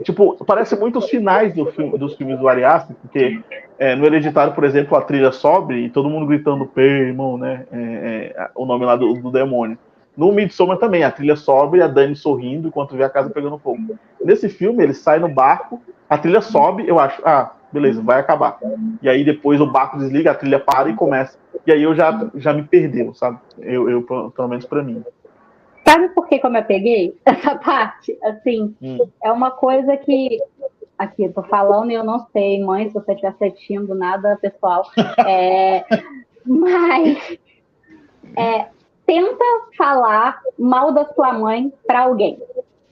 Tipo, 0.05 0.43
parece 0.45 0.77
muito 0.77 1.01
os 1.01 1.09
finais 1.09 1.53
do 1.53 1.67
filme, 1.67 1.99
dos 1.99 2.15
filmes 2.15 2.39
do 2.39 2.49
Ari 2.49 2.63
porque 3.03 3.41
é, 3.77 3.97
no 3.97 4.07
Hereditário, 4.07 4.55
por 4.55 4.63
exemplo, 4.63 4.97
a 4.97 5.03
trilha 5.03 5.33
sobe 5.33 5.75
e 5.75 5.91
todo 5.91 6.09
mundo 6.09 6.27
gritando 6.27 6.67
Paimon, 6.67 7.39
né? 7.39 7.67
É, 7.73 8.35
é, 8.37 8.51
o 8.55 8.65
nome 8.65 8.85
lá 8.85 8.95
do, 8.95 9.15
do 9.15 9.33
demônio. 9.33 9.77
No 10.17 10.33
Midsommar 10.33 10.79
também, 10.79 11.05
a 11.05 11.11
trilha 11.11 11.37
sobe 11.37 11.79
e 11.79 11.83
a 11.83 11.87
Dani 11.87 12.15
sorrindo 12.15 12.69
enquanto 12.69 12.97
vê 12.97 13.05
a 13.05 13.11
casa 13.11 13.31
pegando 13.31 13.59
fogo. 13.59 13.99
Nesse 14.23 14.49
filme, 14.49 14.83
ele 14.83 14.95
sai 14.95 15.19
no 15.19 15.29
barco, 15.29 15.81
a 16.09 16.19
trilha 16.19 16.41
sobe, 16.41 16.87
eu 16.87 16.99
acho, 16.99 17.23
ah, 17.25 17.55
beleza, 17.73 18.03
vai 18.03 18.21
acabar. 18.21 18.59
E 19.01 19.09
aí 19.09 19.25
depois 19.25 19.61
o 19.61 19.71
barco 19.71 19.99
desliga, 19.99 20.33
a 20.33 20.35
trilha 20.35 20.59
para 20.59 20.91
e 20.91 20.95
começa. 20.95 21.39
E 21.67 21.73
aí 21.73 21.83
eu 21.83 21.95
já, 21.95 22.31
já 22.35 22.53
me 22.53 22.63
perdeu, 22.63 23.15
sabe? 23.15 23.39
Eu, 23.59 23.89
eu 23.89 24.03
pelo 24.03 24.49
menos 24.49 24.67
para 24.67 24.83
mim. 24.83 25.03
Sabe 25.87 26.09
por 26.11 26.29
que 26.29 26.39
como 26.39 26.57
eu 26.57 26.65
peguei 26.65 27.17
essa 27.25 27.55
parte? 27.55 28.19
Assim, 28.23 28.75
hum. 28.83 28.99
é 29.23 29.33
uma 29.33 29.51
coisa 29.51 29.97
que 29.97 30.39
aqui, 30.99 31.25
eu 31.25 31.33
tô 31.33 31.43
falando 31.43 31.91
e 31.91 31.95
eu 31.95 32.05
não 32.05 32.27
sei, 32.31 32.63
mãe, 32.63 32.89
se 32.89 32.95
você 32.95 33.13
estiver 33.13 33.29
assistindo, 33.29 33.95
nada 33.95 34.37
pessoal. 34.41 34.83
É, 35.27 35.85
mas 36.45 37.39
é, 38.37 38.67
tenta 39.11 39.45
falar 39.77 40.41
mal 40.57 40.93
da 40.93 41.05
sua 41.07 41.33
mãe 41.33 41.73
para 41.85 42.03
alguém. 42.03 42.41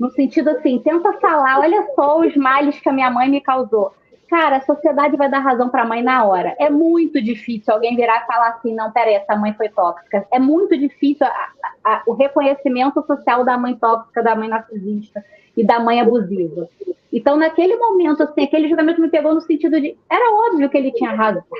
No 0.00 0.10
sentido 0.10 0.50
assim, 0.50 0.80
tenta 0.80 1.12
falar, 1.20 1.60
olha 1.60 1.86
só 1.94 2.18
os 2.18 2.34
males 2.36 2.80
que 2.80 2.88
a 2.88 2.92
minha 2.92 3.08
mãe 3.08 3.28
me 3.28 3.40
causou. 3.40 3.94
Cara, 4.28 4.56
a 4.56 4.60
sociedade 4.62 5.16
vai 5.16 5.30
dar 5.30 5.38
razão 5.38 5.68
para 5.68 5.82
a 5.82 5.86
mãe 5.86 6.02
na 6.02 6.24
hora. 6.24 6.56
É 6.58 6.68
muito 6.68 7.22
difícil 7.22 7.72
alguém 7.72 7.94
virar 7.94 8.24
e 8.24 8.26
falar 8.26 8.48
assim, 8.48 8.74
não, 8.74 8.90
peraí, 8.90 9.14
essa 9.14 9.36
mãe 9.36 9.54
foi 9.54 9.68
tóxica. 9.68 10.26
É 10.32 10.40
muito 10.40 10.76
difícil 10.76 11.24
a, 11.24 11.30
a, 11.30 11.92
a, 11.92 12.02
o 12.04 12.14
reconhecimento 12.14 13.00
social 13.06 13.44
da 13.44 13.56
mãe 13.56 13.76
tóxica, 13.76 14.20
da 14.20 14.34
mãe 14.34 14.48
narcisista 14.48 15.24
e 15.58 15.64
da 15.64 15.80
mãe 15.80 16.00
abusiva. 16.00 16.68
Então, 17.12 17.36
naquele 17.36 17.74
momento, 17.76 18.22
assim, 18.22 18.44
aquele 18.44 18.68
julgamento 18.68 19.00
me 19.00 19.08
pegou 19.08 19.34
no 19.34 19.40
sentido 19.40 19.80
de. 19.80 19.96
Era 20.10 20.46
óbvio 20.46 20.68
que 20.68 20.76
ele 20.76 20.92
tinha 20.92 21.10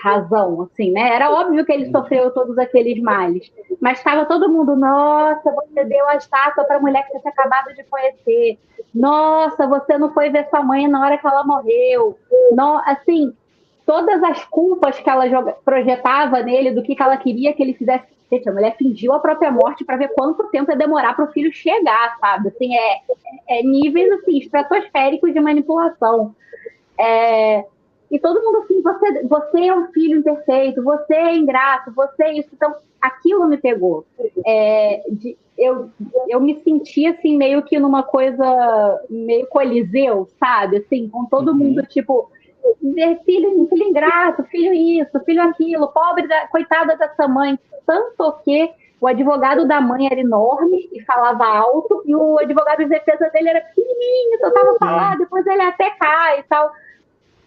razão, 0.02 0.62
assim, 0.62 0.90
né? 0.90 1.14
Era 1.14 1.30
óbvio 1.30 1.64
que 1.64 1.72
ele 1.72 1.90
sofreu 1.90 2.30
todos 2.30 2.56
aqueles 2.58 3.00
males. 3.02 3.50
Mas 3.80 3.98
estava 3.98 4.26
todo 4.26 4.50
mundo, 4.50 4.76
nossa, 4.76 5.50
você 5.50 5.84
deu 5.84 6.06
a 6.08 6.16
estátua 6.16 6.64
para 6.64 6.76
a 6.76 6.80
mulher 6.80 7.04
que 7.06 7.12
você 7.12 7.20
tinha 7.20 7.32
acabado 7.32 7.74
de 7.74 7.82
conhecer. 7.84 8.58
Nossa, 8.94 9.66
você 9.66 9.96
não 9.96 10.12
foi 10.12 10.30
ver 10.30 10.48
sua 10.48 10.62
mãe 10.62 10.86
na 10.86 11.00
hora 11.00 11.18
que 11.18 11.26
ela 11.26 11.44
morreu. 11.44 12.18
No, 12.52 12.80
assim, 12.84 13.32
todas 13.86 14.22
as 14.22 14.44
culpas 14.44 15.00
que 15.00 15.08
ela 15.08 15.28
joga, 15.30 15.56
projetava 15.64 16.42
nele, 16.42 16.72
do 16.72 16.82
que, 16.82 16.94
que 16.94 17.02
ela 17.02 17.16
queria 17.16 17.54
que 17.54 17.62
ele 17.62 17.72
fizesse. 17.72 18.17
Gente, 18.30 18.48
a 18.48 18.52
mulher 18.52 18.76
fingiu 18.76 19.12
a 19.12 19.20
própria 19.20 19.50
morte 19.50 19.84
para 19.84 19.96
ver 19.96 20.08
quanto 20.08 20.48
tempo 20.50 20.70
ia 20.70 20.76
demorar 20.76 21.14
para 21.14 21.24
o 21.24 21.32
filho 21.32 21.52
chegar, 21.52 22.16
sabe? 22.20 22.48
Assim, 22.48 22.74
é, 22.74 23.00
é 23.48 23.62
níveis 23.62 24.12
assim, 24.12 24.38
estratosféricos 24.38 25.32
de 25.32 25.40
manipulação. 25.40 26.34
É, 26.98 27.64
e 28.10 28.18
todo 28.18 28.42
mundo 28.42 28.58
assim, 28.58 28.82
você, 28.82 29.22
você 29.24 29.66
é 29.66 29.74
um 29.74 29.88
filho 29.92 30.18
imperfeito, 30.18 30.82
você 30.82 31.14
é 31.14 31.36
ingrato, 31.36 31.92
você 31.94 32.24
é 32.24 32.38
isso. 32.38 32.48
Então, 32.52 32.74
aquilo 33.00 33.46
me 33.46 33.56
pegou. 33.56 34.04
É, 34.46 35.02
de, 35.10 35.36
eu, 35.56 35.90
eu 36.28 36.40
me 36.40 36.60
senti 36.62 37.06
assim, 37.06 37.36
meio 37.36 37.62
que 37.62 37.78
numa 37.78 38.02
coisa 38.02 39.00
meio 39.10 39.46
coliseu, 39.46 40.28
sabe? 40.38 40.78
Assim, 40.78 41.08
com 41.08 41.24
todo 41.24 41.48
uhum. 41.48 41.54
mundo, 41.54 41.82
tipo, 41.86 42.30
filho, 43.24 43.68
filho 43.68 43.84
ingrato, 43.84 44.42
filho 44.44 44.72
isso, 44.72 45.20
filho 45.20 45.42
aquilo, 45.42 45.88
pobre, 45.88 46.26
da, 46.26 46.46
coitada 46.48 46.96
dessa 46.96 47.28
mãe. 47.28 47.58
Tanto 47.86 48.32
que 48.44 48.70
o 49.00 49.06
advogado 49.06 49.66
da 49.66 49.80
mãe 49.80 50.06
era 50.06 50.20
enorme 50.20 50.88
e 50.92 51.00
falava 51.02 51.44
alto, 51.44 52.02
e 52.04 52.14
o 52.14 52.38
advogado 52.38 52.78
de 52.78 52.86
defesa 52.86 53.30
dele 53.30 53.50
era 53.50 53.60
pequenininho, 53.60 54.38
só 54.40 54.50
tava 54.50 54.76
falando, 54.78 55.18
depois 55.18 55.46
ele 55.46 55.62
até 55.62 55.90
cai 55.90 56.40
e 56.40 56.42
tal. 56.44 56.72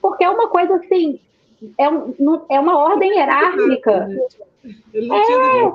Porque 0.01 0.23
é 0.23 0.29
uma 0.29 0.47
coisa 0.47 0.75
assim, 0.75 1.19
é, 1.77 1.89
um, 1.89 2.41
é 2.49 2.59
uma 2.59 2.77
ordem 2.77 3.11
hierárquica. 3.11 4.07
Ele 4.93 5.07
não 5.07 5.23
tinha 5.23 5.37
é, 5.37 5.73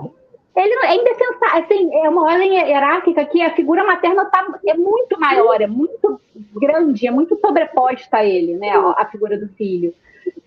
ele 0.57 0.75
é 0.87 0.97
indefensável, 0.97 1.63
assim, 1.63 1.95
é 1.97 2.09
uma 2.09 2.23
ordem 2.25 2.55
hierárquica 2.55 3.27
que 3.27 3.43
a 3.43 3.55
figura 3.55 3.85
materna 3.85 4.25
tá, 4.25 4.59
é 4.67 4.75
muito 4.75 5.21
maior, 5.21 5.61
é 5.61 5.67
muito 5.67 6.19
grande, 6.55 7.07
é 7.07 7.11
muito 7.11 7.39
sobreposta 7.39 8.17
a 8.17 8.25
ele, 8.25 8.57
né, 8.57 8.71
a, 8.71 9.07
figura 9.07 9.39
do 9.39 9.49
filho. 9.51 9.95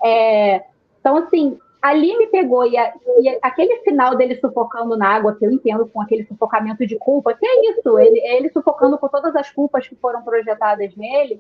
É, 0.03 0.63
então, 0.99 1.15
assim, 1.17 1.59
ali 1.79 2.17
me 2.17 2.25
pegou, 2.25 2.65
e, 2.65 2.75
a, 2.75 2.91
e, 3.19 3.39
aquele 3.39 3.77
final 3.81 4.15
dele 4.17 4.35
sufocando 4.41 4.97
na 4.97 5.09
água, 5.09 5.35
que 5.35 5.45
eu 5.45 5.51
entendo 5.51 5.85
com 5.85 6.01
aquele 6.01 6.25
sufocamento 6.25 6.87
de 6.87 6.97
culpa, 6.97 7.35
que 7.35 7.45
é 7.45 7.71
isso, 7.71 7.99
ele, 7.99 8.19
ele 8.19 8.49
sufocando 8.49 8.97
com 8.97 9.07
todas 9.07 9.35
as 9.35 9.51
culpas 9.51 9.87
que 9.87 9.95
foram 9.95 10.23
projetadas 10.23 10.95
nele, 10.95 11.39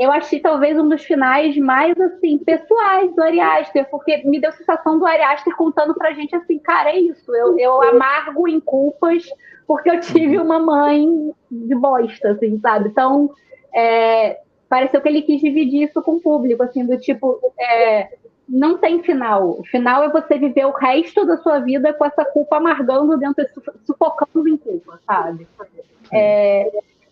eu 0.00 0.10
achei 0.10 0.40
talvez 0.40 0.78
um 0.78 0.88
dos 0.88 1.04
finais 1.04 1.56
mais 1.58 1.98
assim 2.00 2.38
pessoais 2.38 3.14
do 3.14 3.22
Ari 3.22 3.38
Aster, 3.38 3.88
porque 3.90 4.18
me 4.24 4.40
deu 4.40 4.48
a 4.48 4.54
sensação 4.54 4.98
do 4.98 5.06
Ari 5.06 5.22
Aster 5.22 5.54
contando 5.54 5.94
pra 5.94 6.14
gente 6.14 6.34
assim, 6.34 6.58
cara, 6.58 6.90
é 6.90 6.98
isso, 6.98 7.34
eu, 7.36 7.58
eu 7.58 7.82
amargo 7.82 8.48
em 8.48 8.58
culpas 8.58 9.28
porque 9.66 9.88
eu 9.88 10.00
tive 10.00 10.36
uma 10.36 10.58
mãe 10.58 11.32
de 11.48 11.74
bosta, 11.76 12.30
assim, 12.32 12.58
sabe? 12.58 12.88
Então, 12.88 13.30
é, 13.72 14.40
pareceu 14.68 15.00
que 15.00 15.08
ele 15.08 15.22
quis 15.22 15.40
dividir 15.40 15.88
isso 15.88 16.02
com 16.02 16.16
o 16.16 16.20
público, 16.20 16.62
assim, 16.62 16.84
do 16.84 16.98
tipo, 16.98 17.38
é, 17.56 18.08
não 18.48 18.78
tem 18.78 19.00
final. 19.04 19.60
O 19.60 19.64
final 19.64 20.02
é 20.02 20.08
você 20.08 20.38
viver 20.38 20.64
o 20.64 20.72
resto 20.72 21.24
da 21.24 21.36
sua 21.36 21.60
vida 21.60 21.92
com 21.92 22.04
essa 22.04 22.24
culpa 22.24 22.56
amargando 22.56 23.16
dentro, 23.16 23.46
sufocando 23.86 24.48
em 24.48 24.56
culpa, 24.56 24.98
sabe? 25.06 25.46
É, 26.10 26.68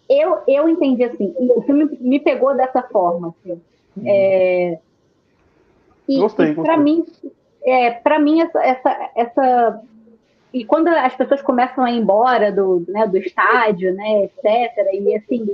eu, 0.09 0.39
eu 0.47 0.69
entendi 0.69 1.05
assim, 1.05 1.35
o 1.39 1.63
filme 1.63 1.97
me 2.01 2.19
pegou 2.19 2.57
dessa 2.57 2.83
forma. 2.83 3.29
Assim. 3.29 3.61
É, 4.05 4.79
e, 6.09 6.19
gostei, 6.19 6.55
para 6.55 6.77
mim, 6.77 7.05
é, 7.65 7.91
para 7.91 8.19
mim 8.19 8.41
essa, 8.41 8.63
essa, 8.65 9.11
essa 9.15 9.83
e 10.53 10.65
quando 10.65 10.89
as 10.89 11.15
pessoas 11.15 11.43
começam 11.43 11.85
a 11.85 11.91
ir 11.91 11.99
embora 11.99 12.51
do, 12.51 12.85
né, 12.89 13.07
do 13.07 13.19
estádio, 13.19 13.93
né, 13.95 14.25
etc. 14.25 14.45
E 14.95 15.15
assim, 15.17 15.47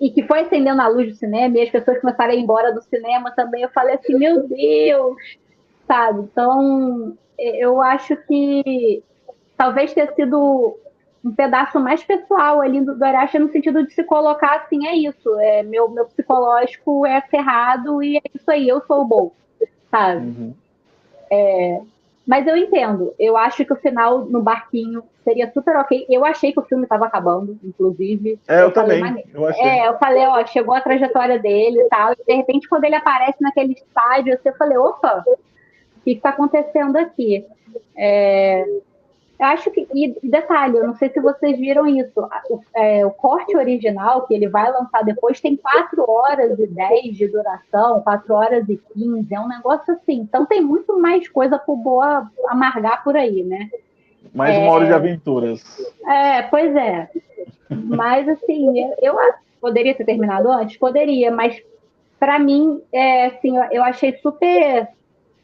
e 0.00 0.10
que 0.10 0.22
foi 0.22 0.40
acendendo 0.40 0.82
a 0.82 0.88
luz 0.88 1.08
do 1.08 1.14
cinema 1.14 1.56
e 1.56 1.62
as 1.62 1.70
pessoas 1.70 1.98
começaram 2.00 2.32
a 2.32 2.36
ir 2.36 2.40
embora 2.40 2.72
do 2.72 2.82
cinema 2.82 3.30
também, 3.30 3.62
eu 3.62 3.70
falei 3.70 3.94
assim, 3.94 4.18
meu 4.18 4.46
Deus, 4.46 5.16
sabe? 5.86 6.20
Então, 6.20 7.16
eu 7.38 7.80
acho 7.80 8.16
que 8.28 9.02
talvez 9.56 9.94
tenha 9.94 10.12
sido 10.14 10.76
um 11.24 11.34
pedaço 11.34 11.80
mais 11.80 12.04
pessoal 12.04 12.60
ali 12.60 12.80
do, 12.80 12.94
do 12.94 13.04
Aracha 13.04 13.38
no 13.38 13.50
sentido 13.50 13.86
de 13.86 13.94
se 13.94 14.04
colocar 14.04 14.56
assim, 14.56 14.86
é 14.86 14.94
isso, 14.94 15.38
é 15.40 15.62
meu, 15.62 15.88
meu 15.88 16.04
psicológico 16.04 17.06
é 17.06 17.20
ferrado 17.22 18.02
e 18.02 18.18
é 18.18 18.22
isso 18.34 18.50
aí, 18.50 18.68
eu 18.68 18.82
sou 18.86 19.00
o 19.02 19.04
bom, 19.06 19.32
sabe? 19.90 20.26
Uhum. 20.26 20.54
É, 21.30 21.80
Mas 22.26 22.46
eu 22.46 22.56
entendo. 22.56 23.14
Eu 23.18 23.36
acho 23.36 23.64
que 23.64 23.72
o 23.72 23.76
final 23.76 24.24
no 24.26 24.42
barquinho 24.42 25.02
seria 25.22 25.50
super 25.52 25.76
ok. 25.76 26.06
Eu 26.08 26.24
achei 26.24 26.52
que 26.52 26.60
o 26.60 26.64
filme 26.64 26.84
estava 26.84 27.06
acabando, 27.06 27.58
inclusive. 27.64 28.38
É, 28.46 28.56
eu, 28.56 28.64
eu 28.64 28.72
também. 28.72 29.00
Falei, 29.00 29.24
eu. 29.32 29.48
É, 29.50 29.88
eu 29.88 29.98
falei, 29.98 30.26
ó, 30.26 30.46
chegou 30.46 30.74
a 30.74 30.80
trajetória 30.80 31.38
dele 31.38 31.80
e 31.80 31.88
tal. 31.88 32.12
E 32.12 32.24
de 32.24 32.34
repente, 32.34 32.68
quando 32.68 32.84
ele 32.84 32.94
aparece 32.94 33.38
naquele 33.40 33.72
estádio, 33.72 34.38
eu 34.44 34.54
falei, 34.54 34.76
opa, 34.78 35.24
o 35.26 36.00
que 36.02 36.12
está 36.12 36.30
acontecendo 36.30 36.96
aqui? 36.96 37.44
É, 37.96 38.64
acho 39.44 39.70
que, 39.70 39.86
e 39.94 40.14
detalhe, 40.22 40.76
eu 40.76 40.86
não 40.86 40.94
sei 40.94 41.08
se 41.10 41.20
vocês 41.20 41.58
viram 41.58 41.86
isso, 41.86 42.28
o, 42.50 42.60
é, 42.74 43.04
o, 43.04 43.10
corte 43.10 43.56
original 43.56 44.26
que 44.26 44.34
ele 44.34 44.48
vai 44.48 44.70
lançar 44.70 45.04
depois 45.04 45.40
tem 45.40 45.56
4 45.56 46.10
horas 46.10 46.58
e 46.58 46.66
10 46.66 47.16
de 47.16 47.28
duração, 47.28 48.00
4 48.02 48.34
horas 48.34 48.68
e 48.68 48.80
15, 48.94 49.34
é 49.34 49.40
um 49.40 49.48
negócio 49.48 49.94
assim. 49.94 50.20
Então 50.20 50.46
tem 50.46 50.60
muito 50.60 51.00
mais 51.00 51.28
coisa 51.28 51.58
pro 51.58 51.76
Boa 51.76 52.30
amargar 52.48 53.02
por 53.02 53.16
aí, 53.16 53.42
né? 53.42 53.70
Mais 54.34 54.56
uma 54.56 54.72
hora 54.72 54.86
de 54.86 54.92
é. 54.92 54.94
aventuras. 54.94 55.62
É, 56.06 56.42
pois 56.42 56.74
é. 56.74 57.08
Mas 57.70 58.28
assim, 58.28 58.80
eu, 59.00 59.18
eu 59.18 59.34
poderia 59.60 59.94
ter 59.94 60.04
terminado 60.04 60.50
antes? 60.50 60.76
Poderia, 60.76 61.30
mas 61.30 61.62
para 62.18 62.38
mim, 62.38 62.80
é, 62.92 63.26
assim, 63.26 63.54
eu 63.70 63.82
achei 63.82 64.16
super 64.22 64.88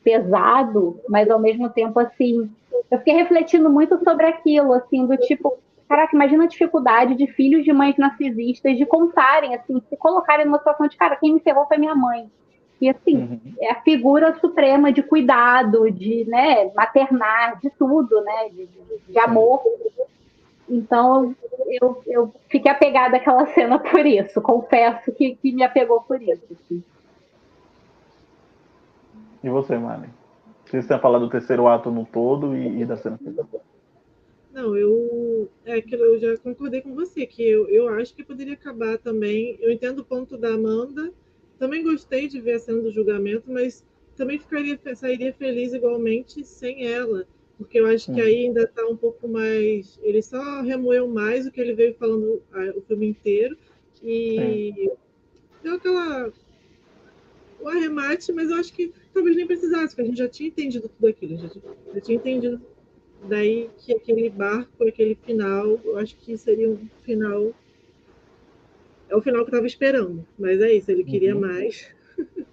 pesado, 0.02 0.98
mas 1.08 1.30
ao 1.30 1.38
mesmo 1.38 1.68
tempo 1.68 2.00
assim 2.00 2.50
eu 2.90 2.98
fiquei 2.98 3.14
refletindo 3.14 3.68
muito 3.70 4.02
sobre 4.04 4.26
aquilo, 4.26 4.72
assim, 4.72 5.06
do 5.06 5.16
tipo, 5.16 5.58
caraca, 5.88 6.14
imagina 6.14 6.44
a 6.44 6.48
dificuldade 6.48 7.14
de 7.14 7.26
filhos 7.26 7.64
de 7.64 7.72
mães 7.72 7.96
narcisistas 7.96 8.76
de 8.76 8.86
contarem, 8.86 9.54
assim, 9.54 9.82
se 9.88 9.96
colocarem 9.96 10.46
numa 10.46 10.58
situação 10.58 10.86
de, 10.86 10.96
cara, 10.96 11.16
quem 11.16 11.34
me 11.34 11.40
ferrou 11.40 11.66
foi 11.66 11.78
minha 11.78 11.94
mãe. 11.94 12.30
E 12.80 12.88
assim, 12.88 13.16
uhum. 13.16 13.40
é 13.60 13.72
a 13.72 13.82
figura 13.82 14.38
suprema 14.40 14.90
de 14.90 15.02
cuidado, 15.02 15.90
de 15.90 16.24
né, 16.24 16.70
maternar, 16.74 17.60
de 17.60 17.68
tudo, 17.70 18.22
né? 18.22 18.48
De, 18.48 18.66
de, 18.66 19.12
de 19.12 19.18
amor. 19.18 19.62
Então 20.66 21.34
eu, 21.68 22.02
eu 22.06 22.32
fiquei 22.48 22.70
apegada 22.70 23.18
àquela 23.18 23.46
cena 23.52 23.78
por 23.78 24.06
isso. 24.06 24.40
Confesso 24.40 25.12
que, 25.12 25.36
que 25.36 25.52
me 25.52 25.62
apegou 25.62 26.00
por 26.00 26.22
isso. 26.22 26.42
Assim. 26.50 26.82
E 29.44 29.50
você, 29.50 29.76
Mari? 29.76 30.08
Você 30.70 30.82
tem 30.82 31.00
falado 31.00 31.22
do 31.22 31.30
terceiro 31.30 31.66
ato 31.66 31.90
no 31.90 32.06
todo 32.06 32.56
e, 32.56 32.82
e 32.82 32.86
da 32.86 32.96
cena 32.96 33.18
final. 33.18 33.48
Não, 34.52 34.76
eu 34.76 35.48
é 35.64 35.74
aquilo, 35.74 36.02
eu 36.02 36.18
já 36.18 36.36
concordei 36.38 36.80
com 36.80 36.94
você, 36.94 37.26
que 37.26 37.42
eu, 37.42 37.68
eu 37.68 37.88
acho 37.88 38.14
que 38.14 38.24
poderia 38.24 38.54
acabar 38.54 38.98
também. 38.98 39.56
Eu 39.60 39.70
entendo 39.70 40.00
o 40.00 40.04
ponto 40.04 40.36
da 40.36 40.54
Amanda. 40.54 41.12
Também 41.58 41.82
gostei 41.82 42.26
de 42.26 42.40
ver 42.40 42.54
a 42.54 42.58
cena 42.58 42.80
do 42.80 42.92
julgamento, 42.92 43.50
mas 43.50 43.84
também 44.16 44.38
ficaria, 44.38 44.78
sairia 44.94 45.32
feliz 45.32 45.72
igualmente 45.72 46.44
sem 46.44 46.86
ela. 46.86 47.26
Porque 47.58 47.78
eu 47.78 47.86
acho 47.86 48.12
que 48.12 48.20
aí 48.20 48.46
ainda 48.46 48.62
está 48.62 48.86
um 48.86 48.96
pouco 48.96 49.28
mais. 49.28 49.98
Ele 50.02 50.22
só 50.22 50.62
remoeu 50.62 51.06
mais 51.06 51.46
o 51.46 51.50
que 51.50 51.60
ele 51.60 51.74
veio 51.74 51.94
falando 51.94 52.42
a, 52.52 52.78
o 52.78 52.80
filme 52.82 53.06
inteiro. 53.06 53.56
E 54.02 54.72
Sim. 54.74 54.90
deu 55.62 55.74
aquela. 55.74 56.32
O 57.60 57.68
arremate, 57.68 58.32
mas 58.32 58.50
eu 58.50 58.56
acho 58.56 58.72
que 58.72 58.90
talvez 59.12 59.36
nem 59.36 59.46
precisasse, 59.46 59.88
porque 59.88 60.02
a 60.02 60.04
gente 60.04 60.18
já 60.18 60.28
tinha 60.28 60.48
entendido 60.48 60.88
tudo 60.88 61.08
aquilo, 61.08 61.36
já, 61.36 61.48
já 61.94 62.00
tinha 62.00 62.16
entendido 62.16 62.60
daí 63.28 63.70
que 63.78 63.92
aquele 63.92 64.30
barco, 64.30 64.86
aquele 64.86 65.14
final, 65.14 65.78
eu 65.84 65.98
acho 65.98 66.16
que 66.16 66.36
seria 66.36 66.70
um 66.70 66.78
final. 67.02 67.50
É 69.08 69.16
o 69.16 69.20
final 69.20 69.40
que 69.40 69.50
eu 69.50 69.52
estava 69.52 69.66
esperando, 69.66 70.24
mas 70.38 70.60
é 70.60 70.72
isso, 70.72 70.90
ele 70.90 71.04
queria 71.04 71.34
uhum. 71.34 71.40
mais. 71.40 71.88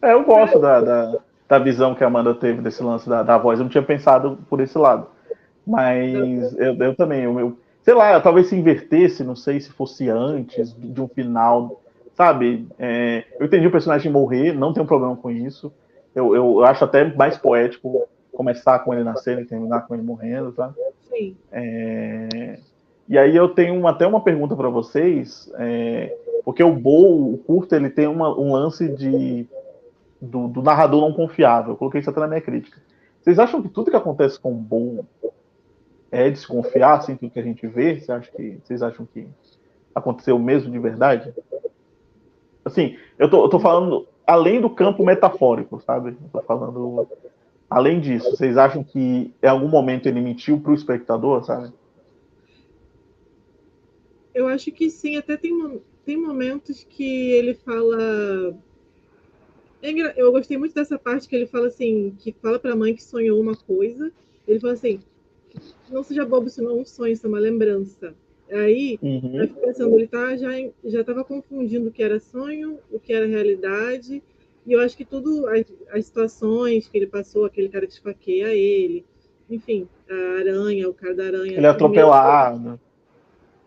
É, 0.00 0.12
eu 0.12 0.22
gosto 0.22 0.60
da, 0.60 0.80
da, 0.80 1.18
da, 1.48 1.58
visão 1.58 1.92
que 1.92 2.04
a 2.04 2.06
Amanda 2.06 2.32
teve 2.32 2.62
desse 2.62 2.80
lance 2.84 3.08
da, 3.08 3.24
da 3.24 3.36
voz, 3.36 3.58
eu 3.58 3.64
não 3.64 3.70
tinha 3.70 3.82
pensado 3.82 4.38
por 4.48 4.60
esse 4.60 4.78
lado. 4.78 5.08
Mas 5.66 6.56
eu, 6.56 6.76
eu 6.76 6.94
também, 6.94 7.24
eu, 7.24 7.36
eu, 7.40 7.58
sei 7.82 7.94
lá, 7.94 8.20
talvez 8.20 8.46
se 8.46 8.54
invertesse, 8.54 9.24
não 9.24 9.34
sei 9.34 9.58
se 9.58 9.70
fosse 9.70 10.08
antes 10.08 10.72
de 10.72 11.00
um 11.00 11.08
final 11.08 11.82
sabe? 12.18 12.66
É, 12.76 13.24
eu 13.38 13.46
entendi 13.46 13.68
o 13.68 13.70
personagem 13.70 14.10
morrer, 14.10 14.52
não 14.52 14.72
tenho 14.72 14.84
problema 14.84 15.16
com 15.16 15.30
isso. 15.30 15.72
Eu, 16.12 16.34
eu 16.34 16.64
acho 16.64 16.84
até 16.84 17.04
mais 17.14 17.38
poético 17.38 18.08
começar 18.32 18.80
com 18.80 18.92
ele 18.92 19.04
nascendo 19.04 19.40
e 19.40 19.46
terminar 19.46 19.86
com 19.86 19.94
ele 19.94 20.02
morrendo, 20.02 20.50
tá? 20.50 20.74
Sim. 21.08 21.36
É, 21.52 22.58
e 23.08 23.16
aí 23.16 23.36
eu 23.36 23.48
tenho 23.50 23.86
até 23.86 24.04
uma 24.04 24.20
pergunta 24.20 24.56
para 24.56 24.68
vocês, 24.68 25.48
é, 25.58 26.12
porque 26.44 26.62
o 26.62 26.72
Bo, 26.74 27.34
o 27.34 27.38
curto, 27.38 27.76
ele 27.76 27.88
tem 27.88 28.08
uma, 28.08 28.36
um 28.36 28.52
lance 28.52 28.88
de 28.88 29.46
do, 30.20 30.48
do, 30.48 30.60
narrador 30.60 31.00
não 31.00 31.12
confiável. 31.12 31.72
Eu 31.72 31.76
coloquei 31.76 32.00
isso 32.00 32.10
até 32.10 32.18
na 32.18 32.26
minha 32.26 32.40
crítica. 32.40 32.82
Vocês 33.20 33.38
acham 33.38 33.62
que 33.62 33.68
tudo 33.68 33.92
que 33.92 33.96
acontece 33.96 34.40
com 34.40 34.50
o 34.50 34.56
Bo 34.56 35.06
é 36.10 36.28
desconfiar, 36.28 36.96
assim, 36.96 37.14
tudo 37.14 37.30
que 37.30 37.38
a 37.38 37.44
gente 37.44 37.64
vê? 37.68 37.94
Vocês 37.94 38.10
acham 38.10 38.34
que, 38.34 38.58
vocês 38.64 38.82
acham 38.82 39.06
que 39.06 39.28
aconteceu 39.94 40.36
mesmo 40.36 40.72
de 40.72 40.78
verdade? 40.80 41.32
Assim, 42.68 42.96
eu 43.18 43.28
tô, 43.28 43.44
eu 43.44 43.48
tô 43.48 43.58
falando 43.58 44.06
além 44.26 44.60
do 44.60 44.70
campo 44.70 45.04
metafórico, 45.04 45.80
sabe? 45.80 46.10
Eu 46.10 46.40
tô 46.40 46.42
falando 46.42 47.08
além 47.68 48.00
disso. 48.00 48.30
Vocês 48.30 48.56
acham 48.56 48.84
que 48.84 49.32
em 49.42 49.46
algum 49.46 49.68
momento 49.68 50.06
ele 50.06 50.20
mentiu 50.20 50.60
para 50.60 50.72
o 50.72 50.74
espectador, 50.74 51.44
sabe? 51.44 51.72
Eu 54.34 54.46
acho 54.46 54.70
que 54.70 54.88
sim. 54.90 55.16
Até 55.16 55.36
tem, 55.36 55.80
tem 56.04 56.16
momentos 56.16 56.84
que 56.88 57.32
ele 57.32 57.54
fala. 57.54 58.54
É 59.82 59.90
eu 60.20 60.32
gostei 60.32 60.58
muito 60.58 60.74
dessa 60.74 60.98
parte 60.98 61.28
que 61.28 61.36
ele 61.36 61.46
fala 61.46 61.68
assim, 61.68 62.14
que 62.18 62.32
fala 62.32 62.58
para 62.58 62.72
a 62.72 62.76
mãe 62.76 62.94
que 62.94 63.02
sonhou 63.02 63.40
uma 63.40 63.56
coisa. 63.56 64.12
Ele 64.46 64.60
fala 64.60 64.74
assim: 64.74 65.00
não 65.90 66.02
seja 66.02 66.24
bobo, 66.24 66.48
isso 66.48 66.62
não 66.62 66.70
é 66.72 66.74
um 66.74 66.84
sonho, 66.84 67.12
isso 67.12 67.26
é 67.26 67.28
uma 67.28 67.38
lembrança. 67.38 68.14
Aí, 68.50 68.98
uhum. 69.02 69.40
eu 69.40 69.48
fico 69.48 69.60
pensando, 69.60 69.98
ele 69.98 70.06
tá, 70.06 70.36
já 70.36 70.50
já 70.84 71.00
estava 71.00 71.22
confundindo 71.22 71.88
o 71.88 71.92
que 71.92 72.02
era 72.02 72.18
sonho, 72.18 72.78
o 72.90 72.98
que 72.98 73.12
era 73.12 73.26
realidade, 73.26 74.22
e 74.66 74.72
eu 74.72 74.80
acho 74.80 74.96
que 74.96 75.04
tudo, 75.04 75.46
as, 75.46 75.64
as 75.90 76.06
situações 76.06 76.88
que 76.88 76.96
ele 76.96 77.06
passou, 77.06 77.44
aquele 77.44 77.68
cara 77.68 77.86
que 77.86 77.92
esfaqueia 77.92 78.54
ele, 78.54 79.04
enfim, 79.50 79.88
a 80.10 80.38
aranha, 80.40 80.88
o 80.88 80.94
cara 80.94 81.14
da 81.14 81.24
aranha. 81.24 81.56
Ele 81.56 81.66
é 81.66 81.68
atropelado. 81.68 82.80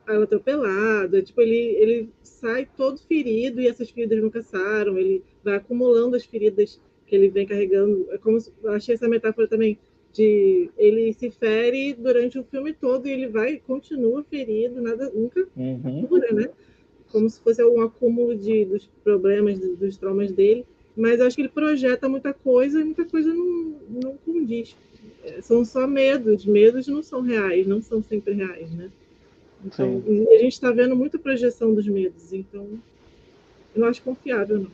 Ele 0.07 0.19
é 0.19 0.23
atropelado, 0.23 1.17
é, 1.17 1.21
tipo, 1.21 1.41
ele, 1.41 1.55
ele 1.55 2.09
sai 2.23 2.67
todo 2.75 2.99
ferido 3.01 3.61
e 3.61 3.67
essas 3.67 3.89
feridas 3.89 4.21
nunca 4.21 4.41
saram, 4.41 4.97
ele 4.97 5.23
vai 5.43 5.55
acumulando 5.55 6.15
as 6.15 6.25
feridas 6.25 6.79
que 7.05 7.15
ele 7.15 7.29
vem 7.29 7.45
carregando. 7.45 8.07
É 8.11 8.17
como 8.17 8.39
se, 8.39 8.51
eu 8.63 8.71
achei 8.71 8.95
essa 8.95 9.07
metáfora 9.07 9.47
também 9.47 9.77
de 10.13 10.69
ele 10.77 11.13
se 11.13 11.29
fere 11.31 11.93
durante 11.93 12.37
o 12.37 12.43
filme 12.43 12.73
todo 12.73 13.07
e 13.07 13.11
ele 13.11 13.27
vai 13.27 13.61
continua 13.65 14.23
ferido, 14.23 14.81
nada 14.81 15.09
nunca 15.13 15.47
uhum. 15.55 16.05
cura, 16.07 16.31
né? 16.33 16.49
Como 17.11 17.29
se 17.29 17.39
fosse 17.41 17.61
algum 17.61 17.81
acúmulo 17.81 18.35
de, 18.35 18.65
dos 18.65 18.89
problemas, 19.03 19.59
dos 19.59 19.97
traumas 19.97 20.31
dele. 20.31 20.65
Mas 20.95 21.21
acho 21.21 21.35
que 21.35 21.41
ele 21.41 21.49
projeta 21.49 22.09
muita 22.09 22.33
coisa 22.33 22.79
e 22.79 22.83
muita 22.83 23.05
coisa 23.05 23.33
não, 23.33 23.75
não 23.89 24.17
condiz. 24.25 24.75
É, 25.23 25.41
são 25.41 25.63
só 25.63 25.87
medos. 25.87 26.45
Medos 26.45 26.87
não 26.87 27.03
são 27.03 27.21
reais, 27.21 27.67
não 27.67 27.81
são 27.81 28.01
sempre 28.01 28.33
reais, 28.33 28.71
né? 28.71 28.89
Então, 29.63 30.03
a 30.31 30.37
gente 30.37 30.53
está 30.53 30.71
vendo 30.71 30.95
muita 30.95 31.19
projeção 31.19 31.73
dos 31.73 31.87
medos. 31.87 32.33
Então, 32.33 32.67
eu 33.75 33.81
não 33.81 33.87
acho 33.87 34.01
confiável, 34.01 34.59
não. 34.59 34.71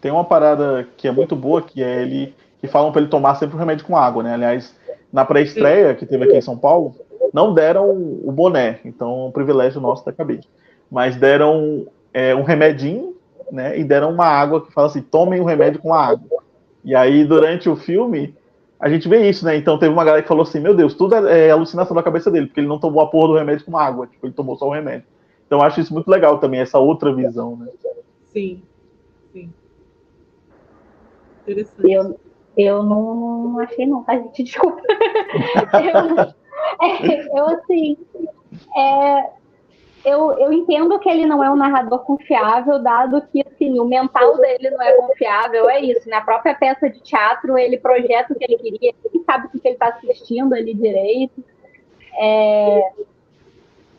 Tem 0.00 0.10
uma 0.10 0.24
parada 0.24 0.88
que 0.96 1.08
é 1.08 1.12
muito 1.12 1.34
boa, 1.34 1.62
que 1.62 1.82
é 1.82 2.02
ele 2.02 2.34
que 2.60 2.66
falam 2.66 2.92
para 2.92 3.02
ele 3.02 3.10
tomar 3.10 3.34
sempre 3.36 3.56
o 3.56 3.58
remédio 3.58 3.86
com 3.86 3.96
água, 3.96 4.22
né? 4.22 4.34
Aliás, 4.34 4.74
na 5.12 5.24
pré-estreia 5.24 5.94
que 5.94 6.06
teve 6.06 6.24
aqui 6.24 6.36
em 6.36 6.40
São 6.40 6.56
Paulo, 6.56 6.94
não 7.32 7.52
deram 7.52 7.90
o 7.90 8.32
boné, 8.32 8.80
então 8.84 9.08
é 9.08 9.28
um 9.28 9.30
privilégio 9.30 9.80
nosso 9.80 10.04
da 10.04 10.12
cabeça. 10.12 10.48
Mas 10.90 11.16
deram 11.16 11.86
é, 12.12 12.34
um 12.34 12.42
remedinho, 12.42 13.14
né? 13.50 13.78
E 13.78 13.84
deram 13.84 14.10
uma 14.10 14.26
água 14.26 14.64
que 14.64 14.72
fala 14.72 14.86
assim: 14.86 15.02
tomem 15.02 15.40
o 15.40 15.44
remédio 15.44 15.80
com 15.80 15.92
a 15.92 16.04
água. 16.04 16.42
E 16.84 16.94
aí, 16.94 17.24
durante 17.24 17.68
o 17.68 17.76
filme, 17.76 18.34
a 18.78 18.88
gente 18.88 19.08
vê 19.08 19.28
isso, 19.28 19.44
né? 19.44 19.56
Então 19.56 19.78
teve 19.78 19.92
uma 19.92 20.04
galera 20.04 20.22
que 20.22 20.28
falou 20.28 20.42
assim: 20.42 20.60
meu 20.60 20.74
Deus, 20.74 20.94
tudo 20.94 21.14
é, 21.14 21.48
é 21.48 21.50
alucinação 21.50 21.94
da 21.94 22.02
cabeça 22.02 22.30
dele, 22.30 22.46
porque 22.46 22.60
ele 22.60 22.68
não 22.68 22.78
tomou 22.78 23.02
a 23.02 23.08
porra 23.08 23.28
do 23.28 23.38
remédio 23.38 23.64
com 23.64 23.76
água, 23.76 24.06
tipo, 24.06 24.26
ele 24.26 24.34
tomou 24.34 24.56
só 24.56 24.68
o 24.68 24.72
remédio. 24.72 25.04
Então 25.46 25.58
eu 25.58 25.64
acho 25.64 25.80
isso 25.80 25.94
muito 25.94 26.08
legal 26.08 26.38
também, 26.38 26.60
essa 26.60 26.78
outra 26.78 27.14
visão, 27.14 27.56
né? 27.56 27.68
Sim, 28.32 28.62
sim. 29.32 29.52
Interessante. 31.42 31.92
Eu, 31.92 32.18
eu 32.56 32.82
não 32.82 33.58
achei 33.60 33.86
não, 33.86 34.02
tá, 34.02 34.16
gente? 34.16 34.42
Desculpa. 34.42 34.80
eu, 35.74 36.34
é, 36.82 37.38
eu, 37.38 37.46
assim, 37.46 37.96
é, 38.76 39.30
eu, 40.04 40.32
eu 40.38 40.52
entendo 40.52 40.98
que 41.00 41.08
ele 41.08 41.26
não 41.26 41.42
é 41.42 41.50
um 41.50 41.56
narrador 41.56 41.98
confiável, 42.00 42.78
dado 42.78 43.20
que 43.32 43.42
assim, 43.46 43.78
o 43.78 43.84
mental 43.84 44.38
dele 44.38 44.70
não 44.70 44.80
é 44.80 44.92
confiável, 44.92 45.68
é 45.68 45.80
isso. 45.80 46.08
Na 46.08 46.20
própria 46.20 46.54
peça 46.54 46.88
de 46.88 47.00
teatro, 47.00 47.58
ele 47.58 47.76
projeta 47.76 48.32
o 48.32 48.36
que 48.36 48.44
ele 48.44 48.56
queria, 48.56 48.94
ele 49.04 49.24
sabe 49.24 49.46
o 49.46 49.50
que 49.50 49.60
ele 49.64 49.74
está 49.74 49.88
assistindo 49.88 50.54
ali 50.54 50.72
direito. 50.74 51.44
É, 52.18 52.92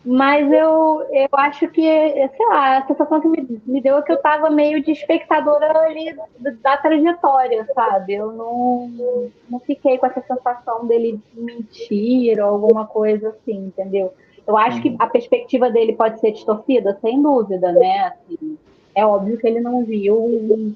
Mas 0.09 0.49
eu, 0.53 1.05
eu 1.11 1.27
acho 1.33 1.67
que, 1.67 1.81
sei 1.81 2.45
lá, 2.47 2.77
a 2.77 2.87
sensação 2.87 3.19
que 3.19 3.27
me, 3.27 3.61
me 3.65 3.81
deu 3.81 3.97
é 3.97 4.01
que 4.01 4.13
eu 4.13 4.21
tava 4.21 4.49
meio 4.49 4.81
de 4.81 4.91
espectadora 4.91 5.79
ali 5.79 6.15
da, 6.61 6.77
trajetória, 6.77 7.67
sabe? 7.75 8.13
Eu 8.13 8.31
não, 8.31 9.29
não 9.49 9.59
fiquei 9.59 9.97
com 9.97 10.05
essa 10.05 10.21
sensação 10.21 10.87
dele 10.87 11.19
mentir 11.33 12.39
ou 12.39 12.47
alguma 12.47 12.87
coisa 12.87 13.29
assim, 13.29 13.65
entendeu? 13.65 14.13
Eu 14.47 14.55
acho 14.55 14.81
que 14.81 14.87
uhum. 14.87 14.95
a 14.97 15.07
perspectiva 15.07 15.69
dele 15.69 15.91
pode 15.91 16.21
ser 16.21 16.31
distorcida, 16.31 16.97
sem 17.01 17.21
dúvida, 17.21 17.69
né? 17.73 18.13
Assim, 18.13 18.57
é 18.95 19.05
óbvio 19.05 19.37
que 19.37 19.45
ele 19.45 19.59
não 19.59 19.83
viu 19.83 20.17
um, 20.17 20.73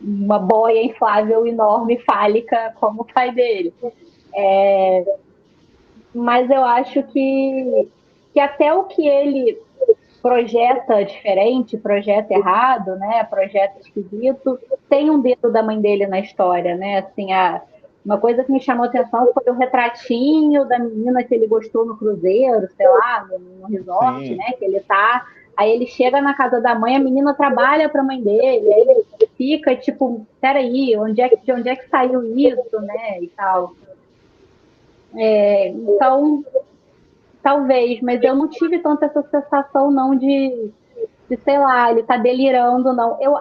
uma 0.00 0.40
boia 0.40 0.82
inflável 0.82 1.46
enorme, 1.46 1.98
fálica, 1.98 2.74
como 2.80 3.02
o 3.02 3.06
pai 3.06 3.30
dele. 3.30 3.72
É, 4.34 5.04
mas 6.12 6.50
eu 6.50 6.64
acho 6.64 7.04
que 7.04 7.88
que 8.34 8.40
até 8.40 8.74
o 8.74 8.84
que 8.84 9.06
ele 9.06 9.62
projeta 10.20 11.04
diferente, 11.04 11.76
projeta 11.78 12.34
errado, 12.34 12.96
né, 12.96 13.22
projeta 13.24 13.78
esquisito, 13.78 14.58
tem 14.88 15.08
um 15.08 15.20
dedo 15.20 15.52
da 15.52 15.62
mãe 15.62 15.80
dele 15.80 16.06
na 16.06 16.18
história, 16.18 16.74
né, 16.76 16.98
assim, 16.98 17.32
a, 17.32 17.62
uma 18.04 18.18
coisa 18.18 18.42
que 18.42 18.50
me 18.50 18.60
chamou 18.60 18.86
atenção 18.86 19.30
foi 19.32 19.52
o 19.52 19.56
retratinho 19.56 20.64
da 20.64 20.78
menina 20.78 21.22
que 21.22 21.34
ele 21.34 21.46
gostou 21.46 21.86
no 21.86 21.96
cruzeiro, 21.96 22.66
sei 22.76 22.88
lá, 22.88 23.26
no, 23.30 23.38
no 23.38 23.66
resort, 23.68 24.26
Sim. 24.26 24.34
né, 24.34 24.52
que 24.58 24.64
ele 24.64 24.80
tá, 24.80 25.26
aí 25.56 25.70
ele 25.70 25.86
chega 25.86 26.20
na 26.20 26.34
casa 26.34 26.60
da 26.60 26.74
mãe, 26.74 26.96
a 26.96 27.00
menina 27.00 27.34
trabalha 27.34 27.88
para 27.88 28.00
a 28.00 28.04
mãe 28.04 28.20
dele, 28.20 28.72
aí 28.72 28.80
ele 28.80 29.04
fica 29.36 29.76
tipo, 29.76 30.26
peraí, 30.40 30.96
onde 30.96 31.20
é 31.20 31.28
que, 31.28 31.36
de 31.36 31.52
onde 31.52 31.68
é 31.68 31.76
que 31.76 31.88
saiu 31.88 32.36
isso, 32.36 32.80
né, 32.80 33.20
e 33.22 33.28
tal. 33.28 33.74
É, 35.16 35.68
então, 35.68 36.42
Talvez, 37.44 38.00
mas 38.00 38.22
eu 38.22 38.34
não 38.34 38.48
tive 38.48 38.78
tanta 38.78 39.04
essa 39.04 39.22
sensação, 39.24 39.90
não, 39.90 40.16
de, 40.16 40.70
de 41.28 41.36
sei 41.44 41.58
lá, 41.58 41.90
ele 41.90 42.02
tá 42.02 42.16
delirando, 42.16 42.90
não. 42.94 43.18
Eu, 43.20 43.36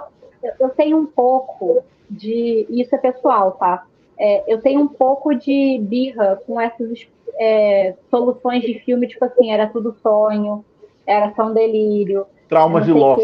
eu 0.59 0.69
tenho 0.71 0.97
um 0.97 1.05
pouco 1.05 1.81
de. 2.09 2.67
Isso 2.69 2.93
é 2.93 2.97
pessoal, 2.97 3.53
tá? 3.53 3.85
É, 4.19 4.43
eu 4.53 4.61
tenho 4.61 4.81
um 4.81 4.89
pouco 4.89 5.33
de 5.33 5.79
birra 5.81 6.37
com 6.45 6.59
essas 6.59 7.07
é, 7.39 7.95
soluções 8.11 8.63
de 8.63 8.77
filme, 8.79 9.07
tipo 9.07 9.23
assim, 9.23 9.53
era 9.53 9.67
tudo 9.67 9.95
sonho, 10.03 10.65
era 11.07 11.33
só 11.33 11.45
um 11.45 11.53
delírio. 11.53 12.25
Trauma 12.49 12.81
de 12.81 12.91
Lost. 12.91 13.21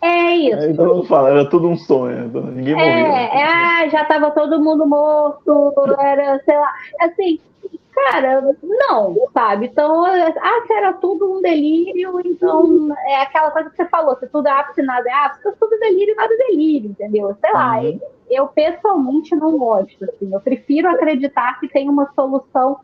É 0.00 0.36
isso. 0.36 0.60
É, 0.60 0.70
então 0.70 1.02
fala, 1.02 1.30
era 1.30 1.50
tudo 1.50 1.68
um 1.68 1.76
sonho, 1.76 2.26
então 2.26 2.42
ninguém 2.42 2.76
morreu. 2.76 2.88
É, 2.88 3.24
é, 3.24 3.42
ah, 3.44 3.88
já 3.88 4.04
tava 4.04 4.30
todo 4.30 4.62
mundo 4.62 4.86
morto, 4.86 5.72
era, 5.98 6.38
sei 6.44 6.56
lá. 6.56 6.72
Assim, 7.00 7.40
Cara, 7.92 8.56
não, 8.62 9.14
sabe? 9.34 9.66
Então, 9.66 10.04
ah, 10.04 10.64
se 10.66 10.72
era 10.72 10.94
tudo 10.94 11.30
um 11.30 11.42
delírio, 11.42 12.20
então 12.24 12.88
é 13.06 13.20
aquela 13.20 13.50
coisa 13.50 13.68
que 13.68 13.76
você 13.76 13.84
falou, 13.86 14.16
se 14.18 14.26
tudo 14.28 14.48
é 14.48 14.50
ápice, 14.50 14.82
nada 14.82 15.08
é 15.08 15.12
ápice, 15.12 15.42
tudo 15.60 15.78
delírio, 15.78 16.16
nada 16.16 16.32
é 16.32 16.36
delírio, 16.48 16.90
entendeu? 16.90 17.36
Sei 17.38 17.52
lá, 17.52 17.80
uhum. 17.80 18.00
eu 18.30 18.48
pessoalmente 18.48 19.36
não 19.36 19.58
gosto, 19.58 20.04
assim, 20.04 20.32
eu 20.32 20.40
prefiro 20.40 20.88
acreditar 20.88 21.60
que 21.60 21.68
tem 21.68 21.88
uma 21.88 22.10
solução 22.14 22.80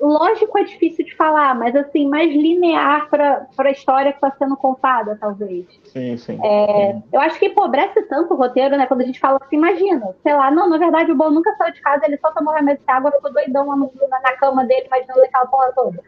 lógico 0.00 0.58
é 0.58 0.64
difícil 0.64 1.04
de 1.04 1.14
falar, 1.14 1.54
mas 1.54 1.74
assim, 1.74 2.08
mais 2.08 2.30
linear 2.30 3.08
para 3.08 3.48
a 3.58 3.70
história 3.70 4.12
que 4.12 4.18
está 4.18 4.30
sendo 4.38 4.56
contada, 4.56 5.16
talvez. 5.20 5.66
Sim, 5.84 6.16
sim, 6.16 6.38
é, 6.42 6.92
sim, 6.92 7.02
Eu 7.12 7.20
acho 7.20 7.38
que 7.38 7.46
empobrece 7.46 8.02
tanto 8.02 8.34
o 8.34 8.36
roteiro, 8.36 8.76
né? 8.76 8.86
Quando 8.86 9.02
a 9.02 9.06
gente 9.06 9.18
fala 9.18 9.38
assim, 9.42 9.56
imagina, 9.56 10.14
sei 10.22 10.34
lá, 10.34 10.50
não, 10.50 10.68
na 10.68 10.78
verdade 10.78 11.10
o 11.10 11.16
Bom 11.16 11.30
nunca 11.30 11.54
saiu 11.56 11.72
de 11.72 11.80
casa, 11.80 12.06
ele 12.06 12.18
só 12.18 12.32
tomou 12.32 12.54
remédio 12.54 12.82
de 12.84 12.92
água, 12.92 13.12
ficou 13.12 13.32
doidão 13.32 13.66
lá 13.66 13.76
no, 13.76 13.92
na, 14.08 14.32
cama 14.36 14.64
dele, 14.64 14.86
imaginando 14.86 15.22
aquela 15.22 15.46
porra 15.46 15.72
toda. 15.74 16.02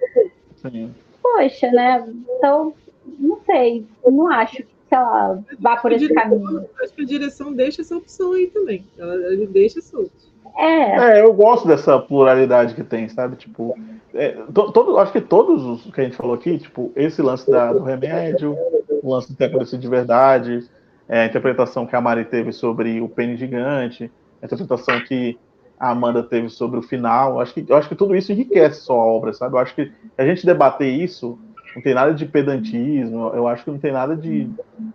Sim. 0.56 0.94
Poxa, 1.22 1.70
né? 1.70 2.06
Então, 2.36 2.72
não 3.18 3.40
sei, 3.44 3.86
não 4.06 4.28
acho 4.28 4.56
que, 4.56 4.66
lá, 4.92 5.38
vá 5.58 5.76
por 5.76 5.92
esse 5.92 6.12
caminho. 6.14 6.68
Acho 6.82 6.92
que 6.94 7.02
a 7.02 7.06
direção 7.06 7.52
deixa 7.52 7.82
essa 7.82 7.96
opção 7.96 8.32
aí 8.32 8.46
também. 8.46 8.86
Ela, 8.98 9.14
ele 9.32 9.46
deixa 9.46 9.80
solto. 9.80 10.29
É. 10.56 11.18
é, 11.18 11.22
eu 11.22 11.32
gosto 11.32 11.66
dessa 11.66 11.98
pluralidade 11.98 12.74
que 12.74 12.84
tem, 12.84 13.08
sabe? 13.08 13.36
Tipo, 13.36 13.76
é, 14.14 14.30
to, 14.52 14.72
todo, 14.72 14.98
acho 14.98 15.12
que 15.12 15.20
todos 15.20 15.64
os 15.64 15.92
que 15.92 16.00
a 16.00 16.04
gente 16.04 16.16
falou 16.16 16.34
aqui, 16.34 16.58
tipo, 16.58 16.92
esse 16.96 17.22
lance 17.22 17.50
da, 17.50 17.72
do 17.72 17.82
remédio, 17.82 18.56
o 19.02 19.12
lance 19.12 19.34
ter 19.34 19.46
acontecido 19.46 19.80
de 19.80 19.88
verdade, 19.88 20.68
é, 21.08 21.22
a 21.22 21.26
interpretação 21.26 21.86
que 21.86 21.96
a 21.96 22.00
Mari 22.00 22.24
teve 22.24 22.52
sobre 22.52 23.00
o 23.00 23.08
pênis 23.08 23.38
gigante, 23.38 24.10
a 24.42 24.46
interpretação 24.46 25.00
que 25.00 25.38
a 25.78 25.90
Amanda 25.90 26.22
teve 26.22 26.50
sobre 26.50 26.78
o 26.78 26.82
final, 26.82 27.40
acho 27.40 27.54
que, 27.54 27.72
acho 27.72 27.88
que 27.88 27.94
tudo 27.94 28.14
isso 28.14 28.30
enriquece 28.30 28.82
só 28.82 28.92
a 28.92 29.06
obra, 29.06 29.32
sabe? 29.32 29.54
Eu 29.54 29.60
acho 29.60 29.74
que 29.74 29.90
a 30.18 30.26
gente 30.26 30.44
debater 30.44 30.88
isso 30.88 31.38
não 31.74 31.82
tem 31.82 31.94
nada 31.94 32.12
de 32.12 32.26
pedantismo, 32.26 33.28
eu 33.28 33.46
acho 33.48 33.64
que 33.64 33.70
não 33.70 33.78
tem 33.78 33.92
nada 33.92 34.16
de, 34.16 34.50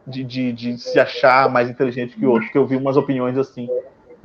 de, 0.06 0.23
de, 0.23 0.52
de 0.52 0.77
se 0.77 0.99
achar 0.99 1.49
mais 1.49 1.69
inteligente 1.69 2.15
que 2.15 2.26
o 2.26 2.30
outro, 2.30 2.45
porque 2.45 2.57
eu 2.57 2.68
vi 2.68 2.76
umas 2.76 2.98
opiniões 2.98 3.38
assim 3.38 3.68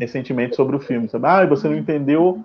recentemente 0.00 0.56
sobre 0.56 0.74
o 0.74 0.80
filme, 0.80 1.08
sabe? 1.08 1.26
Ah, 1.26 1.46
você 1.46 1.68
não 1.68 1.76
entendeu. 1.76 2.42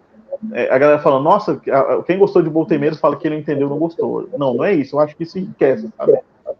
É, 0.51 0.69
a 0.69 0.77
galera 0.77 0.99
fala, 0.99 1.19
nossa, 1.21 1.59
quem 2.05 2.19
gostou 2.19 2.41
de 2.41 2.49
Boltemeiros 2.49 2.99
fala 2.99 3.15
que 3.15 3.25
ele 3.25 3.37
entendeu 3.37 3.69
não 3.69 3.79
gostou. 3.79 4.29
Não, 4.37 4.53
não 4.53 4.63
é 4.63 4.73
isso. 4.73 4.95
Eu 4.95 4.99
acho 4.99 5.15
que 5.15 5.23
isso 5.23 5.39
enriquece, 5.39 5.89
sabe? 5.97 6.19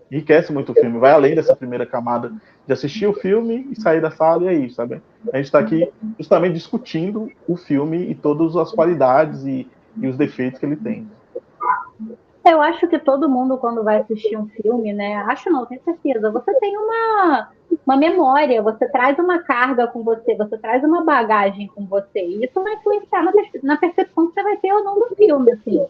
Enriquece 0.10 0.54
muito 0.54 0.72
o 0.72 0.76
filme. 0.76 0.98
Vai 0.98 1.12
além 1.12 1.36
dessa 1.36 1.56
primeira 1.56 1.86
camada 1.86 2.32
de 2.66 2.74
assistir 2.74 3.06
o 3.06 3.14
filme 3.14 3.68
e 3.72 3.80
sair 3.80 4.02
da 4.02 4.10
sala 4.10 4.46
e 4.46 4.48
é 4.48 4.54
isso, 4.54 4.76
sabe? 4.76 5.02
A 5.32 5.38
gente 5.38 5.46
está 5.46 5.60
aqui 5.60 5.92
justamente 6.18 6.54
discutindo 6.54 7.30
o 7.48 7.58
filme 7.58 8.10
e 8.10 8.16
todas 8.16 8.56
as 8.56 8.72
qualidades 8.72 9.46
e, 9.46 9.68
e 9.98 10.08
os 10.08 10.18
defeitos 10.18 10.60
que 10.60 10.66
ele 10.66 10.78
tem. 10.78 11.08
Eu 12.46 12.62
acho 12.62 12.88
que 12.88 13.00
todo 13.00 13.28
mundo, 13.28 13.58
quando 13.58 13.84
vai 13.84 13.98
assistir 13.98 14.38
um 14.38 14.48
filme, 14.48 14.94
né? 14.94 15.16
Acho 15.28 15.50
não, 15.50 15.66
tenho 15.66 15.82
certeza. 15.84 16.30
Você 16.32 16.54
tem 16.60 16.78
uma, 16.78 17.50
uma 17.86 17.98
memória, 17.98 18.62
você 18.62 18.88
traz 18.88 19.18
uma 19.18 19.40
carga 19.40 19.88
com 19.88 20.04
você, 20.04 20.36
você 20.36 20.58
traz 20.58 20.84
uma 20.84 21.04
bagagem 21.04 21.68
com 21.68 21.86
você. 21.86 22.20
E 22.24 22.46
isso 22.46 22.62
vai 22.62 22.76
influenciar 22.76 23.24
na, 23.24 23.32
na 23.64 23.78
percepção 23.78 24.28
que 24.28 24.34
você 24.34 24.44
vai 24.44 24.58
ter 24.58 24.72
ou 24.72 24.84
não 24.84 25.00
do 25.00 25.16
filme, 25.16 25.52
assim. 25.52 25.84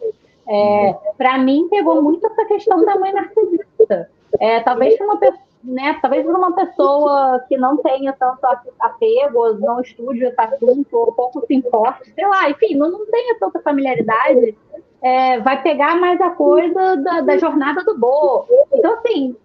É, 0.48 0.96
para 1.18 1.38
mim, 1.38 1.68
pegou 1.68 2.00
muito 2.00 2.26
essa 2.26 2.44
questão 2.46 2.84
da 2.84 2.98
mãe 2.98 3.12
narcisista. 3.12 4.10
É, 4.40 4.60
talvez 4.60 4.98
uma 5.00 5.18
né, 5.66 5.98
talvez 6.00 6.24
uma 6.26 6.52
pessoa 6.52 7.44
que 7.48 7.56
não 7.56 7.76
tenha 7.78 8.12
tanto 8.12 8.46
apego, 8.78 9.54
não 9.54 9.80
estude 9.80 10.24
esse 10.24 10.40
assunto, 10.40 10.96
ou 10.96 11.12
pouco 11.12 11.44
se 11.44 11.54
importe, 11.54 12.12
sei 12.14 12.26
lá, 12.26 12.48
enfim, 12.48 12.76
não, 12.76 12.90
não 12.90 13.06
tenha 13.06 13.36
tanta 13.38 13.60
familiaridade, 13.60 14.56
é, 15.02 15.40
vai 15.40 15.62
pegar 15.62 15.96
mais 15.96 16.20
a 16.20 16.30
coisa 16.30 16.96
da, 16.96 17.20
da 17.20 17.38
jornada 17.38 17.82
do 17.84 17.98
Bo. 17.98 18.46
Então, 18.72 18.94
assim, 18.94 19.36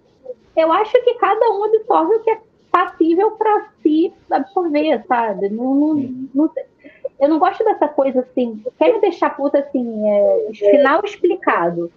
eu 0.56 0.72
acho 0.72 0.91
que 1.03 1.14
cada 1.15 1.52
um 1.52 1.65
absorve 1.65 2.15
o 2.15 2.19
que 2.22 2.32
é 2.32 2.40
passível 2.72 3.32
para 3.32 3.68
si 3.82 4.14
absorver, 4.30 5.03
sabe? 5.07 5.49
Não, 5.49 5.76
não, 5.76 5.94
não, 6.34 6.49
eu 7.19 7.30
não 7.30 7.38
gosto 7.38 7.64
dessa 7.64 7.88
coisa 7.88 8.22
assim, 8.22 8.64
quer 8.78 8.94
me 8.94 9.02
deixar 9.02 9.36
puta 9.36 9.60
assim, 9.60 10.10
é, 10.10 10.49
final 10.53 11.03
explicado. 11.03 11.91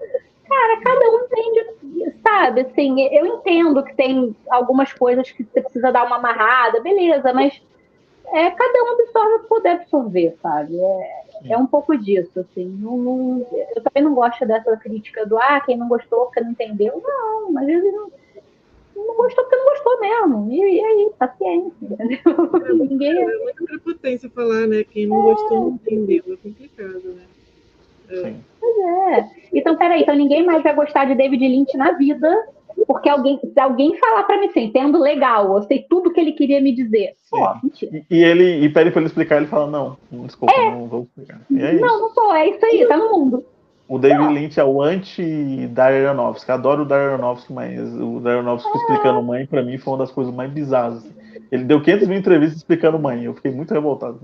Cara, 0.47 0.81
cada 0.83 1.11
um 1.11 1.25
entende, 1.25 2.15
sabe? 2.23 2.61
Assim, 2.61 3.01
eu 3.09 3.27
entendo 3.27 3.83
que 3.83 3.95
tem 3.95 4.37
algumas 4.51 4.93
coisas 4.93 5.31
que 5.31 5.45
você 5.45 5.63
precisa 5.63 5.91
dar 5.91 6.05
uma 6.05 6.17
amarrada, 6.17 6.81
beleza, 6.81 7.33
mas 7.33 7.63
é, 8.27 8.51
cada 8.51 8.85
um 8.85 8.93
absorve 8.93 9.35
o 9.35 9.41
que 9.41 9.49
puder 9.49 9.73
absorver, 9.77 10.37
sabe? 10.43 10.79
É, 10.79 11.24
é 11.45 11.57
um 11.57 11.67
pouco 11.67 11.97
disso, 11.97 12.41
assim. 12.41 12.65
Não, 12.81 12.97
não, 12.97 13.47
eu 13.75 13.83
também 13.83 14.03
não 14.03 14.15
gosto 14.15 14.47
dessa 14.47 14.77
crítica 14.77 15.27
do 15.27 15.37
ah, 15.37 15.61
quem 15.61 15.77
não 15.77 15.89
gostou 15.89 16.27
porque 16.27 16.41
não 16.41 16.53
entendeu. 16.53 17.03
Não, 17.03 17.59
às 17.59 17.67
vezes 17.67 17.93
não, 17.93 18.11
não 18.97 19.17
gostou 19.17 19.45
porque 19.45 19.57
não 19.57 19.65
gostou 19.65 20.01
mesmo. 20.01 20.53
E, 20.53 20.77
e 20.77 20.81
aí, 20.81 21.11
paciência, 21.19 21.73
entendeu? 21.83 22.19
É, 22.65 22.73
Ninguém... 22.73 23.19
é 23.19 23.39
muita 23.39 23.65
prepotência 23.65 24.31
falar, 24.31 24.67
né? 24.67 24.85
Quem 24.85 25.07
não 25.07 25.21
é... 25.21 25.35
gostou 25.35 25.61
não 25.61 25.69
entendeu. 25.71 26.25
É 26.33 26.37
complicado, 26.37 27.03
né? 27.05 27.25
É. 28.11 28.35
Pois 28.61 28.79
é. 28.79 29.31
Então, 29.53 29.77
peraí, 29.77 30.03
então 30.03 30.15
ninguém 30.15 30.45
mais 30.45 30.63
vai 30.63 30.75
gostar 30.75 31.05
de 31.07 31.15
David 31.15 31.47
Lynch 31.47 31.77
na 31.77 31.93
vida 31.93 32.29
porque 32.87 33.09
alguém, 33.09 33.39
se 33.41 33.61
alguém 33.61 33.97
falar 33.99 34.25
para 34.25 34.39
mim 34.39 34.47
assim, 34.47 34.65
entendo 34.65 34.99
legal, 34.99 35.57
eu 35.57 35.63
sei 35.63 35.85
tudo 35.89 36.13
que 36.13 36.21
ele 36.21 36.33
queria 36.33 36.61
me 36.61 36.75
dizer. 36.75 37.15
Pô, 37.31 37.55
mentira. 37.63 38.05
E, 38.11 38.17
e 38.17 38.25
ele 38.25 38.65
e 38.65 38.69
pede 38.69 38.91
para 38.91 39.01
ele 39.01 39.09
explicar, 39.09 39.37
ele 39.37 39.47
fala, 39.47 39.71
não, 39.71 39.97
desculpa, 40.25 40.55
é. 40.55 40.71
não 40.71 40.87
vou 40.87 41.03
explicar. 41.03 41.41
É 41.57 41.73
não, 41.75 42.01
não 42.01 42.15
tô, 42.15 42.33
é 42.35 42.49
isso 42.49 42.65
aí, 42.65 42.87
tá 42.87 42.97
no 42.97 43.11
mundo. 43.11 43.45
O 43.87 43.99
David 43.99 44.33
Lynch 44.33 44.59
é 44.59 44.65
o 44.65 44.81
anti 44.81 45.67
Darren 45.69 46.07
Aronofsky. 46.07 46.51
Adoro 46.51 46.83
o 46.83 46.87
Darren 46.87 47.15
Aronofsky, 47.15 47.53
mas 47.53 47.79
o 47.95 48.19
Darren 48.19 48.39
Aronofsky 48.39 48.71
é. 48.73 48.81
explicando 48.81 49.23
mãe, 49.23 49.47
para 49.47 49.63
mim, 49.63 49.77
foi 49.77 49.93
uma 49.93 49.99
das 49.99 50.11
coisas 50.11 50.35
mais 50.35 50.51
bizarras. 50.51 51.05
Ele 51.53 51.65
deu 51.65 51.83
500 51.83 52.09
mil 52.09 52.19
entrevistas 52.19 52.59
explicando 52.59 52.99
mãe. 52.99 53.25
Eu 53.25 53.35
fiquei 53.35 53.51
muito 53.51 53.75
revoltado. 53.75 54.21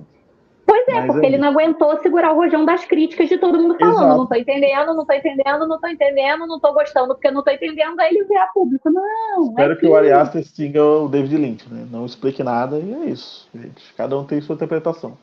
Pois 0.71 0.87
é, 0.87 0.93
Mas 1.01 1.07
porque 1.07 1.27
é 1.27 1.29
ele 1.29 1.39
não 1.39 1.49
aguentou 1.49 2.01
segurar 2.01 2.31
o 2.31 2.37
rojão 2.37 2.65
das 2.65 2.85
críticas 2.85 3.29
de 3.29 3.37
todo 3.39 3.59
mundo 3.59 3.77
falando. 3.77 3.97
Exato. 3.97 4.19
Não 4.19 4.27
tô 4.29 4.35
entendendo, 4.37 4.95
não 4.95 5.05
tô 5.05 5.13
entendendo, 5.13 5.67
não 5.67 5.81
tô 5.81 5.89
entendendo, 5.89 6.47
não 6.47 6.61
tô 6.61 6.73
gostando 6.73 7.09
porque 7.09 7.29
não 7.29 7.43
tô 7.43 7.51
entendendo, 7.51 7.99
aí 7.99 8.15
ele 8.15 8.23
virar 8.23 8.47
público. 8.55 8.89
Não. 8.89 9.49
Espero 9.49 9.73
é 9.73 9.75
que, 9.75 9.81
que 9.81 9.89
o 9.89 9.97
Ari 9.97 10.13
Aster 10.13 10.45
siga 10.47 10.85
o 10.85 11.09
David 11.09 11.37
Lynch, 11.37 11.69
né? 11.69 11.89
Não 11.91 12.07
explique 12.07 12.45
nada 12.45 12.79
e 12.79 12.95
é 12.95 13.07
isso, 13.07 13.49
gente. 13.53 13.83
Cada 13.97 14.17
um 14.17 14.25
tem 14.25 14.41
sua 14.41 14.55
interpretação. 14.55 15.19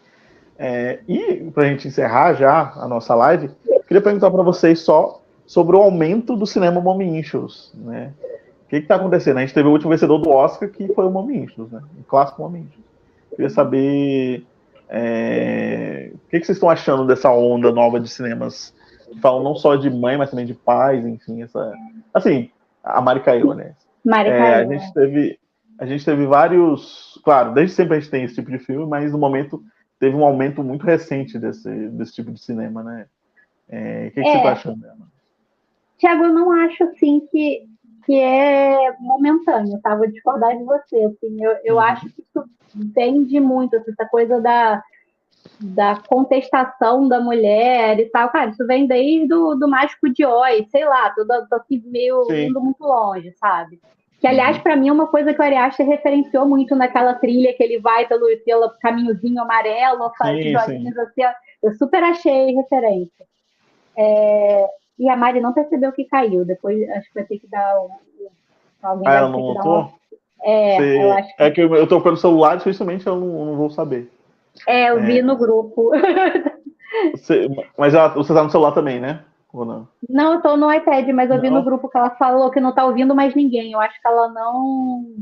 É, 0.60 1.00
e 1.08 1.50
pra 1.54 1.64
gente 1.64 1.88
encerrar 1.88 2.34
já 2.34 2.74
a 2.76 2.86
nossa 2.86 3.16
live, 3.16 3.50
queria 3.88 4.02
perguntar 4.02 4.30
para 4.30 4.44
vocês 4.44 4.82
só 4.82 5.22
sobre 5.46 5.78
o 5.78 5.82
aumento 5.82 6.36
do 6.36 6.46
cinema 6.46 6.84
Issues, 7.02 7.72
né? 7.74 8.12
O 8.66 8.70
que 8.70 8.76
está 8.76 8.96
acontecendo? 8.96 9.38
A 9.38 9.42
gente 9.42 9.54
teve 9.54 9.70
o 9.70 9.72
último 9.72 9.92
vencedor 9.92 10.18
do 10.18 10.30
Oscar, 10.30 10.68
que 10.68 10.90
foi 10.90 11.06
o 11.06 11.32
Issues, 11.32 11.72
né? 11.72 11.82
O 12.02 12.04
clássico 12.04 12.46
Issues. 12.54 12.86
Queria 13.30 13.50
saber 13.50 14.46
é, 14.90 16.12
o 16.14 16.30
que, 16.30 16.40
que, 16.40 16.46
vocês 16.46 16.58
estão 16.58 16.70
achando 16.70 17.06
dessa 17.06 17.32
onda 17.32 17.72
nova 17.72 18.00
de 18.00 18.10
cinemas 18.10 18.74
que 19.12 19.20
falam 19.20 19.44
não 19.44 19.56
só 19.56 19.76
de 19.76 19.90
mãe, 19.90 20.18
mas 20.18 20.30
também 20.30 20.46
de 20.46 20.54
pais, 20.54 21.06
enfim, 21.06 21.42
essa. 21.42 21.74
Assim, 22.14 22.50
a 22.84 23.02
Mari 23.02 23.22
caiu, 23.22 23.54
né? 23.54 23.76
Mari 24.04 24.30
é, 24.30 24.38
caiu. 24.38 24.70
A 24.70 24.74
gente 24.74 24.94
teve. 24.94 25.40
A 25.80 25.86
gente 25.86 26.06
teve 26.06 26.26
vários. 26.26 27.20
Claro, 27.24 27.54
desde 27.54 27.76
sempre 27.76 27.98
a 27.98 28.00
gente 28.00 28.10
tem 28.10 28.24
esse 28.24 28.36
tipo 28.36 28.50
de 28.50 28.60
filme, 28.60 28.86
mas 28.88 29.12
no 29.12 29.18
momento 29.18 29.62
teve 30.00 30.16
um 30.16 30.24
aumento 30.24 30.64
muito 30.64 30.86
recente 30.86 31.38
desse, 31.38 31.70
desse 31.90 32.14
tipo 32.14 32.32
de 32.32 32.40
cinema, 32.40 32.84
né? 32.84 33.06
É, 33.70 34.08
o 34.08 34.12
que, 34.12 34.22
que 34.22 34.28
é. 34.28 34.32
você 34.32 34.38
está 34.38 34.52
achando 34.54 34.82
dela? 34.82 35.08
Tiago, 35.98 36.26
eu 36.26 36.34
não 36.34 36.52
acho 36.52 36.84
assim 36.84 37.28
que, 37.32 37.67
que 38.08 38.18
é 38.18 38.96
momentâneo, 39.02 39.80
tá? 39.84 39.94
Vou 39.94 40.08
discordar 40.08 40.58
de 40.58 40.64
você. 40.64 40.96
Assim, 40.96 41.44
eu, 41.44 41.58
eu 41.66 41.76
uhum. 41.76 41.82
acho 41.82 42.06
que 42.06 42.22
isso 42.22 42.50
vende 42.96 43.38
muito, 43.38 43.76
assim, 43.76 43.92
essa 43.92 44.10
coisa 44.10 44.40
da, 44.40 44.82
da 45.60 46.02
contestação 46.08 47.10
da 47.10 47.20
mulher 47.20 48.00
e 48.00 48.06
tal. 48.06 48.30
Cara, 48.30 48.50
isso 48.50 48.66
vem 48.66 48.88
desde 48.88 49.28
do, 49.28 49.56
do 49.56 49.68
Mágico 49.68 50.10
de 50.10 50.26
Oz, 50.26 50.70
sei 50.72 50.86
lá, 50.86 51.10
tô, 51.10 51.26
tô 51.26 51.56
aqui 51.56 51.84
meio 51.86 52.24
Sim. 52.24 52.48
indo 52.48 52.62
muito 52.62 52.82
longe, 52.82 53.30
sabe? 53.34 53.78
Que, 54.22 54.26
aliás, 54.26 54.58
para 54.58 54.78
mim 54.78 54.88
é 54.88 54.92
uma 54.92 55.08
coisa 55.08 55.34
que 55.34 55.40
o 55.40 55.44
Ari 55.44 55.58
Aster 55.58 55.86
referenciou 55.86 56.48
muito 56.48 56.74
naquela 56.76 57.14
trilha 57.14 57.54
que 57.54 57.62
ele 57.62 57.80
vai 57.80 58.08
pelo, 58.08 58.26
pelo 58.46 58.70
caminhozinho 58.82 59.42
amarelo, 59.42 60.12
faz 60.18 60.44
joguinhos 60.44 60.98
assim. 60.98 61.24
Eu 61.62 61.74
super 61.74 62.02
achei 62.04 62.56
referência. 62.56 63.26
É, 63.98 64.68
e 64.98 65.10
a 65.10 65.16
Mari 65.16 65.40
não 65.40 65.54
percebeu 65.54 65.92
que 65.92 66.06
caiu. 66.06 66.46
Depois 66.46 66.90
acho 66.90 67.08
que 67.08 67.14
vai 67.16 67.24
ter 67.24 67.40
que 67.40 67.48
dar 67.48 67.80
um, 67.80 67.90
alguém. 68.82 69.08
Ah, 69.08 69.14
ela 69.14 69.30
não 69.30 69.54
notou? 69.54 69.84
Um... 69.84 69.98
É, 70.44 70.78
Você... 70.78 71.04
eu 71.04 71.12
acho 71.14 71.36
que... 71.36 71.44
é 71.44 71.52
que 71.52 71.62
eu 71.62 71.88
tô 71.88 72.02
com 72.02 72.10
o 72.10 72.18
celular, 72.18 72.58
dificilmente 72.58 73.08
eu 73.08 73.16
não, 73.16 73.46
não 73.46 73.56
vou 73.56 73.70
saber. 73.70 74.12
É, 74.68 74.90
eu 74.90 75.00
é. 75.00 75.02
vi 75.02 75.22
no 75.22 75.36
grupo. 75.36 75.92
Você... 77.14 77.48
Mas 77.78 77.94
ela... 77.94 78.10
você 78.10 78.34
tá 78.34 78.44
no 78.44 78.50
celular 78.50 78.72
também, 78.72 79.00
né? 79.00 79.24
Ou 79.54 79.66
não? 79.66 79.88
Não, 80.10 80.34
eu 80.34 80.42
tô 80.42 80.58
no 80.58 80.72
iPad, 80.72 81.08
mas 81.10 81.30
eu 81.30 81.36
não. 81.36 81.42
vi 81.42 81.50
no 81.50 81.64
grupo 81.64 81.90
que 81.90 81.98
ela 81.98 82.12
falou 82.12 82.52
que 82.52 82.60
não 82.60 82.74
tá 82.74 82.86
ouvindo 82.86 83.16
mais 83.16 83.36
ninguém. 83.36 83.72
Eu 83.72 83.80
acho 83.80 84.00
que 84.02 84.08
ela 84.08 84.30
não. 84.30 85.16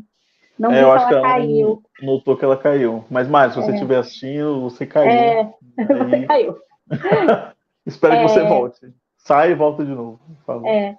Não 0.58 0.72
é, 0.72 0.80
viu 0.80 0.86
que 0.86 0.92
ela, 0.92 1.12
ela 1.12 1.22
caiu. 1.22 1.84
Notou 2.02 2.38
que 2.38 2.46
ela 2.46 2.58
caiu. 2.58 3.04
Mas, 3.10 3.28
Mário, 3.28 3.54
se 3.54 3.62
você 3.62 3.72
é. 3.72 3.74
estiver 3.74 3.98
assistindo, 3.98 4.62
você 4.62 4.86
caiu. 4.86 5.12
É, 5.12 5.54
você 5.88 6.26
caiu. 6.26 6.58
Espero 7.86 8.18
que 8.18 8.24
você 8.24 8.40
é. 8.40 8.48
volte. 8.48 8.94
Sai 9.26 9.52
e 9.52 9.56
volta 9.56 9.84
de 9.84 9.92
novo. 9.92 10.20
É. 10.66 10.96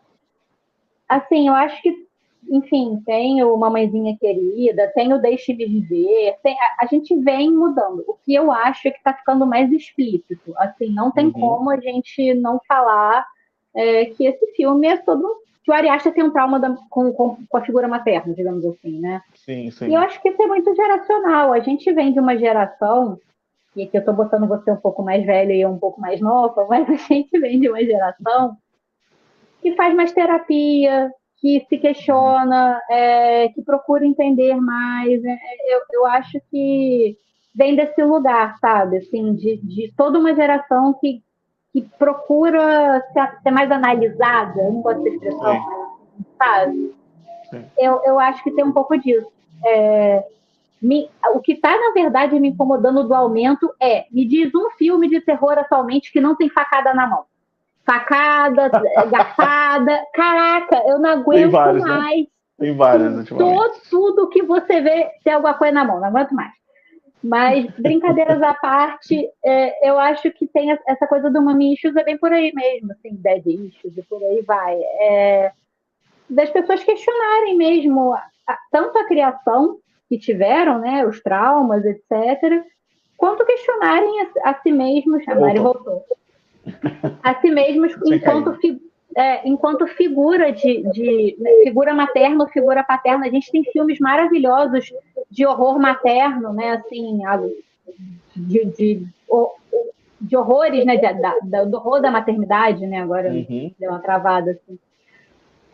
Assim, 1.08 1.46
eu 1.46 1.54
acho 1.54 1.80
que, 1.80 2.06
enfim, 2.50 3.00
tem 3.06 3.42
o 3.44 3.56
Mamãezinha 3.56 4.16
Querida, 4.18 4.90
tem 4.94 5.12
o 5.12 5.18
Deixe-me 5.18 5.64
Viver, 5.64 6.36
tem, 6.42 6.56
a, 6.60 6.84
a, 6.84 6.86
gente 6.86 7.14
vem 7.20 7.52
mudando. 7.52 8.04
O 8.06 8.14
que 8.24 8.34
eu 8.34 8.50
acho 8.50 8.88
é 8.88 8.90
que 8.90 8.98
está 8.98 9.14
ficando 9.14 9.46
mais 9.46 9.70
explícito. 9.72 10.52
Assim, 10.56 10.90
não 10.90 11.12
tem 11.12 11.26
uhum. 11.26 11.32
como 11.32 11.70
a 11.70 11.78
gente 11.78 12.34
não 12.34 12.60
falar 12.66 13.24
é, 13.72 14.06
que 14.06 14.26
esse 14.26 14.46
filme 14.54 14.88
é 14.88 15.02
sobre 15.02 15.24
um 15.24 15.46
que 15.66 15.70
o 15.72 15.74
Ari 15.74 15.88
Aster 15.88 16.14
tem 16.14 16.22
um 16.22 16.30
trauma 16.30 16.60
da, 16.60 16.76
com, 16.88 17.12
com, 17.12 17.44
com, 17.44 17.56
a 17.56 17.60
figura 17.60 17.88
materna, 17.88 18.32
digamos 18.32 18.64
assim, 18.64 19.00
né? 19.00 19.20
Sim, 19.34 19.68
sim. 19.72 19.88
E 19.88 19.94
eu 19.94 20.00
acho 20.00 20.22
que 20.22 20.28
isso 20.28 20.40
é 20.40 20.46
muito 20.46 20.72
geracional. 20.76 21.52
A 21.52 21.58
gente 21.58 21.92
vem 21.92 22.12
de 22.12 22.20
uma 22.20 22.38
geração 22.38 23.18
e 23.76 23.82
aqui 23.84 23.96
eu 23.96 24.00
estou 24.00 24.14
botando 24.14 24.48
você 24.48 24.70
um 24.70 24.76
pouco 24.76 25.02
mais 25.02 25.24
velho 25.24 25.52
e 25.52 25.60
eu 25.60 25.68
um 25.68 25.78
pouco 25.78 26.00
mais 26.00 26.20
nova, 26.20 26.66
mas 26.70 26.88
a 26.88 26.94
gente 26.94 27.38
vem 27.38 27.60
de 27.60 27.68
uma 27.68 27.84
geração 27.84 28.56
que 29.60 29.76
faz 29.76 29.94
mais 29.94 30.12
terapia, 30.12 31.12
que 31.38 31.64
se 31.68 31.76
questiona, 31.76 32.80
é, 32.90 33.48
que 33.50 33.62
procura 33.62 34.06
entender 34.06 34.54
mais. 34.56 35.22
É, 35.22 35.36
eu, 35.68 35.80
eu 35.92 36.06
acho 36.06 36.40
que 36.50 37.16
vem 37.54 37.76
desse 37.76 38.02
lugar, 38.02 38.56
sabe? 38.58 38.98
Assim, 38.98 39.34
de, 39.34 39.58
de 39.58 39.92
toda 39.96 40.18
uma 40.18 40.34
geração 40.34 40.94
que, 40.94 41.22
que 41.72 41.82
procura 41.98 43.02
ser, 43.12 43.38
ser 43.42 43.50
mais 43.50 43.70
analisada, 43.70 44.62
não 44.64 44.80
gosto 44.80 45.02
dessa 45.02 45.16
expressão, 45.16 45.58
sabe? 46.38 46.94
Eu, 47.78 48.00
eu 48.04 48.18
acho 48.18 48.42
que 48.42 48.50
tem 48.50 48.64
um 48.64 48.72
pouco 48.72 48.96
disso. 48.98 49.30
É, 49.64 50.24
me, 50.80 51.08
o 51.34 51.40
que 51.40 51.52
está, 51.52 51.70
na 51.70 51.92
verdade, 51.92 52.38
me 52.38 52.48
incomodando 52.48 53.04
do 53.04 53.14
aumento 53.14 53.72
é: 53.80 54.06
me 54.10 54.26
diz 54.26 54.54
um 54.54 54.70
filme 54.70 55.08
de 55.08 55.20
terror 55.20 55.58
atualmente 55.58 56.12
que 56.12 56.20
não 56.20 56.36
tem 56.36 56.48
facada 56.48 56.92
na 56.92 57.06
mão. 57.06 57.24
Facada, 57.84 58.68
garfada. 59.10 60.02
Caraca, 60.12 60.82
eu 60.86 60.98
não 60.98 61.10
aguento 61.10 61.52
vários, 61.52 61.82
né? 61.82 61.88
mais. 61.88 62.20
Né? 62.20 62.26
Tem 62.58 62.74
várias, 62.74 63.28
Todo, 63.28 63.74
tudo 63.90 64.28
que 64.28 64.42
você 64.42 64.80
vê 64.80 65.10
tem 65.22 65.34
alguma 65.34 65.54
coisa 65.54 65.74
na 65.74 65.84
mão, 65.84 66.00
não 66.00 66.08
aguento 66.08 66.34
mais. 66.34 66.52
Mas, 67.22 67.66
brincadeiras 67.78 68.40
à 68.40 68.54
parte, 68.54 69.28
é, 69.44 69.90
eu 69.90 69.98
acho 69.98 70.30
que 70.30 70.46
tem 70.46 70.70
essa 70.86 71.06
coisa 71.06 71.28
do 71.28 71.42
Mami 71.42 71.74
Issues 71.74 71.96
é 71.96 72.04
bem 72.04 72.16
por 72.16 72.32
aí 72.32 72.52
mesmo, 72.54 72.92
assim, 72.92 73.16
Dead 73.16 73.44
Issues 73.46 73.96
e 73.96 74.02
por 74.02 74.22
aí 74.22 74.42
vai. 74.42 74.76
É, 75.00 75.52
das 76.30 76.50
pessoas 76.50 76.84
questionarem 76.84 77.56
mesmo 77.56 78.14
a, 78.14 78.58
tanto 78.70 78.98
a 78.98 79.06
criação 79.06 79.78
que 80.08 80.18
tiveram, 80.18 80.78
né, 80.78 81.06
os 81.06 81.20
traumas, 81.20 81.84
etc., 81.84 82.64
quanto 83.16 83.44
questionarem 83.44 84.20
a, 84.20 84.50
a 84.50 84.54
si 84.60 84.70
mesmos, 84.70 85.26
a 85.26 85.34
Mari 85.34 85.58
voltou, 85.58 86.04
a 87.22 87.34
si 87.40 87.50
mesmos 87.50 87.94
enquanto, 88.04 88.54
fi, 88.54 88.80
é, 89.16 89.48
enquanto 89.48 89.86
figura 89.86 90.52
de, 90.52 90.82
de 90.90 91.36
né, 91.38 91.50
figura 91.64 91.94
materna 91.94 92.44
ou 92.44 92.50
figura 92.50 92.84
paterna. 92.84 93.26
A 93.26 93.30
gente 93.30 93.50
tem 93.50 93.64
filmes 93.64 93.98
maravilhosos 93.98 94.92
de 95.30 95.46
horror 95.46 95.78
materno, 95.78 96.52
né, 96.52 96.72
assim, 96.72 97.20
de, 98.36 98.64
de, 98.66 99.06
de 100.20 100.36
horrores, 100.36 100.84
né, 100.84 100.96
de, 100.96 101.12
da, 101.48 101.64
do 101.64 101.76
horror 101.76 102.00
da 102.00 102.10
maternidade, 102.10 102.86
né, 102.86 103.00
agora 103.00 103.30
uhum. 103.30 103.72
deu 103.78 103.90
uma 103.90 104.00
travada, 104.00 104.52
assim. 104.52 104.78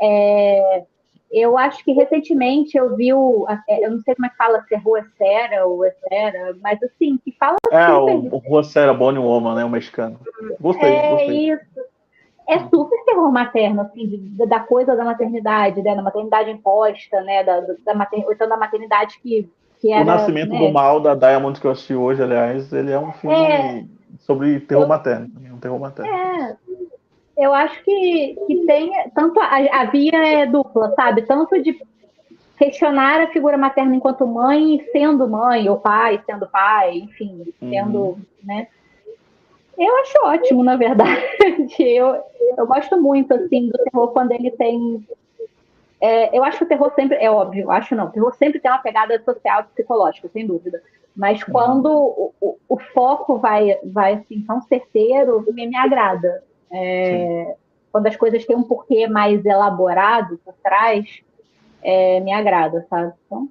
É, 0.00 0.84
eu 1.32 1.56
acho 1.56 1.82
que 1.82 1.92
recentemente 1.92 2.76
eu 2.76 2.94
vi 2.94 3.12
o. 3.14 3.46
É, 3.66 3.86
eu 3.86 3.90
não 3.90 4.00
sei 4.00 4.14
como 4.14 4.26
é 4.26 4.28
que 4.28 4.36
fala, 4.36 4.62
se 4.68 4.74
é 4.74 4.78
Rua 4.78 5.02
Sera 5.16 5.66
ou 5.66 5.82
Sera, 6.06 6.54
mas 6.60 6.78
assim, 6.82 7.18
que 7.24 7.32
fala. 7.32 7.56
É, 7.70 7.90
o, 7.90 8.34
o 8.34 8.38
Rua 8.38 8.62
Sera, 8.62 8.92
Bonnie 8.92 9.18
Woman, 9.18 9.54
né? 9.54 9.64
O 9.64 9.70
mexicano. 9.70 10.20
Gostei, 10.60 10.92
é 10.92 11.10
gostei. 11.10 11.52
isso. 11.52 11.92
É 12.46 12.58
super 12.58 13.04
terror 13.06 13.32
materno, 13.32 13.80
assim, 13.80 14.06
de, 14.06 14.46
da 14.46 14.60
coisa 14.60 14.94
da 14.94 15.04
maternidade, 15.04 15.80
né? 15.80 15.94
Da 15.94 16.02
maternidade 16.02 16.50
imposta, 16.50 17.22
né? 17.22 17.42
Da, 17.42 17.60
da, 17.82 17.94
mater, 17.94 18.24
então 18.30 18.48
da 18.48 18.56
maternidade 18.58 19.18
que, 19.22 19.48
que 19.80 19.90
era. 19.90 20.02
O 20.02 20.06
Nascimento 20.06 20.52
né? 20.52 20.58
do 20.58 20.70
Mal 20.70 21.00
da 21.00 21.14
Diamond 21.14 21.58
que 21.58 21.66
eu 21.66 21.70
assisti 21.70 21.94
hoje, 21.94 22.22
aliás, 22.22 22.70
ele 22.74 22.92
é 22.92 22.98
um 22.98 23.12
filme 23.12 23.36
é, 23.36 23.84
sobre 24.18 24.60
terror 24.60 24.84
eu, 24.84 24.88
materno. 24.88 25.30
Um 25.50 25.58
terror 25.58 25.78
materno. 25.78 26.12
É, 26.12 26.56
eu 27.42 27.52
acho 27.52 27.82
que, 27.84 28.36
que 28.46 28.66
tem 28.66 28.92
tanto 29.14 29.40
a, 29.40 29.80
a 29.80 29.84
via 29.86 30.16
é 30.16 30.46
dupla, 30.46 30.92
sabe? 30.94 31.22
Tanto 31.22 31.60
de 31.62 31.78
questionar 32.58 33.20
a 33.20 33.28
figura 33.28 33.58
materna 33.58 33.96
enquanto 33.96 34.26
mãe, 34.26 34.80
sendo 34.92 35.28
mãe, 35.28 35.68
ou 35.68 35.78
pai, 35.78 36.22
sendo 36.24 36.46
pai, 36.46 36.98
enfim, 36.98 37.52
sendo, 37.58 37.98
uhum. 37.98 38.24
né? 38.44 38.68
Eu 39.76 39.96
acho 39.96 40.14
ótimo, 40.24 40.62
na 40.62 40.76
verdade. 40.76 41.22
Eu, 41.78 42.22
eu 42.58 42.66
gosto 42.66 43.00
muito, 43.00 43.32
assim, 43.32 43.68
do 43.68 43.78
terror 43.78 44.08
quando 44.12 44.32
ele 44.32 44.50
tem... 44.50 45.06
É, 46.00 46.36
eu 46.36 46.44
acho 46.44 46.58
que 46.58 46.64
o 46.64 46.68
terror 46.68 46.92
sempre... 46.94 47.16
É 47.16 47.30
óbvio, 47.30 47.70
acho 47.70 47.94
não. 47.94 48.06
O 48.06 48.10
terror 48.10 48.34
sempre 48.34 48.60
tem 48.60 48.70
uma 48.70 48.82
pegada 48.82 49.18
social 49.24 49.62
e 49.62 49.74
psicológica, 49.74 50.28
sem 50.32 50.46
dúvida. 50.46 50.82
Mas 51.16 51.40
uhum. 51.42 51.52
quando 51.52 51.86
o, 51.86 52.34
o, 52.40 52.58
o, 52.68 52.78
foco 52.92 53.38
vai, 53.38 53.78
vai 53.84 54.14
assim, 54.14 54.42
tão 54.42 54.60
certeiro, 54.62 55.44
me, 55.52 55.66
me 55.66 55.76
agrada. 55.76 56.42
É, 56.72 57.54
quando 57.90 58.06
as 58.06 58.16
coisas 58.16 58.44
têm 58.44 58.56
um 58.56 58.62
porquê 58.62 59.06
mais 59.06 59.44
elaborado 59.44 60.40
por 60.44 60.54
trás, 60.62 61.06
é, 61.82 62.20
me 62.20 62.32
agrada, 62.32 62.86
sabe? 62.88 63.12
Então, 63.26 63.48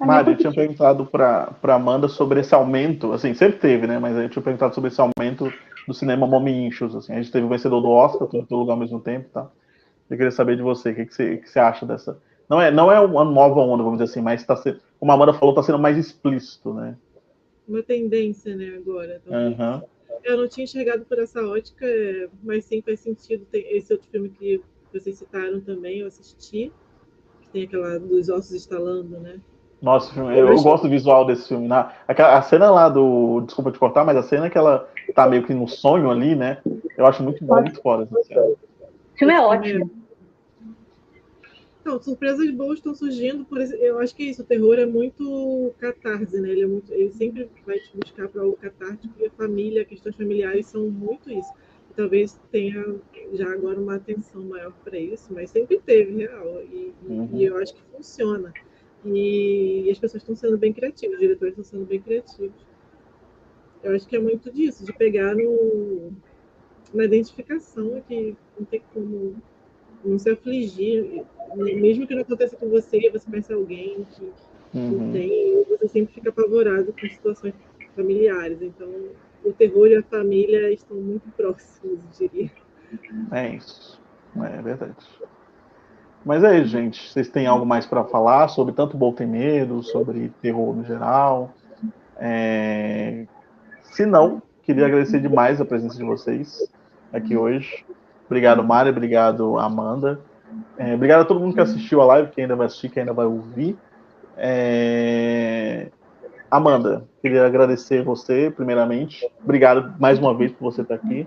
é 0.00 0.04
Mário, 0.04 0.32
eu 0.32 0.36
tinha 0.36 0.52
perguntado 0.52 1.06
para 1.06 1.74
Amanda 1.74 2.06
sobre 2.06 2.40
esse 2.40 2.54
aumento, 2.54 3.12
assim, 3.12 3.32
sempre 3.34 3.58
teve, 3.58 3.86
né? 3.86 3.98
Mas 3.98 4.16
eu 4.16 4.28
tinha 4.28 4.42
perguntado 4.42 4.74
sobre 4.74 4.88
esse 4.88 5.00
aumento 5.00 5.52
do 5.88 5.94
cinema 5.94 6.26
Mommy 6.26 6.68
Issues, 6.68 6.94
assim. 6.94 7.12
A 7.14 7.16
gente 7.16 7.32
teve 7.32 7.46
o 7.46 7.48
vencedor 7.48 7.80
do 7.80 7.88
Oscar, 7.88 8.28
todo 8.28 8.56
lugar 8.56 8.74
ao 8.74 8.78
mesmo 8.78 9.00
tempo, 9.00 9.28
tá? 9.32 9.48
Eu 10.08 10.16
queria 10.16 10.30
saber 10.30 10.56
de 10.56 10.62
você, 10.62 10.90
o 10.90 10.94
que, 10.94 11.06
que, 11.06 11.14
você, 11.14 11.36
que 11.38 11.48
você 11.48 11.58
acha 11.58 11.86
dessa... 11.86 12.18
Não 12.48 12.60
é, 12.60 12.70
não 12.70 12.92
é 12.92 13.00
uma 13.00 13.24
nova 13.24 13.60
onda, 13.60 13.82
vamos 13.82 13.98
dizer 13.98 14.10
assim, 14.10 14.20
mas 14.20 14.44
tá 14.44 14.54
sendo, 14.54 14.80
como 15.00 15.10
a 15.10 15.14
Amanda 15.14 15.32
falou, 15.32 15.50
está 15.50 15.64
sendo 15.64 15.80
mais 15.80 15.96
explícito, 15.96 16.72
né? 16.72 16.94
Uma 17.66 17.82
tendência, 17.82 18.54
né, 18.54 18.76
agora. 18.76 19.20
Uhum. 19.26 19.82
Eu 20.24 20.36
não 20.36 20.48
tinha 20.48 20.64
enxergado 20.64 21.04
por 21.04 21.18
essa 21.18 21.42
ótica, 21.42 21.86
mas 22.42 22.64
sim 22.64 22.82
faz 22.82 23.00
sentido. 23.00 23.44
Tem 23.50 23.76
esse 23.76 23.92
outro 23.92 24.08
filme 24.10 24.28
que 24.28 24.60
vocês 24.92 25.18
citaram 25.18 25.60
também, 25.60 26.00
eu 26.00 26.06
assisti, 26.06 26.72
que 27.42 27.50
tem 27.50 27.64
aquela 27.64 27.98
dos 27.98 28.28
ossos 28.28 28.52
estalando, 28.52 29.18
né? 29.18 29.40
Nossa, 29.80 30.18
eu, 30.18 30.30
eu, 30.30 30.48
eu 30.48 30.62
gosto 30.62 30.84
do 30.84 30.88
visual 30.88 31.26
desse 31.26 31.48
filme. 31.48 31.68
Na, 31.68 31.92
a, 32.08 32.38
a 32.38 32.42
cena 32.42 32.70
lá 32.70 32.88
do. 32.88 33.42
Desculpa 33.42 33.70
te 33.70 33.78
cortar, 33.78 34.04
mas 34.04 34.16
a 34.16 34.22
cena 34.22 34.48
que 34.48 34.56
ela 34.56 34.88
tá 35.14 35.28
meio 35.28 35.44
que 35.44 35.52
no 35.52 35.68
sonho 35.68 36.10
ali, 36.10 36.34
né? 36.34 36.58
Eu 36.96 37.06
acho 37.06 37.22
muito 37.22 37.44
bom, 37.44 37.60
muito 37.60 37.80
foda 37.82 38.04
essa 38.04 38.22
cena. 38.24 38.40
O 38.42 38.56
filme 39.18 39.34
é 39.34 39.40
ótimo. 39.40 40.05
Não, 41.86 42.02
surpresas 42.02 42.50
boas 42.50 42.78
estão 42.80 42.92
surgindo. 42.96 43.44
Por, 43.44 43.60
eu 43.60 44.00
acho 44.00 44.12
que 44.12 44.24
é 44.24 44.26
isso. 44.26 44.42
O 44.42 44.44
terror 44.44 44.76
é 44.76 44.84
muito 44.84 45.72
catarse, 45.78 46.40
né? 46.40 46.50
Ele, 46.50 46.62
é 46.62 46.66
muito, 46.66 46.92
ele 46.92 47.12
sempre 47.12 47.48
vai 47.64 47.78
te 47.78 47.96
buscar 47.96 48.28
para 48.28 48.44
o 48.44 48.56
catártico 48.56 49.14
e 49.20 49.26
a 49.26 49.30
família, 49.30 49.84
questões 49.84 50.16
familiares 50.16 50.66
são 50.66 50.90
muito 50.90 51.30
isso. 51.30 51.48
E 51.88 51.94
talvez 51.94 52.36
tenha 52.50 52.96
já 53.34 53.52
agora 53.52 53.78
uma 53.78 53.94
atenção 53.94 54.42
maior 54.42 54.72
para 54.82 54.98
isso, 54.98 55.32
mas 55.32 55.50
sempre 55.50 55.78
teve, 55.78 56.24
real. 56.24 56.60
E, 56.64 56.92
uhum. 57.08 57.28
e 57.32 57.44
eu 57.44 57.56
acho 57.56 57.72
que 57.72 57.82
funciona. 57.96 58.52
E, 59.04 59.84
e 59.84 59.90
as 59.92 59.98
pessoas 60.00 60.24
estão 60.24 60.34
sendo 60.34 60.58
bem 60.58 60.72
criativas, 60.72 61.14
os 61.14 61.20
diretores 61.20 61.52
estão 61.52 61.64
sendo 61.64 61.86
bem 61.86 62.00
criativos. 62.00 62.66
Eu 63.84 63.94
acho 63.94 64.08
que 64.08 64.16
é 64.16 64.20
muito 64.20 64.50
disso, 64.50 64.84
de 64.84 64.92
pegar 64.92 65.36
no, 65.36 66.10
na 66.92 67.04
identificação, 67.04 68.02
que 68.08 68.36
não 68.58 68.66
tem 68.66 68.82
como 68.92 69.40
não 70.06 70.18
se 70.18 70.30
afligir, 70.30 71.24
mesmo 71.54 72.06
que 72.06 72.14
não 72.14 72.22
aconteça 72.22 72.56
com 72.56 72.68
você, 72.68 73.10
você 73.10 73.28
conhece 73.28 73.52
alguém 73.52 74.06
que 74.14 74.32
uhum. 74.78 75.12
tem, 75.12 75.64
você 75.68 75.88
sempre 75.88 76.14
fica 76.14 76.30
apavorado 76.30 76.92
com 76.92 77.08
situações 77.08 77.54
familiares. 77.94 78.60
Então, 78.62 78.88
o 79.44 79.52
terror 79.52 79.86
e 79.88 79.96
a 79.96 80.02
família 80.02 80.72
estão 80.72 80.96
muito 80.96 81.28
próximos, 81.36 82.20
eu 82.20 82.28
diria. 82.28 82.50
É 83.32 83.54
isso, 83.56 84.00
é 84.36 84.62
verdade. 84.62 84.94
Mas 86.24 86.42
é 86.42 86.58
isso, 86.58 86.70
gente. 86.70 87.08
Vocês 87.08 87.28
têm 87.28 87.46
algo 87.46 87.64
mais 87.64 87.86
para 87.86 88.04
falar 88.04 88.48
sobre 88.48 88.74
tanto 88.74 88.96
Bom 88.96 89.12
Tem 89.12 89.26
Medo, 89.26 89.82
sobre 89.82 90.32
terror 90.42 90.74
no 90.74 90.84
geral? 90.84 91.54
É... 92.16 93.26
Se 93.84 94.04
não, 94.04 94.42
queria 94.62 94.86
agradecer 94.86 95.20
demais 95.20 95.60
a 95.60 95.64
presença 95.64 95.96
de 95.96 96.04
vocês 96.04 96.68
aqui 97.12 97.36
hoje. 97.36 97.84
Obrigado, 98.26 98.62
Mari. 98.62 98.90
Obrigado, 98.90 99.58
Amanda. 99.58 100.20
É, 100.78 100.94
obrigado 100.94 101.22
a 101.22 101.24
todo 101.24 101.40
mundo 101.40 101.54
que 101.54 101.60
assistiu 101.60 102.00
a 102.00 102.06
live, 102.06 102.30
que 102.30 102.40
ainda 102.40 102.54
vai 102.54 102.66
assistir, 102.66 102.88
que 102.88 103.00
ainda 103.00 103.12
vai 103.12 103.26
ouvir. 103.26 103.76
É... 104.36 105.88
Amanda, 106.50 107.04
queria 107.20 107.46
agradecer 107.46 108.02
você, 108.02 108.52
primeiramente. 108.54 109.28
Obrigado 109.42 109.94
mais 109.98 110.18
uma 110.18 110.34
vez 110.34 110.52
por 110.52 110.72
você 110.72 110.82
estar 110.82 110.94
aqui. 110.94 111.26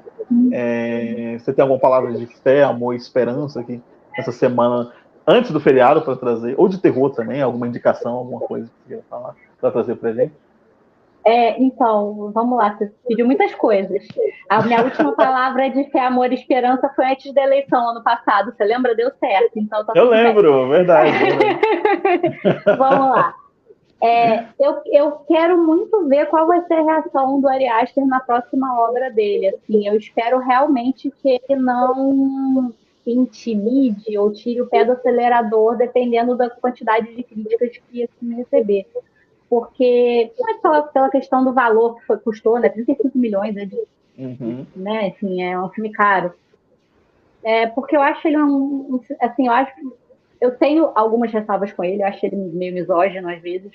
É... 0.51 1.37
Você 1.39 1.51
tem 1.51 1.63
alguma 1.63 1.79
palavra 1.79 2.13
de 2.13 2.25
fé, 2.27 2.63
amor 2.63 2.93
e 2.93 2.97
esperança 2.97 3.59
aqui 3.59 3.81
essa 4.17 4.31
semana, 4.31 4.91
antes 5.25 5.51
do 5.51 5.59
feriado, 5.59 6.01
para 6.01 6.15
trazer? 6.15 6.55
Ou 6.57 6.67
de 6.67 6.77
terror 6.77 7.09
também, 7.11 7.41
alguma 7.41 7.67
indicação, 7.67 8.13
alguma 8.13 8.41
coisa 8.41 8.67
que 8.67 8.73
você 8.73 8.87
queira 8.87 9.03
falar, 9.09 9.35
para 9.59 9.71
trazer 9.71 9.95
para 9.95 10.13
gente? 10.13 10.33
É, 11.25 11.61
então, 11.61 12.31
vamos 12.33 12.57
lá, 12.57 12.75
você 12.75 12.91
pediu 13.07 13.25
muitas 13.25 13.53
coisas. 13.55 14.07
A 14.49 14.61
minha 14.63 14.81
última 14.81 15.11
palavra 15.15 15.69
de 15.69 15.83
fé, 15.91 16.05
amor 16.05 16.31
e 16.31 16.35
esperança 16.35 16.89
foi 16.95 17.05
antes 17.05 17.33
da 17.33 17.43
eleição, 17.43 17.89
ano 17.89 18.03
passado. 18.03 18.53
Você 18.55 18.63
lembra? 18.63 18.95
Deu 18.95 19.11
certo. 19.19 19.51
Então, 19.57 19.85
tá 19.85 19.93
eu 19.95 20.09
lembro, 20.09 20.61
bem. 20.61 20.69
verdade. 20.69 21.11
vamos 22.77 23.15
lá. 23.15 23.35
É, 24.01 24.45
eu, 24.57 24.81
eu 24.85 25.11
quero 25.27 25.57
muito 25.61 26.07
ver 26.07 26.27
qual 26.27 26.47
vai 26.47 26.61
ser 26.65 26.75
a 26.75 26.83
reação 26.83 27.41
do 27.41 27.49
Ari 27.49 27.67
Aster 27.67 28.05
na 28.07 28.21
próxima 28.21 28.79
obra 28.79 29.11
dele. 29.11 29.49
Assim, 29.49 29.87
eu 29.87 29.97
espero 29.97 30.39
realmente 30.39 31.11
que 31.21 31.41
ele 31.49 31.61
não 31.61 32.73
intimide 33.05 34.17
ou 34.17 34.31
tire 34.31 34.61
o 34.61 34.67
pé 34.67 34.85
do 34.85 34.93
acelerador, 34.93 35.75
dependendo 35.75 36.35
da 36.37 36.49
quantidade 36.49 37.13
de 37.13 37.23
críticas 37.23 37.77
que 37.91 38.03
assim, 38.03 38.35
receber 38.35 38.87
porque 39.49 40.31
não 40.39 40.49
é 40.49 40.59
só 40.59 40.81
pela 40.83 41.09
questão 41.09 41.43
do 41.43 41.53
valor 41.53 41.95
que 41.95 42.05
foi, 42.05 42.17
custou, 42.19 42.59
né? 42.59 42.69
35 42.69 43.17
milhões, 43.17 43.55
né? 43.55 43.67
Uhum. 44.17 44.65
né? 44.75 45.07
Assim, 45.07 45.41
é 45.41 45.59
um 45.59 45.69
filme 45.69 45.91
caro. 45.91 46.33
É, 47.43 47.67
porque 47.67 47.95
eu 47.95 48.01
acho 48.01 48.27
ele 48.27 48.37
um, 48.37 48.99
assim, 49.19 49.47
eu 49.47 49.53
acho, 49.53 49.71
eu 50.41 50.55
tenho 50.57 50.91
algumas 50.93 51.31
ressalvas 51.31 51.71
com 51.71 51.83
ele, 51.83 52.03
eu 52.03 52.07
acho 52.07 52.25
ele 52.25 52.35
meio 52.35 52.73
misógino 52.73 53.29
às 53.29 53.41
vezes, 53.41 53.71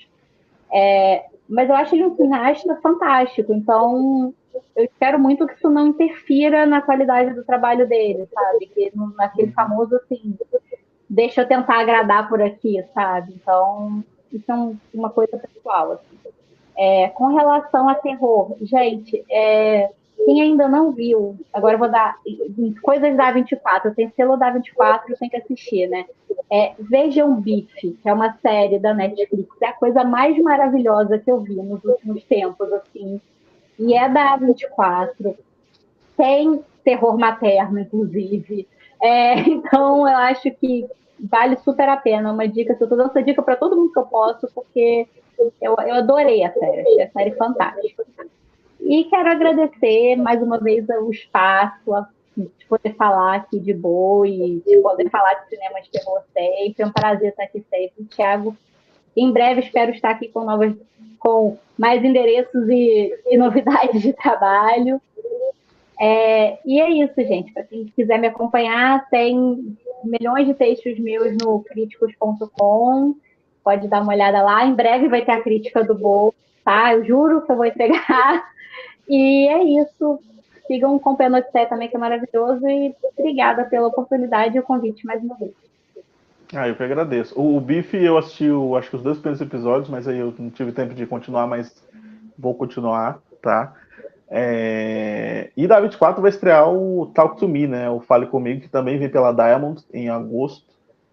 é, 0.71 1.25
mas 1.49 1.67
eu 1.67 1.75
acho 1.75 1.95
ele 1.95 2.05
um 2.05 2.15
cineasta 2.15 2.75
fantástico, 2.81 3.51
então 3.53 4.33
eu 4.75 4.83
espero 4.83 5.19
muito 5.19 5.47
que 5.47 5.55
isso 5.55 5.69
não 5.69 5.87
interfira 5.87 6.65
na 6.67 6.81
qualidade 6.81 7.33
do 7.33 7.43
trabalho 7.43 7.87
dele, 7.87 8.27
sabe? 8.31 8.67
Que 8.67 8.91
naquele 9.17 9.51
famoso 9.51 9.95
assim, 9.95 10.37
deixa 11.09 11.41
eu 11.41 11.47
tentar 11.47 11.79
agradar 11.79 12.29
por 12.29 12.41
aqui, 12.41 12.83
sabe? 12.93 13.33
Então 13.33 14.03
isso 14.31 14.51
é 14.51 14.55
um, 14.55 14.77
uma 14.93 15.09
coisa 15.09 15.37
pessoal. 15.37 15.93
Assim. 15.93 16.17
É, 16.77 17.09
com 17.09 17.27
relação 17.27 17.87
a 17.87 17.95
terror, 17.95 18.55
gente, 18.61 19.23
é, 19.29 19.89
quem 20.17 20.41
ainda 20.41 20.67
não 20.67 20.91
viu, 20.91 21.37
agora 21.53 21.75
eu 21.75 21.79
vou 21.79 21.89
dar 21.89 22.17
coisas 22.81 23.15
da 23.15 23.31
24, 23.31 23.89
eu 23.89 23.95
tenho 23.95 24.11
selo 24.15 24.37
da 24.37 24.49
24, 24.49 25.11
eu 25.11 25.17
tenho 25.17 25.31
que 25.31 25.37
assistir, 25.37 25.87
né? 25.87 26.05
É, 26.51 26.73
Vejam 26.79 27.39
Bife, 27.39 27.91
que 28.01 28.09
é 28.09 28.13
uma 28.13 28.37
série 28.41 28.79
da 28.79 28.93
Netflix, 28.93 29.49
é 29.61 29.67
a 29.67 29.73
coisa 29.73 30.03
mais 30.03 30.37
maravilhosa 30.37 31.17
que 31.17 31.31
eu 31.31 31.41
vi 31.41 31.55
nos 31.55 31.83
últimos 31.83 32.23
tempos, 32.23 32.71
assim. 32.73 33.19
E 33.77 33.93
é 33.93 34.07
da 34.07 34.35
24, 34.37 35.35
tem 36.17 36.63
terror 36.83 37.17
materno, 37.17 37.79
inclusive. 37.79 38.67
É, 39.01 39.39
então, 39.47 40.07
eu 40.07 40.17
acho 40.17 40.49
que 40.51 40.87
vale 41.29 41.57
super 41.57 41.89
a 41.89 41.97
pena. 41.97 42.31
Uma 42.31 42.47
dica, 42.47 42.73
eu 42.73 42.79
tô 42.79 42.95
dando 42.95 43.09
essa 43.09 43.23
dica 43.23 43.41
para 43.41 43.55
todo 43.55 43.75
mundo 43.75 43.91
que 43.91 43.99
eu 43.99 44.05
posso, 44.05 44.47
porque 44.53 45.07
eu, 45.61 45.75
eu 45.85 45.95
adorei 45.95 46.43
a 46.43 46.53
série, 46.53 46.81
achei 46.81 47.01
a 47.01 47.11
série 47.11 47.31
fantástica. 47.31 48.05
E 48.79 49.05
quero 49.05 49.29
agradecer 49.29 50.15
mais 50.15 50.41
uma 50.41 50.59
vez 50.59 50.87
o 50.89 51.09
espaço, 51.09 51.93
a, 51.93 52.07
de 52.37 52.65
poder 52.67 52.93
falar 52.95 53.35
aqui 53.35 53.59
de 53.59 53.73
boa 53.73 54.27
e 54.27 54.61
de 54.65 54.77
poder 54.81 55.09
falar 55.09 55.33
de 55.35 55.49
cinema 55.49 55.81
de 55.81 55.89
terror 55.89 56.21
sempre. 56.33 56.75
É 56.83 56.85
um 56.85 56.91
prazer 56.91 57.29
estar 57.29 57.43
aqui 57.43 57.63
sempre. 57.69 58.05
Tiago, 58.05 58.55
em 59.15 59.31
breve 59.31 59.61
espero 59.61 59.91
estar 59.91 60.11
aqui 60.11 60.27
com 60.27 60.43
novas, 60.43 60.75
com 61.19 61.57
mais 61.77 62.03
endereços 62.03 62.67
e, 62.69 63.17
e 63.27 63.37
novidades 63.37 64.01
de 64.01 64.13
trabalho. 64.13 65.01
É, 65.99 66.59
e 66.65 66.79
é 66.79 66.89
isso, 66.89 67.15
gente. 67.15 67.53
Para 67.53 67.63
quem 67.63 67.85
quiser 67.85 68.19
me 68.19 68.27
acompanhar, 68.27 69.07
tem 69.09 69.77
milhões 70.03 70.45
de 70.45 70.53
textos 70.53 70.99
meus 70.99 71.35
no 71.37 71.63
críticos.com. 71.63 73.15
Pode 73.63 73.87
dar 73.87 74.01
uma 74.01 74.13
olhada 74.13 74.41
lá. 74.41 74.65
Em 74.65 74.73
breve 74.73 75.07
vai 75.07 75.23
ter 75.23 75.31
a 75.31 75.41
crítica 75.41 75.83
do 75.83 75.95
Bol, 75.95 76.33
tá? 76.63 76.93
Eu 76.93 77.05
juro 77.05 77.41
que 77.41 77.51
eu 77.51 77.55
vou 77.55 77.65
entregar. 77.65 78.43
E 79.07 79.47
é 79.47 79.63
isso. 79.83 80.19
Sigam 80.65 80.97
com 80.97 81.11
o 81.11 81.15
Penotité 81.15 81.67
também, 81.67 81.87
que 81.87 81.95
é 81.95 81.99
maravilhoso. 81.99 82.67
E 82.67 82.91
obrigada 83.15 83.63
pela 83.65 83.87
oportunidade 83.87 84.57
e 84.57 84.59
o 84.59 84.63
convite 84.63 85.05
mais 85.05 85.21
uma 85.21 85.35
vez. 85.35 85.53
Ah, 86.55 86.67
eu 86.67 86.75
que 86.75 86.81
agradeço. 86.81 87.39
O, 87.39 87.55
o 87.55 87.61
Bife 87.61 87.97
eu 87.97 88.17
assisti, 88.17 88.49
o, 88.49 88.75
acho 88.75 88.89
que 88.89 88.95
os 88.95 89.03
dois 89.03 89.17
primeiros 89.17 89.41
episódios, 89.41 89.89
mas 89.89 90.07
aí 90.07 90.17
eu 90.17 90.33
não 90.39 90.49
tive 90.49 90.71
tempo 90.71 90.93
de 90.93 91.05
continuar, 91.05 91.45
mas 91.45 91.87
vou 92.37 92.55
continuar, 92.55 93.19
tá? 93.41 93.73
É... 94.29 95.51
E 95.55 95.67
da 95.67 95.79
24 95.79 96.21
vai 96.21 96.29
estrear 96.29 96.69
o 96.69 97.07
Talk 97.13 97.37
to 97.37 97.47
Me, 97.47 97.67
né? 97.67 97.89
O 97.89 97.99
Fale 97.99 98.27
Comigo, 98.27 98.61
que 98.61 98.69
também 98.69 98.97
vem 98.97 99.09
pela 99.09 99.31
Diamond 99.31 99.83
em 99.93 100.09
agosto, 100.09 100.65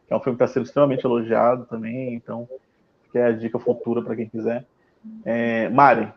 que 0.07 0.13
é 0.13 0.17
um 0.17 0.21
filme 0.21 0.37
que 0.37 0.45
está 0.45 0.55
sendo 0.55 0.65
extremamente 0.65 1.05
elogiado 1.05 1.65
também, 1.67 2.15
então 2.15 2.49
que 3.11 3.19
é 3.19 3.27
a 3.27 3.33
dica 3.33 3.59
futura 3.59 4.03
para 4.03 4.17
quem 4.17 4.29
quiser. 4.29 4.65
É... 5.25 5.69
Mari, 5.69 6.09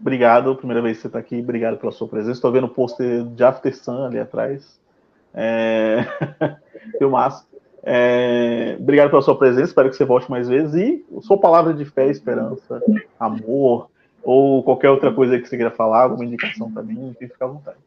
obrigado, 0.00 0.56
primeira 0.56 0.82
vez 0.82 0.96
que 0.96 1.02
você 1.02 1.06
está 1.06 1.18
aqui, 1.18 1.38
obrigado 1.38 1.78
pela 1.78 1.92
sua 1.92 2.08
presença. 2.08 2.32
Estou 2.32 2.52
vendo 2.52 2.64
o 2.64 2.70
pôster 2.70 3.24
de 3.24 3.44
After 3.44 3.74
Sun 3.76 4.06
ali 4.06 4.18
atrás. 4.18 4.80
É... 5.32 6.04
Filmaço. 6.98 7.46
É... 7.84 8.76
Obrigado 8.80 9.10
pela 9.10 9.22
sua 9.22 9.38
presença, 9.38 9.68
espero 9.68 9.88
que 9.88 9.96
você 9.96 10.04
volte 10.04 10.28
mais 10.28 10.48
vezes. 10.48 10.74
E 10.74 11.06
sua 11.22 11.38
palavra 11.38 11.72
de 11.72 11.84
fé, 11.84 12.08
esperança, 12.08 12.82
amor, 13.18 13.88
ou 14.22 14.62
qualquer 14.62 14.90
outra 14.90 15.12
coisa 15.12 15.38
que 15.38 15.48
você 15.48 15.56
queira 15.56 15.70
falar, 15.70 16.02
alguma 16.02 16.24
indicação 16.24 16.70
também, 16.70 17.14
fica 17.18 17.44
à 17.44 17.48
vontade. 17.48 17.78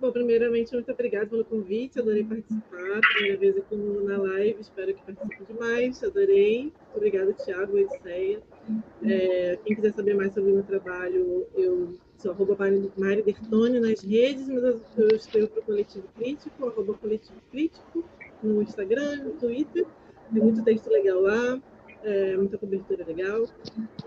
Bom, 0.00 0.12
primeiramente, 0.12 0.72
muito 0.72 0.92
obrigada 0.92 1.26
pelo 1.26 1.44
convite, 1.44 1.98
adorei 1.98 2.22
participar, 2.22 3.00
primeira 3.14 3.36
vez 3.36 3.56
aqui 3.56 3.74
na 3.74 4.16
live, 4.16 4.60
espero 4.60 4.94
que 4.94 5.02
participe 5.02 5.52
demais, 5.52 6.04
adorei. 6.04 6.72
Obrigada, 6.94 7.32
Thiago 7.32 7.76
e 7.76 7.84
Odisseia. 7.84 8.40
É, 9.02 9.58
quem 9.64 9.74
quiser 9.74 9.92
saber 9.92 10.14
mais 10.14 10.32
sobre 10.32 10.52
o 10.52 10.54
meu 10.54 10.62
trabalho, 10.62 11.46
eu 11.56 11.98
sou 12.16 12.30
arroba 12.30 12.56
Mari 12.96 13.22
Bertone 13.22 13.80
nas 13.80 14.00
redes, 14.02 14.48
mas 14.48 14.62
eu 14.96 15.08
escrevo 15.16 15.48
para 15.48 15.60
o 15.62 15.64
Coletivo 15.64 16.04
Crítico, 16.16 16.68
arroba 16.68 16.94
Coletivo 16.94 17.40
Crítico, 17.50 18.04
no 18.40 18.62
Instagram, 18.62 19.24
no 19.24 19.30
Twitter, 19.32 19.84
tem 20.32 20.42
muito 20.42 20.62
texto 20.62 20.88
legal 20.90 21.20
lá 21.20 21.60
é, 22.02 22.36
muita 22.36 22.58
cobertura 22.58 23.04
legal. 23.04 23.46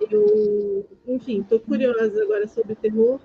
Eu, 0.10 0.86
enfim, 1.08 1.42
estou 1.42 1.60
curiosa 1.60 2.22
agora 2.22 2.48
sobre 2.48 2.76
terror. 2.76 3.20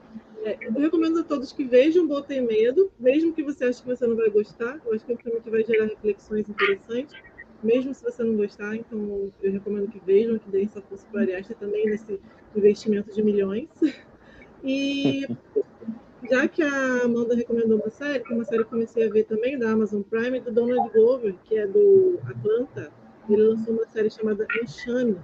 É, 0.45 0.57
eu 0.65 0.73
recomendo 0.73 1.21
a 1.21 1.25
todos 1.25 1.53
que 1.53 1.65
vejam 1.65 2.07
Botem 2.07 2.41
Medo, 2.41 2.91
mesmo 2.99 3.33
que 3.33 3.43
você 3.43 3.65
ache 3.65 3.83
que 3.83 3.89
você 3.89 4.07
não 4.07 4.17
vai 4.17 4.31
gostar. 4.31 4.81
Eu 4.85 4.95
acho 4.95 5.05
que 5.05 5.13
é 5.13 5.15
um 5.15 5.19
filme 5.19 5.41
que 5.41 5.51
vai 5.51 5.65
gerar 5.65 5.87
reflexões 5.87 6.49
interessantes, 6.49 7.15
mesmo 7.63 7.95
se 7.95 8.03
você 8.03 8.23
não 8.23 8.37
gostar. 8.37 8.77
Então, 8.77 9.33
eu 9.43 9.53
recomendo 9.53 9.91
que 9.91 10.01
vejam, 10.05 10.39
que 10.39 10.51
deem 10.51 10.67
essa 10.67 10.81
força 10.83 11.07
para 11.11 11.23
Ariasta 11.23 11.55
também 11.55 11.87
nesse 11.87 12.21
investimento 12.55 13.15
de 13.15 13.23
milhões. 13.23 13.69
E 14.63 15.27
já 16.29 16.49
que 16.49 16.63
a 16.63 17.03
Amanda 17.05 17.35
recomendou 17.35 17.79
uma 17.79 17.91
série, 17.91 18.21
que 18.21 18.33
uma 18.33 18.45
série 18.45 18.59
que 18.59 18.67
eu 18.67 18.71
comecei 18.71 19.07
a 19.07 19.11
ver 19.11 19.25
também 19.25 19.59
da 19.59 19.71
Amazon 19.71 20.03
Prime, 20.03 20.41
do 20.41 20.51
Donald 20.51 20.91
Glover, 20.93 21.35
que 21.45 21.57
é 21.57 21.67
do 21.67 22.19
Atlanta, 22.25 22.91
ele 23.35 23.43
lançou 23.43 23.75
uma 23.75 23.87
série 23.87 24.11
chamada 24.11 24.47
Enxame. 24.63 25.17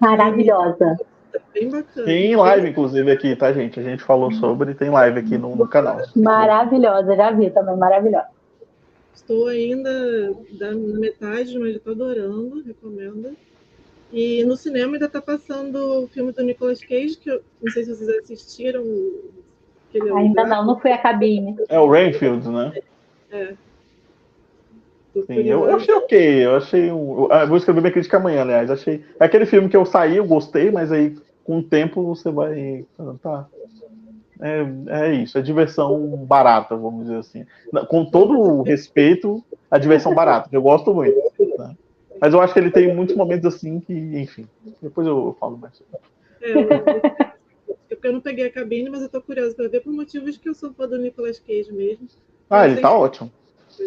Maravilhosa. 0.00 0.96
É 1.34 1.40
bem 1.52 1.70
bacana. 1.70 2.06
Tem 2.06 2.36
live, 2.36 2.68
inclusive, 2.70 3.10
aqui, 3.10 3.36
tá, 3.36 3.52
gente? 3.52 3.78
A 3.78 3.82
gente 3.82 4.02
falou 4.02 4.32
sobre, 4.32 4.74
tem 4.74 4.90
live 4.90 5.20
aqui 5.20 5.36
no, 5.36 5.54
no 5.54 5.68
canal. 5.68 6.00
Maravilhosa, 6.14 7.14
já 7.14 7.30
vi 7.30 7.50
também, 7.50 7.76
maravilhosa. 7.76 8.28
Estou 9.14 9.48
ainda 9.48 9.90
da, 10.58 10.72
na 10.72 10.98
metade, 10.98 11.58
mas 11.58 11.76
estou 11.76 11.92
adorando, 11.92 12.62
recomendo. 12.62 13.36
E 14.12 14.44
no 14.44 14.56
cinema 14.56 14.94
ainda 14.94 15.06
está 15.06 15.20
passando 15.20 16.04
o 16.04 16.08
filme 16.08 16.32
do 16.32 16.42
Nicolas 16.42 16.80
Cage, 16.80 17.16
que 17.16 17.30
eu 17.30 17.42
não 17.60 17.72
sei 17.72 17.84
se 17.84 17.94
vocês 17.94 18.08
assistiram. 18.20 18.82
aquele 19.88 20.10
Ainda 20.12 20.42
lugar. 20.42 20.46
não, 20.46 20.66
não 20.66 20.78
fui 20.78 20.92
a 20.92 20.98
cabine. 20.98 21.56
É 21.68 21.78
o 21.78 21.90
Rainfield, 21.90 22.48
né? 22.48 22.72
É. 23.30 23.54
Sim, 25.24 25.46
eu, 25.48 25.68
eu 25.68 25.76
achei 25.76 25.94
ok. 25.94 26.44
Eu 26.46 26.56
achei. 26.56 26.92
Um, 26.92 27.30
ah, 27.30 27.44
vou 27.46 27.56
escrever 27.56 27.80
minha 27.80 27.92
crítica 27.92 28.16
amanhã, 28.16 28.42
aliás. 28.42 28.70
Achei. 28.70 29.04
É 29.18 29.24
aquele 29.24 29.46
filme 29.46 29.68
que 29.68 29.76
eu 29.76 29.86
saí, 29.86 30.16
eu 30.16 30.26
gostei, 30.26 30.70
mas 30.70 30.92
aí 30.92 31.16
com 31.44 31.58
o 31.58 31.62
tempo 31.62 32.02
você 32.02 32.30
vai. 32.30 32.84
Tá. 33.22 33.46
É, 34.40 35.06
é 35.06 35.14
isso, 35.14 35.38
é 35.38 35.42
diversão 35.42 35.98
barata, 36.26 36.76
vamos 36.76 37.04
dizer 37.06 37.16
assim. 37.18 37.46
Com 37.88 38.04
todo 38.04 38.38
o 38.38 38.62
respeito, 38.62 39.42
a 39.70 39.78
diversão 39.78 40.14
barata, 40.14 40.48
que 40.50 40.56
eu 40.56 40.62
gosto 40.62 40.92
muito. 40.92 41.16
né? 41.58 41.74
Mas 42.20 42.34
eu 42.34 42.40
acho 42.40 42.52
que 42.52 42.58
ele 42.58 42.70
tem 42.70 42.94
muitos 42.94 43.16
momentos 43.16 43.54
assim 43.54 43.80
que, 43.80 43.92
enfim. 43.92 44.46
Depois 44.82 45.06
eu, 45.06 45.16
eu 45.28 45.36
falo 45.40 45.56
mais. 45.56 45.82
É, 46.42 46.52
eu- 46.52 47.02
é 47.90 47.94
porque 47.94 48.08
eu 48.08 48.12
não 48.12 48.20
peguei 48.20 48.46
a 48.46 48.52
cabine, 48.52 48.90
mas 48.90 49.02
eu 49.02 49.08
tô 49.08 49.20
curiosa 49.22 49.54
para 49.54 49.68
ver 49.68 49.80
por 49.80 49.92
motivos 49.92 50.36
que 50.36 50.48
eu 50.48 50.54
sou 50.54 50.72
fã 50.74 50.86
do 50.88 50.98
Nicolas 50.98 51.38
Cage 51.38 51.72
mesmo. 51.72 52.06
Ah, 52.50 52.66
ele 52.66 52.80
tá 52.80 52.92
ótimo. 52.92 53.30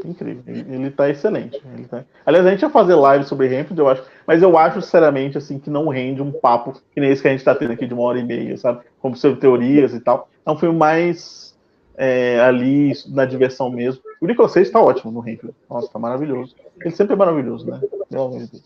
Incrível. 0.05 0.43
Ele, 0.47 0.89
tá 0.91 1.09
excelente. 1.09 1.61
Ele 1.73 1.85
tá... 1.85 2.03
Aliás, 2.25 2.45
a 2.45 2.51
gente 2.51 2.61
ia 2.61 2.69
fazer 2.69 2.95
live 2.95 3.25
sobre 3.25 3.47
Rampage, 3.47 3.79
eu 3.79 3.87
acho. 3.87 4.03
Mas 4.25 4.41
eu 4.41 4.57
acho, 4.57 4.81
sinceramente, 4.81 5.37
assim, 5.37 5.59
que 5.59 5.69
não 5.69 5.87
rende 5.87 6.21
um 6.21 6.31
papo 6.31 6.73
que 6.93 6.99
nem 6.99 7.11
esse 7.11 7.21
que 7.21 7.27
a 7.27 7.31
gente 7.31 7.43
tá 7.43 7.55
tendo 7.55 7.73
aqui 7.73 7.87
de 7.87 7.93
uma 7.93 8.03
hora 8.03 8.19
e 8.19 8.23
meia, 8.23 8.57
sabe? 8.57 8.81
Como 8.99 9.15
sobre 9.15 9.39
teorias 9.39 9.93
e 9.93 9.99
tal. 9.99 10.29
É 10.45 10.51
um 10.51 10.57
filme 10.57 10.77
mais 10.77 11.57
é, 11.97 12.39
ali 12.39 12.93
na 13.07 13.25
diversão 13.25 13.69
mesmo. 13.69 14.01
O 14.21 14.25
Nicolas 14.25 14.53
Cage 14.53 14.71
tá 14.71 14.81
ótimo 14.81 15.11
no 15.11 15.19
Rampage. 15.19 15.53
Nossa, 15.69 15.91
tá 15.91 15.99
maravilhoso. 15.99 16.55
Ele 16.79 16.95
sempre 16.95 17.13
é 17.13 17.17
maravilhoso, 17.17 17.69
né? 17.69 17.79
Pelo 18.09 18.23
amor 18.23 18.39
de 18.39 18.47
Deus. 18.51 18.63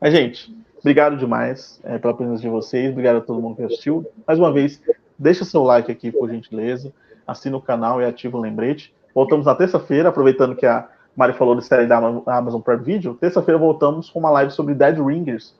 Mas, 0.00 0.12
gente, 0.12 0.56
obrigado 0.78 1.16
demais 1.16 1.80
é, 1.82 1.98
pela 1.98 2.14
presença 2.14 2.42
de 2.42 2.48
vocês. 2.48 2.90
Obrigado 2.90 3.16
a 3.16 3.20
todo 3.20 3.40
mundo 3.40 3.56
que 3.56 3.62
assistiu. 3.64 4.06
Mais 4.26 4.38
uma 4.38 4.52
vez, 4.52 4.80
deixa 5.18 5.44
seu 5.44 5.62
like 5.62 5.90
aqui, 5.90 6.12
por 6.12 6.30
gentileza. 6.30 6.92
Assina 7.26 7.56
o 7.56 7.60
canal 7.60 8.00
e 8.00 8.04
ativa 8.04 8.36
o 8.38 8.40
lembrete. 8.40 8.94
Voltamos 9.16 9.46
na 9.46 9.54
terça-feira, 9.54 10.10
aproveitando 10.10 10.54
que 10.54 10.66
a 10.66 10.86
Mari 11.16 11.32
falou 11.32 11.54
de 11.56 11.64
série 11.64 11.86
da 11.86 11.96
Ama- 11.96 12.22
Amazon 12.26 12.60
Prime 12.60 12.82
Video. 12.84 13.14
Terça-feira 13.14 13.58
voltamos 13.58 14.10
com 14.10 14.18
uma 14.18 14.28
live 14.30 14.50
sobre 14.52 14.74
Dead 14.74 14.98
Ringers, 14.98 15.54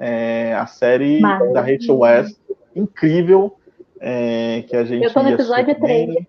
é, 0.00 0.54
a 0.54 0.64
série 0.64 1.20
Maravilha. 1.20 1.52
da 1.52 1.60
Rachel 1.60 1.98
West, 1.98 2.38
incrível, 2.74 3.54
é, 4.00 4.64
que 4.66 4.74
a 4.74 4.82
gente. 4.84 5.04
Eu 5.04 5.12
tô 5.12 5.22
no 5.22 5.28
episódio 5.28 5.74
também. 5.74 6.06
3. 6.14 6.26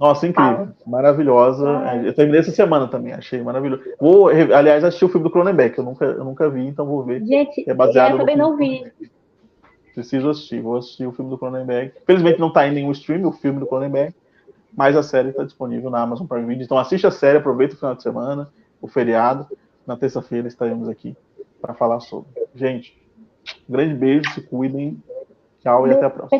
Nossa, 0.00 0.26
incrível, 0.26 0.68
maravilhosa. 0.86 1.68
Eu 2.04 2.14
terminei 2.14 2.40
essa 2.40 2.52
semana 2.52 2.86
também, 2.88 3.12
achei 3.12 3.42
maravilhoso. 3.42 3.82
Vou, 4.00 4.28
aliás, 4.28 4.82
assistir 4.84 5.04
o 5.04 5.08
filme 5.10 5.24
do 5.24 5.30
Cronenberg, 5.30 5.76
eu 5.76 5.84
nunca, 5.84 6.04
eu 6.06 6.24
nunca 6.24 6.48
vi, 6.48 6.66
então 6.66 6.86
vou 6.86 7.02
ver. 7.04 7.22
Gente, 7.26 7.68
É 7.68 7.74
baseado 7.74 8.12
eu 8.12 8.18
também 8.18 8.36
não 8.36 8.56
vi. 8.56 8.90
Preciso 9.94 10.30
assistir, 10.30 10.60
vou 10.62 10.76
assistir 10.78 11.04
o 11.06 11.12
filme 11.12 11.30
do 11.30 11.36
Cronenberg. 11.36 11.92
Felizmente 12.06 12.38
não 12.40 12.50
tá 12.52 12.66
em 12.66 12.72
nenhum 12.72 12.92
stream 12.92 13.26
o 13.26 13.32
filme 13.32 13.58
do 13.58 13.66
Cronenberg, 13.66 14.14
mas 14.76 14.96
a 14.96 15.02
série 15.02 15.30
está 15.30 15.44
disponível 15.44 15.90
na 15.90 16.00
Amazon 16.00 16.26
Prime 16.26 16.46
Video. 16.46 16.64
Então 16.64 16.78
assiste 16.78 17.06
a 17.06 17.10
série, 17.10 17.38
aproveita 17.38 17.74
o 17.74 17.78
final 17.78 17.94
de 17.94 18.02
semana, 18.02 18.48
o 18.80 18.88
feriado. 18.88 19.46
Na 19.86 19.96
terça-feira 19.96 20.48
estaremos 20.48 20.88
aqui 20.88 21.16
para 21.60 21.74
falar 21.74 22.00
sobre. 22.00 22.28
Gente, 22.54 22.96
um 23.68 23.72
grande 23.72 23.94
beijo, 23.94 24.30
se 24.32 24.42
cuidem. 24.42 25.02
Tchau 25.60 25.88
e 25.88 25.90
até 25.92 26.06
a 26.06 26.10
próxima. 26.10 26.38